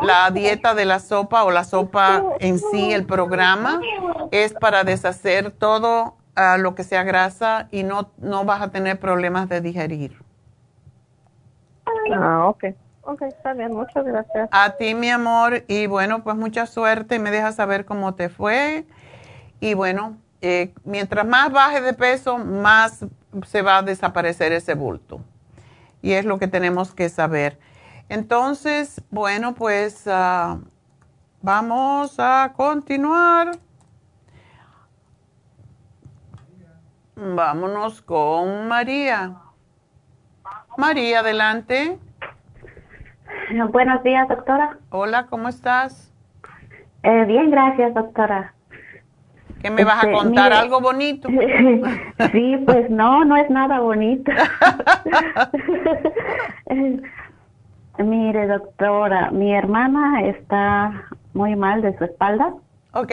la 0.04 0.32
dieta 0.32 0.74
de 0.74 0.86
la 0.86 1.00
sopa 1.00 1.44
o 1.44 1.52
la 1.52 1.66
sopa 1.66 2.24
en 2.40 2.60
sí, 2.60 2.94
el 2.94 3.06
programa, 3.06 3.82
es 4.32 4.54
para 4.54 4.86
deshacer 4.86 5.52
todo 5.52 6.16
ah, 6.38 6.58
lo 6.58 6.76
que 6.76 6.86
sea 6.86 7.04
grasa 7.04 7.68
y 7.72 7.84
no, 7.84 8.14
no 8.20 8.46
vas 8.46 8.62
a 8.62 8.72
tener 8.72 9.02
problemas 9.02 9.50
de 9.50 9.60
digerir. 9.60 10.18
Ah, 12.16 12.48
ok. 12.48 12.68
Ok, 13.04 13.24
está 13.24 13.54
bien, 13.54 13.74
muchas 13.74 14.06
gracias. 14.06 14.50
A 14.52 14.72
ti, 14.78 14.94
mi 14.94 15.10
amor, 15.10 15.64
y 15.68 15.88
bueno, 15.88 16.24
pues 16.24 16.36
mucha 16.36 16.66
suerte, 16.68 17.18
me 17.20 17.32
dejas 17.32 17.56
saber 17.56 17.86
cómo 17.86 18.14
te 18.14 18.30
fue. 18.30 18.86
Y 19.60 19.74
bueno, 19.74 20.18
eh, 20.42 20.74
mientras 20.84 21.26
más 21.26 21.52
baje 21.52 21.82
de 21.82 21.94
peso, 21.94 22.38
más 22.38 23.06
se 23.46 23.62
va 23.62 23.78
a 23.78 23.82
desaparecer 23.82 24.52
ese 24.52 24.76
bulto. 24.76 25.22
Y 26.02 26.14
es 26.14 26.26
lo 26.26 26.38
que 26.40 26.48
tenemos 26.48 26.94
que 26.94 27.10
saber. 27.10 27.60
Entonces, 28.10 29.02
bueno, 29.10 29.56
pues 29.56 30.04
ah, 30.08 30.60
vamos 31.42 32.16
a 32.20 32.54
continuar. 32.56 33.52
Vámonos 37.16 38.02
con 38.02 38.68
María. 38.68 39.38
María, 40.78 41.20
adelante. 41.20 42.00
Buenos 43.72 44.04
días, 44.04 44.28
doctora. 44.28 44.78
Hola, 44.90 45.28
¿cómo 45.28 45.50
estás? 45.50 46.12
Eh, 47.04 47.26
bien, 47.26 47.52
gracias, 47.52 47.94
doctora. 47.94 48.54
¿Qué 49.62 49.70
me 49.70 49.84
vas 49.84 50.04
a 50.04 50.08
este, 50.08 50.14
contar? 50.14 50.54
¿Algo 50.54 50.82
bonito? 50.82 51.30
sí, 52.32 52.58
pues 52.66 52.90
no, 52.90 53.24
no 53.26 53.38
es 53.38 53.50
nada 53.50 53.80
bonito. 53.80 54.32
Mire, 57.98 58.48
doctora, 58.48 59.30
mi 59.32 59.54
hermana 59.54 60.24
está 60.26 61.06
muy 61.34 61.56
mal 61.56 61.82
de 61.82 61.96
su 61.98 62.06
espalda. 62.06 62.54
Ok. 62.94 63.12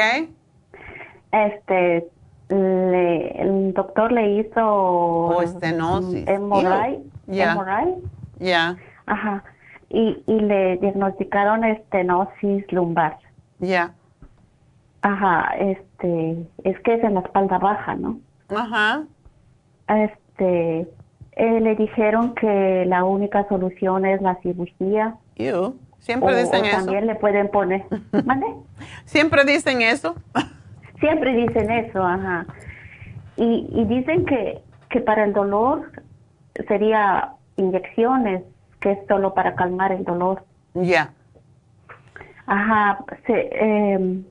Este, 1.33 2.09
le, 2.49 3.43
el 3.43 3.75
doctor 3.75 4.13
le 4.13 4.31
hizo 4.39 4.67
o 4.67 5.43
estenosis 5.43 6.25
ya 6.25 7.57
ya 8.39 8.77
ajá 9.07 9.45
y, 9.91 10.23
y 10.27 10.41
le 10.41 10.77
diagnosticaron 10.79 11.65
estenosis 11.65 12.71
lumbar. 12.73 13.19
Ya. 13.59 13.95
Ajá 15.03 15.55
este 15.59 16.47
es 16.65 16.79
que 16.81 16.95
es 16.95 17.05
en 17.05 17.15
la 17.15 17.21
espalda 17.21 17.59
baja 17.59 17.95
no 17.95 18.19
ajá. 18.49 19.05
Este 19.89 20.89
eh, 21.33 21.61
le 21.61 21.77
dijeron 21.77 22.35
que 22.35 22.85
la 22.87 23.05
única 23.05 23.47
solución 23.49 24.05
es 24.05 24.21
la 24.21 24.35
cirugía. 24.43 25.17
Siempre 26.01 26.37
dicen 26.37 26.65
eso. 26.65 26.77
también 26.77 27.07
le 27.07 27.15
pueden 27.15 27.49
poner 27.49 27.85
¿Mande? 28.25 28.47
siempre 29.05 29.45
dicen 29.45 29.83
eso. 29.83 30.17
Siempre 31.01 31.33
dicen 31.35 31.71
eso, 31.71 32.05
ajá. 32.05 32.45
Y, 33.37 33.69
y 33.71 33.85
dicen 33.85 34.25
que, 34.25 34.61
que 34.91 35.01
para 35.01 35.25
el 35.25 35.33
dolor 35.33 35.93
sería 36.67 37.35
inyecciones, 37.57 38.43
que 38.81 38.93
es 38.93 38.99
solo 39.09 39.35
para 39.35 39.55
calmar 39.55 39.93
el 39.93 40.05
dolor. 40.05 40.45
Ya. 40.75 41.13
Ajá. 42.47 43.05
Em, 43.27 44.25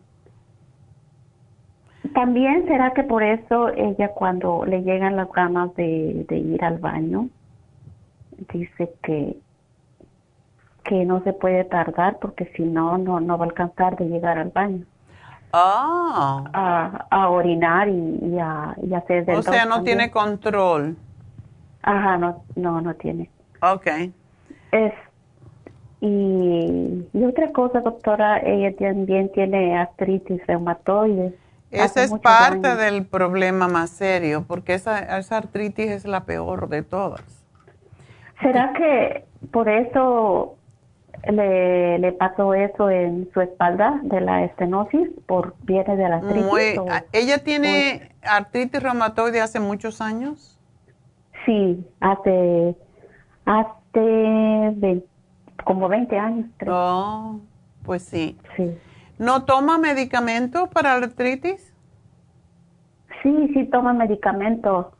también 2.13 2.65
será 2.67 2.93
que 2.93 3.03
por 3.03 3.23
eso 3.23 3.69
ella 3.69 4.09
cuando 4.09 4.65
le 4.65 4.81
llegan 4.83 5.15
las 5.15 5.31
ganas 5.31 5.75
de, 5.75 6.25
de 6.27 6.37
ir 6.37 6.63
al 6.63 6.77
baño, 6.79 7.29
dice 8.51 8.93
que 9.03 9.37
que 10.87 11.05
no 11.05 11.21
se 11.23 11.33
puede 11.33 11.65
tardar 11.65 12.17
porque 12.19 12.51
si 12.55 12.63
no, 12.63 12.97
no, 12.97 13.19
no 13.19 13.37
va 13.37 13.45
a 13.45 13.49
alcanzar 13.49 13.97
de 13.97 14.05
llegar 14.05 14.37
al 14.37 14.49
baño. 14.49 14.85
Ah. 15.53 17.05
A, 17.09 17.29
orinar 17.29 17.87
y, 17.89 18.37
a, 18.39 18.75
y 18.81 18.93
hacer 18.93 19.29
O 19.31 19.41
sea, 19.41 19.65
no 19.65 19.83
tiene 19.83 20.11
control. 20.11 20.95
Ajá, 21.81 22.17
no, 22.17 22.43
no, 22.55 22.81
no 22.81 22.93
tiene. 22.95 23.29
Ok. 23.61 23.87
Es, 24.71 24.93
y, 26.01 27.07
y 27.13 27.23
otra 27.23 27.51
cosa, 27.51 27.81
doctora, 27.81 28.39
ella 28.39 28.75
también 28.75 29.31
tiene 29.31 29.77
artritis 29.77 30.45
reumatoide. 30.47 31.33
Esa 31.71 32.03
es 32.03 32.13
parte 32.19 32.75
del 32.75 33.05
problema 33.05 33.67
más 33.67 33.89
serio, 33.89 34.45
porque 34.47 34.73
esa, 34.73 35.17
esa 35.17 35.37
artritis 35.37 35.89
es 35.91 36.05
la 36.05 36.23
peor 36.25 36.69
de 36.69 36.83
todas. 36.83 37.45
¿Será 38.41 38.71
que 38.73 39.25
por 39.51 39.67
eso 39.67 40.57
le, 41.31 41.99
le 41.99 42.11
pasó 42.13 42.53
eso 42.53 42.89
en 42.89 43.29
su 43.33 43.41
espalda 43.41 43.99
de 44.03 44.21
la 44.21 44.45
estenosis 44.45 45.09
por 45.25 45.55
viene 45.63 45.95
de 45.95 46.09
la 46.09 46.17
artritis. 46.17 46.81
¿Ella 47.11 47.43
tiene 47.43 48.11
artritis 48.21 48.81
reumatoide 48.81 49.41
hace 49.41 49.59
muchos 49.59 50.01
años? 50.01 50.59
Sí, 51.45 51.85
hace 51.99 52.75
hace 53.45 53.69
como 55.63 55.87
20 55.87 56.17
años. 56.17 56.45
Oh, 56.67 57.39
pues 57.83 58.03
sí. 58.03 58.37
Sí. 58.55 58.77
¿No 59.17 59.45
toma 59.45 59.77
medicamento 59.77 60.67
para 60.67 60.97
la 60.99 61.05
artritis? 61.05 61.73
Sí, 63.23 63.51
sí 63.53 63.65
toma 63.65 63.93
medicamento. 63.93 64.91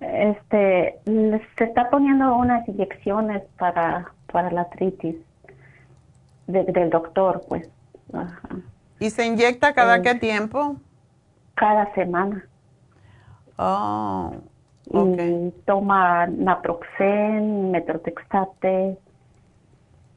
Este, 0.00 1.00
se 1.04 1.64
está 1.64 1.90
poniendo 1.90 2.36
unas 2.36 2.68
inyecciones 2.68 3.42
para 3.58 4.12
para 4.34 4.50
la 4.50 4.62
artritis 4.62 5.14
del 6.48 6.90
doctor, 6.90 7.44
pues. 7.48 7.70
¿Y 8.98 9.10
se 9.10 9.24
inyecta 9.24 9.74
cada 9.74 10.02
qué 10.02 10.16
tiempo? 10.16 10.74
Cada 11.54 11.94
semana. 11.94 12.44
Oh, 13.56 14.34
Y 14.90 15.50
toma 15.64 16.26
naproxen, 16.26 17.70
metrotexate. 17.70 18.98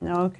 Ok. 0.02 0.40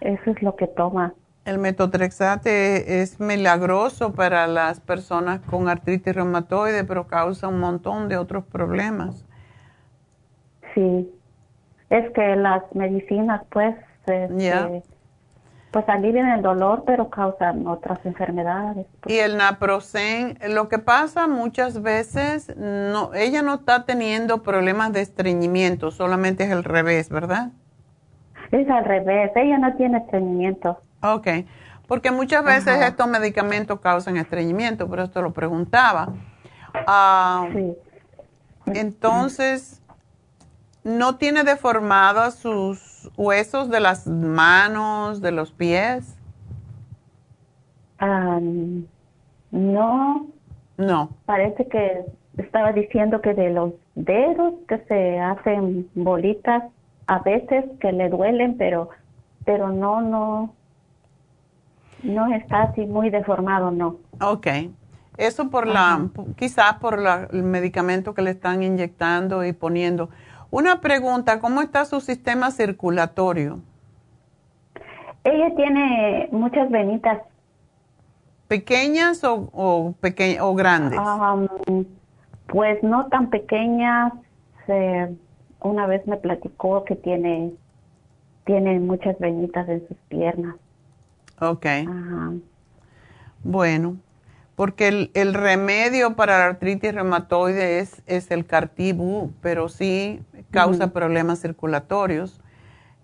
Eso 0.00 0.30
es 0.30 0.42
lo 0.42 0.56
que 0.56 0.66
toma. 0.66 1.14
El 1.44 1.58
metotrexate 1.58 3.02
es 3.02 3.20
milagroso 3.20 4.12
para 4.14 4.46
las 4.46 4.80
personas 4.80 5.40
con 5.40 5.68
artritis 5.68 6.14
reumatoide, 6.14 6.84
pero 6.84 7.06
causa 7.06 7.48
un 7.48 7.60
montón 7.60 8.08
de 8.08 8.16
otros 8.16 8.44
problemas. 8.44 9.24
Sí. 10.74 11.10
Es 11.88 12.10
que 12.12 12.34
las 12.34 12.62
medicinas, 12.74 13.42
pues, 13.50 13.76
este, 14.06 14.82
pues 15.76 15.90
alivian 15.90 16.30
el 16.30 16.40
dolor, 16.40 16.84
pero 16.86 17.10
causan 17.10 17.66
otras 17.66 17.98
enfermedades. 18.06 18.86
Y 19.04 19.18
el 19.18 19.36
naproxen, 19.36 20.38
lo 20.48 20.70
que 20.70 20.78
pasa 20.78 21.28
muchas 21.28 21.82
veces, 21.82 22.56
no, 22.56 23.12
ella 23.12 23.42
no 23.42 23.56
está 23.56 23.84
teniendo 23.84 24.42
problemas 24.42 24.94
de 24.94 25.02
estreñimiento, 25.02 25.90
solamente 25.90 26.44
es 26.44 26.50
el 26.50 26.64
revés, 26.64 27.10
¿verdad? 27.10 27.50
Es 28.52 28.66
al 28.70 28.86
revés, 28.86 29.32
ella 29.36 29.58
no 29.58 29.76
tiene 29.76 29.98
estreñimiento. 29.98 30.80
Ok, 31.02 31.28
porque 31.86 32.10
muchas 32.10 32.42
veces 32.42 32.80
estos 32.80 33.06
medicamentos 33.06 33.78
causan 33.80 34.16
estreñimiento, 34.16 34.88
pero 34.88 35.02
esto 35.02 35.20
lo 35.20 35.34
preguntaba. 35.34 36.08
Ah, 36.86 37.48
entonces, 38.64 39.82
¿no 40.84 41.16
tiene 41.16 41.44
deformadas 41.44 42.36
sus 42.36 42.95
huesos 43.16 43.70
de 43.70 43.80
las 43.80 44.06
manos, 44.06 45.20
de 45.20 45.32
los 45.32 45.52
pies? 45.52 46.16
no. 49.50 50.26
No. 50.76 51.10
Parece 51.24 51.66
que 51.68 52.04
estaba 52.36 52.72
diciendo 52.72 53.22
que 53.22 53.32
de 53.32 53.50
los 53.50 53.72
dedos 53.94 54.54
que 54.68 54.78
se 54.88 55.18
hacen 55.18 55.88
bolitas 55.94 56.64
a 57.06 57.20
veces 57.20 57.64
que 57.80 57.92
le 57.92 58.08
duelen, 58.08 58.56
pero 58.58 58.90
pero 59.44 59.70
no 59.70 60.02
no 60.02 60.54
no 62.02 62.34
está 62.34 62.62
así 62.62 62.84
muy 62.84 63.10
deformado, 63.10 63.70
no. 63.70 63.96
Ok. 64.20 64.46
Eso 65.16 65.48
por 65.48 65.66
la 65.66 66.08
quizás 66.36 66.74
por 66.74 67.00
el 67.32 67.42
medicamento 67.42 68.12
que 68.12 68.20
le 68.20 68.32
están 68.32 68.62
inyectando 68.62 69.44
y 69.44 69.52
poniendo. 69.52 70.10
Una 70.56 70.80
pregunta, 70.80 71.38
¿cómo 71.38 71.60
está 71.60 71.84
su 71.84 72.00
sistema 72.00 72.50
circulatorio? 72.50 73.60
Ella 75.22 75.54
tiene 75.54 76.30
muchas 76.32 76.70
venitas. 76.70 77.20
¿Pequeñas 78.48 79.22
o, 79.22 79.50
o, 79.52 79.94
o 80.40 80.54
grandes? 80.54 80.98
pues 82.46 82.82
no 82.82 83.06
tan 83.08 83.28
pequeñas. 83.28 84.14
una 85.60 85.86
vez 85.86 86.06
me 86.06 86.16
platicó 86.16 86.84
que 86.84 86.96
tiene, 86.96 87.52
tiene 88.46 88.80
muchas 88.80 89.18
venitas 89.18 89.68
en 89.68 89.86
sus 89.86 89.98
piernas. 90.08 90.56
Ok. 91.38 91.66
Bueno, 93.44 93.98
porque 94.56 95.10
el, 95.12 95.34
remedio 95.34 96.16
para 96.16 96.38
la 96.38 96.46
artritis 96.46 96.94
reumatoide 96.94 97.78
es, 97.78 98.02
es 98.06 98.30
el 98.30 98.46
cartibú, 98.46 99.32
pero 99.42 99.68
sí 99.68 100.22
causa 100.50 100.88
problemas 100.88 101.42
circulatorios. 101.42 102.40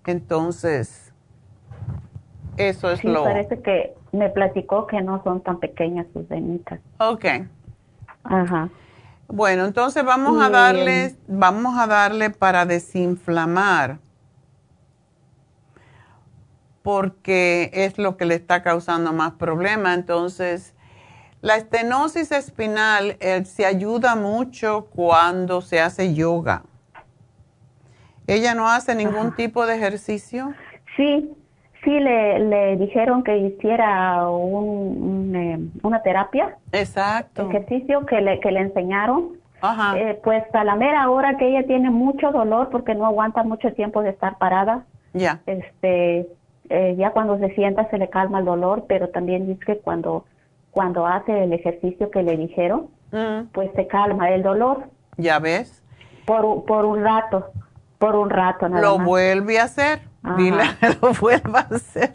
Entonces, 0.07 1.13
eso 2.57 2.91
es 2.91 3.01
sí, 3.01 3.09
lo... 3.09 3.25
parece 3.25 3.61
que 3.61 3.95
me 4.13 4.31
platicó 4.31 4.87
que 4.87 5.03
no 5.03 5.23
son 5.23 5.43
tan 5.43 5.61
pequeñas 5.61 6.07
sus 6.15 6.27
venitas. 6.27 6.81
Ok. 6.99 7.27
Ajá. 8.25 8.71
Bueno, 9.29 9.67
entonces 9.67 10.05
vamos 10.05 10.43
a 10.43 10.49
darle, 10.49 11.17
vamos 11.27 11.79
a 11.79 11.87
darle 11.87 12.31
para 12.31 12.65
desinflamar, 12.65 13.99
porque 16.83 17.71
es 17.75 17.99
lo 17.99 18.17
que 18.17 18.25
le 18.25 18.35
está 18.37 18.63
causando 18.63 19.13
más 19.13 19.33
problema. 19.33 19.93
Entonces, 19.95 20.75
la 21.43 21.57
estenosis 21.57 22.31
espinal 22.31 23.17
eh, 23.19 23.45
se 23.45 23.67
ayuda 23.67 24.15
mucho 24.15 24.87
cuando 24.95 25.61
se 25.61 25.81
hace 25.81 26.15
yoga. 26.15 26.63
¿Ella 28.29 28.55
no 28.55 28.69
hace 28.69 28.95
ningún 28.95 29.35
tipo 29.35 29.67
de 29.67 29.75
ejercicio? 29.75 30.55
Sí, 30.97 31.35
sí, 31.83 31.91
le, 31.91 32.77
dijeron 32.77 33.25
que 33.25 33.37
hiciera 33.39 34.29
un, 34.29 35.35
eh, 35.35 35.59
una 35.83 36.01
terapia. 36.03 36.57
Exacto. 36.71 37.49
Ejercicio 37.49 38.07
que 38.07 38.21
le, 38.21 38.39
que 38.39 38.53
le 38.53 38.61
enseñaron. 38.61 39.33
Ajá. 39.61 39.99
Eh, 39.99 40.21
pues 40.23 40.45
a 40.55 40.63
la 40.63 40.77
mera 40.77 41.11
hora 41.11 41.37
que 41.39 41.49
ella 41.49 41.67
tiene 41.67 41.91
mucho 41.91 42.31
dolor 42.31 42.69
porque 42.71 42.95
no 42.95 43.05
aguanta 43.05 43.43
mucho 43.43 43.73
tiempo 43.73 44.03
de 44.03 44.11
estar 44.11 44.39
parada. 44.39 44.85
Ya. 45.13 45.41
Este, 45.47 46.29
ya 46.97 47.11
cuando 47.11 47.37
se 47.39 47.53
sienta 47.55 47.91
se 47.91 47.99
le 47.99 48.09
calma 48.09 48.39
el 48.39 48.45
dolor, 48.45 48.85
pero 48.87 49.09
también 49.09 49.47
dice 49.47 49.65
que 49.67 49.79
cuando 49.79 50.25
cuando 50.73 51.07
hace 51.07 51.45
el 51.45 51.53
ejercicio 51.53 52.11
que 52.11 52.23
le 52.23 52.37
dijeron, 52.37 52.89
mm. 53.13 53.53
pues 53.53 53.71
se 53.77 53.87
calma 53.87 54.31
el 54.31 54.43
dolor. 54.43 54.89
Ya 55.19 55.39
ves. 55.39 55.83
Por, 56.25 56.65
por 56.65 56.87
un 56.87 57.05
rato, 57.05 57.53
por 57.99 58.17
un 58.17 58.31
rato 58.31 58.69
nada 58.69 58.83
Lo 58.83 58.99
vuelve 58.99 59.61
a 59.61 59.65
hacer. 59.65 60.01
Dile, 60.37 60.65
lo 61.03 61.13
vuelva 61.13 61.61
a 61.71 61.75
hacer. 61.75 62.13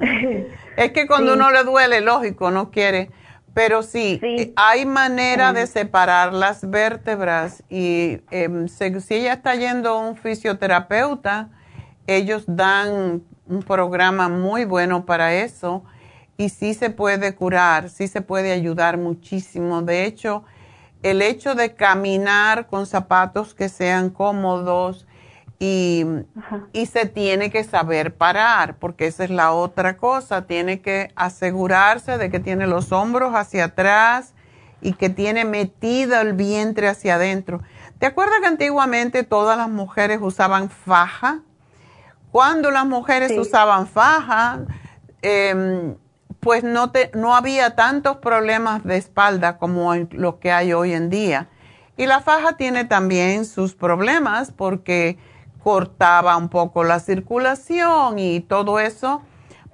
es 0.76 0.92
que 0.92 1.06
cuando 1.06 1.34
uno 1.34 1.50
le 1.50 1.62
duele, 1.62 2.00
lógico, 2.00 2.50
no 2.50 2.70
quiere. 2.70 3.10
Pero 3.52 3.82
sí, 3.82 4.20
hay 4.56 4.86
manera 4.86 5.52
de 5.52 5.66
separar 5.66 6.32
las 6.32 6.70
vértebras 6.70 7.64
y 7.68 8.20
em, 8.30 8.68
si 8.68 9.14
ella 9.14 9.32
está 9.34 9.56
yendo 9.56 9.90
a 9.90 10.08
un 10.08 10.16
fisioterapeuta, 10.16 11.48
ellos 12.06 12.44
dan 12.46 13.22
un 13.48 13.62
programa 13.64 14.28
muy 14.28 14.64
bueno 14.64 15.04
para 15.04 15.34
eso 15.34 15.82
y 16.40 16.48
sí 16.48 16.72
se 16.72 16.88
puede 16.88 17.34
curar, 17.34 17.90
sí 17.90 18.08
se 18.08 18.22
puede 18.22 18.52
ayudar 18.52 18.96
muchísimo. 18.96 19.82
De 19.82 20.06
hecho, 20.06 20.42
el 21.02 21.20
hecho 21.20 21.54
de 21.54 21.74
caminar 21.74 22.66
con 22.66 22.86
zapatos 22.86 23.52
que 23.52 23.68
sean 23.68 24.08
cómodos 24.08 25.06
y, 25.58 26.06
y, 26.72 26.86
se 26.86 27.04
tiene 27.04 27.50
que 27.50 27.62
saber 27.62 28.14
parar, 28.14 28.76
porque 28.76 29.06
esa 29.06 29.24
es 29.24 29.28
la 29.28 29.52
otra 29.52 29.98
cosa, 29.98 30.46
tiene 30.46 30.80
que 30.80 31.12
asegurarse 31.14 32.16
de 32.16 32.30
que 32.30 32.40
tiene 32.40 32.66
los 32.66 32.90
hombros 32.90 33.34
hacia 33.34 33.64
atrás 33.66 34.32
y 34.80 34.94
que 34.94 35.10
tiene 35.10 35.44
metido 35.44 36.18
el 36.22 36.32
vientre 36.32 36.88
hacia 36.88 37.16
adentro. 37.16 37.60
¿Te 37.98 38.06
acuerdas 38.06 38.40
que 38.40 38.46
antiguamente 38.46 39.24
todas 39.24 39.58
las 39.58 39.68
mujeres 39.68 40.20
usaban 40.22 40.70
faja? 40.70 41.40
Cuando 42.32 42.70
las 42.70 42.86
mujeres 42.86 43.36
usaban 43.36 43.86
faja, 43.86 44.60
em, 45.20 45.96
pues 46.40 46.64
no, 46.64 46.90
te, 46.90 47.10
no 47.14 47.34
había 47.34 47.76
tantos 47.76 48.16
problemas 48.16 48.82
de 48.84 48.96
espalda 48.96 49.58
como 49.58 49.94
lo 49.94 50.40
que 50.40 50.50
hay 50.52 50.72
hoy 50.72 50.92
en 50.92 51.10
día. 51.10 51.48
Y 51.96 52.06
la 52.06 52.20
faja 52.20 52.56
tiene 52.56 52.84
también 52.84 53.44
sus 53.44 53.74
problemas 53.74 54.50
porque 54.50 55.18
cortaba 55.62 56.36
un 56.38 56.48
poco 56.48 56.82
la 56.84 56.98
circulación 56.98 58.18
y 58.18 58.40
todo 58.40 58.80
eso, 58.80 59.22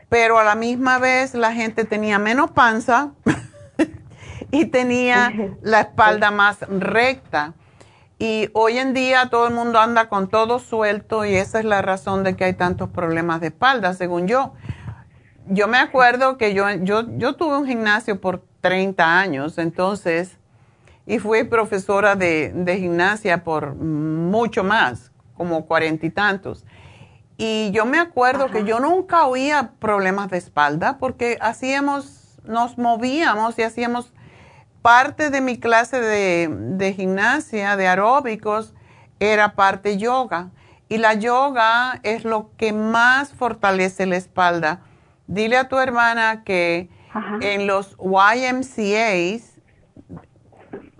pero 0.08 0.38
a 0.38 0.44
la 0.44 0.56
misma 0.56 0.98
vez 0.98 1.34
la 1.34 1.52
gente 1.52 1.84
tenía 1.84 2.18
menos 2.18 2.50
panza 2.50 3.12
y 4.50 4.66
tenía 4.66 5.32
la 5.62 5.82
espalda 5.82 6.32
más 6.32 6.60
recta. 6.68 7.54
Y 8.18 8.48
hoy 8.54 8.78
en 8.78 8.94
día 8.94 9.28
todo 9.30 9.46
el 9.46 9.54
mundo 9.54 9.78
anda 9.78 10.08
con 10.08 10.28
todo 10.28 10.58
suelto 10.58 11.24
y 11.24 11.34
esa 11.34 11.58
es 11.58 11.64
la 11.64 11.82
razón 11.82 12.24
de 12.24 12.34
que 12.34 12.44
hay 12.44 12.54
tantos 12.54 12.88
problemas 12.88 13.40
de 13.40 13.48
espalda, 13.48 13.92
según 13.92 14.26
yo. 14.26 14.54
Yo 15.48 15.68
me 15.68 15.78
acuerdo 15.78 16.38
que 16.38 16.54
yo, 16.54 16.68
yo, 16.82 17.04
yo 17.16 17.34
tuve 17.34 17.56
un 17.56 17.66
gimnasio 17.66 18.20
por 18.20 18.42
30 18.60 19.18
años, 19.18 19.58
entonces, 19.58 20.38
y 21.06 21.18
fui 21.18 21.44
profesora 21.44 22.16
de, 22.16 22.52
de 22.52 22.78
gimnasia 22.78 23.44
por 23.44 23.74
mucho 23.74 24.64
más, 24.64 25.12
como 25.36 25.66
cuarenta 25.66 26.04
y 26.06 26.10
tantos. 26.10 26.64
Y 27.36 27.70
yo 27.72 27.84
me 27.84 27.98
acuerdo 27.98 28.50
que 28.50 28.64
yo 28.64 28.80
nunca 28.80 29.26
oía 29.26 29.72
problemas 29.78 30.30
de 30.30 30.38
espalda 30.38 30.96
porque 30.98 31.36
hacíamos, 31.40 32.38
nos 32.44 32.78
movíamos 32.78 33.58
y 33.58 33.62
hacíamos 33.62 34.12
parte 34.80 35.30
de 35.30 35.40
mi 35.40 35.58
clase 35.58 36.00
de, 36.00 36.48
de 36.48 36.92
gimnasia, 36.94 37.76
de 37.76 37.88
aeróbicos, 37.88 38.74
era 39.20 39.54
parte 39.54 39.98
yoga. 39.98 40.50
Y 40.88 40.98
la 40.98 41.14
yoga 41.14 42.00
es 42.04 42.24
lo 42.24 42.50
que 42.56 42.72
más 42.72 43.32
fortalece 43.32 44.06
la 44.06 44.16
espalda. 44.16 44.80
Dile 45.26 45.56
a 45.56 45.68
tu 45.68 45.78
hermana 45.78 46.44
que 46.44 46.88
en 47.40 47.66
los 47.66 47.96
YMCAs, 47.98 49.58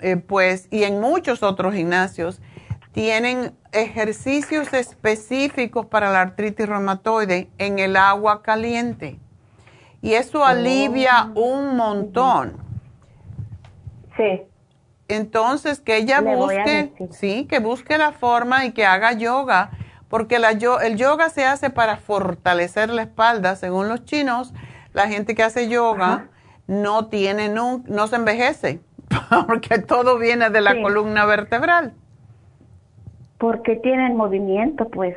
eh, 0.00 0.16
pues, 0.16 0.68
y 0.70 0.84
en 0.84 1.00
muchos 1.00 1.42
otros 1.42 1.74
gimnasios, 1.74 2.40
tienen 2.92 3.54
ejercicios 3.72 4.72
específicos 4.72 5.86
para 5.86 6.10
la 6.10 6.22
artritis 6.22 6.66
reumatoide 6.66 7.50
en 7.58 7.78
el 7.78 7.96
agua 7.96 8.42
caliente. 8.42 9.18
Y 10.00 10.14
eso 10.14 10.44
alivia 10.44 11.30
oh. 11.34 11.40
un 11.40 11.76
montón. 11.76 12.56
Sí. 14.16 14.42
Entonces, 15.08 15.80
que 15.80 15.98
ella 15.98 16.20
busque, 16.20 16.92
sí, 17.10 17.46
que 17.48 17.60
busque 17.60 17.98
la 17.98 18.12
forma 18.12 18.64
y 18.64 18.72
que 18.72 18.84
haga 18.86 19.12
yoga, 19.12 19.70
porque 20.08 20.38
la, 20.38 20.50
el 20.50 20.96
yoga 20.96 21.30
se 21.30 21.44
hace 21.44 21.70
para 21.70 21.96
fortalecer 21.96 22.90
la 22.90 23.02
espalda. 23.02 23.56
Según 23.56 23.88
los 23.88 24.04
chinos, 24.04 24.52
la 24.92 25.08
gente 25.08 25.34
que 25.34 25.42
hace 25.42 25.68
yoga 25.68 26.28
no 26.66 27.06
tiene, 27.06 27.48
no, 27.48 27.82
no 27.86 28.06
se 28.06 28.16
envejece, 28.16 28.80
porque 29.46 29.78
todo 29.78 30.18
viene 30.18 30.50
de 30.50 30.60
la 30.60 30.80
columna 30.80 31.24
vertebral 31.26 31.94
porque 33.38 33.76
tienen 33.76 34.16
movimiento, 34.16 34.88
pues. 34.88 35.16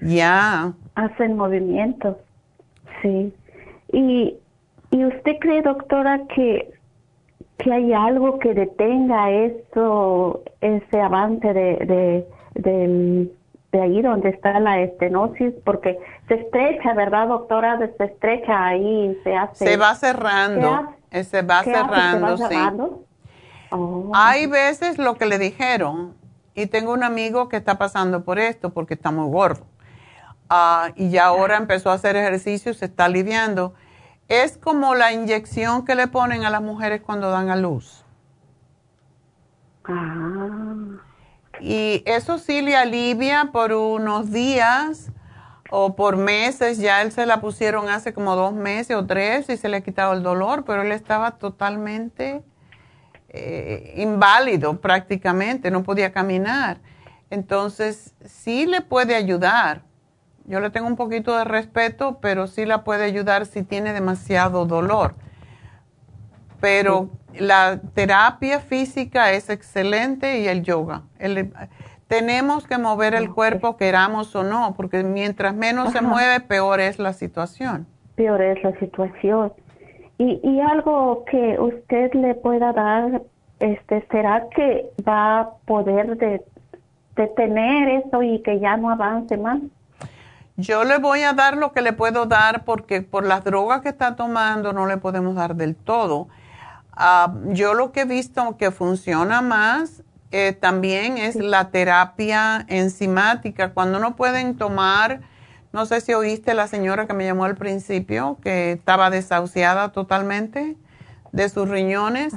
Ya. 0.00 0.72
Hacen 0.94 1.36
movimiento, 1.36 2.18
sí. 3.02 3.32
Y, 3.92 4.36
y 4.90 5.04
usted 5.04 5.38
cree, 5.40 5.62
doctora, 5.62 6.20
que, 6.34 6.70
que 7.58 7.72
hay 7.72 7.92
algo 7.92 8.38
que 8.38 8.54
detenga 8.54 9.30
eso, 9.30 10.42
ese 10.60 11.00
avance 11.00 11.52
de, 11.52 11.76
de, 11.86 12.26
de, 12.54 13.30
ahí 13.80 14.02
donde 14.02 14.30
está 14.30 14.58
la 14.60 14.80
estenosis, 14.80 15.52
porque 15.64 15.98
se 16.28 16.34
estrecha, 16.34 16.94
¿verdad, 16.94 17.28
doctora? 17.28 17.78
Se 17.78 18.04
estrecha 18.04 18.66
ahí, 18.66 19.18
se 19.24 19.34
hace. 19.34 19.66
Se 19.66 19.76
va 19.76 19.94
cerrando, 19.94 20.94
se 21.10 21.42
va 21.42 21.62
cerrando, 21.62 22.36
sí. 22.36 22.56
Oh. 23.70 24.12
Hay 24.14 24.46
veces 24.46 24.98
lo 24.98 25.16
que 25.16 25.26
le 25.26 25.38
dijeron, 25.38 26.14
y 26.54 26.66
tengo 26.66 26.92
un 26.92 27.04
amigo 27.04 27.48
que 27.48 27.56
está 27.56 27.76
pasando 27.78 28.24
por 28.24 28.38
esto 28.38 28.70
porque 28.70 28.94
está 28.94 29.10
muy 29.10 29.30
gordo. 29.30 29.66
Ah, 30.48 30.90
y 30.94 31.10
ya 31.10 31.26
ahora 31.26 31.56
empezó 31.56 31.90
a 31.90 31.94
hacer 31.94 32.16
ejercicio, 32.16 32.72
se 32.72 32.86
está 32.86 33.06
aliviando. 33.06 33.74
Es 34.28 34.56
como 34.56 34.94
la 34.94 35.12
inyección 35.12 35.84
que 35.84 35.94
le 35.94 36.08
ponen 36.08 36.44
a 36.44 36.50
las 36.50 36.62
mujeres 36.62 37.02
cuando 37.02 37.30
dan 37.30 37.50
a 37.50 37.56
luz. 37.56 38.04
Ah. 39.84 41.05
Y 41.60 42.02
eso 42.06 42.38
sí 42.38 42.62
le 42.62 42.76
alivia 42.76 43.50
por 43.52 43.72
unos 43.72 44.30
días 44.30 45.10
o 45.70 45.96
por 45.96 46.16
meses. 46.16 46.78
Ya 46.78 47.02
él 47.02 47.12
se 47.12 47.26
la 47.26 47.40
pusieron 47.40 47.88
hace 47.88 48.12
como 48.12 48.36
dos 48.36 48.52
meses 48.52 48.96
o 48.96 49.06
tres 49.06 49.48
y 49.48 49.56
se 49.56 49.68
le 49.68 49.78
ha 49.78 49.80
quitado 49.80 50.12
el 50.12 50.22
dolor, 50.22 50.64
pero 50.64 50.82
él 50.82 50.92
estaba 50.92 51.32
totalmente 51.32 52.42
eh, 53.28 53.94
inválido 53.96 54.80
prácticamente, 54.80 55.70
no 55.70 55.82
podía 55.82 56.12
caminar. 56.12 56.78
Entonces, 57.30 58.14
sí 58.24 58.66
le 58.66 58.82
puede 58.82 59.14
ayudar. 59.14 59.82
Yo 60.44 60.60
le 60.60 60.70
tengo 60.70 60.86
un 60.86 60.96
poquito 60.96 61.36
de 61.36 61.44
respeto, 61.44 62.18
pero 62.20 62.46
sí 62.46 62.66
la 62.66 62.84
puede 62.84 63.04
ayudar 63.04 63.46
si 63.46 63.62
tiene 63.62 63.92
demasiado 63.92 64.64
dolor. 64.64 65.14
Pero 66.60 67.10
la 67.40 67.80
terapia 67.94 68.60
física 68.60 69.32
es 69.32 69.50
excelente 69.50 70.40
y 70.40 70.48
el 70.48 70.62
yoga. 70.62 71.02
tenemos 72.08 72.66
que 72.66 72.78
mover 72.78 73.14
el 73.14 73.32
cuerpo, 73.32 73.76
queramos 73.76 74.34
o 74.36 74.44
no, 74.44 74.74
porque 74.76 75.02
mientras 75.02 75.54
menos 75.54 75.92
se 75.92 76.00
mueve, 76.00 76.40
peor 76.40 76.80
es 76.80 76.98
la 76.98 77.12
situación. 77.12 77.86
Peor 78.14 78.40
es 78.42 78.62
la 78.62 78.78
situación. 78.78 79.52
Y, 80.18 80.40
y 80.42 80.60
algo 80.60 81.24
que 81.30 81.58
usted 81.58 82.14
le 82.14 82.34
pueda 82.34 82.72
dar, 82.72 83.22
este, 83.58 84.06
¿será 84.10 84.48
que 84.54 84.86
va 85.06 85.40
a 85.40 85.50
poder 85.66 86.16
detener 87.16 88.04
eso 88.04 88.22
y 88.22 88.40
que 88.42 88.60
ya 88.60 88.76
no 88.76 88.90
avance 88.90 89.36
más? 89.36 89.60
Yo 90.58 90.84
le 90.84 90.96
voy 90.96 91.22
a 91.22 91.34
dar 91.34 91.58
lo 91.58 91.72
que 91.72 91.82
le 91.82 91.92
puedo 91.92 92.24
dar 92.24 92.64
porque 92.64 93.02
por 93.02 93.26
las 93.26 93.44
drogas 93.44 93.82
que 93.82 93.90
está 93.90 94.16
tomando 94.16 94.72
no 94.72 94.86
le 94.86 94.96
podemos 94.96 95.34
dar 95.34 95.54
del 95.54 95.76
todo. 95.76 96.28
Ah, 96.96 97.34
yo 97.48 97.74
lo 97.74 97.92
que 97.92 98.00
he 98.00 98.04
visto 98.04 98.56
que 98.56 98.70
funciona 98.70 99.42
más 99.42 100.02
eh, 100.32 100.52
también 100.52 101.18
es 101.18 101.36
la 101.36 101.70
terapia 101.70 102.64
enzimática. 102.68 103.72
Cuando 103.72 103.98
no 103.98 104.16
pueden 104.16 104.56
tomar 104.56 105.20
no 105.76 105.84
sé 105.84 106.00
si 106.00 106.14
oíste 106.14 106.54
la 106.54 106.68
señora 106.68 107.06
que 107.06 107.12
me 107.12 107.26
llamó 107.26 107.44
al 107.44 107.54
principio, 107.54 108.38
que 108.42 108.72
estaba 108.72 109.10
desahuciada 109.10 109.92
totalmente 109.92 110.74
de 111.32 111.48
sus 111.50 111.68
riñones. 111.68 112.32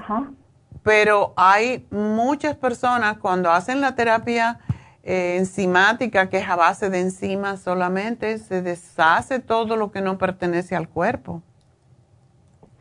Pero 0.84 1.34
hay 1.38 1.88
muchas 1.90 2.57
personas 2.57 3.18
cuando 3.18 3.49
hacen 3.49 3.80
la 3.80 3.95
terapia 3.95 4.60
eh, 5.03 5.38
enzimática, 5.38 6.30
que 6.30 6.40
es 6.40 6.49
a 6.49 6.57
base 6.57 6.90
de 6.90 6.99
enzimas 6.99 7.61
solamente, 7.61 8.40
se 8.40 8.61
deshace 8.61 9.40
todo 9.40 9.77
lo 9.77 9.90
que 9.90 10.02
no 10.02 10.18
pertenece 10.18 10.76
al 10.76 10.90
cuerpo. 10.90 11.41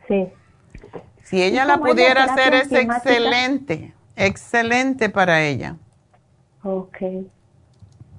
Sí. 0.09 0.27
Si 1.29 1.43
ella 1.43 1.63
la 1.63 1.77
pudiera 1.77 2.23
hacer 2.23 2.55
es 2.55 2.71
excelente, 2.71 3.93
excelente 4.15 5.09
para 5.09 5.43
ella. 5.43 5.75
Ok. 6.63 6.97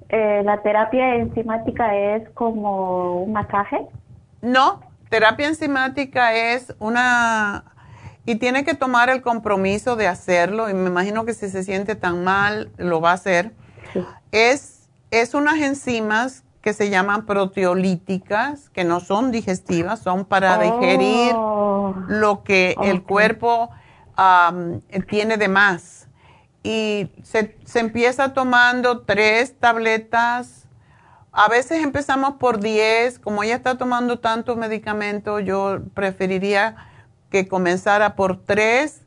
Eh, 0.07 0.41
la 0.45 0.61
terapia 0.61 1.15
enzimática 1.15 1.93
es 1.93 2.29
como 2.29 3.23
un 3.23 3.33
masaje? 3.33 3.85
No, 4.41 4.79
terapia 5.09 5.47
enzimática 5.47 6.33
es 6.33 6.73
una... 6.79 7.65
Y 8.25 8.35
tiene 8.35 8.63
que 8.63 8.75
tomar 8.75 9.09
el 9.09 9.21
compromiso 9.21 9.97
de 9.97 10.07
hacerlo, 10.07 10.69
y 10.69 10.73
me 10.73 10.87
imagino 10.87 11.25
que 11.25 11.33
si 11.33 11.49
se 11.49 11.63
siente 11.63 11.95
tan 11.95 12.23
mal, 12.23 12.71
lo 12.77 13.01
va 13.01 13.11
a 13.11 13.15
hacer. 13.15 13.51
Es, 14.31 14.87
es 15.09 15.33
unas 15.33 15.59
enzimas 15.59 16.45
que 16.61 16.73
se 16.73 16.89
llaman 16.89 17.25
proteolíticas, 17.25 18.69
que 18.69 18.83
no 18.83 18.99
son 18.99 19.31
digestivas, 19.31 19.99
son 19.99 20.25
para 20.25 20.59
digerir, 20.59 21.33
oh. 21.89 21.95
lo 22.07 22.43
que 22.43 22.75
el 22.83 23.03
cuerpo 23.03 23.69
tiene 25.09 25.37
de 25.37 25.47
más. 25.47 26.07
Y 26.63 27.11
se, 27.23 27.57
se 27.65 27.79
empieza 27.79 28.33
tomando 28.33 29.01
tres 29.01 29.57
tabletas. 29.57 30.67
A 31.31 31.47
veces 31.47 31.83
empezamos 31.83 32.35
por 32.35 32.59
10. 32.59 33.19
Como 33.19 33.43
ella 33.43 33.55
está 33.55 33.77
tomando 33.77 34.19
tantos 34.19 34.57
medicamentos, 34.57 35.43
yo 35.43 35.79
preferiría 35.93 36.75
que 37.31 37.47
comenzara 37.47 38.15
por 38.15 38.43
tres, 38.45 39.01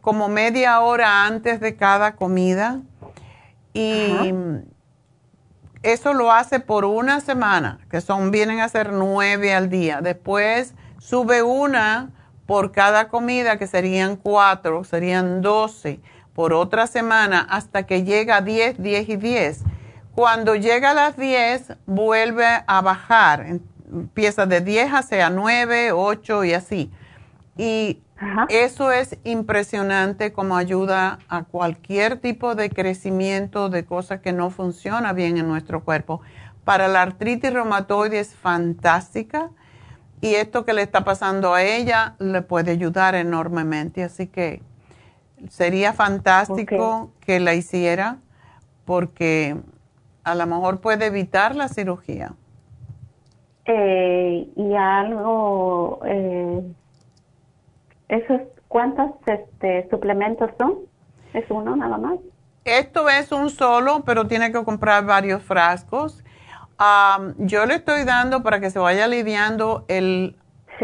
como 0.00 0.28
media 0.28 0.80
hora 0.80 1.26
antes 1.26 1.60
de 1.60 1.76
cada 1.76 2.16
comida. 2.16 2.80
Y 3.72 4.32
eso 5.82 6.14
lo 6.14 6.32
hace 6.32 6.58
por 6.58 6.84
una 6.84 7.20
semana, 7.20 7.78
que 7.90 8.00
son, 8.00 8.30
vienen 8.30 8.60
a 8.60 8.68
ser 8.68 8.92
nueve 8.92 9.54
al 9.54 9.68
día. 9.68 10.00
Después 10.00 10.74
sube 10.98 11.42
una 11.42 12.10
por 12.46 12.72
cada 12.72 13.08
comida, 13.08 13.58
que 13.58 13.66
serían 13.66 14.16
cuatro, 14.16 14.84
serían 14.84 15.42
doce 15.42 16.00
por 16.34 16.52
otra 16.52 16.86
semana, 16.86 17.46
hasta 17.48 17.84
que 17.84 18.04
llega 18.04 18.36
a 18.36 18.40
diez, 18.40 18.80
diez 18.80 19.08
y 19.08 19.16
diez. 19.16 19.62
Cuando 20.14 20.54
llega 20.54 20.92
a 20.92 20.94
las 20.94 21.16
diez, 21.16 21.72
vuelve 21.86 22.46
a 22.66 22.80
bajar. 22.80 23.46
Empieza 23.90 24.46
de 24.46 24.60
diez 24.60 24.90
hacia 24.90 25.30
nueve, 25.30 25.92
ocho 25.92 26.44
y 26.44 26.52
así. 26.52 26.90
Y 27.56 28.00
eso 28.48 28.92
es 28.92 29.18
impresionante 29.24 30.32
como 30.32 30.56
ayuda 30.56 31.18
a 31.28 31.44
cualquier 31.44 32.18
tipo 32.18 32.54
de 32.54 32.70
crecimiento 32.70 33.68
de 33.68 33.84
cosas 33.84 34.20
que 34.20 34.32
no 34.32 34.50
funciona 34.50 35.12
bien 35.12 35.36
en 35.36 35.48
nuestro 35.48 35.84
cuerpo. 35.84 36.20
Para 36.64 36.88
la 36.88 37.02
artritis 37.02 37.52
reumatoide 37.52 38.20
es 38.20 38.34
fantástica 38.34 39.50
y 40.20 40.34
esto 40.34 40.64
que 40.64 40.72
le 40.72 40.82
está 40.82 41.04
pasando 41.04 41.54
a 41.54 41.62
ella 41.62 42.14
le 42.18 42.42
puede 42.42 42.72
ayudar 42.72 43.14
enormemente. 43.14 44.02
Así 44.02 44.26
que 44.26 44.62
sería 45.48 45.92
fantástico 45.92 47.10
que 47.20 47.40
la 47.40 47.54
hiciera 47.54 48.18
porque 48.84 49.56
a 50.24 50.34
lo 50.34 50.46
mejor 50.46 50.80
puede 50.80 51.06
evitar 51.06 51.54
la 51.54 51.68
cirugía. 51.68 52.32
Eh, 53.66 54.48
y 54.56 54.74
algo, 54.74 56.00
eh, 56.04 56.62
¿esos 58.08 58.42
cuántos 58.68 59.10
este, 59.26 59.88
suplementos 59.90 60.50
son? 60.56 60.74
¿Es 61.34 61.44
uno 61.50 61.76
nada 61.76 61.98
más? 61.98 62.18
Esto 62.64 63.08
es 63.08 63.30
un 63.32 63.50
solo, 63.50 64.02
pero 64.04 64.26
tiene 64.26 64.50
que 64.50 64.64
comprar 64.64 65.04
varios 65.04 65.42
frascos 65.42 66.24
yo 67.38 67.66
le 67.66 67.74
estoy 67.74 68.04
dando 68.04 68.42
para 68.42 68.60
que 68.60 68.70
se 68.70 68.78
vaya 68.78 69.04
aliviando 69.04 69.84
el 69.88 70.36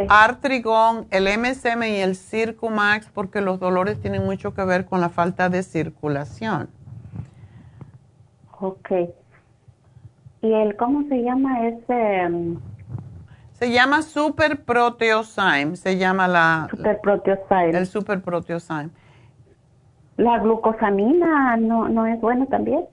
Artrigón, 0.08 1.06
el 1.10 1.24
MSM 1.24 1.82
y 1.82 1.96
el 1.96 2.16
Circumax 2.16 3.08
porque 3.10 3.40
los 3.40 3.60
dolores 3.60 4.00
tienen 4.00 4.24
mucho 4.24 4.54
que 4.54 4.64
ver 4.64 4.86
con 4.86 5.00
la 5.00 5.10
falta 5.10 5.48
de 5.48 5.62
circulación. 5.62 6.70
Ok. 8.58 8.90
¿Y 10.40 10.52
el 10.52 10.76
cómo 10.76 11.06
se 11.08 11.22
llama 11.22 11.68
ese? 11.68 12.26
Um, 12.26 12.60
se 13.52 13.70
llama 13.70 14.02
Super 14.02 14.64
Proteosyme, 14.64 15.76
se 15.76 15.98
llama 15.98 16.26
la... 16.26 16.66
Super 16.70 17.00
Proteosyme. 17.00 17.70
El 17.70 17.86
Super 17.86 18.20
Proteosyme. 18.22 18.90
¿La 20.16 20.38
glucosamina 20.38 21.56
no, 21.56 21.88
no 21.88 22.06
es 22.06 22.20
bueno 22.20 22.46
también? 22.46 22.84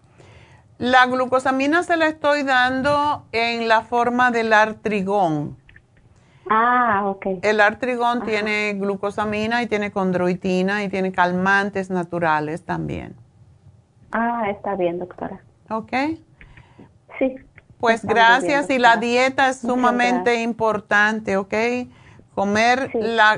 La 0.79 1.05
glucosamina 1.07 1.83
se 1.83 1.97
la 1.97 2.07
estoy 2.07 2.43
dando 2.43 3.25
en 3.33 3.67
la 3.67 3.81
forma 3.81 4.31
del 4.31 4.53
artrigón. 4.53 5.57
Ah, 6.49 7.03
ok. 7.05 7.25
El 7.41 7.59
artrigón 7.59 8.23
tiene 8.23 8.75
glucosamina 8.75 9.61
y 9.61 9.67
tiene 9.67 9.91
condroitina 9.91 10.81
y 10.85 10.87
tiene 10.87 11.11
calmantes 11.11 11.89
naturales 11.89 12.63
también. 12.63 13.13
Ah, 14.13 14.49
está 14.49 14.75
bien, 14.75 14.99
doctora. 14.99 15.41
Ok. 15.69 15.91
Sí. 17.19 17.35
Pues 17.77 18.05
gracias 18.05 18.69
y 18.69 18.79
la 18.79 18.95
dieta 18.95 19.49
es 19.49 19.59
sumamente 19.59 20.41
importante, 20.41 21.35
¿ok? 21.35 21.55
Comer 22.35 22.89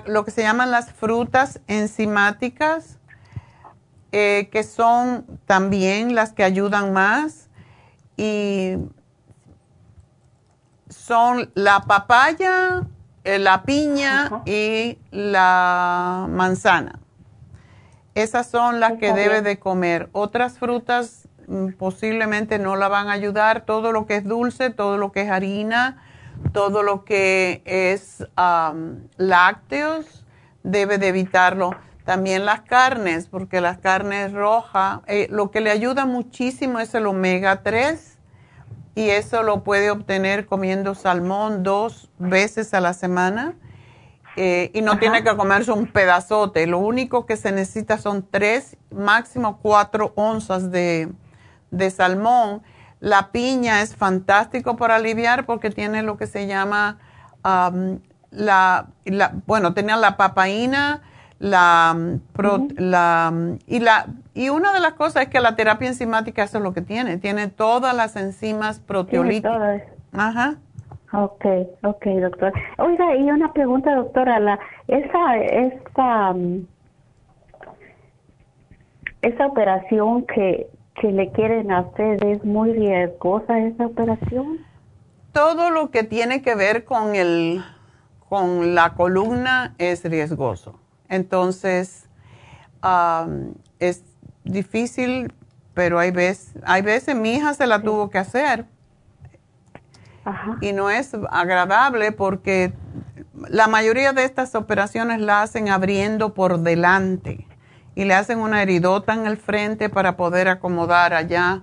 lo 0.05 0.25
que 0.25 0.29
se 0.29 0.43
llaman 0.43 0.69
las 0.69 0.91
frutas 0.91 1.59
enzimáticas 1.65 2.99
eh, 4.13 4.49
que 4.51 4.63
son 4.63 5.25
también 5.45 6.15
las 6.15 6.33
que 6.33 6.43
ayudan 6.43 6.91
más 6.91 7.49
y 8.17 8.75
son 10.89 11.49
la 11.53 11.83
papaya, 11.83 12.81
eh, 13.23 13.39
la 13.39 13.63
piña 13.63 14.43
y 14.45 14.97
la 15.11 16.27
manzana. 16.29 16.99
Esas 18.13 18.47
son 18.47 18.81
las 18.81 18.93
que 18.97 19.13
debe 19.13 19.41
de 19.41 19.59
comer. 19.59 20.09
Otras 20.11 20.59
frutas 20.59 21.29
mm, 21.47 21.69
posiblemente 21.77 22.59
no 22.59 22.75
la 22.75 22.89
van 22.89 23.07
a 23.07 23.13
ayudar. 23.13 23.61
Todo 23.61 23.93
lo 23.93 24.05
que 24.05 24.17
es 24.17 24.25
dulce, 24.25 24.71
todo 24.71 24.97
lo 24.97 25.13
que 25.13 25.21
es 25.21 25.31
harina, 25.31 26.03
todo 26.51 26.83
lo 26.83 27.05
que 27.05 27.61
es 27.63 28.25
lácteos, 29.17 30.25
debe 30.63 30.97
de 30.97 31.07
evitarlo 31.07 31.75
también 32.11 32.43
las 32.43 32.59
carnes, 32.59 33.27
porque 33.27 33.61
las 33.61 33.77
carnes 33.77 34.33
rojas, 34.33 34.99
eh, 35.07 35.27
lo 35.31 35.49
que 35.49 35.61
le 35.61 35.71
ayuda 35.71 36.05
muchísimo 36.05 36.81
es 36.81 36.93
el 36.93 37.07
omega 37.07 37.63
3 37.63 38.17
y 38.95 39.11
eso 39.11 39.43
lo 39.43 39.63
puede 39.63 39.91
obtener 39.91 40.45
comiendo 40.45 40.93
salmón 40.93 41.63
dos 41.63 42.09
veces 42.19 42.73
a 42.73 42.81
la 42.81 42.91
semana 42.91 43.53
eh, 44.35 44.71
y 44.73 44.81
no 44.81 44.99
tiene 44.99 45.23
que 45.23 45.33
comerse 45.37 45.71
un 45.71 45.87
pedazote. 45.87 46.67
Lo 46.67 46.79
único 46.79 47.25
que 47.25 47.37
se 47.37 47.53
necesita 47.53 47.97
son 47.97 48.27
tres, 48.29 48.75
máximo 48.93 49.59
cuatro 49.61 50.11
onzas 50.17 50.69
de, 50.69 51.13
salmón. 51.95 52.61
La 52.99 53.31
piña 53.31 53.81
es 53.81 53.95
fantástico 53.95 54.75
para 54.75 54.97
aliviar 54.97 55.45
porque 55.45 55.69
tiene 55.69 56.03
lo 56.03 56.17
que 56.17 56.27
se 56.27 56.45
llama, 56.45 56.99
la, 58.31 58.87
bueno, 59.47 59.73
tenía 59.73 59.95
la 59.95 60.17
papaína, 60.17 61.03
la, 61.41 61.97
la, 62.77 63.33
y, 63.65 63.79
la, 63.79 64.05
y 64.35 64.49
una 64.49 64.73
de 64.73 64.79
las 64.79 64.93
cosas 64.93 65.23
es 65.23 65.29
que 65.29 65.39
la 65.39 65.55
terapia 65.55 65.87
enzimática 65.87 66.43
eso 66.43 66.59
es 66.59 66.63
lo 66.63 66.71
que 66.71 66.81
tiene, 66.81 67.17
tiene 67.17 67.47
todas 67.47 67.95
las 67.95 68.15
enzimas 68.15 68.79
proteolíticas. 68.79 69.81
Ajá. 70.13 70.57
Ok, 71.13 71.45
ok, 71.83 72.05
doctor. 72.21 72.53
Oiga, 72.77 73.15
y 73.15 73.23
una 73.23 73.51
pregunta, 73.51 73.93
doctora, 73.95 74.39
la, 74.39 74.59
esa, 74.87 75.37
esa, 75.37 76.33
mm, 76.33 76.67
esa 79.23 79.47
operación 79.47 80.25
que, 80.27 80.67
que 81.01 81.11
le 81.11 81.31
quieren 81.31 81.71
hacer 81.71 82.23
es 82.23 82.45
muy 82.45 82.71
riesgosa, 82.73 83.59
esa 83.59 83.87
operación. 83.87 84.59
Todo 85.33 85.71
lo 85.71 85.89
que 85.89 86.03
tiene 86.03 86.43
que 86.43 86.53
ver 86.53 86.85
con 86.85 87.15
el, 87.15 87.63
con 88.29 88.75
la 88.75 88.93
columna 88.93 89.73
es 89.79 90.05
riesgoso. 90.05 90.80
Entonces, 91.11 92.07
es 93.79 94.03
difícil, 94.45 95.33
pero 95.73 95.99
hay 95.99 96.11
veces, 96.11 96.53
hay 96.63 96.81
veces 96.81 97.15
mi 97.15 97.33
hija 97.35 97.53
se 97.53 97.67
la 97.67 97.81
tuvo 97.81 98.09
que 98.09 98.17
hacer. 98.17 98.65
Y 100.61 100.71
no 100.71 100.89
es 100.89 101.11
agradable 101.29 102.13
porque 102.13 102.73
la 103.49 103.67
mayoría 103.67 104.13
de 104.13 104.23
estas 104.23 104.55
operaciones 104.55 105.19
la 105.19 105.41
hacen 105.41 105.67
abriendo 105.67 106.33
por 106.33 106.59
delante 106.59 107.45
y 107.93 108.05
le 108.05 108.13
hacen 108.13 108.39
una 108.39 108.61
heridota 108.61 109.13
en 109.13 109.25
el 109.25 109.35
frente 109.35 109.89
para 109.89 110.15
poder 110.15 110.47
acomodar 110.47 111.13
allá 111.13 111.61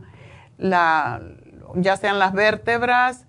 la, 0.58 1.22
ya 1.74 1.96
sean 1.96 2.18
las 2.18 2.34
vértebras 2.34 3.24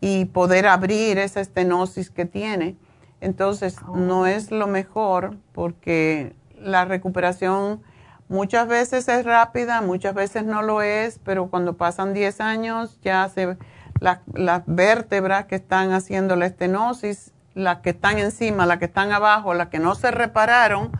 y 0.00 0.24
poder 0.24 0.66
abrir 0.66 1.18
esa 1.18 1.40
estenosis 1.40 2.10
que 2.10 2.24
tiene. 2.24 2.76
Entonces, 3.20 3.76
no 3.94 4.26
es 4.26 4.50
lo 4.50 4.66
mejor 4.66 5.36
porque 5.52 6.34
la 6.56 6.84
recuperación 6.84 7.82
muchas 8.28 8.68
veces 8.68 9.08
es 9.08 9.24
rápida, 9.24 9.82
muchas 9.82 10.14
veces 10.14 10.44
no 10.44 10.62
lo 10.62 10.82
es, 10.82 11.20
pero 11.24 11.48
cuando 11.48 11.76
pasan 11.76 12.14
10 12.14 12.40
años 12.40 12.98
ya 13.02 13.28
se, 13.28 13.58
las 14.00 14.62
vértebras 14.66 15.46
que 15.46 15.56
están 15.56 15.92
haciendo 15.92 16.36
la 16.36 16.46
estenosis, 16.46 17.32
las 17.54 17.78
que 17.78 17.90
están 17.90 18.18
encima, 18.18 18.66
las 18.66 18.78
que 18.78 18.86
están 18.86 19.12
abajo, 19.12 19.52
las 19.54 19.68
que 19.68 19.78
no 19.78 19.94
se 19.94 20.10
repararon, 20.10 20.92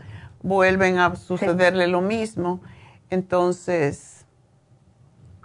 vuelven 0.42 0.98
a 0.98 1.16
sucederle 1.16 1.86
lo 1.86 2.00
mismo. 2.00 2.60
Entonces, 3.08 4.26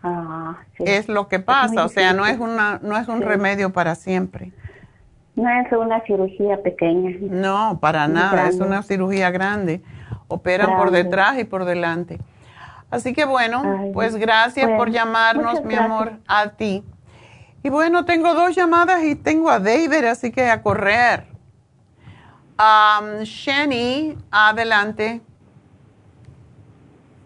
ah, 0.03 0.57
es 0.79 1.07
lo 1.07 1.27
que 1.27 1.39
pasa, 1.39 1.85
o 1.85 1.89
sea, 1.89 2.13
no 2.13 2.25
es, 2.25 2.39
una, 2.39 2.79
no 2.81 2.97
es 2.97 3.07
un 3.07 3.21
remedio 3.21 3.71
para 3.71 3.95
siempre. 3.95 4.53
No 5.35 5.49
es 5.49 5.71
una 5.71 6.01
cirugía 6.05 6.61
pequeña. 6.61 7.17
No, 7.19 7.79
para 7.81 8.07
nada, 8.07 8.47
es 8.47 8.59
una 8.59 8.83
cirugía 8.83 9.31
grande. 9.31 9.81
Operan 10.27 10.77
por 10.77 10.91
detrás 10.91 11.37
y 11.37 11.43
por 11.43 11.65
delante. 11.65 12.19
Así 12.89 13.13
que 13.13 13.25
bueno, 13.25 13.91
pues 13.93 14.15
gracias 14.15 14.69
por 14.77 14.89
llamarnos, 14.89 15.63
mi 15.63 15.75
amor, 15.75 16.13
a 16.27 16.49
ti. 16.49 16.83
Y 17.63 17.69
bueno, 17.69 18.05
tengo 18.05 18.33
dos 18.33 18.55
llamadas 18.55 19.03
y 19.03 19.15
tengo 19.15 19.49
a 19.49 19.59
David, 19.59 20.05
así 20.05 20.31
que 20.31 20.49
a 20.49 20.61
correr. 20.61 21.25
Um, 22.57 23.23
Shani, 23.23 24.15
adelante. 24.31 25.21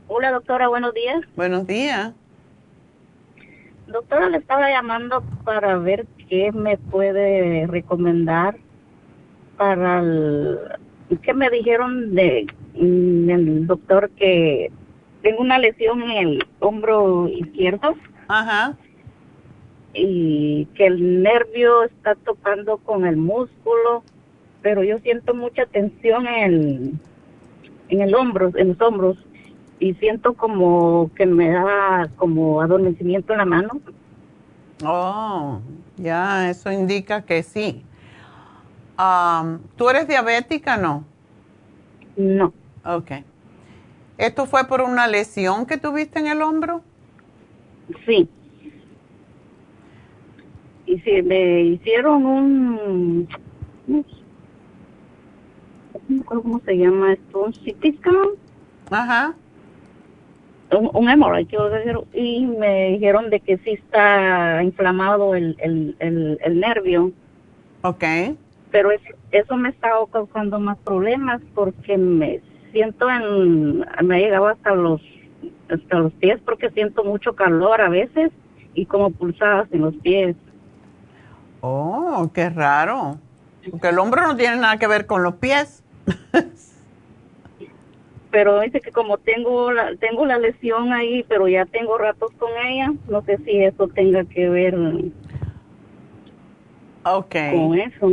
Hola, 0.07 0.31
doctora, 0.31 0.67
buenos 0.67 0.93
días. 0.93 1.21
Buenos 1.35 1.67
días. 1.67 2.13
Doctora, 3.85 4.29
le 4.29 4.37
estaba 4.37 4.69
llamando 4.69 5.21
para 5.43 5.77
ver 5.77 6.07
qué 6.29 6.51
me 6.51 6.77
puede 6.77 7.67
recomendar 7.67 8.57
para 9.57 9.99
el... 9.99 10.59
¿Qué 11.23 11.33
me 11.33 11.49
dijeron 11.49 12.13
de 12.13 12.45
mm, 12.75 13.29
el 13.29 13.67
doctor 13.67 14.11
que 14.11 14.71
tengo 15.23 15.41
una 15.41 15.57
lesión 15.57 16.03
en 16.03 16.11
el 16.11 16.47
hombro 16.59 17.27
izquierdo? 17.27 17.95
Ajá. 18.27 18.77
Y 19.93 20.67
que 20.75 20.85
el 20.85 21.23
nervio 21.23 21.83
está 21.83 22.13
tocando 22.13 22.77
con 22.77 23.07
el 23.07 23.17
músculo, 23.17 24.03
pero 24.61 24.83
yo 24.83 24.99
siento 24.99 25.33
mucha 25.33 25.65
tensión 25.65 26.27
en 26.27 26.99
en 27.89 28.01
el 28.01 28.15
hombro, 28.15 28.51
en 28.55 28.69
los 28.69 28.81
hombros 28.81 29.17
y 29.79 29.93
siento 29.95 30.33
como 30.33 31.11
que 31.15 31.25
me 31.25 31.49
da 31.51 32.09
como 32.17 32.61
adormecimiento 32.61 33.33
en 33.33 33.39
la 33.39 33.45
mano. 33.45 33.81
Oh, 34.85 35.59
ya, 35.99 36.49
eso 36.49 36.71
indica 36.71 37.23
que 37.23 37.43
sí. 37.43 37.83
¿Tú 39.77 39.89
eres 39.89 40.07
diabética 40.07 40.77
no? 40.77 41.05
No. 42.17 42.53
Ok. 42.83 43.11
¿Esto 44.17 44.45
fue 44.45 44.65
por 44.65 44.81
una 44.81 45.07
lesión 45.07 45.65
que 45.65 45.77
tuviste 45.77 46.19
en 46.19 46.27
el 46.27 46.41
hombro? 46.41 46.81
Sí. 48.05 48.27
Y 50.85 50.99
si 50.99 51.21
me 51.21 51.61
hicieron 51.61 52.25
un, 52.25 53.29
¿cómo 56.25 56.59
se 56.65 56.73
llama 56.73 57.13
esto? 57.13 57.45
Un 57.45 57.53
Ajá 58.91 59.35
un, 60.71 60.89
un 60.93 61.09
hemorroide, 61.09 61.95
y 62.13 62.45
me 62.45 62.91
dijeron 62.91 63.29
de 63.29 63.39
que 63.39 63.57
sí 63.59 63.71
está 63.71 64.61
inflamado 64.63 65.35
el, 65.35 65.55
el, 65.59 66.37
el, 66.41 66.59
nervio. 66.59 67.11
Ok. 67.81 68.03
Pero 68.71 68.89
eso 69.31 69.57
me 69.57 69.69
está 69.69 69.89
causando 70.11 70.59
más 70.59 70.77
problemas 70.79 71.41
porque 71.55 71.97
me 71.97 72.41
siento 72.71 73.09
en, 73.09 73.79
me 73.79 74.15
ha 74.15 74.19
llegado 74.19 74.47
hasta 74.47 74.75
los, 74.75 75.01
hasta 75.69 75.99
los 75.99 76.13
pies 76.13 76.39
porque 76.45 76.69
siento 76.69 77.03
mucho 77.03 77.33
calor 77.33 77.81
a 77.81 77.89
veces 77.89 78.31
y 78.75 78.85
como 78.85 79.09
pulsadas 79.09 79.67
en 79.71 79.81
los 79.81 79.95
pies. 79.97 80.35
Oh, 81.61 82.29
qué 82.33 82.49
raro. 82.49 83.17
Porque 83.69 83.89
el 83.89 83.99
hombro 83.99 84.25
no 84.27 84.35
tiene 84.35 84.57
nada 84.57 84.77
que 84.77 84.87
ver 84.87 85.05
con 85.05 85.23
los 85.23 85.35
pies. 85.35 85.83
pero 88.31 88.59
dice 88.61 88.79
que 88.81 88.91
como 88.91 89.17
tengo 89.17 89.71
la, 89.71 89.95
tengo 89.95 90.25
la 90.25 90.37
lesión 90.37 90.93
ahí, 90.93 91.23
pero 91.27 91.47
ya 91.47 91.65
tengo 91.65 91.97
ratos 91.97 92.31
con 92.37 92.49
ella, 92.65 92.93
no 93.07 93.23
sé 93.23 93.37
si 93.45 93.63
eso 93.63 93.87
tenga 93.87 94.23
que 94.25 94.49
ver 94.49 94.75
okay. 97.03 97.55
con 97.55 97.79
eso. 97.79 98.11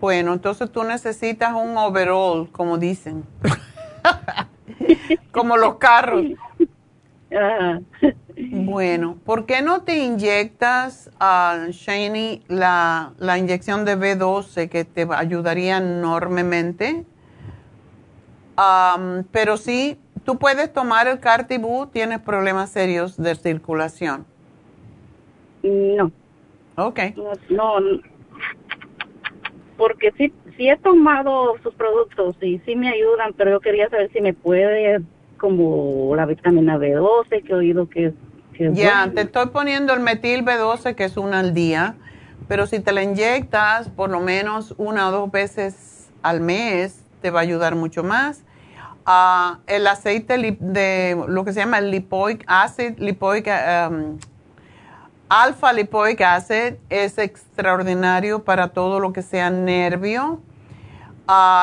Bueno, 0.00 0.32
entonces 0.32 0.70
tú 0.70 0.82
necesitas 0.82 1.54
un 1.54 1.76
overall, 1.76 2.50
como 2.50 2.76
dicen. 2.76 3.24
como 5.30 5.56
los 5.56 5.76
carros. 5.76 6.26
Bueno, 8.36 9.16
¿por 9.24 9.46
qué 9.46 9.62
no 9.62 9.82
te 9.82 9.98
inyectas, 9.98 11.10
uh, 11.20 11.70
Shani, 11.70 12.42
la, 12.48 13.12
la 13.18 13.38
inyección 13.38 13.84
de 13.84 13.96
B12 13.96 14.68
que 14.68 14.84
te 14.84 15.06
ayudaría 15.10 15.78
enormemente? 15.78 17.06
Pero 19.30 19.56
sí, 19.56 19.98
tú 20.24 20.38
puedes 20.38 20.72
tomar 20.72 21.08
el 21.08 21.20
Cartibú, 21.20 21.86
tienes 21.86 22.20
problemas 22.20 22.70
serios 22.70 23.16
de 23.16 23.34
circulación. 23.34 24.26
No. 25.62 26.10
Ok. 26.76 27.00
No, 27.50 27.76
porque 29.76 30.12
sí, 30.16 30.32
sí 30.56 30.68
he 30.68 30.76
tomado 30.76 31.56
sus 31.62 31.74
productos 31.74 32.36
y 32.40 32.60
sí 32.60 32.76
me 32.76 32.88
ayudan, 32.88 33.32
pero 33.36 33.50
yo 33.50 33.60
quería 33.60 33.88
saber 33.88 34.10
si 34.12 34.20
me 34.20 34.32
puede, 34.32 35.00
como 35.38 36.14
la 36.14 36.26
vitamina 36.26 36.78
B12, 36.78 37.42
que 37.42 37.52
he 37.52 37.54
oído 37.54 37.88
que, 37.88 38.12
que 38.54 38.72
Ya, 38.72 39.10
te 39.12 39.22
estoy 39.22 39.46
poniendo 39.46 39.92
el 39.92 40.00
metil 40.00 40.44
B12, 40.44 40.94
que 40.94 41.04
es 41.04 41.16
una 41.16 41.40
al 41.40 41.52
día, 41.52 41.96
pero 42.48 42.66
si 42.66 42.80
te 42.80 42.92
la 42.92 43.02
inyectas 43.02 43.88
por 43.88 44.10
lo 44.10 44.20
menos 44.20 44.74
una 44.78 45.08
o 45.08 45.10
dos 45.10 45.30
veces 45.32 46.10
al 46.22 46.40
mes, 46.40 47.01
te 47.22 47.30
va 47.30 47.40
a 47.40 47.42
ayudar 47.42 47.74
mucho 47.74 48.02
más. 48.02 48.42
Ah, 49.06 49.60
el 49.66 49.86
aceite 49.86 50.36
de 50.60 51.24
lo 51.26 51.44
que 51.44 51.52
se 51.52 51.60
llama 51.60 51.78
el 51.78 51.90
lipoic 51.90 52.44
acid, 52.46 52.98
lipoic, 52.98 53.48
um, 53.48 54.18
alfa 55.28 55.72
lipoic 55.72 56.20
acid 56.20 56.74
es 56.88 57.18
extraordinario 57.18 58.44
para 58.44 58.68
todo 58.68 59.00
lo 59.00 59.12
que 59.12 59.22
sea 59.22 59.50
nervio. 59.50 60.40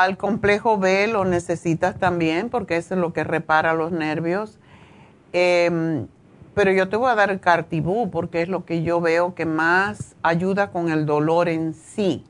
El 0.07 0.17
complejo 0.17 0.79
B 0.79 1.07
lo 1.07 1.25
necesitas 1.25 1.99
también 1.99 2.49
porque 2.49 2.75
es 2.75 2.89
lo 2.89 3.13
que 3.13 3.23
repara 3.23 3.73
los 3.73 3.91
nervios. 3.91 4.57
Em, 5.31 6.07
pero 6.55 6.71
yo 6.71 6.89
te 6.89 6.95
voy 6.97 7.11
a 7.11 7.15
dar 7.15 7.29
el 7.29 7.39
cartibú 7.39 8.09
porque 8.09 8.41
es 8.41 8.49
lo 8.49 8.65
que 8.65 8.81
yo 8.81 8.99
veo 8.99 9.35
que 9.35 9.45
más 9.45 10.15
ayuda 10.23 10.71
con 10.71 10.89
el 10.89 11.05
dolor 11.05 11.47
en 11.47 11.75
sí. 11.75 12.25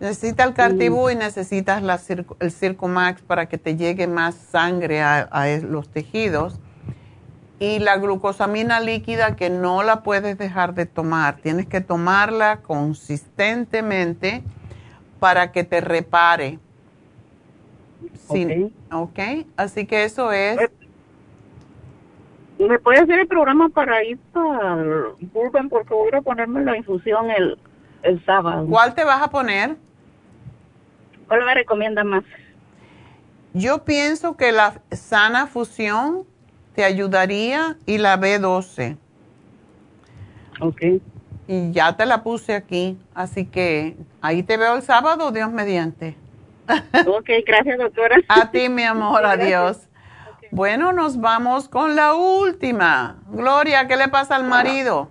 Necesitas 0.00 0.48
el 0.48 0.54
Cartibú 0.54 1.08
y 1.08 1.14
necesitas 1.14 1.82
la, 1.82 1.98
el 2.40 2.52
Circumax 2.52 3.22
para 3.22 3.46
que 3.46 3.56
te 3.56 3.76
llegue 3.76 4.06
más 4.06 4.34
sangre 4.34 5.00
a, 5.02 5.46
los 5.62 5.88
tejidos. 5.88 6.60
Y 7.58 7.78
la 7.78 7.96
glucosamina 7.96 8.80
líquida 8.80 9.34
que 9.34 9.48
no 9.48 9.82
la 9.82 10.02
puedes 10.02 10.36
dejar 10.36 10.74
de 10.74 10.84
tomar. 10.84 11.36
Tienes 11.36 11.66
que 11.66 11.80
tomarla 11.80 12.58
consistentemente 12.58 14.42
para 15.18 15.52
que 15.52 15.64
te 15.64 15.80
repare. 15.80 16.58
Sí, 18.28 18.70
ok. 18.92 19.18
Así 19.56 19.86
que 19.86 20.04
eso 20.04 20.30
es. 20.32 20.58
¿Me 22.58 22.78
puede 22.78 22.98
hacer 22.98 23.20
el 23.20 23.26
programa 23.26 23.70
para 23.70 24.04
ir 24.04 24.18
para 24.32 24.76
Burbank? 25.32 25.70
Porque 25.70 25.94
voy 25.94 26.10
a 26.12 26.20
ponerme 26.20 26.62
la 26.62 26.76
infusión 26.76 27.30
el, 27.30 27.58
el 28.02 28.24
sábado. 28.24 28.66
¿Cuál 28.68 28.94
te 28.94 29.04
vas 29.04 29.22
a 29.22 29.30
poner? 29.30 29.76
¿Cuál 31.28 31.44
me 31.44 31.54
recomienda 31.54 32.04
más? 32.04 32.24
Yo 33.52 33.84
pienso 33.84 34.36
que 34.36 34.52
la 34.52 34.80
sana 34.92 35.46
fusión 35.46 36.24
te 36.74 36.84
ayudaría 36.84 37.76
y 37.86 37.98
la 37.98 38.18
B12. 38.20 38.96
Ok. 40.60 40.82
Y 41.48 41.72
ya 41.72 41.96
te 41.96 42.06
la 42.06 42.22
puse 42.22 42.54
aquí, 42.54 42.98
así 43.14 43.46
que 43.46 43.96
ahí 44.20 44.42
te 44.42 44.56
veo 44.56 44.76
el 44.76 44.82
sábado, 44.82 45.30
Dios 45.30 45.50
mediante. 45.50 46.16
Ok, 47.06 47.30
gracias 47.46 47.78
doctora. 47.78 48.16
A 48.28 48.50
ti, 48.50 48.68
mi 48.68 48.82
amor, 48.82 49.24
adiós. 49.24 49.88
Bueno, 50.50 50.92
nos 50.92 51.20
vamos 51.20 51.68
con 51.68 51.96
la 51.96 52.14
última. 52.14 53.16
Gloria, 53.30 53.86
¿qué 53.86 53.96
le 53.96 54.08
pasa 54.08 54.36
al 54.36 54.44
marido? 54.44 55.08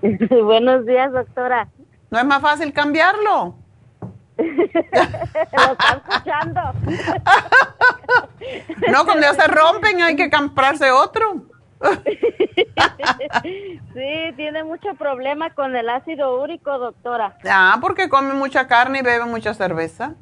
Buenos 0.44 0.86
días, 0.86 1.12
doctora. 1.12 1.68
¿No 2.14 2.20
es 2.20 2.26
más 2.26 2.40
fácil 2.40 2.72
cambiarlo? 2.72 3.56
Lo 4.38 5.72
está 5.72 6.00
escuchando. 6.06 6.60
no, 8.92 9.04
cuando 9.04 9.22
ya 9.22 9.34
se 9.34 9.48
rompen 9.48 10.00
hay 10.00 10.14
que 10.14 10.30
comprarse 10.30 10.92
otro. 10.92 11.42
sí, 13.42 14.32
tiene 14.36 14.62
mucho 14.62 14.94
problema 14.94 15.50
con 15.54 15.74
el 15.74 15.88
ácido 15.88 16.40
úrico, 16.40 16.78
doctora. 16.78 17.36
Ah, 17.50 17.78
porque 17.80 18.08
come 18.08 18.34
mucha 18.34 18.68
carne 18.68 19.00
y 19.00 19.02
bebe 19.02 19.24
mucha 19.24 19.52
cerveza. 19.52 20.14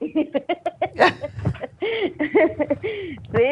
Sí, 0.00 0.32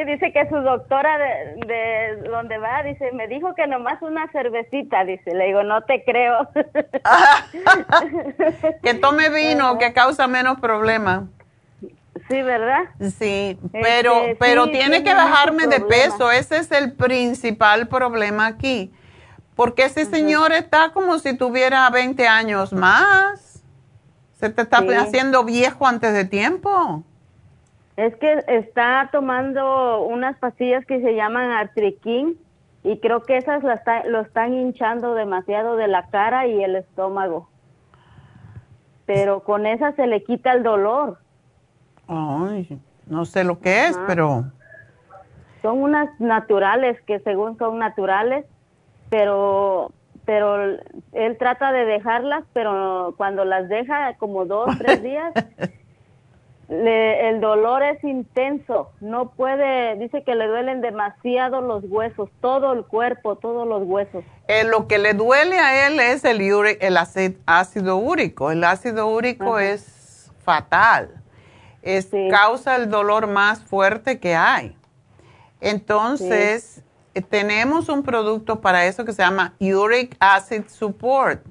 dice 0.07 0.33
que 0.33 0.49
su 0.49 0.57
doctora 0.57 1.19
de, 1.19 1.67
de, 1.67 2.17
donde 2.29 2.57
va, 2.59 2.83
dice, 2.83 3.13
me 3.13 3.29
dijo 3.29 3.55
que 3.55 3.67
nomás 3.67 4.01
una 4.03 4.29
cervecita, 4.31 5.05
dice, 5.05 5.35
le 5.35 5.47
digo, 5.47 5.63
no 5.63 5.83
te 5.83 6.05
creo. 6.05 6.49
que 8.83 8.95
tome 8.95 9.29
vino, 9.31 9.79
que 9.79 9.93
causa 9.93 10.27
menos 10.27 10.59
problemas. 10.61 11.25
Sí, 12.29 12.43
¿verdad? 12.43 12.85
Sí, 13.19 13.59
pero, 13.73 14.23
este, 14.23 14.37
pero 14.37 14.71
tiene 14.71 15.03
que 15.03 15.15
bajarme 15.15 15.67
de 15.67 15.81
peso, 15.81 16.31
ese 16.31 16.59
es 16.59 16.71
el 16.73 16.93
principal 16.93 17.89
problema 17.89 18.47
aquí, 18.47 18.93
porque 19.57 19.85
ese 19.85 20.05
señor 20.07 20.53
está 20.53 20.93
como 20.93 21.19
si 21.19 21.37
tuviera 21.37 21.89
20 21.91 22.27
años 22.27 22.73
más. 22.73 23.54
¿Se 24.45 24.51
te 24.51 24.61
está 24.61 24.85
haciendo 25.01 25.43
viejo 25.45 25.87
antes 25.87 26.13
de 26.13 26.27
tiempo? 26.27 27.03
Es 27.97 28.15
que 28.17 28.45
está 28.47 29.09
tomando 29.11 30.03
unas 30.03 30.37
pastillas 30.37 30.85
que 30.85 31.01
se 31.01 31.15
llaman 31.15 31.51
artriquín 31.51 32.39
y 32.83 32.99
creo 32.99 33.23
que 33.23 33.39
esas 33.39 33.63
lo 33.63 34.21
están 34.21 34.53
hinchando 34.53 35.15
demasiado 35.15 35.77
de 35.77 35.89
la 35.89 36.11
cara 36.11 36.47
y 36.47 36.63
el 36.63 36.77
estómago. 36.77 37.49
pero 39.07 39.41
con 39.41 39.65
esa 39.65 39.93
se 39.93 40.07
le 40.07 40.23
quita 40.23 40.53
el 40.53 40.63
dolor. 40.63 41.17
Ay, 42.07 42.79
no 43.07 43.25
sé 43.25 43.45
lo 43.45 43.61
que 43.61 43.87
es, 43.87 43.99
pero... 44.07 44.45
Son 45.63 45.83
unas 45.83 46.11
naturales 46.21 47.01
que 47.07 47.19
según 47.21 47.57
son 47.57 47.79
naturales, 47.79 48.45
pero 49.09 49.91
pero 50.25 50.79
él 51.13 51.37
trata 51.39 51.73
de 51.73 51.85
dejarlas, 51.85 52.45
pero 52.53 53.15
cuando 53.17 53.45
las 53.45 53.69
deja 53.69 54.15
como 54.17 54.47
dos, 54.47 54.77
tres 54.79 55.03
días, 55.03 55.33
el 56.69 57.41
dolor 57.41 57.83
es 57.83 58.03
intenso, 58.05 58.91
no 59.01 59.31
puede, 59.33 59.97
dice 59.97 60.23
que 60.23 60.35
le 60.35 60.47
duelen 60.47 60.81
demasiado 60.81 61.61
los 61.61 61.85
huesos, 61.87 62.31
todo 62.41 62.73
el 62.73 62.85
cuerpo, 62.85 63.37
todos 63.37 63.69
los 63.69 63.83
huesos. 63.85 64.25
Eh, 64.49 64.65
lo 64.65 64.89
que 64.89 64.99
le 64.99 65.13
duele 65.13 65.59
a 65.59 65.87
él 65.87 66.01
es 66.01 66.25
el, 66.25 66.41
el 66.41 66.97
ácido 67.47 67.97
úrico, 67.97 68.51
el 68.51 68.65
ácido 68.65 69.09
úrico 69.09 69.59
es 69.59 70.31
fatal, 70.43 71.11
es, 71.83 72.11
causa 72.31 72.77
el 72.77 72.89
dolor 72.89 73.27
más 73.27 73.63
fuerte 73.63 74.19
que 74.19 74.35
hay. 74.35 74.77
Entonces, 75.61 76.84
tenemos 77.23 77.89
un 77.89 78.03
producto 78.03 78.61
para 78.61 78.87
eso 78.87 79.05
que 79.05 79.13
se 79.13 79.23
llama 79.23 79.55
Uric 79.61 80.17
Acid 80.21 80.65
Support. 80.69 81.45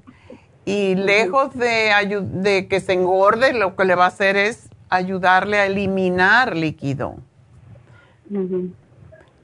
Y 0.66 0.94
lejos 0.94 1.54
de, 1.54 1.92
de 2.32 2.68
que 2.68 2.80
se 2.80 2.94
engorde, 2.94 3.52
lo 3.52 3.76
que 3.76 3.84
le 3.84 3.94
va 3.94 4.06
a 4.06 4.08
hacer 4.08 4.36
es 4.36 4.68
ayudarle 4.88 5.58
a 5.58 5.66
eliminar 5.66 6.56
líquido. 6.56 7.16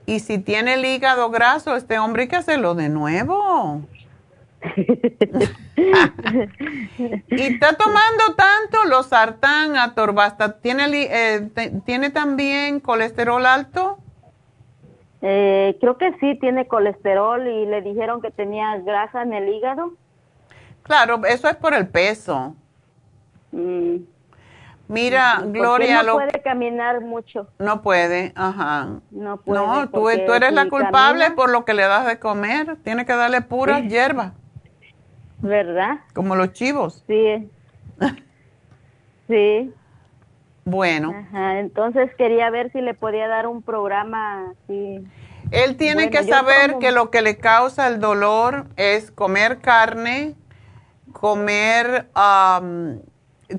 Y 0.07 0.21
si 0.21 0.39
tiene 0.39 0.75
el 0.75 0.85
hígado 0.85 1.31
graso, 1.31 1.77
este 1.77 1.99
hombre 1.99 2.23
hay 2.23 2.29
que 2.29 2.37
hacerlo 2.37 2.75
de 2.75 2.89
nuevo. 2.89 3.83
y 7.29 7.43
está 7.43 7.75
tomando 7.75 8.35
tanto 8.37 8.85
los 8.89 9.07
sartán, 9.07 9.77
atorbasta. 9.77 10.61
¿Tiene, 10.61 10.89
eh, 10.93 11.49
¿Tiene 11.85 12.11
también 12.11 12.81
colesterol 12.81 13.45
alto? 13.47 13.99
Eh, 15.23 15.77
creo 15.81 15.99
que 15.99 16.13
sí, 16.19 16.39
tiene 16.39 16.67
colesterol 16.67 17.47
y 17.47 17.67
le 17.67 17.83
dijeron 17.83 18.23
que 18.23 18.31
tenía 18.31 18.79
grasa 18.79 19.23
en 19.23 19.35
el 19.35 19.49
hígado. 19.49 19.93
Claro, 20.83 21.21
eso 21.27 21.49
es 21.49 21.57
por 21.57 21.75
el 21.75 21.89
peso. 21.89 22.55
Mm. 23.53 23.97
Mira, 24.89 25.43
Gloria. 25.47 26.03
No 26.03 26.15
puede 26.15 26.43
caminar 26.43 27.01
mucho. 27.01 27.47
No 27.59 27.81
puede, 27.81 28.33
ajá. 28.35 29.01
No 29.13 29.37
puede. 29.37 29.61
No, 29.61 29.89
tú, 29.89 30.09
eres 30.09 30.53
la 30.53 30.69
culpable 30.69 31.31
por 31.31 31.51
lo 31.51 31.65
que 31.65 31.75
le 31.75 31.83
das 31.83 32.07
de 32.07 32.19
comer. 32.19 32.77
Tiene 32.83 33.07
que 33.07 33.15
darle 33.15 33.41
puras 33.41 33.83
hierbas. 33.83 34.33
¿Verdad? 35.39 36.01
Como 36.13 36.35
los 36.35 36.53
chivos. 36.53 37.05
Sí. 37.07 37.49
sí. 39.29 39.73
Bueno. 40.71 41.13
Ajá, 41.17 41.59
entonces 41.59 42.15
quería 42.17 42.49
ver 42.51 42.71
si 42.73 42.81
le 42.81 42.95
podía 42.95 43.27
dar 43.27 43.49
un 43.49 43.63
programa 43.63 44.53
así. 44.53 45.05
Él 45.51 45.77
tiene 45.77 46.11
que 46.11 46.23
saber 46.23 46.79
que 46.79 46.93
lo 46.93 47.11
que 47.11 47.23
le 47.23 47.37
causa 47.39 47.89
el 47.89 47.99
dolor 47.99 48.67
es 48.77 49.11
comer 49.11 49.59
carne, 49.59 50.37
comer 51.13 52.07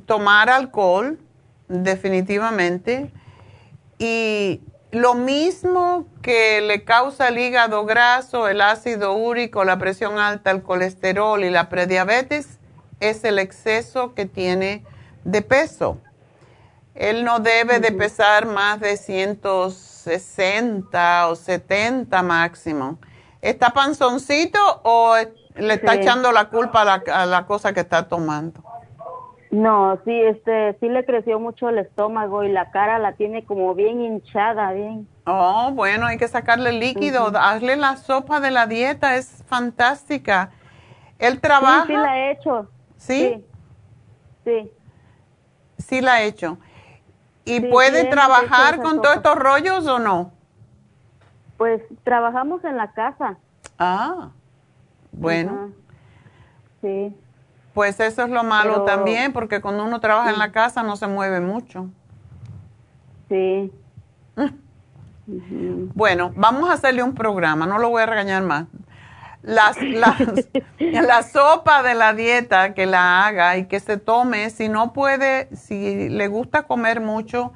tomar 0.05 0.49
alcohol, 0.49 1.19
definitivamente, 1.67 3.11
y 3.97 4.61
lo 4.91 5.13
mismo 5.13 6.05
que 6.21 6.61
le 6.61 6.85
causa 6.85 7.27
el 7.27 7.37
hígado 7.39 7.85
graso, 7.85 8.47
el 8.47 8.61
ácido 8.61 9.13
úrico, 9.13 9.65
la 9.65 9.77
presión 9.77 10.17
alta, 10.17 10.51
el 10.51 10.63
colesterol 10.63 11.43
y 11.43 11.49
la 11.49 11.67
prediabetes, 11.67 12.59
es 13.01 13.25
el 13.25 13.37
exceso 13.37 14.13
que 14.13 14.25
tiene 14.25 14.85
de 15.25 15.41
peso. 15.41 15.97
Él 17.01 17.23
no 17.23 17.39
debe 17.39 17.79
de 17.79 17.91
pesar 17.91 18.45
más 18.45 18.79
de 18.79 18.95
160 18.95 21.29
o 21.29 21.35
70 21.35 22.21
máximo. 22.21 22.99
¿Está 23.41 23.71
panzoncito 23.71 24.59
o 24.83 25.15
le 25.55 25.73
está 25.73 25.95
echando 25.95 26.31
la 26.31 26.49
culpa 26.49 26.83
a 26.83 27.25
la 27.25 27.45
cosa 27.47 27.73
que 27.73 27.79
está 27.79 28.07
tomando? 28.07 28.63
No, 29.49 29.99
sí, 30.05 30.13
este, 30.13 30.77
sí 30.79 30.89
le 30.89 31.03
creció 31.03 31.39
mucho 31.39 31.69
el 31.69 31.79
estómago 31.79 32.43
y 32.43 32.51
la 32.51 32.69
cara 32.69 32.99
la 32.99 33.13
tiene 33.13 33.45
como 33.45 33.73
bien 33.73 33.99
hinchada, 33.99 34.71
bien. 34.73 35.07
Oh, 35.25 35.71
bueno, 35.73 36.05
hay 36.05 36.19
que 36.19 36.27
sacarle 36.27 36.71
líquido, 36.71 37.31
hazle 37.35 37.77
la 37.77 37.97
sopa 37.97 38.39
de 38.39 38.51
la 38.51 38.67
dieta, 38.67 39.15
es 39.15 39.43
fantástica. 39.47 40.51
¿Él 41.17 41.41
trabaja? 41.41 41.87
Sí, 41.87 41.87
sí 41.87 41.97
la 41.97 42.19
he 42.19 42.31
hecho. 42.31 42.69
¿Sí? 42.95 43.43
Sí. 44.43 44.71
Sí, 45.79 46.01
la 46.01 46.21
he 46.21 46.27
hecho. 46.27 46.59
¿Y 47.55 47.59
puede 47.59 48.05
trabajar 48.05 48.81
con 48.81 49.01
todos 49.01 49.15
estos 49.15 49.35
rollos 49.35 49.85
o 49.87 49.99
no? 49.99 50.31
Pues 51.57 51.81
trabajamos 52.03 52.63
en 52.63 52.77
la 52.77 52.91
casa. 52.91 53.37
Ah, 53.77 54.29
bueno. 55.11 55.71
Sí. 56.81 57.15
Pues 57.73 57.99
eso 57.99 58.23
es 58.23 58.29
lo 58.29 58.43
malo 58.43 58.83
también, 58.83 59.33
porque 59.33 59.61
cuando 59.61 59.83
uno 59.85 59.99
trabaja 59.99 60.31
en 60.31 60.39
la 60.39 60.51
casa 60.51 60.83
no 60.83 60.95
se 60.95 61.07
mueve 61.07 61.39
mucho. 61.39 61.89
Sí. 63.29 63.71
Bueno, 65.93 66.33
vamos 66.35 66.69
a 66.69 66.73
hacerle 66.73 67.03
un 67.03 67.13
programa, 67.13 67.65
no 67.65 67.77
lo 67.77 67.89
voy 67.89 68.01
a 68.01 68.05
regañar 68.05 68.43
más. 68.43 68.65
Las, 69.43 69.75
la 70.79 71.23
sopa 71.23 71.81
de 71.81 71.95
la 71.95 72.13
dieta 72.13 72.73
que 72.73 72.85
la 72.85 73.25
haga 73.25 73.57
y 73.57 73.65
que 73.65 73.79
se 73.79 73.97
tome, 73.97 74.49
si 74.51 74.69
no 74.69 74.93
puede, 74.93 75.49
si 75.55 76.09
le 76.09 76.27
gusta 76.27 76.63
comer 76.63 77.01
mucho, 77.01 77.51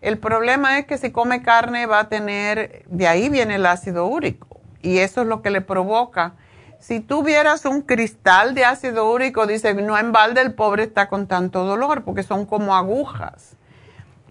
el 0.00 0.18
problema 0.18 0.78
es 0.78 0.86
que 0.86 0.96
si 0.96 1.10
come 1.10 1.42
carne 1.42 1.84
va 1.84 2.00
a 2.00 2.08
tener, 2.08 2.84
de 2.86 3.08
ahí 3.08 3.28
viene 3.28 3.56
el 3.56 3.66
ácido 3.66 4.06
úrico 4.06 4.60
y 4.80 4.98
eso 4.98 5.20
es 5.20 5.26
lo 5.26 5.42
que 5.42 5.50
le 5.50 5.60
provoca 5.60 6.34
si 6.78 7.00
tuvieras 7.00 7.64
un 7.64 7.82
cristal 7.82 8.54
de 8.54 8.64
ácido 8.64 9.10
úrico, 9.10 9.46
dice, 9.46 9.74
no 9.74 9.98
en 9.98 10.12
balde 10.12 10.40
el 10.40 10.54
pobre 10.54 10.84
está 10.84 11.08
con 11.08 11.26
tanto 11.26 11.64
dolor, 11.64 12.04
porque 12.04 12.22
son 12.22 12.46
como 12.46 12.76
agujas. 12.76 13.56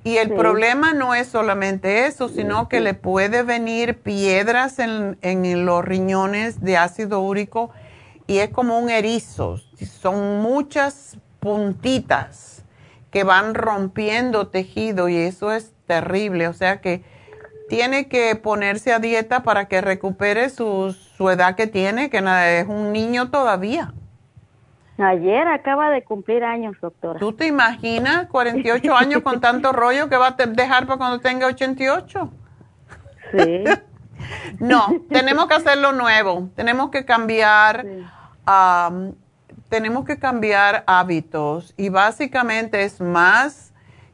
Y 0.08 0.20
el 0.20 0.34
problema 0.34 0.94
no 0.94 1.16
es 1.16 1.28
solamente 1.28 2.06
eso, 2.06 2.30
sino 2.30 2.70
que 2.70 2.80
le 2.80 2.94
puede 2.94 3.44
venir 3.44 3.98
piedras 3.98 4.80
en, 4.80 5.18
en, 5.22 5.66
los 5.66 5.84
riñones 5.84 6.62
de 6.62 6.78
ácido 6.78 7.20
úrico 7.20 7.72
y 8.26 8.38
es 8.38 8.50
como 8.50 8.80
un 8.80 8.90
erizo. 8.90 9.60
Son 10.00 10.40
muchas 10.40 11.18
puntitas 11.42 12.64
que 13.12 13.26
van 13.26 13.54
rompiendo 13.54 14.48
tejido 14.48 15.10
y 15.10 15.18
eso 15.18 15.52
es 15.52 15.74
terrible. 15.88 16.48
O 16.48 16.54
sea 16.54 16.80
que 16.80 17.04
tiene 17.68 18.08
que 18.08 18.34
ponerse 18.38 18.94
a 18.94 19.00
dieta 19.00 19.44
para 19.44 19.68
que 19.68 19.82
recupere 19.82 20.50
su, 20.50 20.96
su 21.18 21.30
edad 21.30 21.56
que 21.56 21.68
tiene, 21.68 22.10
que 22.10 22.20
es 22.60 22.66
un 22.66 22.94
niño 22.94 23.30
todavía. 23.30 23.94
Ayer 24.98 25.48
acaba 25.48 25.90
de 25.90 26.03
cumplir 26.03 26.44
años, 26.44 26.76
doctora. 26.82 27.19
¿Tú 27.19 27.34
te 27.34 27.48
imaginas 27.48 28.28
48 28.28 28.95
años 28.95 29.22
con 29.22 29.40
tanto 29.40 29.72
rollo 29.74 30.10
que 30.10 30.18
va 30.18 30.36
a 30.38 30.45
dejar 30.45 30.88
para 30.88 30.98
cuando 30.98 31.19
tenga 31.19 31.48
88? 31.48 32.32
Sí. 33.32 33.64
no, 34.60 34.88
tenemos 35.10 35.48
que 35.48 35.53
hacerlo 35.53 35.91
nuevo. 35.91 36.49
Tenemos 36.56 36.90
que 36.90 37.06
cambiar, 37.06 37.86
tenemos 39.69 40.06
que 40.06 40.18
cambiar 40.18 40.84
hábitos 40.88 41.74
y 41.78 41.90
básicamente 41.90 42.84
es 42.84 42.99
más 42.99 43.74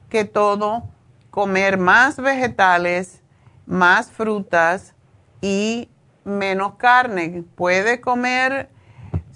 que 0.10 0.26
todo 0.26 0.84
comer 1.30 1.78
más 1.78 2.18
vegetales 2.22 3.24
más 3.66 4.12
frutas 4.12 4.94
y 5.42 5.90
menos 6.24 6.76
carne. 6.76 7.44
Puede 7.56 8.02
comer 8.02 8.70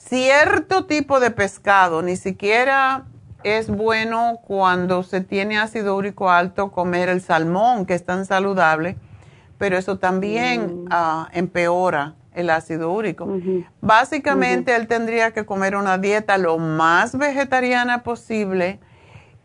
cierto 0.07 0.85
tipo 0.85 1.19
de 1.19 1.31
pescado, 1.31 2.01
ni 2.01 2.15
siquiera 2.15 3.05
es 3.43 3.69
bueno 3.69 4.39
cuando 4.45 5.03
se 5.03 5.21
tiene 5.21 5.57
ácido 5.57 5.95
úrico 5.95 6.29
alto 6.29 6.71
comer 6.71 7.09
el 7.09 7.21
salmón, 7.21 7.85
que 7.85 7.93
es 7.93 8.05
tan 8.05 8.25
saludable, 8.25 8.97
pero 9.57 9.77
eso 9.77 9.97
también 9.97 10.83
mm. 10.83 10.87
ah, 10.91 11.29
empeora 11.33 12.15
el 12.33 12.51
ácido 12.51 12.91
úrico. 12.91 13.27
Básicamente 13.81 14.75
él 14.75 14.87
tendría 14.87 15.31
que 15.31 15.45
comer 15.45 15.75
una 15.75 15.97
dieta 15.97 16.37
lo 16.37 16.59
más 16.59 17.17
vegetariana 17.17 18.03
posible 18.03 18.79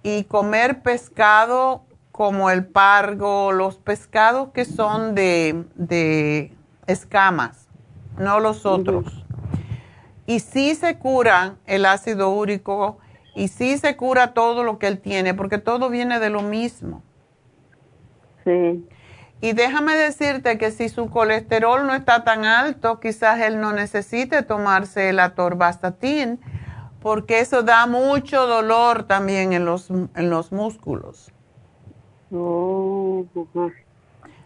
y 0.03 0.25
comer 0.25 0.83
pescado 0.83 1.85
como 2.11 2.51
el 2.51 2.67
pargo, 2.67 3.53
los 3.53 3.77
pescados 3.77 4.51
que 4.53 4.67
son 4.67 5.15
de, 5.15 6.53
escamas, 6.87 7.67
no 8.19 8.41
los 8.41 8.67
otros. 8.67 9.22
Y 10.27 10.41
sí 10.41 10.75
se 10.75 10.99
cura 10.99 11.57
el 11.67 11.85
ácido 11.85 12.31
úrico 12.31 12.99
y 13.35 13.49
sí 13.49 13.79
se 13.79 13.97
cura 13.97 14.35
todo 14.35 14.63
lo 14.63 14.79
que 14.79 14.87
él 14.87 15.01
tiene, 15.01 15.35
porque 15.35 15.59
todo 15.59 15.89
viene 15.91 16.19
de 16.21 16.31
lo 16.31 16.43
mismo. 16.43 17.03
Sí. 18.45 18.87
Y 19.41 19.55
déjame 19.55 19.97
decirte 19.97 20.57
que 20.57 20.71
si 20.71 20.89
su 20.89 21.11
colesterol 21.11 21.87
no 21.87 21.95
está 21.95 22.23
tan 22.23 22.45
alto, 22.45 23.01
quizás 23.01 23.41
él 23.41 23.61
no 23.61 23.73
necesite 23.73 24.43
tomarse 24.43 25.09
el 25.09 25.19
atorvastatin, 25.19 26.39
porque 27.01 27.41
eso 27.41 27.65
da 27.65 27.87
mucho 27.87 28.47
dolor 28.47 29.03
también 29.03 29.53
en 29.53 29.65
los, 29.65 29.91
en 29.91 30.31
los 30.31 30.53
músculos. 30.53 31.33
Oh, 32.31 33.27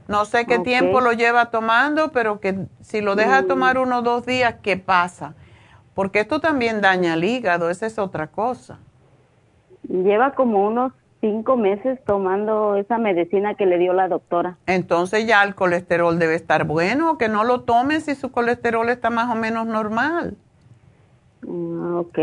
no 0.08 0.24
sé 0.24 0.46
qué 0.46 0.58
tiempo 0.60 1.00
lo 1.00 1.12
lleva 1.12 1.50
tomando, 1.50 2.10
pero 2.12 2.40
que 2.40 2.66
si 2.80 3.00
lo 3.00 3.16
deja 3.16 3.42
mm. 3.42 3.46
tomar 3.46 3.78
uno 3.78 3.98
o 3.98 4.02
dos 4.02 4.24
días, 4.24 4.56
¿qué 4.62 4.76
pasa? 4.76 5.34
Porque 5.96 6.20
esto 6.20 6.40
también 6.40 6.82
daña 6.82 7.14
el 7.14 7.24
hígado, 7.24 7.70
esa 7.70 7.86
es 7.86 7.98
otra 7.98 8.26
cosa. 8.26 8.78
Lleva 9.88 10.32
como 10.32 10.66
unos 10.66 10.92
cinco 11.22 11.56
meses 11.56 11.98
tomando 12.04 12.76
esa 12.76 12.98
medicina 12.98 13.54
que 13.54 13.64
le 13.64 13.78
dio 13.78 13.94
la 13.94 14.06
doctora. 14.06 14.58
Entonces 14.66 15.26
ya 15.26 15.42
el 15.42 15.54
colesterol 15.54 16.18
debe 16.18 16.34
estar 16.34 16.64
bueno, 16.64 17.16
que 17.16 17.30
no 17.30 17.44
lo 17.44 17.62
tome 17.62 18.02
si 18.02 18.14
su 18.14 18.30
colesterol 18.30 18.90
está 18.90 19.08
más 19.08 19.30
o 19.30 19.36
menos 19.36 19.66
normal. 19.66 20.36
Mm, 21.40 21.96
ok. 21.96 22.18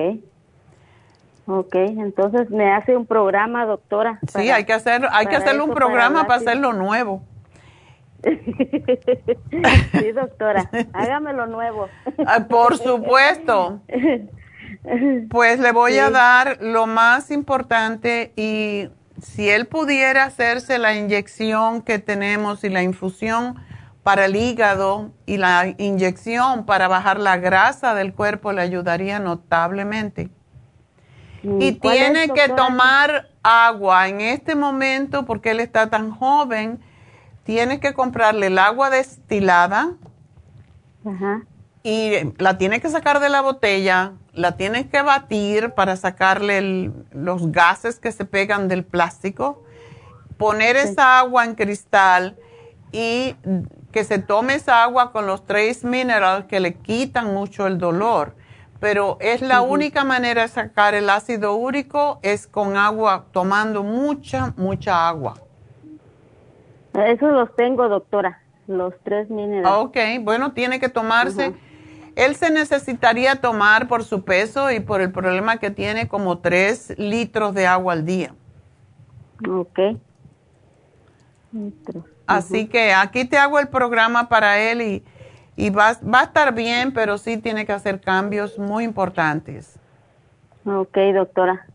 Ok, 1.47 1.73
entonces 1.73 2.51
me 2.51 2.71
hace 2.71 2.95
un 2.95 3.07
programa, 3.07 3.65
doctora. 3.65 4.19
sí, 4.27 4.51
hay 4.51 4.65
que 4.65 4.73
hacer, 4.73 5.01
hay 5.11 5.25
que 5.25 5.35
hacerle 5.35 5.63
un 5.63 5.73
programa 5.73 6.27
para, 6.27 6.39
hacerlo 6.39 6.73
nuevo. 6.73 7.23
sí, 9.99 10.11
doctora, 10.11 10.69
hágamelo 10.93 11.45
nuevo. 11.45 11.87
Ah, 12.25 12.45
por 12.47 12.77
supuesto. 12.77 13.81
Pues 15.29 15.59
le 15.59 15.71
voy 15.71 15.97
a 15.97 16.09
dar 16.09 16.57
lo 16.61 16.87
más 16.87 17.31
importante 17.31 18.33
y 18.35 18.89
si 19.21 19.49
él 19.49 19.65
pudiera 19.67 20.25
hacerse 20.25 20.77
la 20.77 20.93
inyección 20.93 21.81
que 21.81 21.99
tenemos 21.99 22.63
y 22.63 22.69
la 22.69 22.83
infusión 22.83 23.55
para 24.03 24.25
el 24.25 24.35
hígado 24.35 25.11
y 25.25 25.37
la 25.37 25.73
inyección 25.77 26.65
para 26.65 26.87
bajar 26.89 27.19
la 27.19 27.37
grasa 27.37 27.95
del 27.95 28.13
cuerpo 28.13 28.51
le 28.51 28.61
ayudaría 28.61 29.19
notablemente. 29.19 30.29
Y 31.43 31.73
tiene 31.73 32.29
que 32.29 32.49
tomar 32.49 33.29
agua 33.43 34.07
en 34.07 34.21
este 34.21 34.55
momento 34.55 35.25
porque 35.25 35.51
él 35.51 35.59
está 35.59 35.89
tan 35.89 36.11
joven. 36.11 36.79
Tiene 37.43 37.79
que 37.79 37.93
comprarle 37.93 38.47
el 38.47 38.57
agua 38.57 38.89
destilada 38.89 39.93
y 41.83 42.11
la 42.37 42.57
tiene 42.57 42.79
que 42.79 42.89
sacar 42.89 43.19
de 43.19 43.29
la 43.29 43.41
botella, 43.41 44.13
la 44.33 44.55
tienes 44.55 44.87
que 44.87 45.01
batir 45.01 45.71
para 45.71 45.97
sacarle 45.97 46.91
los 47.11 47.51
gases 47.51 47.99
que 47.99 48.13
se 48.13 48.23
pegan 48.23 48.69
del 48.69 48.85
plástico, 48.85 49.63
poner 50.37 50.77
esa 50.77 51.19
agua 51.19 51.43
en 51.43 51.55
cristal 51.55 52.37
y 52.93 53.35
que 53.91 54.05
se 54.05 54.19
tome 54.19 54.55
esa 54.55 54.83
agua 54.83 55.11
con 55.11 55.27
los 55.27 55.45
tres 55.45 55.83
minerales 55.83 56.45
que 56.45 56.61
le 56.61 56.75
quitan 56.75 57.33
mucho 57.33 57.67
el 57.67 57.77
dolor. 57.77 58.35
Pero 58.79 59.17
es 59.21 59.41
la 59.41 59.61
única 59.61 60.03
manera 60.03 60.41
de 60.41 60.47
sacar 60.47 60.93
el 60.93 61.09
ácido 61.09 61.55
úrico 61.55 62.19
es 62.21 62.47
con 62.47 62.75
agua, 62.75 63.25
tomando 63.31 63.83
mucha, 63.83 64.53
mucha 64.57 65.07
agua. 65.07 65.35
Eso 66.93 67.27
los 67.27 67.55
tengo, 67.55 67.89
doctora, 67.89 68.41
los 68.67 68.93
tres 69.03 69.29
minerales. 69.29 69.77
Ok, 69.77 69.97
bueno, 70.21 70.53
tiene 70.53 70.79
que 70.79 70.89
tomarse. 70.89 71.53
Él 72.15 72.35
se 72.35 72.51
necesitaría 72.51 73.41
tomar 73.41 73.87
por 73.87 74.03
su 74.03 74.23
peso 74.23 74.71
y 74.71 74.79
por 74.79 75.01
el 75.01 75.11
problema 75.11 75.57
que 75.57 75.71
tiene 75.71 76.07
como 76.07 76.39
tres 76.39 76.93
litros 76.99 77.55
de 77.55 77.65
agua 77.65 77.93
al 77.93 78.05
día. 78.05 78.35
Ok. 79.49 79.79
Así 82.27 82.67
que 82.67 82.93
aquí 82.93 83.25
te 83.25 83.37
hago 83.37 83.59
el 83.59 83.67
programa 83.67 84.29
para 84.29 84.59
él 84.59 84.81
y, 84.81 85.03
y 85.55 85.69
va, 85.71 85.93
va, 86.01 86.21
a 86.21 86.23
estar 86.23 86.53
bien, 86.53 86.93
pero 86.93 87.17
sí 87.17 87.37
tiene 87.37 87.65
que 87.65 87.73
hacer 87.73 87.99
cambios 87.99 88.59
muy 88.59 88.83
importantes. 88.83 89.79
Ok, 90.65 90.97
doctora. 91.13 91.65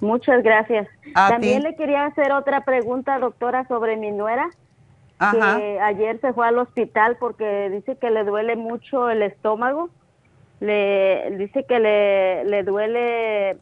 Muchas 0.00 0.42
gracias. 0.42 0.86
También 1.12 1.62
le 1.64 1.74
quería 1.74 2.06
hacer 2.06 2.32
otra 2.32 2.64
pregunta, 2.64 3.18
doctora, 3.18 3.66
sobre 3.66 3.96
mi 3.96 4.12
nuera. 4.12 4.48
Que 5.18 5.80
ayer 5.80 6.20
se 6.20 6.32
fue 6.32 6.46
al 6.46 6.58
hospital 6.58 7.16
porque 7.18 7.70
dice 7.70 7.96
que 7.96 8.10
le 8.10 8.24
duele 8.24 8.56
mucho 8.56 9.10
el 9.10 9.22
estómago. 9.22 9.90
Le 10.60 11.36
dice 11.38 11.64
que 11.64 11.80
le, 11.80 12.44
le 12.44 12.62
duele 12.62 13.58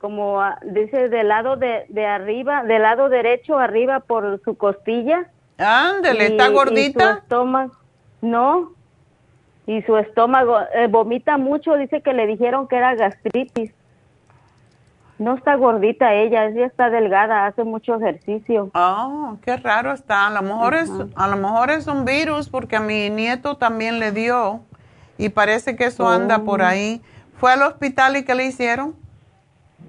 como 0.00 0.42
dice 0.64 1.08
del 1.08 1.28
lado 1.28 1.56
de, 1.56 1.84
de 1.88 2.06
arriba, 2.06 2.64
del 2.64 2.82
lado 2.82 3.08
derecho 3.08 3.58
arriba 3.58 4.00
por 4.00 4.40
su 4.42 4.56
costilla 4.56 5.28
Ándele, 5.58 6.26
¿está 6.26 6.48
gordita? 6.48 7.04
Y 7.04 7.12
su 7.12 7.18
estómago, 7.18 7.72
no. 8.20 8.72
Y 9.66 9.82
su 9.82 9.96
estómago 9.96 10.58
eh, 10.74 10.88
vomita 10.88 11.38
mucho, 11.38 11.76
dice 11.76 12.00
que 12.00 12.12
le 12.12 12.26
dijeron 12.26 12.66
que 12.66 12.76
era 12.76 12.94
gastritis. 12.94 13.72
No 15.22 15.36
está 15.36 15.54
gordita 15.54 16.14
ella, 16.14 16.46
ella 16.46 16.66
está 16.66 16.90
delgada, 16.90 17.46
hace 17.46 17.62
mucho 17.62 17.94
ejercicio. 17.94 18.70
Oh, 18.74 19.36
qué 19.44 19.56
raro 19.56 19.92
está. 19.92 20.26
A 20.26 20.30
lo 20.30 20.42
mejor 20.42 20.74
es 20.74 20.90
a 21.14 21.28
lo 21.28 21.36
mejor 21.36 21.70
es 21.70 21.86
un 21.86 22.04
virus 22.04 22.48
porque 22.48 22.74
a 22.74 22.80
mi 22.80 23.08
nieto 23.08 23.56
también 23.56 24.00
le 24.00 24.10
dio 24.10 24.62
y 25.18 25.28
parece 25.28 25.76
que 25.76 25.84
eso 25.84 26.08
anda 26.08 26.40
por 26.40 26.60
oh. 26.60 26.66
ahí. 26.66 27.00
¿Fue 27.36 27.52
al 27.52 27.62
hospital 27.62 28.16
y 28.16 28.24
qué 28.24 28.34
le 28.34 28.46
hicieron? 28.46 28.96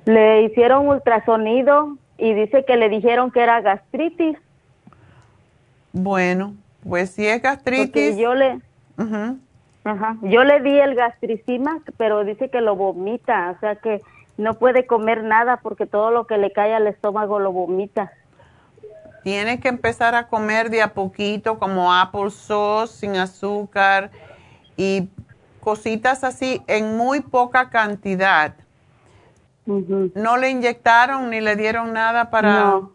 Le 0.05 0.43
hicieron 0.43 0.87
ultrasonido 0.87 1.97
y 2.19 2.35
dice 2.35 2.63
que 2.63 2.77
le 2.77 2.89
dijeron 2.89 3.31
que 3.31 3.41
era 3.41 3.59
gastritis. 3.61 4.37
Bueno, 5.93 6.53
pues 6.87 7.09
si 7.09 7.25
es 7.25 7.41
gastritis. 7.41 8.17
yo 8.17 8.35
le, 8.35 8.59
ajá, 9.83 10.17
yo 10.21 10.43
le 10.43 10.61
di 10.61 10.79
el 10.79 10.93
gastricima, 10.93 11.79
pero 11.97 12.23
dice 12.23 12.49
que 12.49 12.61
lo 12.61 12.75
vomita, 12.75 13.55
o 13.57 13.59
sea 13.59 13.75
que 13.77 14.01
no 14.37 14.55
puede 14.55 14.85
comer 14.85 15.23
nada 15.23 15.57
porque 15.57 15.85
todo 15.85 16.11
lo 16.11 16.25
que 16.25 16.37
le 16.37 16.51
cae 16.51 16.73
al 16.73 16.87
estómago 16.87 17.39
lo 17.39 17.51
vomita. 17.51 18.11
Tiene 19.23 19.59
que 19.59 19.69
empezar 19.69 20.15
a 20.15 20.27
comer 20.27 20.69
de 20.69 20.81
a 20.81 20.93
poquito, 20.93 21.57
como 21.57 21.93
apple 21.93 22.29
sauce, 22.29 22.93
sin 22.93 23.15
azúcar 23.15 24.11
y 24.75 25.09
cositas 25.61 26.23
así 26.23 26.61
en 26.67 26.97
muy 26.97 27.21
poca 27.21 27.69
cantidad. 27.69 28.53
¿No 29.65 30.35
le 30.35 30.49
inyectaron 30.49 31.29
ni 31.29 31.39
le 31.39 31.55
dieron 31.55 31.93
nada 31.93 32.29
para...? 32.29 32.65
No. 32.65 32.91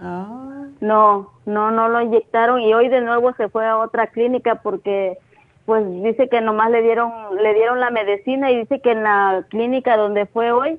Ah. 0.00 0.64
No, 0.80 1.32
no, 1.46 1.70
no 1.70 1.88
lo 1.88 2.02
inyectaron 2.02 2.60
y 2.60 2.74
hoy 2.74 2.88
de 2.88 3.00
nuevo 3.00 3.32
se 3.34 3.48
fue 3.48 3.66
a 3.66 3.78
otra 3.78 4.08
clínica 4.08 4.56
porque 4.56 5.18
pues 5.66 5.84
dice 6.02 6.28
que 6.28 6.40
nomás 6.40 6.70
le 6.70 6.82
dieron 6.82 7.10
le 7.36 7.54
dieron 7.54 7.80
la 7.80 7.90
medicina 7.90 8.50
y 8.50 8.58
dice 8.58 8.80
que 8.80 8.92
en 8.92 9.02
la 9.02 9.44
clínica 9.48 9.96
donde 9.96 10.26
fue 10.26 10.52
hoy 10.52 10.78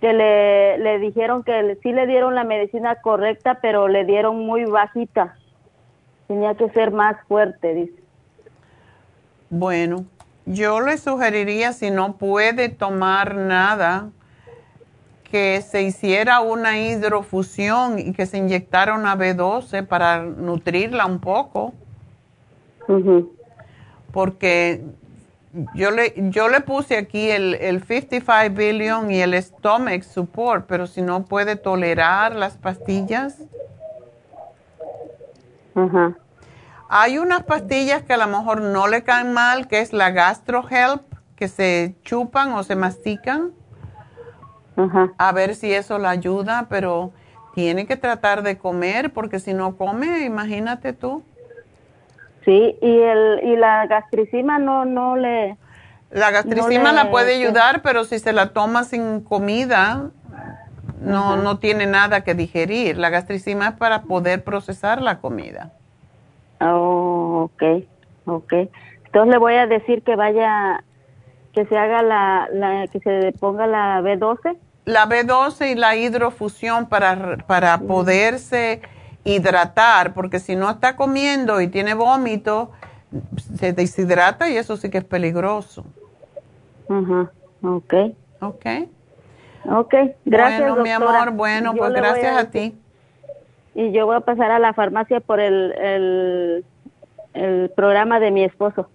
que 0.00 0.12
le, 0.12 0.78
le 0.78 0.98
dijeron 0.98 1.42
que 1.42 1.78
sí 1.82 1.92
le 1.92 2.06
dieron 2.06 2.34
la 2.34 2.44
medicina 2.44 2.96
correcta 2.96 3.58
pero 3.62 3.88
le 3.88 4.04
dieron 4.04 4.44
muy 4.44 4.64
bajita. 4.64 5.36
Tenía 6.28 6.54
que 6.54 6.68
ser 6.70 6.90
más 6.90 7.16
fuerte 7.28 7.74
dice. 7.74 8.02
Bueno 9.48 10.04
yo 10.44 10.80
le 10.80 10.96
sugeriría 10.98 11.72
si 11.72 11.90
no 11.90 12.16
puede 12.16 12.68
tomar 12.68 13.34
nada 13.34 14.10
que 15.30 15.60
se 15.60 15.82
hiciera 15.82 16.40
una 16.40 16.78
hidrofusión 16.78 17.98
y 17.98 18.12
que 18.12 18.26
se 18.26 18.38
inyectara 18.38 18.94
una 18.94 19.16
B12 19.16 19.86
para 19.86 20.22
nutrirla 20.22 21.04
un 21.06 21.18
poco. 21.18 21.74
Porque 24.16 24.82
yo 25.74 25.90
le, 25.90 26.14
yo 26.30 26.48
le 26.48 26.62
puse 26.62 26.96
aquí 26.96 27.30
el, 27.30 27.52
el 27.56 27.82
55 27.82 28.54
billion 28.56 29.10
y 29.10 29.20
el 29.20 29.34
stomach 29.42 30.04
support, 30.04 30.64
pero 30.66 30.86
si 30.86 31.02
no 31.02 31.26
puede 31.26 31.56
tolerar 31.56 32.34
las 32.34 32.56
pastillas. 32.56 33.42
Hay 36.88 37.18
unas 37.18 37.42
pastillas 37.42 38.04
que 38.04 38.14
a 38.14 38.16
lo 38.16 38.26
mejor 38.26 38.62
no 38.62 38.88
le 38.88 39.02
caen 39.02 39.34
mal, 39.34 39.68
que 39.68 39.80
es 39.80 39.92
la 39.92 40.10
Gastro 40.12 40.64
Help, 40.66 41.02
que 41.36 41.48
se 41.48 41.94
chupan 42.02 42.54
o 42.54 42.62
se 42.62 42.74
mastican 42.74 43.52
a 45.18 45.32
ver 45.32 45.54
si 45.56 45.74
eso 45.74 45.98
la 45.98 46.08
ayuda, 46.08 46.68
pero 46.70 47.12
tiene 47.54 47.86
que 47.86 47.96
tratar 47.96 48.42
de 48.42 48.56
comer 48.56 49.12
porque 49.12 49.40
si 49.40 49.52
no 49.52 49.76
come, 49.76 50.24
imagínate 50.24 50.94
tú. 50.94 51.22
Sí, 52.46 52.78
y 52.80 52.98
el 53.00 53.40
y 53.42 53.56
la 53.56 53.86
gastricima 53.86 54.58
no 54.58 54.86
no 54.86 55.16
le 55.16 55.58
La 56.10 56.30
gastricima 56.30 56.92
la 56.92 57.10
puede 57.10 57.34
ayudar, 57.34 57.82
pero 57.82 58.04
si 58.04 58.18
se 58.18 58.32
la 58.32 58.54
toma 58.54 58.84
sin 58.84 59.20
comida, 59.20 60.10
no 61.02 61.36
no 61.36 61.58
tiene 61.58 61.86
nada 61.86 62.22
que 62.22 62.34
digerir. 62.34 62.96
La 62.96 63.10
gastricima 63.10 63.68
es 63.68 63.74
para 63.74 64.04
poder 64.04 64.42
procesar 64.44 65.02
la 65.02 65.18
comida. 65.18 65.72
Oh, 66.60 67.50
okay. 67.52 67.86
Okay. 68.24 68.70
Entonces 69.04 69.32
le 69.32 69.38
voy 69.38 69.54
a 69.56 69.66
decir 69.66 70.02
que 70.02 70.16
vaya 70.16 70.82
que 71.52 71.66
se 71.66 71.76
haga 71.76 72.02
la, 72.02 72.48
la 72.52 72.86
que 72.86 73.00
se 73.00 73.32
ponga 73.38 73.66
la 73.66 74.00
B12 74.00 74.56
la 74.86 75.06
B12 75.08 75.72
y 75.72 75.74
la 75.74 75.96
hidrofusión 75.96 76.86
para, 76.86 77.38
para 77.46 77.78
poderse 77.78 78.80
hidratar, 79.26 80.14
porque 80.14 80.38
si 80.38 80.56
no 80.56 80.70
está 80.70 80.96
comiendo 80.96 81.60
y 81.60 81.68
tiene 81.68 81.94
vómito, 81.94 82.70
se 83.58 83.72
deshidrata 83.72 84.48
y 84.48 84.56
eso 84.56 84.76
sí 84.76 84.88
que 84.88 84.98
es 84.98 85.04
peligroso. 85.04 85.84
Ajá, 86.88 87.30
ok. 87.62 87.94
Ok. 88.40 88.66
Ok, 89.68 89.94
gracias. 90.24 90.60
Bueno, 90.60 90.82
mi 90.82 90.90
amor, 90.90 91.32
bueno, 91.32 91.74
pues 91.74 91.92
gracias 91.92 92.36
a, 92.36 92.50
ti. 92.50 92.78
Y 93.74 93.90
yo 93.92 94.06
voy 94.06 94.16
a 94.16 94.20
pasar 94.20 94.52
a 94.52 94.60
la 94.60 94.72
farmacia 94.72 95.18
por 95.18 95.40
el, 95.40 96.64
el, 97.34 97.70
programa 97.74 98.20
de 98.20 98.30
mi 98.30 98.44
esposo. 98.44 98.88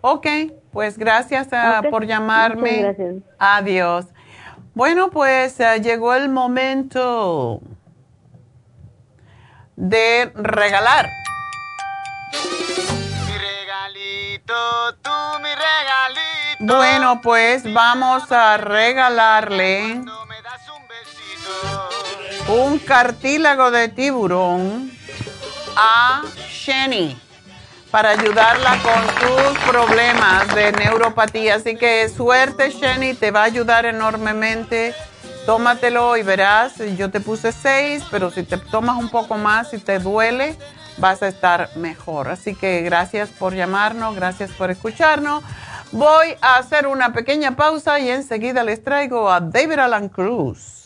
Ok, 0.00 0.26
pues 0.72 0.96
gracias 0.96 1.48
ah, 1.52 1.82
por 1.90 2.06
llamarme. 2.06 2.82
Gracias. 2.82 3.16
Adiós. 3.38 4.06
Bueno, 4.74 5.10
pues 5.10 5.60
ah, 5.60 5.76
llegó 5.76 6.14
el 6.14 6.28
momento 6.30 7.60
de 9.76 10.32
regalar. 10.34 11.10
Mi 13.26 13.38
regalito, 13.38 14.94
tú 15.02 15.10
mi 15.42 15.50
regalito. 15.50 16.76
Bueno, 16.76 17.20
pues 17.22 17.70
vamos 17.72 18.32
a 18.32 18.56
regalarle 18.56 20.00
un 22.48 22.78
cartílago 22.78 23.70
de 23.70 23.88
tiburón 23.88 24.90
a 25.76 26.22
Sheni 26.48 27.20
para 27.90 28.10
ayudarla 28.10 28.78
con 28.82 29.02
sus 29.20 29.58
problemas 29.60 30.54
de 30.54 30.72
neuropatía. 30.72 31.56
Así 31.56 31.76
que 31.76 32.08
suerte, 32.08 32.70
Sheni, 32.70 33.14
te 33.14 33.30
va 33.30 33.42
a 33.42 33.44
ayudar 33.44 33.84
enormemente 33.84 34.94
tómatelo 35.46 36.16
y 36.16 36.22
verás, 36.22 36.74
yo 36.98 37.10
te 37.10 37.20
puse 37.20 37.52
seis, 37.52 38.02
pero 38.10 38.30
si 38.30 38.42
te 38.42 38.58
tomas 38.58 38.98
un 38.98 39.08
poco 39.08 39.38
más 39.38 39.72
y 39.72 39.78
te 39.78 40.00
duele, 40.00 40.56
vas 40.98 41.22
a 41.22 41.28
estar 41.28 41.70
mejor. 41.76 42.28
Así 42.28 42.54
que 42.54 42.82
gracias 42.82 43.30
por 43.30 43.54
llamarnos, 43.54 44.16
gracias 44.16 44.50
por 44.50 44.72
escucharnos. 44.72 45.44
Voy 45.92 46.34
a 46.40 46.56
hacer 46.56 46.88
una 46.88 47.12
pequeña 47.12 47.54
pausa 47.54 48.00
y 48.00 48.10
enseguida 48.10 48.64
les 48.64 48.82
traigo 48.82 49.30
a 49.30 49.40
David 49.40 49.78
Alan 49.78 50.08
Cruz. 50.08 50.85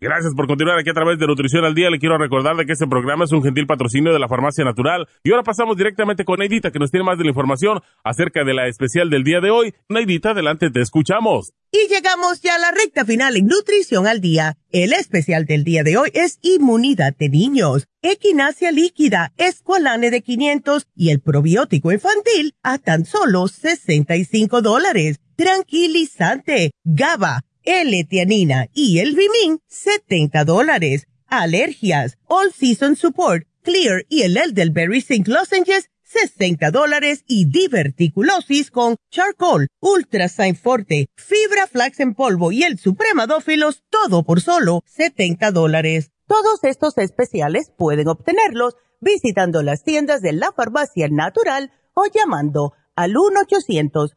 Gracias 0.00 0.32
por 0.34 0.46
continuar 0.46 0.78
aquí 0.78 0.88
a 0.88 0.94
través 0.94 1.18
de 1.18 1.26
Nutrición 1.26 1.62
al 1.66 1.74
Día. 1.74 1.90
Le 1.90 1.98
quiero 1.98 2.16
recordar 2.16 2.56
de 2.56 2.64
que 2.64 2.72
este 2.72 2.86
programa 2.86 3.26
es 3.26 3.32
un 3.32 3.42
gentil 3.42 3.66
patrocinio 3.66 4.14
de 4.14 4.18
la 4.18 4.28
Farmacia 4.28 4.64
Natural. 4.64 5.06
Y 5.22 5.30
ahora 5.30 5.42
pasamos 5.42 5.76
directamente 5.76 6.24
con 6.24 6.38
Neidita, 6.38 6.70
que 6.70 6.78
nos 6.78 6.90
tiene 6.90 7.04
más 7.04 7.18
de 7.18 7.24
la 7.24 7.30
información 7.30 7.80
acerca 8.02 8.42
de 8.42 8.54
la 8.54 8.66
especial 8.66 9.10
del 9.10 9.24
día 9.24 9.42
de 9.42 9.50
hoy. 9.50 9.74
Neidita, 9.90 10.30
adelante, 10.30 10.70
te 10.70 10.80
escuchamos. 10.80 11.52
Y 11.70 11.86
llegamos 11.92 12.40
ya 12.40 12.54
a 12.54 12.58
la 12.58 12.70
recta 12.70 13.04
final 13.04 13.36
en 13.36 13.46
Nutrición 13.46 14.06
al 14.06 14.22
Día. 14.22 14.56
El 14.70 14.94
especial 14.94 15.44
del 15.44 15.64
día 15.64 15.82
de 15.82 15.98
hoy 15.98 16.08
es 16.14 16.38
Inmunidad 16.40 17.14
de 17.18 17.28
Niños, 17.28 17.86
Equinacia 18.00 18.72
Líquida, 18.72 19.34
Escualane 19.36 20.10
de 20.10 20.22
500 20.22 20.88
y 20.96 21.10
el 21.10 21.20
probiótico 21.20 21.92
infantil 21.92 22.54
a 22.62 22.78
tan 22.78 23.04
solo 23.04 23.48
65 23.48 24.62
dólares. 24.62 25.20
Tranquilizante, 25.36 26.70
GABA 26.84 27.44
L-Tianina 27.64 28.68
y 28.72 28.98
el 28.98 29.14
Vimin, 29.14 29.60
70 29.68 30.44
dólares. 30.44 31.06
Alergias, 31.26 32.18
All 32.26 32.52
Season 32.52 32.96
Support, 32.96 33.46
Clear 33.62 34.04
y 34.08 34.22
el 34.22 34.36
Elderberry 34.36 35.00
Zinc 35.00 35.28
Lozenges, 35.28 35.90
60 36.02 36.72
dólares 36.72 37.22
y 37.28 37.44
diverticulosis 37.44 38.72
con 38.72 38.96
charcoal, 39.12 39.68
ultra 39.78 40.28
forte, 40.60 41.08
fibra 41.14 41.68
flax 41.68 42.00
en 42.00 42.14
polvo 42.14 42.50
y 42.50 42.64
el 42.64 42.80
supremadófilos, 42.80 43.84
todo 43.90 44.24
por 44.24 44.40
solo 44.40 44.82
70 44.86 45.52
dólares. 45.52 46.10
Todos 46.26 46.64
estos 46.64 46.98
especiales 46.98 47.70
pueden 47.78 48.08
obtenerlos 48.08 48.74
visitando 49.00 49.62
las 49.62 49.84
tiendas 49.84 50.20
de 50.20 50.32
la 50.32 50.50
farmacia 50.50 51.08
natural 51.08 51.70
o 51.94 52.06
llamando 52.12 52.72
al 52.96 53.16
1 53.16 53.40
800 53.42 54.16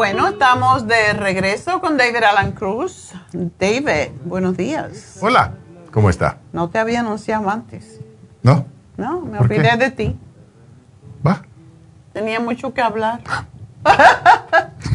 Bueno, 0.00 0.28
estamos 0.28 0.86
de 0.86 1.12
regreso 1.12 1.78
con 1.82 1.98
David 1.98 2.22
Alan 2.22 2.52
Cruz. 2.52 3.12
David, 3.34 4.12
buenos 4.24 4.56
días. 4.56 5.18
Hola, 5.20 5.52
¿cómo 5.90 6.08
está? 6.08 6.38
No 6.54 6.70
te 6.70 6.78
había 6.78 7.00
anunciado 7.00 7.50
antes. 7.50 8.00
¿No? 8.42 8.64
No, 8.96 9.20
me 9.20 9.38
olvidé 9.38 9.76
de 9.76 9.90
ti. 9.90 10.18
Va. 11.24 11.42
Tenía 12.14 12.40
mucho 12.40 12.72
que 12.72 12.80
hablar. 12.80 13.20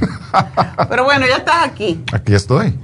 Pero 0.89 1.03
bueno, 1.03 1.27
ya 1.27 1.35
estás 1.35 1.67
aquí. 1.67 2.03
Aquí 2.11 2.33
estoy. 2.33 2.75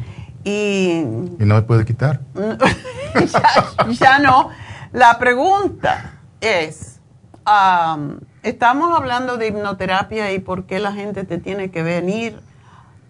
Y, 0.44 1.00
y 1.00 1.40
no 1.40 1.56
me 1.56 1.64
puede 1.64 1.86
quitar. 1.86 2.20
ya, 4.00 4.20
no. 4.20 4.52
La 4.94 5.18
pregunta 5.18 6.20
es, 6.40 7.00
um, 7.48 8.20
Estamos 8.44 8.96
hablando 8.98 9.38
de 9.38 9.48
hipnoterapia 9.48 10.34
y 10.34 10.40
por 10.40 10.66
qué 10.66 10.80
la 10.80 10.94
gente 10.94 11.24
te 11.26 11.38
tiene 11.38 11.70
que 11.70 11.84
venir 11.84 12.40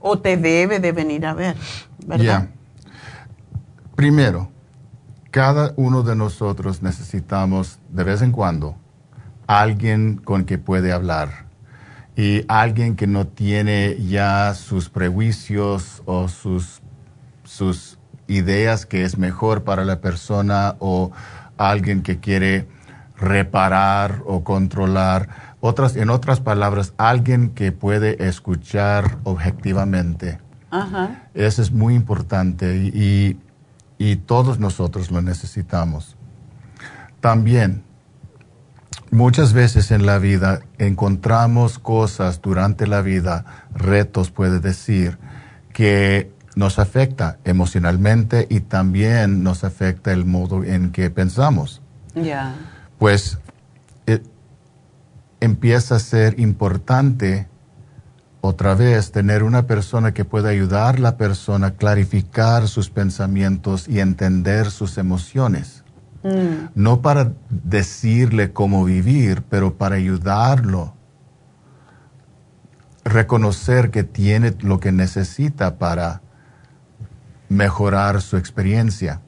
o 0.01 0.19
te 0.19 0.35
debe 0.35 0.79
de 0.79 0.91
venir 0.91 1.25
a 1.25 1.33
ver, 1.33 1.55
¿verdad? 2.05 2.49
Primero, 3.95 4.51
cada 5.29 5.73
uno 5.77 6.03
de 6.03 6.15
nosotros 6.15 6.81
necesitamos 6.81 7.79
de 7.89 8.03
vez 8.03 8.21
en 8.21 8.31
cuando 8.31 8.75
alguien 9.47 10.17
con 10.17 10.45
que 10.45 10.57
puede 10.57 10.91
hablar 10.91 11.45
Y 12.15 12.43
alguien 12.47 12.95
que 12.95 13.07
no 13.07 13.27
tiene 13.27 13.97
ya 14.05 14.53
sus 14.53 14.89
prejuicios 14.89 16.03
o 16.05 16.27
sus, 16.27 16.81
sus 17.45 17.97
ideas 18.27 18.85
que 18.85 19.03
es 19.03 19.17
mejor 19.17 19.63
para 19.63 19.85
la 19.85 20.01
persona 20.01 20.75
o 20.79 21.11
alguien 21.57 22.01
que 22.01 22.19
quiere 22.19 22.67
reparar 23.21 24.23
o 24.25 24.43
controlar. 24.43 25.55
Otras, 25.61 25.95
en 25.95 26.09
otras 26.09 26.41
palabras, 26.41 26.93
alguien 26.97 27.51
que 27.51 27.71
puede 27.71 28.27
escuchar 28.27 29.19
objetivamente. 29.23 30.39
Eso 31.33 31.61
es 31.61 31.71
muy 31.71 31.95
importante 31.95 32.75
y, 32.77 33.39
y 33.97 34.15
todos 34.15 34.59
nosotros 34.59 35.11
lo 35.11 35.21
necesitamos. 35.21 36.17
También, 37.19 37.83
muchas 39.11 39.53
veces 39.53 39.91
en 39.91 40.05
la 40.05 40.17
vida 40.17 40.61
encontramos 40.79 41.77
cosas 41.77 42.41
durante 42.41 42.87
la 42.87 43.01
vida, 43.01 43.45
retos 43.75 44.31
puede 44.31 44.59
decir, 44.59 45.19
que 45.73 46.31
nos 46.55 46.79
afecta 46.79 47.37
emocionalmente 47.43 48.47
y 48.49 48.61
también 48.61 49.43
nos 49.43 49.63
afecta 49.63 50.11
el 50.11 50.25
modo 50.25 50.63
en 50.63 50.91
que 50.91 51.09
pensamos. 51.09 51.81
Pues 53.01 53.39
eh, 54.05 54.21
empieza 55.39 55.95
a 55.95 55.99
ser 55.99 56.39
importante 56.39 57.47
otra 58.41 58.75
vez 58.75 59.11
tener 59.11 59.41
una 59.41 59.65
persona 59.65 60.13
que 60.13 60.23
pueda 60.23 60.49
ayudar 60.49 60.97
a 60.97 60.99
la 60.99 61.17
persona 61.17 61.65
a 61.65 61.71
clarificar 61.71 62.67
sus 62.67 62.91
pensamientos 62.91 63.87
y 63.87 64.01
entender 64.01 64.69
sus 64.69 64.99
emociones. 64.99 65.83
Mm. 66.21 66.69
No 66.75 67.01
para 67.01 67.33
decirle 67.49 68.53
cómo 68.53 68.85
vivir, 68.85 69.41
pero 69.49 69.79
para 69.79 69.95
ayudarlo. 69.95 70.93
Reconocer 73.03 73.89
que 73.89 74.03
tiene 74.03 74.53
lo 74.59 74.79
que 74.79 74.91
necesita 74.91 75.79
para 75.79 76.21
mejorar 77.49 78.21
su 78.21 78.37
experiencia. 78.37 79.21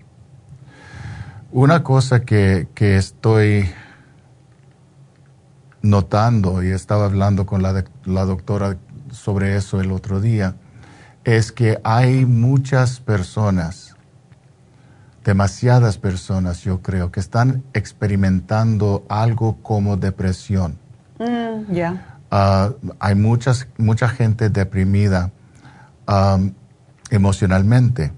Una 1.56 1.84
cosa 1.84 2.22
que, 2.22 2.68
estoy 2.80 3.70
notando, 5.84 6.64
y 6.64 6.72
estaba 6.72 7.06
hablando 7.06 7.46
con 7.46 7.62
la, 7.62 7.86
la 8.06 8.26
doctora 8.26 8.78
sobre 9.12 9.56
eso 9.56 9.80
el 9.80 9.92
otro 9.92 10.20
día, 10.20 10.56
es 11.24 11.52
que 11.52 11.80
hay 11.84 12.26
muchas 12.26 13.00
personas, 13.00 13.96
demasiadas 15.24 16.00
personas 16.00 16.62
yo 16.62 16.82
creo, 16.82 17.12
que 17.12 17.20
están 17.20 17.64
experimentando 17.76 19.06
algo 19.08 19.58
como 19.62 19.96
depresión. 19.96 20.80
Mm, 21.20 21.76
ah, 22.32 22.72
hay 22.98 23.14
muchas, 23.14 23.68
mucha 23.78 24.10
gente 24.10 24.50
deprimida 24.50 25.30
emocionalmente 27.12 28.12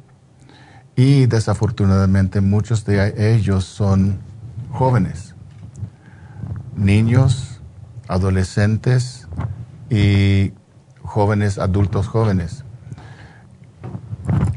y 0.95 1.25
desafortunadamente 1.25 2.41
muchos 2.41 2.85
de 2.85 3.33
ellos 3.35 3.65
son 3.65 4.19
jóvenes, 4.71 5.35
niños, 6.75 7.61
adolescentes 8.07 9.27
y 9.89 10.53
jóvenes, 11.03 11.57
adultos 11.59 12.07
jóvenes. 12.07 12.63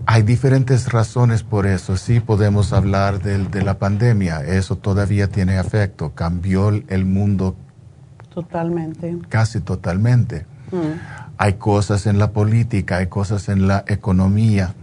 Hay 0.06 0.23
diferentes 0.23 0.90
razones 0.90 1.43
por 1.43 1.66
eso. 1.66 1.97
Sí 1.97 2.20
podemos 2.20 2.73
hablar 2.73 3.20
de, 3.20 3.62
la 3.62 3.78
pandemia. 3.78 4.40
Eso 4.40 4.77
todavía 4.77 5.28
tiene 5.28 5.60
efecto. 5.60 6.15
Cambió 6.15 6.70
el 6.70 7.05
mundo. 7.05 7.56
Totalmente. 8.32 9.19
Casi 9.28 9.60
totalmente. 9.60 10.47
Mm. 10.73 10.98
Hay 11.36 11.55
cosas 11.55 12.06
en 12.06 12.19
la 12.19 12.32
política, 12.32 12.97
hay 12.97 13.09
cosas 13.09 13.48
en 13.48 13.69
la 13.69 13.85
economía. 13.86 14.74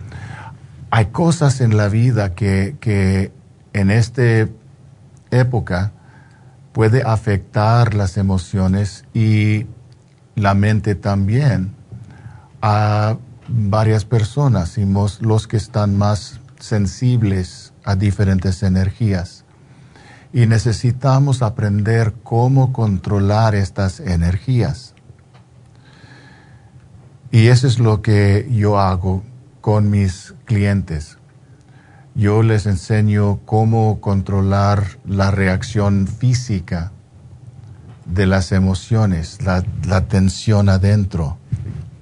Hay 0.96 1.08
cosas 1.08 1.60
en 1.60 1.76
la 1.76 1.90
vida 1.90 2.36
que, 2.36 2.78
que 2.80 3.34
en 3.74 3.92
esta 3.92 4.48
época 5.30 5.92
puede 6.72 7.04
afectar 7.04 7.94
las 7.94 8.16
emociones 8.16 9.04
y 9.14 9.66
la 10.36 10.54
mente 10.54 10.96
también 10.96 11.76
a 12.62 13.18
varias 13.50 14.06
personas 14.06 14.78
y 14.78 14.86
los 15.20 15.48
que 15.48 15.58
están 15.58 15.98
más 15.98 16.40
sensibles 16.62 17.74
a 17.84 17.98
diferentes 17.98 18.64
energías. 18.64 19.44
Y 20.32 20.46
necesitamos 20.46 21.42
aprender 21.42 22.14
cómo 22.24 22.72
controlar 22.72 23.54
estas 23.54 24.00
energías. 24.00 24.94
Y 27.32 27.48
eso 27.48 27.68
es 27.68 27.80
lo 27.80 28.02
que 28.02 28.48
yo 28.50 28.80
hago 28.80 29.24
con 29.60 29.90
mis 29.90 30.35
clientes. 30.46 31.18
Yo 32.14 32.44
les 32.44 32.66
enseño 32.66 33.42
cómo 33.46 34.00
controlar 34.00 34.86
la 35.06 35.32
reacción 35.32 36.08
física 36.08 36.94
de 38.06 38.26
las 38.26 38.54
emociones, 38.54 39.40
la, 39.42 39.64
tensión 40.08 40.70
adentro 40.70 41.38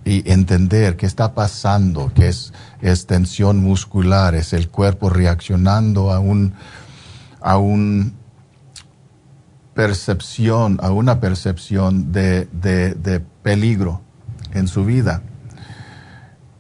y 0.06 0.30
entender 0.30 0.98
qué 0.98 1.08
está 1.08 1.34
pasando, 1.34 2.12
que 2.14 2.28
es, 2.28 3.08
tensión 3.08 3.58
muscular, 3.58 4.36
es 4.36 4.54
el 4.54 4.70
cuerpo 4.70 5.10
reaccionando 5.10 6.12
a 6.12 6.20
un, 6.20 6.54
a 7.42 7.58
un 7.58 8.14
percepción, 9.74 10.78
a 10.84 10.92
una 10.92 11.20
percepción 11.20 12.12
de, 12.12 12.48
de 12.52 13.20
peligro 13.42 14.02
en 14.54 14.68
su 14.68 14.86
vida 14.86 15.24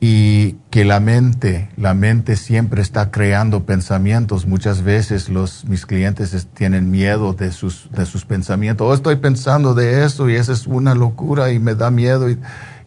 y 0.06 0.58
que 0.70 0.84
la 0.84 1.00
mente, 1.00 1.70
la 1.78 1.94
mente 1.94 2.36
siempre 2.36 2.82
está 2.82 3.10
creando 3.10 3.64
pensamientos. 3.64 4.46
Muchas 4.46 4.82
veces 4.82 5.30
los, 5.30 5.64
mis 5.64 5.86
clientes 5.86 6.46
tienen 6.54 6.92
miedo 6.92 7.32
de 7.32 7.54
sus, 7.54 7.90
de 7.90 8.06
sus 8.06 8.26
pensamientos. 8.26 8.86
Oh, 8.86 8.94
estoy 8.94 9.16
pensando 9.16 9.74
de 9.74 10.04
eso 10.04 10.30
y 10.30 10.36
eso 10.36 10.52
es 10.52 10.68
una 10.68 10.94
locura 10.94 11.54
y 11.54 11.60
me 11.60 11.74
da 11.74 11.90
miedo. 11.90 12.30
Y, 12.30 12.38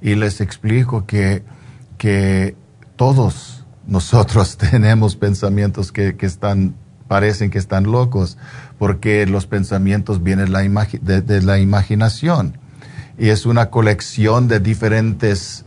les 0.03 0.43
explico 0.43 1.07
que, 1.07 1.43
que 1.97 2.55
todos 2.97 3.65
nosotros 3.87 4.59
tenemos 4.71 5.17
pensamientos 5.17 5.93
que, 5.93 6.19
que 6.19 6.27
están, 6.27 6.75
parecen 7.09 7.49
que 7.49 7.57
están 7.57 7.85
locos, 7.85 8.37
porque 8.79 9.25
los 9.25 9.47
pensamientos 9.47 10.23
vienen 10.23 10.53
la 10.53 10.61
de, 10.61 11.23
de 11.23 11.41
la 11.41 11.61
imaginación. 11.61 12.59
Y 13.17 13.31
es 13.31 13.47
una 13.47 13.71
colección 13.71 14.49
de 14.49 14.61
diferentes 14.61 15.65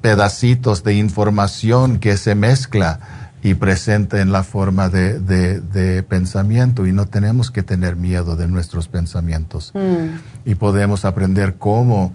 pedacitos 0.00 0.84
de 0.84 0.94
información 0.94 1.98
que 1.98 2.16
se 2.16 2.34
mezcla 2.34 3.00
y 3.42 3.54
presenta 3.54 4.20
en 4.20 4.32
la 4.32 4.42
forma 4.42 4.88
de, 4.88 5.20
de, 5.20 6.02
pensamiento 6.02 6.86
y 6.86 6.92
no 6.92 7.06
tenemos 7.06 7.50
que 7.50 7.62
tener 7.62 7.96
miedo 7.96 8.36
de 8.36 8.48
nuestros 8.48 8.88
pensamientos 8.88 9.72
mm. 9.74 10.50
y 10.50 10.54
podemos 10.56 11.04
aprender 11.04 11.54
cómo 11.56 12.12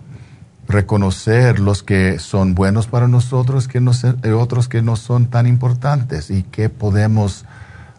reconocer 0.67 1.59
los 1.59 1.83
que 1.83 2.19
son 2.19 2.55
buenos 2.55 2.87
para 2.87 3.07
nosotros 3.07 3.67
que 3.67 3.79
no, 3.79 3.91
y 4.23 4.29
otros 4.29 4.67
que 4.67 4.81
no 4.81 4.95
son 4.95 5.27
tan 5.27 5.47
importantes 5.47 6.29
y 6.29 6.43
qué 6.43 6.69
podemos 6.69 7.45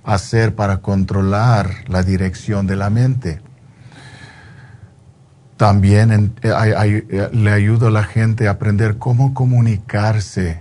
hacer 0.02 0.55
para 0.55 0.78
controlar 0.78 1.89
la 1.89 2.02
dirección 2.02 2.66
de 2.66 2.77
la 2.77 2.90
mente. 2.90 3.40
También 5.65 6.35
eh, 6.43 6.51
eh, 7.09 7.28
le 7.32 7.51
ayudo 7.51 7.86
a 7.86 7.91
la 7.91 8.05
gente 8.05 8.49
a 8.49 8.51
aprender 8.51 8.99
cómo 8.99 9.32
comunicarse 9.32 10.61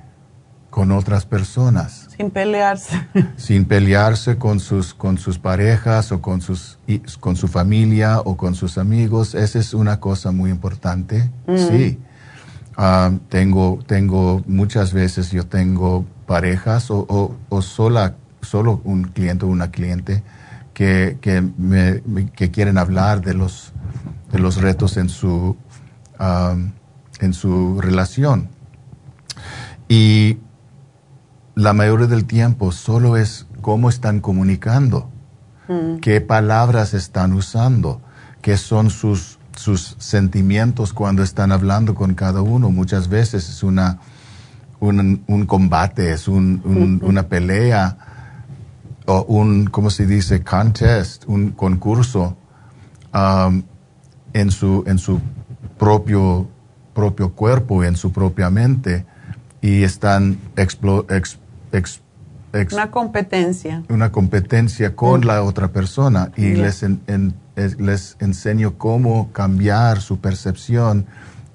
con 0.70 0.94
otras 0.94 1.26
personas. 1.26 2.08
Sin 2.16 2.32
pelearse. 2.32 3.06
Sin 3.36 3.66
pelearse 3.66 4.38
con 4.38 4.62
sus, 4.62 4.94
con 4.94 5.18
sus 5.18 5.40
parejas 5.40 6.14
o 6.14 6.22
con, 6.22 6.40
sus, 6.40 6.80
con 7.20 7.36
su 7.36 7.50
familia 7.50 8.22
o 8.22 8.38
con 8.38 8.56
sus 8.56 8.78
amigos. 8.78 9.36
Esa 9.36 9.60
es 9.60 9.74
una 9.74 10.00
cosa 10.00 10.32
muy 10.32 10.50
importante. 10.50 11.30
Mm. 11.48 11.58
Sí. 11.58 12.00
Ah, 12.78 13.12
tengo, 13.28 13.80
tengo, 13.86 14.42
muchas 14.48 14.94
veces 14.94 15.32
yo 15.32 15.46
tengo 15.46 16.06
parejas 16.26 16.90
o, 16.92 17.36
o, 17.50 17.62
sola, 17.62 18.16
solo 18.42 18.80
un 18.86 19.04
cliente 19.04 19.44
o 19.44 19.50
una 19.50 19.70
cliente 19.70 20.24
que, 20.74 21.18
que, 21.20 21.42
me, 21.42 22.02
que 22.38 22.52
quieren 22.52 22.78
hablar 22.78 23.20
de 23.20 23.34
los 23.34 23.74
de 24.34 24.40
los 24.40 24.60
retos 24.62 24.98
en 24.98 25.10
su, 25.10 25.56
en 26.20 27.34
su 27.34 27.80
relación. 27.80 28.50
Y 29.88 30.40
la 31.56 31.74
mayoría 31.74 32.08
del 32.08 32.26
tiempo 32.26 32.72
solo 32.72 33.16
es 33.16 33.46
cómo 33.62 33.90
están 33.90 34.22
comunicando, 34.22 35.10
mm. 35.70 35.98
qué 35.98 36.20
palabras 36.20 36.96
están 36.96 37.34
usando, 37.34 38.02
qué 38.42 38.58
son 38.58 38.90
sus, 38.90 39.38
sus 39.56 39.96
sentimientos 40.00 40.94
cuando 40.94 41.22
están 41.22 41.52
hablando 41.52 41.94
con 41.94 42.16
cada 42.16 42.42
uno. 42.42 42.72
Muchas 42.72 43.10
veces 43.10 43.48
es 43.48 43.62
una, 43.62 44.00
un, 44.80 45.46
combate, 45.46 46.12
es 46.12 46.28
un, 46.28 47.00
una 47.04 47.28
pelea 47.28 47.98
o 49.06 49.22
un, 49.28 49.68
¿cómo 49.68 49.92
se 49.92 50.08
dice? 50.08 50.44
Contest, 50.44 51.26
un 51.28 51.52
concurso 51.52 52.36
en 54.34 54.52
su, 54.52 54.84
en 54.88 54.98
su 54.98 55.20
propio, 55.78 56.48
propio 56.94 57.34
cuerpo, 57.34 57.84
en 57.84 57.96
su 57.96 58.12
propia 58.12 58.50
mente, 58.50 59.06
y 59.62 59.84
están 59.84 60.38
una 62.72 62.92
competencia. 62.92 63.84
Una 63.90 64.12
competencia 64.12 64.96
con 64.96 65.22
mm. 65.22 65.24
la 65.26 65.44
otra 65.44 65.70
persona 65.70 66.32
y 66.36 66.54
les, 66.54 66.86
les 67.56 68.18
enseño 68.20 68.78
cómo 68.78 69.32
cambiar 69.32 70.02
su 70.02 70.20
percepción 70.20 71.06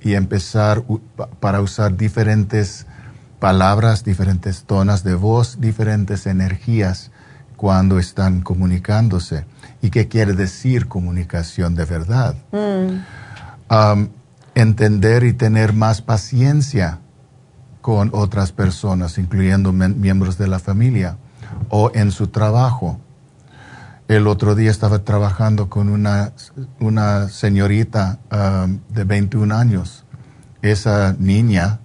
y 0.00 0.14
empezar 0.14 0.84
para 1.40 1.60
usar 1.60 1.96
diferentes 1.96 2.86
palabras, 3.38 4.04
diferentes 4.04 4.64
tonas 4.64 5.04
de 5.04 5.14
voz, 5.14 5.60
diferentes 5.60 6.26
energías 6.26 7.10
cuando 7.56 7.98
están 7.98 8.40
comunicándose. 8.40 9.44
¿Y 9.80 9.90
qué 9.90 10.08
quiere 10.08 10.32
decir 10.32 10.88
comunicación 10.88 11.74
de 11.74 11.84
verdad? 11.84 12.34
Mm. 12.52 14.06
entender 14.54 15.24
y 15.24 15.34
tener 15.34 15.72
más 15.72 16.02
paciencia 16.02 16.98
con 17.80 18.10
otras 18.12 18.50
personas, 18.52 19.18
incluyendo 19.18 19.72
miembros 19.72 20.36
de 20.36 20.48
la 20.48 20.58
familia 20.58 21.16
o 21.68 21.90
en 21.94 22.10
su 22.10 22.28
trabajo. 22.28 22.98
El 24.08 24.26
otro 24.26 24.54
día 24.54 24.70
estaba 24.70 25.00
trabajando 25.00 25.68
con 25.68 25.88
una, 25.88 26.32
una 26.80 27.28
señorita 27.28 28.18
de 28.88 29.04
21 29.04 29.54
años. 29.54 30.04
Esa 30.62 31.14
niña 31.18 31.80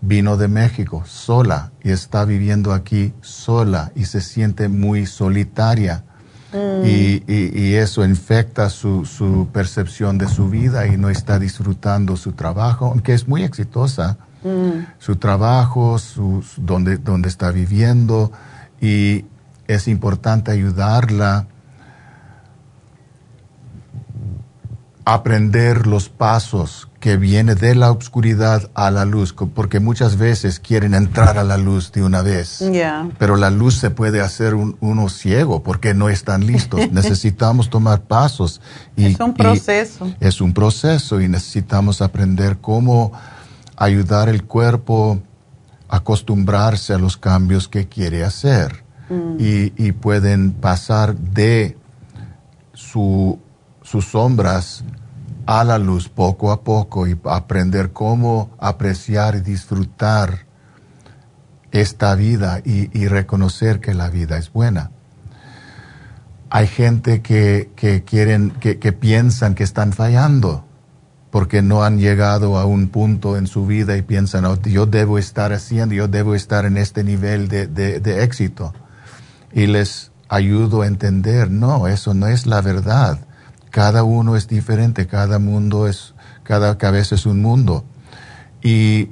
vino 0.00 0.36
de 0.36 0.48
México 0.48 1.04
sola 1.06 1.72
y 1.82 1.90
está 1.90 2.24
viviendo 2.24 2.72
aquí 2.72 3.12
sola 3.20 3.92
y 3.94 4.06
se 4.06 4.20
siente 4.20 4.68
muy 4.68 5.06
solitaria. 5.06 6.04
Mm. 6.52 6.84
Y, 6.86 7.74
eso 7.74 8.04
infecta 8.04 8.70
su, 8.70 9.04
su, 9.04 9.48
percepción 9.52 10.18
de 10.18 10.28
su 10.28 10.48
vida 10.48 10.86
y 10.86 10.96
no 10.96 11.10
está 11.10 11.38
disfrutando 11.38 12.16
su 12.16 12.32
trabajo, 12.32 12.86
aunque 12.86 13.14
es 13.14 13.28
muy 13.28 13.44
exitosa, 13.44 14.18
mm. 14.42 14.94
su 14.98 15.16
trabajo, 15.16 15.98
su, 15.98 16.42
donde, 16.56 16.96
donde 16.96 17.28
está 17.28 17.50
viviendo 17.50 18.32
y 18.80 19.26
es 19.66 19.86
importante 19.86 20.50
ayudarla 20.50 21.46
aprender 25.14 25.86
los 25.86 26.10
pasos 26.10 26.86
que 27.00 27.16
viene 27.16 27.54
de 27.54 27.74
la 27.74 27.90
oscuridad 27.90 28.70
a 28.74 28.90
la 28.90 29.06
luz, 29.06 29.34
porque 29.54 29.80
muchas 29.80 30.18
veces 30.18 30.60
quieren 30.60 30.92
entrar 30.92 31.38
a 31.38 31.44
la 31.44 31.56
luz 31.56 31.92
de 31.92 32.02
una 32.02 32.20
vez. 32.20 32.62
Pero 33.18 33.36
la 33.36 33.48
luz 33.48 33.76
se 33.76 33.88
puede 33.88 34.20
hacer 34.20 34.54
uno 34.54 35.08
ciego 35.08 35.62
porque 35.62 35.94
no 35.94 36.10
están 36.10 36.46
listos. 36.46 36.80
necesitamos 36.92 37.70
tomar 37.70 38.02
pasos. 38.02 38.60
Y, 38.96 39.06
es 39.06 39.20
un 39.20 39.32
proceso. 39.32 40.12
es 40.20 40.42
un 40.42 40.52
proceso 40.52 41.22
y 41.22 41.28
necesitamos 41.28 42.02
aprender 42.02 42.58
cómo 42.58 43.12
ayudar 43.76 44.28
el 44.28 44.44
cuerpo 44.44 45.22
a 45.88 45.96
acostumbrarse 45.96 46.92
a 46.92 46.98
los 46.98 47.16
cambios 47.16 47.66
que 47.66 47.88
quiere 47.88 48.24
hacer. 48.24 48.84
Mm. 49.08 49.36
Y, 49.38 49.92
pueden 49.92 50.52
pasar 50.52 51.16
de 51.16 51.78
su, 52.74 53.38
sus 53.82 54.04
sombras 54.04 54.84
a 55.48 55.64
la 55.64 55.78
luz 55.78 56.10
poco 56.10 56.52
a 56.52 56.62
poco 56.62 57.06
y 57.06 57.18
aprender 57.24 57.90
cómo 57.90 58.50
apreciar 58.58 59.34
y 59.34 59.40
disfrutar 59.40 60.40
esta 61.70 62.14
vida 62.14 62.60
y, 62.62 63.08
reconocer 63.08 63.80
que 63.80 63.94
la 63.94 64.10
vida 64.10 64.36
es 64.36 64.52
buena. 64.52 64.90
Hay 66.50 66.66
gente 66.66 67.22
que, 67.22 67.70
quieren, 68.04 68.50
que, 68.60 68.92
piensan 68.92 69.54
que 69.54 69.64
están 69.64 69.94
fallando 69.94 70.66
porque 71.30 71.62
no 71.62 71.82
han 71.82 71.98
llegado 71.98 72.58
a 72.58 72.66
un 72.66 72.88
punto 72.88 73.38
en 73.38 73.46
su 73.46 73.66
vida 73.66 73.96
y 73.96 74.02
piensan, 74.02 74.44
oh, 74.44 74.60
yo 74.60 74.84
debo 74.84 75.16
estar 75.16 75.54
haciendo, 75.54 75.94
yo 75.94 76.08
debo 76.08 76.34
estar 76.34 76.66
en 76.66 76.76
este 76.76 77.04
nivel 77.04 77.48
de, 77.48 77.66
de 77.66 78.22
éxito. 78.22 78.74
Y 79.54 79.66
les 79.66 80.12
ayudo 80.28 80.82
a 80.82 80.86
entender, 80.86 81.50
no, 81.50 81.88
eso 81.88 82.12
no 82.12 82.26
es 82.26 82.44
la 82.44 82.60
verdad 82.60 83.27
cada 83.78 84.02
uno 84.02 84.34
es 84.34 84.48
diferente, 84.48 85.06
cada 85.06 85.38
mundo 85.38 85.86
es, 85.86 86.12
cada 86.42 86.78
cabeza 86.78 87.14
es 87.14 87.26
un 87.26 87.40
mundo. 87.40 87.84
Y 88.60 89.10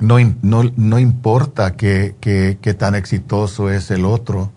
no, 0.00 0.18
no, 0.42 0.98
importa 0.98 1.76
qué 1.76 2.16
que, 2.20 2.74
tan 2.74 2.96
exitoso 2.96 3.70
es 3.70 3.92
el 3.92 4.06
otro, 4.06 4.50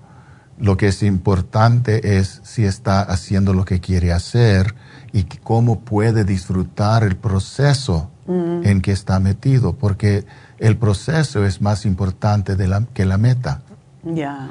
lo 0.57 0.77
que 0.77 0.87
es 0.87 1.03
importante 1.03 2.17
es 2.17 2.41
si 2.43 2.65
está 2.65 3.03
haciendo 3.03 3.53
lo 3.53 3.65
que 3.65 3.79
quiere 3.79 4.13
hacer 4.13 4.73
y 5.13 5.25
cómo 5.25 5.81
puede 5.81 6.23
disfrutar 6.23 7.03
el 7.03 7.17
proceso 7.17 8.09
mm. 8.25 8.65
en 8.65 8.81
que 8.81 8.93
está 8.93 9.19
metido, 9.19 9.73
porque 9.73 10.25
el 10.57 10.75
proceso 10.75 11.45
es 11.45 11.61
más 11.61 11.85
importante 11.85 12.55
de 12.55 12.67
la, 12.67 12.83
que 12.95 13.05
la 13.05 13.19
meta. 13.19 13.61
Ya. 14.03 14.49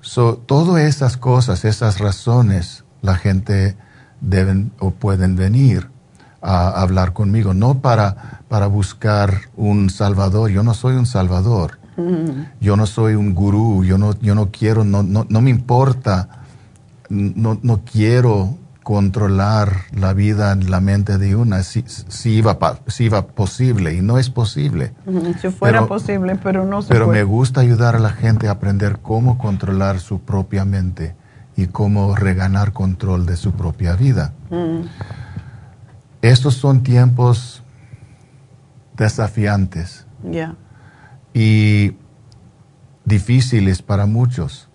So, 0.00 0.38
todas 0.38 0.82
esas 0.82 1.16
cosas, 1.16 1.64
esas 1.64 2.00
razones 2.00 2.83
la 3.04 3.16
gente 3.16 3.76
deben 4.22 4.72
o 4.78 4.90
pueden 4.90 5.36
venir 5.36 5.90
a 6.40 6.80
hablar 6.80 7.12
conmigo, 7.12 7.52
no 7.52 7.80
para, 7.80 8.40
para 8.48 8.66
buscar 8.66 9.42
un 9.56 9.90
salvador, 9.90 10.50
yo 10.50 10.62
no 10.62 10.74
soy 10.74 10.96
un 10.96 11.06
salvador, 11.06 11.78
yo 12.60 12.76
no 12.76 12.86
soy 12.86 13.14
un 13.14 13.34
gurú, 13.34 13.84
yo 13.84 13.98
no, 13.98 14.18
yo 14.20 14.34
no 14.34 14.50
quiero, 14.50 14.84
no, 14.84 15.02
no, 15.02 15.26
no 15.28 15.40
me 15.42 15.50
importa, 15.50 16.44
no, 17.10 17.58
no 17.62 17.82
quiero 17.84 18.56
controlar 18.82 19.72
la 19.94 20.12
vida 20.12 20.52
en 20.52 20.70
la 20.70 20.80
mente 20.80 21.16
de 21.18 21.36
una. 21.36 21.62
Si, 21.62 21.84
si, 21.86 22.30
iba, 22.34 22.58
si 22.88 23.04
iba 23.04 23.26
posible 23.28 23.94
y 23.94 24.02
no 24.02 24.18
es 24.18 24.28
posible. 24.28 24.92
Si 25.40 25.48
fuera 25.48 25.86
posible, 25.86 26.36
pero 26.36 26.66
no 26.66 26.82
se 26.82 26.88
Pero 26.88 27.08
me 27.08 27.22
gusta 27.22 27.60
ayudar 27.60 27.96
a 27.96 27.98
la 27.98 28.10
gente 28.10 28.48
a 28.48 28.52
aprender 28.52 28.98
cómo 29.00 29.38
controlar 29.38 30.00
su 30.00 30.20
propia 30.20 30.64
mente 30.64 31.14
y 31.56 31.66
cómo 31.66 32.16
reganar 32.16 32.72
control 32.72 33.26
de 33.26 33.36
su 33.36 33.52
propia 33.52 33.94
vida. 33.94 34.32
Mm. 34.50 34.86
Estos 36.22 36.54
son 36.54 36.82
tiempos 36.82 37.62
desafiantes 38.96 40.06
y 41.34 41.92
difíciles 43.04 43.82
para 43.82 44.06
muchos. 44.06 44.68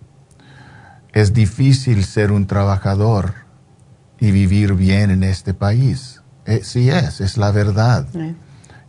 Es 1.12 1.32
difícil 1.32 2.04
ser 2.04 2.30
un 2.30 2.46
trabajador 2.46 3.34
y 4.20 4.30
vivir 4.30 4.74
bien 4.74 5.10
en 5.10 5.24
este 5.24 5.54
país. 5.54 6.22
Eh, 6.46 6.60
sí 6.62 6.90
es, 6.90 7.20
es 7.20 7.36
la 7.36 7.50
verdad. 7.50 8.06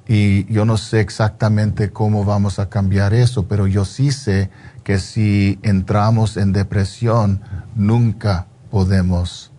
Y 0.08 0.46
yo 0.52 0.66
no 0.66 0.78
sé 0.78 1.00
exactamente 1.00 1.92
cómo 1.92 2.26
vamos 2.26 2.60
a 2.60 2.70
cambiar 2.70 3.14
eso, 3.14 3.48
pero 3.48 3.66
yo 3.66 3.86
sí 3.86 4.12
sé 4.12 4.50
que 4.84 5.00
si 5.00 5.58
entramos 5.64 6.38
en 6.38 6.54
depresión, 6.54 7.42
nunca 7.76 8.48
podemos 8.70 9.52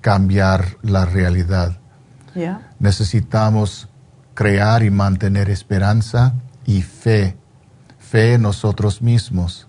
cambiar 0.00 0.76
la 0.82 1.06
realidad. 1.06 1.78
Necesitamos 2.78 3.88
crear 4.34 4.82
y 4.82 4.90
mantener 4.90 5.48
esperanza 5.48 6.34
y 6.66 6.82
fe. 6.82 7.36
Fe 7.98 8.34
en 8.34 8.42
nosotros 8.42 9.02
mismos, 9.02 9.66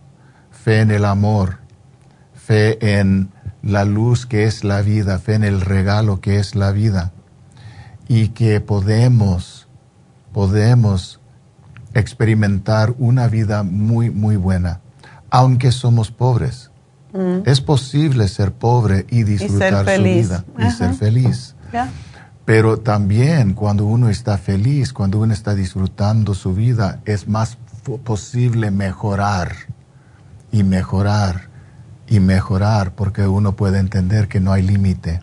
fe 0.52 0.82
en 0.82 0.92
el 0.92 1.06
amor, 1.06 1.60
fe 2.34 3.00
en 3.00 3.32
la 3.64 3.86
luz 3.86 4.26
que 4.26 4.44
es 4.44 4.64
la 4.64 4.82
vida, 4.82 5.18
fe 5.20 5.36
en 5.36 5.44
el 5.44 5.62
regalo 5.62 6.22
que 6.22 6.38
es 6.38 6.56
la 6.56 6.72
vida. 6.72 7.12
Y 8.08 8.30
que 8.30 8.62
podemos, 8.62 9.68
podemos 10.34 11.20
experimentar 11.94 12.94
una 13.00 13.28
vida 13.28 13.64
muy, 13.64 14.10
muy 14.12 14.36
buena, 14.36 14.82
aunque 15.30 15.72
somos 15.72 16.12
pobres. 16.12 16.72
Mm. 17.16 17.48
Es 17.48 17.62
posible 17.62 18.28
ser 18.28 18.52
pobre 18.52 19.06
y 19.10 19.24
disfrutar 19.24 19.86
su 19.96 20.04
vida 20.04 20.44
y 20.60 20.70
ser 20.72 20.94
feliz. 20.94 21.56
Pero 22.44 22.78
también 22.78 23.54
cuando 23.54 23.86
uno 23.86 24.10
está 24.10 24.38
feliz, 24.38 24.94
cuando 24.94 25.20
uno 25.20 25.34
está 25.34 25.56
disfrutando 25.56 26.34
su 26.34 26.54
vida, 26.54 27.00
es 27.06 27.28
más 27.28 27.58
posible 28.04 28.70
mejorar 28.70 29.56
y 30.52 30.64
mejorar 30.64 31.50
y 32.08 32.20
mejorar 32.20 32.94
porque 32.94 33.28
uno 33.28 33.56
puede 33.56 33.80
entender 33.80 34.28
que 34.28 34.40
no 34.40 34.52
hay 34.52 34.62
límite. 34.62 35.22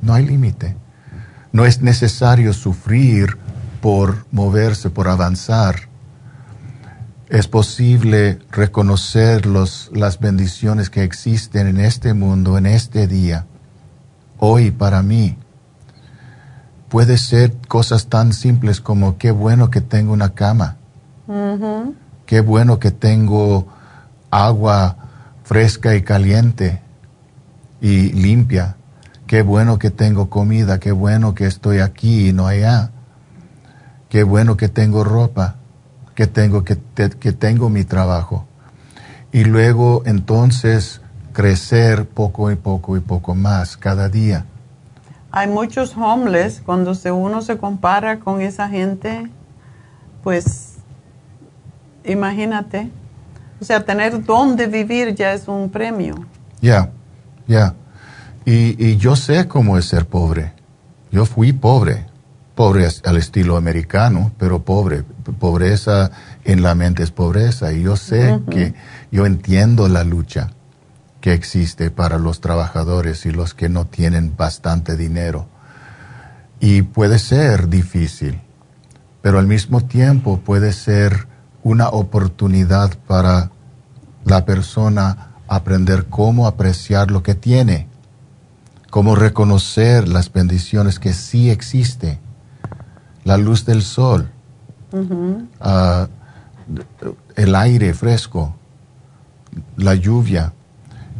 No 0.00 0.14
hay 0.14 0.24
límite. 0.24 0.76
No 1.52 1.66
es 1.66 1.82
necesario 1.82 2.52
sufrir 2.52 3.36
por 3.82 4.26
moverse, 4.30 4.90
por 4.90 5.08
avanzar. 5.08 5.89
Es 7.30 7.46
posible 7.46 8.40
reconocer 8.50 9.46
los, 9.46 9.88
las 9.94 10.18
bendiciones 10.18 10.90
que 10.90 11.04
existen 11.04 11.68
en 11.68 11.78
este 11.78 12.12
mundo, 12.12 12.58
en 12.58 12.66
este 12.66 13.06
día. 13.06 13.46
Hoy 14.38 14.72
para 14.72 15.00
mí 15.04 15.38
puede 16.88 17.18
ser 17.18 17.54
cosas 17.68 18.08
tan 18.08 18.32
simples 18.32 18.80
como 18.80 19.16
qué 19.16 19.30
bueno 19.30 19.70
que 19.70 19.80
tengo 19.80 20.12
una 20.12 20.30
cama, 20.34 20.78
qué 22.26 22.40
bueno 22.40 22.80
que 22.80 22.90
tengo 22.90 23.68
agua 24.32 24.96
fresca 25.44 25.94
y 25.94 26.02
caliente 26.02 26.82
y 27.80 28.10
limpia, 28.10 28.74
qué 29.28 29.42
bueno 29.42 29.78
que 29.78 29.90
tengo 29.90 30.28
comida, 30.30 30.80
qué 30.80 30.90
bueno 30.90 31.36
que 31.36 31.46
estoy 31.46 31.78
aquí 31.78 32.30
y 32.30 32.32
no 32.32 32.48
allá, 32.48 32.90
qué 34.08 34.24
bueno 34.24 34.56
que 34.56 34.68
tengo 34.68 35.04
ropa, 35.04 35.59
que 36.14 36.26
tengo, 36.26 36.64
que, 36.64 36.78
que 37.18 37.32
tengo 37.32 37.68
mi 37.68 37.84
trabajo. 37.84 38.46
Y 39.32 39.44
luego 39.44 40.02
entonces 40.06 41.00
crecer 41.32 42.06
poco 42.08 42.50
y 42.50 42.56
poco 42.56 42.96
y 42.96 43.00
poco 43.00 43.34
más 43.34 43.76
cada 43.76 44.08
día. 44.08 44.44
Hay 45.32 45.46
muchos 45.46 45.96
homeless, 45.96 46.60
cuando 46.64 46.92
uno 47.14 47.40
se 47.40 47.56
compara 47.56 48.18
con 48.18 48.40
esa 48.40 48.68
gente, 48.68 49.30
pues 50.24 50.78
imagínate, 52.04 52.90
o 53.60 53.64
sea, 53.64 53.84
tener 53.84 54.24
dónde 54.24 54.66
vivir 54.66 55.14
ya 55.14 55.32
es 55.32 55.46
un 55.46 55.70
premio. 55.70 56.14
Ya, 56.60 56.90
ya. 57.46 57.74
Y, 58.44 58.96
yo 58.96 59.14
sé 59.14 59.46
cómo 59.46 59.78
es 59.78 59.84
ser 59.84 60.06
pobre. 60.06 60.52
Yo 61.12 61.24
fui 61.24 61.52
pobre, 61.52 62.06
pobre 62.54 62.88
al 63.04 63.16
estilo 63.16 63.56
americano, 63.56 64.32
pero 64.38 64.62
pobre. 64.62 65.04
Pobreza 65.38 66.10
en 66.44 66.62
la 66.62 66.74
mente 66.74 67.02
es 67.02 67.10
pobreza. 67.10 67.72
Y 67.72 67.82
yo 67.82 67.96
sé 67.96 68.40
que 68.50 68.74
yo 69.10 69.26
entiendo 69.26 69.88
la 69.88 70.04
lucha 70.04 70.50
que 71.20 71.32
existe 71.32 71.90
para 71.90 72.18
los 72.18 72.40
trabajadores 72.40 73.26
y 73.26 73.30
los 73.30 73.54
que 73.54 73.68
no 73.68 73.86
tienen 73.86 74.34
bastante 74.36 74.96
dinero. 74.96 75.46
Y 76.60 76.82
puede 76.82 77.18
ser 77.18 77.68
difícil, 77.68 78.40
pero 79.22 79.38
al 79.38 79.46
mismo 79.46 79.82
tiempo 79.82 80.40
puede 80.40 80.72
ser 80.72 81.26
una 81.62 81.88
oportunidad 81.88 82.98
para 83.06 83.50
la 84.24 84.44
persona 84.44 85.30
aprender 85.48 86.06
cómo 86.06 86.46
apreciar 86.46 87.10
lo 87.10 87.22
que 87.22 87.34
tiene, 87.34 87.88
cómo 88.90 89.14
reconocer 89.14 90.08
las 90.08 90.32
bendiciones 90.32 90.98
que 90.98 91.12
sí 91.12 91.50
existe, 91.50 92.18
la 93.24 93.36
luz 93.36 93.64
del 93.64 93.82
sol, 93.82 94.30
ah, 95.60 96.08
el 97.36 97.54
aire 97.54 97.94
fresco, 97.94 98.54
la 99.76 99.94
lluvia, 99.94 100.52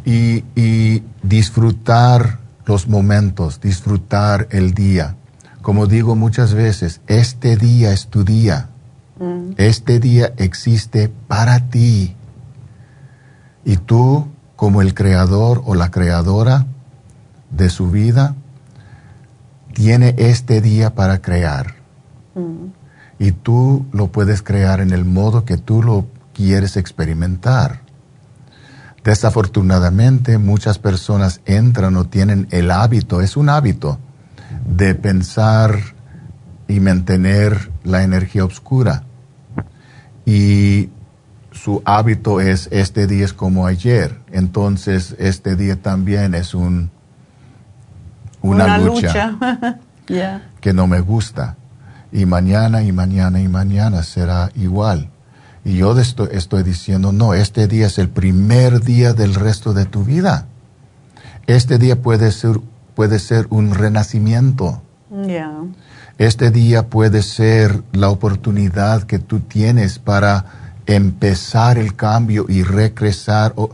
y, 0.05 1.03
disfrutar 1.23 2.39
los 2.65 2.87
momentos, 2.87 3.61
disfrutar 3.61 4.47
el 4.51 4.73
día. 4.73 5.15
Como 5.61 5.85
digo 5.85 6.15
muchas 6.15 6.53
veces, 6.53 7.01
este 7.07 7.55
día 7.55 7.93
es 7.93 8.07
tu 8.07 8.23
día. 8.23 8.69
Mm. 9.19 9.51
Este 9.57 9.99
día 9.99 10.33
existe 10.37 11.09
para 11.27 11.69
ti. 11.69 12.15
Y 13.63 13.77
tú, 13.77 14.27
como 14.55 14.81
el 14.81 14.95
creador 14.95 15.61
o 15.65 15.75
la 15.75 15.91
creadora 15.91 16.65
de 17.51 17.69
su 17.69 17.91
vida, 17.91 18.35
tiene 19.73 20.15
este 20.17 20.59
día 20.61 20.95
para 20.95 21.21
crear. 21.21 21.80
Mm. 22.35 22.67
Y 23.19 23.31
tú 23.31 23.85
lo 23.91 24.07
puedes 24.07 24.41
crear 24.41 24.81
en 24.81 24.91
el 24.91 25.05
modo 25.05 25.45
que 25.45 25.57
tú 25.57 25.83
lo 25.83 26.07
quieres 26.33 26.77
experimentar. 26.77 27.81
Desafortunadamente, 29.03 30.37
muchas 30.37 30.77
personas 30.77 31.41
entran 31.45 31.95
o 31.97 32.05
tienen 32.05 32.47
el 32.51 32.71
hábito, 32.71 33.21
es 33.21 33.35
un 33.35 33.49
hábito, 33.49 33.99
de 34.65 34.95
pensar 34.95 35.79
y 36.67 36.79
mantener 36.79 37.71
la 37.83 38.03
energía 38.03 38.45
oscura. 38.45 39.03
Y 40.25 40.89
su 41.51 41.81
hábito 41.83 42.41
es, 42.41 42.69
este 42.71 43.07
día 43.07 43.25
es 43.25 43.33
como 43.33 43.65
ayer, 43.65 44.19
entonces 44.31 45.15
este 45.19 45.55
día 45.55 45.81
también 45.81 46.33
es 46.35 46.53
un, 46.53 46.91
una, 48.41 48.77
lucha, 48.77 49.37
que 50.61 50.73
no 50.73 50.87
me 50.87 50.99
gusta. 51.01 51.57
Y 52.11 52.25
mañana 52.25 52.83
y 52.83 52.91
mañana 52.91 53.41
y 53.41 53.47
mañana 53.47 54.03
será 54.03 54.51
igual. 54.55 55.09
Y 55.63 55.77
yo 55.77 55.97
estoy, 55.97 56.29
estoy 56.31 56.63
diciendo, 56.63 57.11
no, 57.11 57.33
este 57.33 57.67
día 57.67 57.87
es 57.87 57.99
el 57.99 58.09
primer 58.09 58.81
día 58.81 59.13
del 59.13 59.35
resto 59.35 59.73
de 59.73 59.85
tu 59.85 60.03
vida. 60.03 60.47
Este 61.47 61.77
día 61.77 62.01
puede 62.01 62.31
ser, 62.31 62.59
puede 62.95 63.19
ser 63.19 63.47
un 63.49 63.73
renacimiento. 63.73 64.81
Este 66.17 66.51
día 66.51 66.87
puede 66.87 67.21
ser 67.21 67.83
la 67.91 68.09
oportunidad 68.09 69.03
que 69.03 69.19
tú 69.19 69.39
tienes 69.39 69.99
para 69.99 70.45
empezar 70.85 71.77
el 71.77 71.95
cambio 71.95 72.45
y 72.47 72.63
recrecer 72.63 73.53
o, 73.55 73.71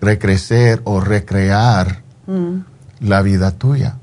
recrecer 0.00 0.80
o 0.84 1.00
recrear 1.00 2.02
mm. 2.26 2.58
la 3.00 3.22
vida 3.22 3.52
tuya. 3.52 3.96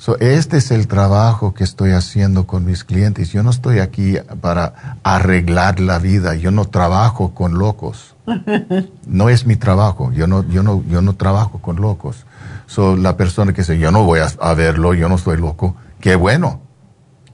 So, 0.00 0.18
este 0.18 0.56
es 0.56 0.70
el 0.70 0.88
trabajo 0.88 1.52
que 1.52 1.62
estoy 1.62 1.90
haciendo 1.90 2.46
con 2.46 2.64
mis 2.64 2.84
clientes. 2.84 3.32
Yo 3.32 3.42
no 3.42 3.50
estoy 3.50 3.80
aquí 3.80 4.16
para 4.40 4.96
arreglar 5.02 5.78
la 5.78 5.98
vida. 5.98 6.36
Yo 6.36 6.50
no 6.50 6.64
trabajo 6.64 7.34
con 7.34 7.58
locos. 7.58 8.16
No 9.06 9.28
es 9.28 9.44
mi 9.44 9.56
trabajo. 9.56 10.10
Yo 10.12 10.26
no, 10.26 10.48
yo 10.48 10.62
no, 10.62 10.82
yo 10.88 11.02
no 11.02 11.16
trabajo 11.16 11.58
con 11.58 11.76
locos. 11.76 12.24
So, 12.64 12.96
la 12.96 13.18
persona 13.18 13.52
que 13.52 13.60
dice, 13.60 13.78
yo 13.78 13.90
no 13.90 14.04
voy 14.04 14.20
a, 14.20 14.54
verlo, 14.54 14.94
yo 14.94 15.10
no 15.10 15.16
estoy 15.16 15.36
loco. 15.36 15.76
Qué 16.00 16.16
bueno. 16.16 16.62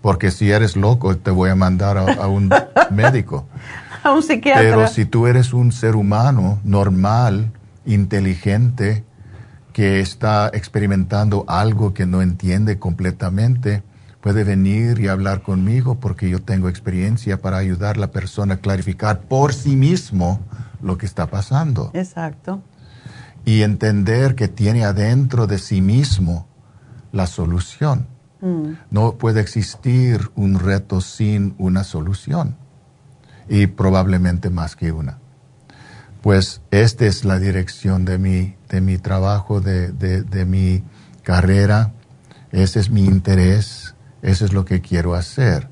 Porque 0.01 0.33
si 0.33 0.51
eres 0.51 0.75
loco, 0.75 1.17
te 1.17 1.31
voy 1.31 1.51
a 1.51 1.55
mandar 1.55 1.99
a, 1.99 2.15
a 2.15 2.27
un 2.27 2.51
médico. 2.91 3.47
A 4.03 4.11
un 4.11 4.25
psiquiatra. 4.25 4.63
Pero 4.63 4.89
si 4.89 5.05
tú 5.05 5.29
eres 5.29 5.53
un 5.53 5.71
ser 5.71 5.95
humano 5.95 6.59
normal, 6.65 7.53
inteligente, 7.85 9.05
que 9.77 10.01
está 10.01 10.51
experimentando 10.55 11.45
algo 11.49 11.93
que 11.93 12.07
no 12.07 12.23
entiende 12.23 12.79
completamente, 12.79 13.83
puede 14.23 14.43
venir 14.43 14.99
y 15.01 15.09
hablar 15.09 15.43
conmigo 15.43 16.01
porque 16.01 16.31
yo 16.31 16.41
tengo 16.41 16.71
experiencia 16.71 17.43
para 17.43 17.59
ayudar 17.59 17.97
a 17.97 18.01
la 18.01 18.11
persona 18.11 18.55
a 18.55 18.57
clarificar 18.57 19.21
por 19.21 19.53
sí 19.53 19.77
mismo 19.77 20.41
lo 20.81 20.97
que 20.97 21.05
está 21.05 21.27
pasando. 21.27 21.91
Exacto. 21.93 22.63
Y 23.45 23.61
entender 23.61 24.35
que 24.35 24.49
tiene 24.49 24.87
adentro 24.87 25.47
de 25.47 25.59
sí 25.59 25.83
mismo 25.83 26.49
la 27.13 27.27
solución. 27.27 28.07
Mm. 28.41 28.79
No 28.91 29.19
puede 29.19 29.43
existir 29.43 30.31
un 30.37 30.59
reto 30.59 31.03
sin 31.03 31.55
una 31.59 31.85
solución. 31.85 32.57
Y 33.47 33.67
probablemente 33.67 34.49
más 34.49 34.75
que 34.75 34.91
una 34.91 35.19
pues 36.27 36.61
esta 36.73 37.07
es 37.07 37.25
la 37.25 37.39
dirección 37.39 38.05
de 38.05 38.19
mi, 38.19 38.57
de 38.69 38.81
mi 38.81 38.99
trabajo, 38.99 39.61
de, 39.61 39.93
de, 39.93 40.45
mi 40.45 40.83
carrera, 41.23 41.93
ese 42.51 42.81
es 42.81 42.91
mi 42.91 43.05
interés, 43.05 43.95
eso 44.23 44.45
es 44.45 44.53
lo 44.53 44.65
que 44.65 44.81
quiero 44.81 45.15
hacer. 45.15 45.69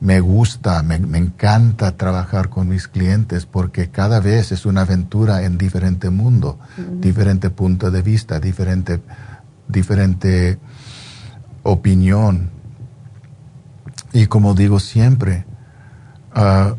Me 0.00 0.20
gusta, 0.20 0.82
me, 0.82 0.94
encanta 0.94 1.98
trabajar 1.98 2.48
con 2.48 2.70
mis 2.70 2.88
clientes 2.88 3.44
porque 3.44 3.90
cada 3.90 4.18
vez 4.18 4.50
es 4.50 4.64
una 4.64 4.80
aventura 4.80 5.42
en 5.42 5.58
diferente 5.58 6.08
mundo, 6.08 6.58
diferente 7.02 7.50
punto 7.50 7.90
de 7.90 8.00
vista, 8.00 8.40
diferente, 8.40 9.02
diferente 9.68 10.58
opinión. 11.64 12.48
Y 14.14 14.26
como 14.26 14.54
digo 14.54 14.80
siempre, 14.80 15.44
ah, 16.34 16.76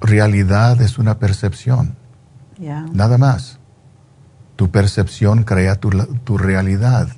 realidad 0.00 0.80
es 0.80 0.98
una 0.98 1.18
percepción. 1.18 1.99
Nada 2.60 3.18
más. 3.18 3.58
Tu 4.56 4.70
percepción 4.70 5.44
crea 5.44 5.76
tu, 5.76 5.90
tu 6.24 6.36
realidad. 6.36 7.08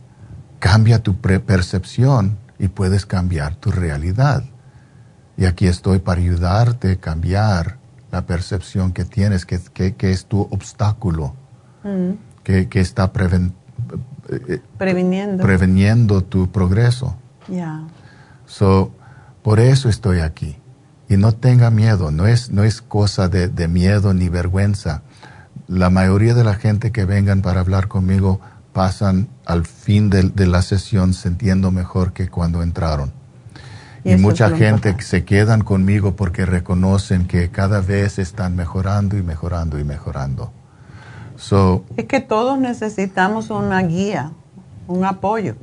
Cambia 0.61 1.03
tu 1.03 1.17
percepción 1.17 2.39
y 2.59 2.69
puedes 2.69 3.05
cambiar 3.07 3.57
tu 3.57 3.73
realidad. 3.73 4.45
Y 5.37 5.47
aquí 5.47 5.67
estoy 5.67 5.99
para 5.99 6.21
ayudarte 6.21 6.93
a 6.93 6.97
cambiar 6.97 7.79
la 8.13 8.27
percepción 8.27 8.93
que 8.93 9.05
tienes, 9.05 9.45
que, 9.45 9.59
que, 9.95 10.11
es 10.13 10.27
tu 10.27 10.43
obstáculo, 10.43 11.35
mm. 11.83 12.11
que, 12.45 12.69
que, 12.69 12.81
está 12.81 13.11
eh, 14.29 14.61
previniendo. 14.79 15.43
previniendo 15.43 16.23
tu 16.23 16.53
progreso. 16.53 17.17
So, 18.47 18.93
por 19.43 19.59
eso 19.59 19.89
estoy 19.89 20.21
aquí. 20.21 20.59
Y 21.09 21.17
no 21.17 21.33
tenga 21.33 21.71
miedo, 21.71 22.11
no 22.13 22.27
es, 22.27 22.51
no 22.51 22.63
es 22.63 22.81
cosa 22.81 23.29
de, 23.29 23.49
de 23.49 23.67
miedo 23.67 24.15
ni 24.15 24.29
vergüenza 24.29 25.03
la 25.69 25.91
mayoría 25.91 26.35
de 26.35 26.45
la 26.45 26.55
gente 26.55 26.93
que 26.93 27.05
vengan 27.05 27.43
para 27.43 27.61
hablar 27.61 27.89
conmigo 27.89 28.41
pasan 28.73 29.29
al 29.45 29.67
fin 29.67 30.11
de, 30.11 30.47
la 30.47 30.63
sesión 30.63 31.15
sintiendo 31.15 31.71
mejor 31.71 32.13
que 32.13 32.29
cuando 32.29 32.63
entraron. 32.63 33.13
Y, 34.05 34.17
mucha 34.17 34.51
gente 34.51 34.97
se 35.01 35.25
quedan 35.25 35.63
conmigo 35.63 36.17
porque 36.17 36.45
reconocen 36.45 37.29
que 37.29 37.51
cada 37.51 37.81
vez 37.81 38.19
están 38.19 38.57
mejorando 38.57 39.17
y 39.17 39.23
mejorando 39.23 39.79
y 39.79 39.85
mejorando. 39.85 40.53
es 41.97 42.05
que 42.07 42.21
todos 42.21 42.59
necesitamos 42.59 43.51
una 43.51 43.81
guía, 43.83 44.33
un 44.89 45.05
apoyo. 45.05 45.55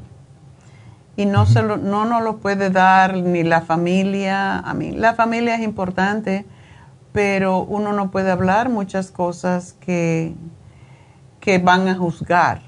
Y 1.18 1.26
no, 1.26 1.45
se 1.45 1.61
no 1.61 2.06
nos 2.06 2.24
lo 2.24 2.38
puede 2.38 2.69
dar 2.69 3.18
ni 3.18 3.44
la 3.44 3.60
familia. 3.60 4.60
A 4.60 4.74
mí, 4.74 4.92
la 4.92 5.16
familia 5.16 5.56
es 5.56 5.61
importante 5.61 6.45
pero 7.20 7.66
uno 7.66 7.92
no 7.92 8.12
puede 8.12 8.32
hablar 8.32 8.70
muchas 8.70 9.12
cosas 9.12 9.76
que, 9.82 10.34
que 11.42 11.58
van 11.58 11.90
a 11.90 11.96
juzgar. 11.96 12.62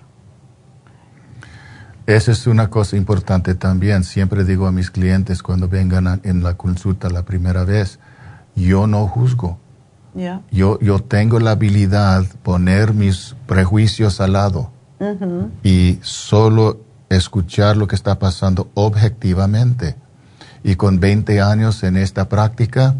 Esa 2.05 2.33
es 2.33 2.45
una 2.47 2.69
cosa 2.69 2.97
importante 2.97 3.55
también. 3.55 4.03
Siempre 4.03 4.43
digo 4.43 4.67
a 4.67 4.73
mis 4.73 4.91
clientes 4.91 5.41
cuando 5.41 5.69
vengan 5.69 6.19
en 6.25 6.43
la 6.43 6.55
consulta 6.55 7.09
la 7.09 7.23
primera 7.23 7.63
vez, 7.63 7.99
yo 8.53 8.87
no 8.87 9.07
juzgo. 9.07 9.57
Yo, 10.51 10.77
yo 10.81 10.99
tengo 10.99 11.39
la 11.39 11.51
habilidad 11.51 12.23
de 12.23 12.27
poner 12.43 12.93
mis 12.93 13.37
prejuicios 13.47 14.19
al 14.19 14.33
lado 14.33 14.73
y 15.63 15.97
solo 16.01 16.81
escuchar 17.07 17.77
lo 17.77 17.87
que 17.87 17.95
está 17.95 18.19
pasando 18.19 18.69
objetivamente. 18.73 19.95
Y 20.61 20.75
con 20.75 20.99
20 20.99 21.39
años 21.39 21.83
en 21.83 21.95
esta 21.95 22.27
práctica, 22.27 22.97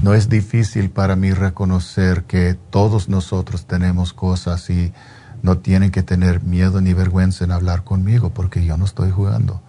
no 0.00 0.14
es 0.14 0.28
difícil 0.28 0.90
para 0.90 1.16
mí 1.16 1.32
reconocer 1.32 2.24
que 2.24 2.56
todos 2.70 3.08
nosotros 3.08 3.66
tenemos 3.66 4.12
cosas 4.12 4.70
y 4.70 4.92
no 5.42 5.58
tienen 5.58 5.90
que 5.90 6.02
tener 6.02 6.42
miedo 6.42 6.80
ni 6.80 6.94
vergüenza 6.94 7.44
en 7.44 7.52
hablar 7.52 7.84
conmigo 7.84 8.30
porque 8.30 8.64
yo 8.64 8.76
no 8.76 8.84
estoy 8.84 9.10
jugando, 9.10 9.60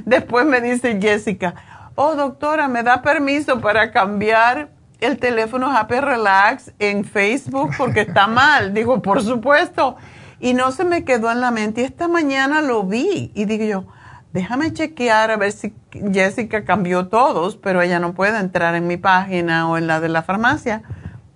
Después 0.05 0.47
me 0.47 0.61
dice 0.61 0.99
Jessica, 1.01 1.55
oh 1.94 2.15
doctora, 2.15 2.69
¿me 2.69 2.83
da 2.83 3.02
permiso 3.02 3.61
para 3.61 3.91
cambiar 3.93 4.70
el 5.01 5.19
teléfono 5.19 5.70
Happy 5.77 6.01
Relax 6.01 6.73
en 6.78 7.05
Facebook 7.05 7.73
porque 7.77 8.01
está 8.01 8.27
mal? 8.27 8.75
Digo, 8.75 9.02
por 9.02 9.23
supuesto. 9.23 9.97
Y 10.43 10.53
no 10.55 10.73
se 10.73 10.85
me 10.85 11.05
quedó 11.05 11.31
en 11.31 11.41
la 11.41 11.53
mente. 11.53 11.81
Y 11.81 11.85
esta 11.85 12.09
mañana 12.09 12.61
lo 12.62 12.83
vi 12.83 13.31
y 13.33 13.45
digo 13.45 13.65
yo, 13.65 13.85
déjame 14.33 14.73
chequear 14.73 15.31
a 15.31 15.37
ver 15.37 15.53
si 15.53 15.73
Jessica 16.12 16.65
cambió 16.65 17.07
todos, 17.07 17.57
pero 17.57 17.81
ella 17.81 18.01
no 18.01 18.12
puede 18.12 18.41
entrar 18.41 18.75
en 18.75 18.89
mi 18.89 18.97
página 18.97 19.71
o 19.71 19.79
en 19.79 19.87
la 19.87 20.01
de 20.01 20.09
la 20.09 20.25
farmacia. 20.25 20.83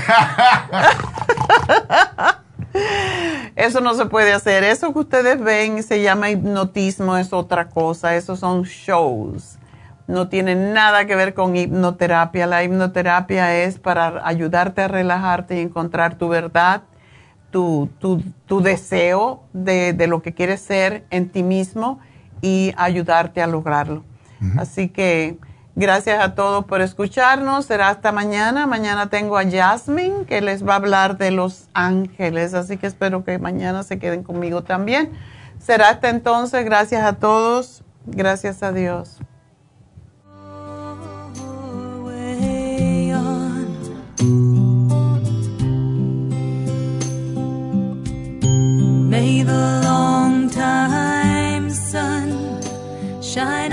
Eso 3.56 3.80
no 3.80 3.94
se 3.94 4.06
puede 4.06 4.32
hacer. 4.32 4.64
Eso 4.64 4.92
que 4.92 4.98
ustedes 5.00 5.40
ven 5.40 5.82
se 5.82 6.02
llama 6.02 6.30
hipnotismo, 6.30 7.16
es 7.16 7.32
otra 7.32 7.68
cosa. 7.68 8.14
Esos 8.16 8.40
son 8.40 8.62
shows. 8.62 9.58
No 10.06 10.28
tiene 10.28 10.54
nada 10.54 11.06
que 11.06 11.16
ver 11.16 11.34
con 11.34 11.56
hipnoterapia. 11.56 12.46
La 12.46 12.64
hipnoterapia 12.64 13.56
es 13.56 13.78
para 13.78 14.26
ayudarte 14.26 14.82
a 14.82 14.88
relajarte 14.88 15.56
y 15.56 15.60
encontrar 15.60 16.16
tu 16.16 16.28
verdad, 16.28 16.82
tu, 17.50 17.88
tu, 17.98 18.60
deseo 18.60 19.44
de, 19.52 19.92
de, 19.92 20.06
lo 20.06 20.22
que 20.22 20.34
quieres 20.34 20.60
ser 20.60 21.04
en 21.10 21.28
ti 21.30 21.42
mismo 21.42 22.00
y 22.42 22.72
ayudarte 22.76 23.42
a 23.42 23.46
lograrlo. 23.46 24.04
Así 24.56 24.88
que 24.88 25.36
Gracias 25.80 26.22
a 26.22 26.34
todos 26.34 26.66
por 26.66 26.82
escucharnos. 26.82 27.64
Será 27.64 27.88
hasta 27.88 28.12
mañana. 28.12 28.66
Mañana 28.66 29.08
tengo 29.08 29.38
a 29.38 29.50
Jasmine 29.50 30.26
que 30.26 30.42
les 30.42 30.62
va 30.62 30.74
a 30.74 30.76
hablar 30.76 31.16
de 31.16 31.30
los 31.30 31.68
ángeles. 31.72 32.52
Así 32.52 32.76
que 32.76 32.86
espero 32.86 33.24
que 33.24 33.38
mañana 33.38 33.82
se 33.82 33.98
queden 33.98 34.22
conmigo 34.22 34.62
también. 34.62 35.10
Será 35.58 35.88
hasta 35.88 36.10
entonces. 36.10 36.66
Gracias 36.66 37.02
a 37.02 37.14
todos. 37.14 37.82
Gracias 38.04 38.62
a 38.62 38.72
Dios. 38.72 39.20
May 49.08 49.42
the 49.44 49.80
long 49.82 50.50
time 50.50 51.70
sun 51.70 52.60
shine 53.22 53.72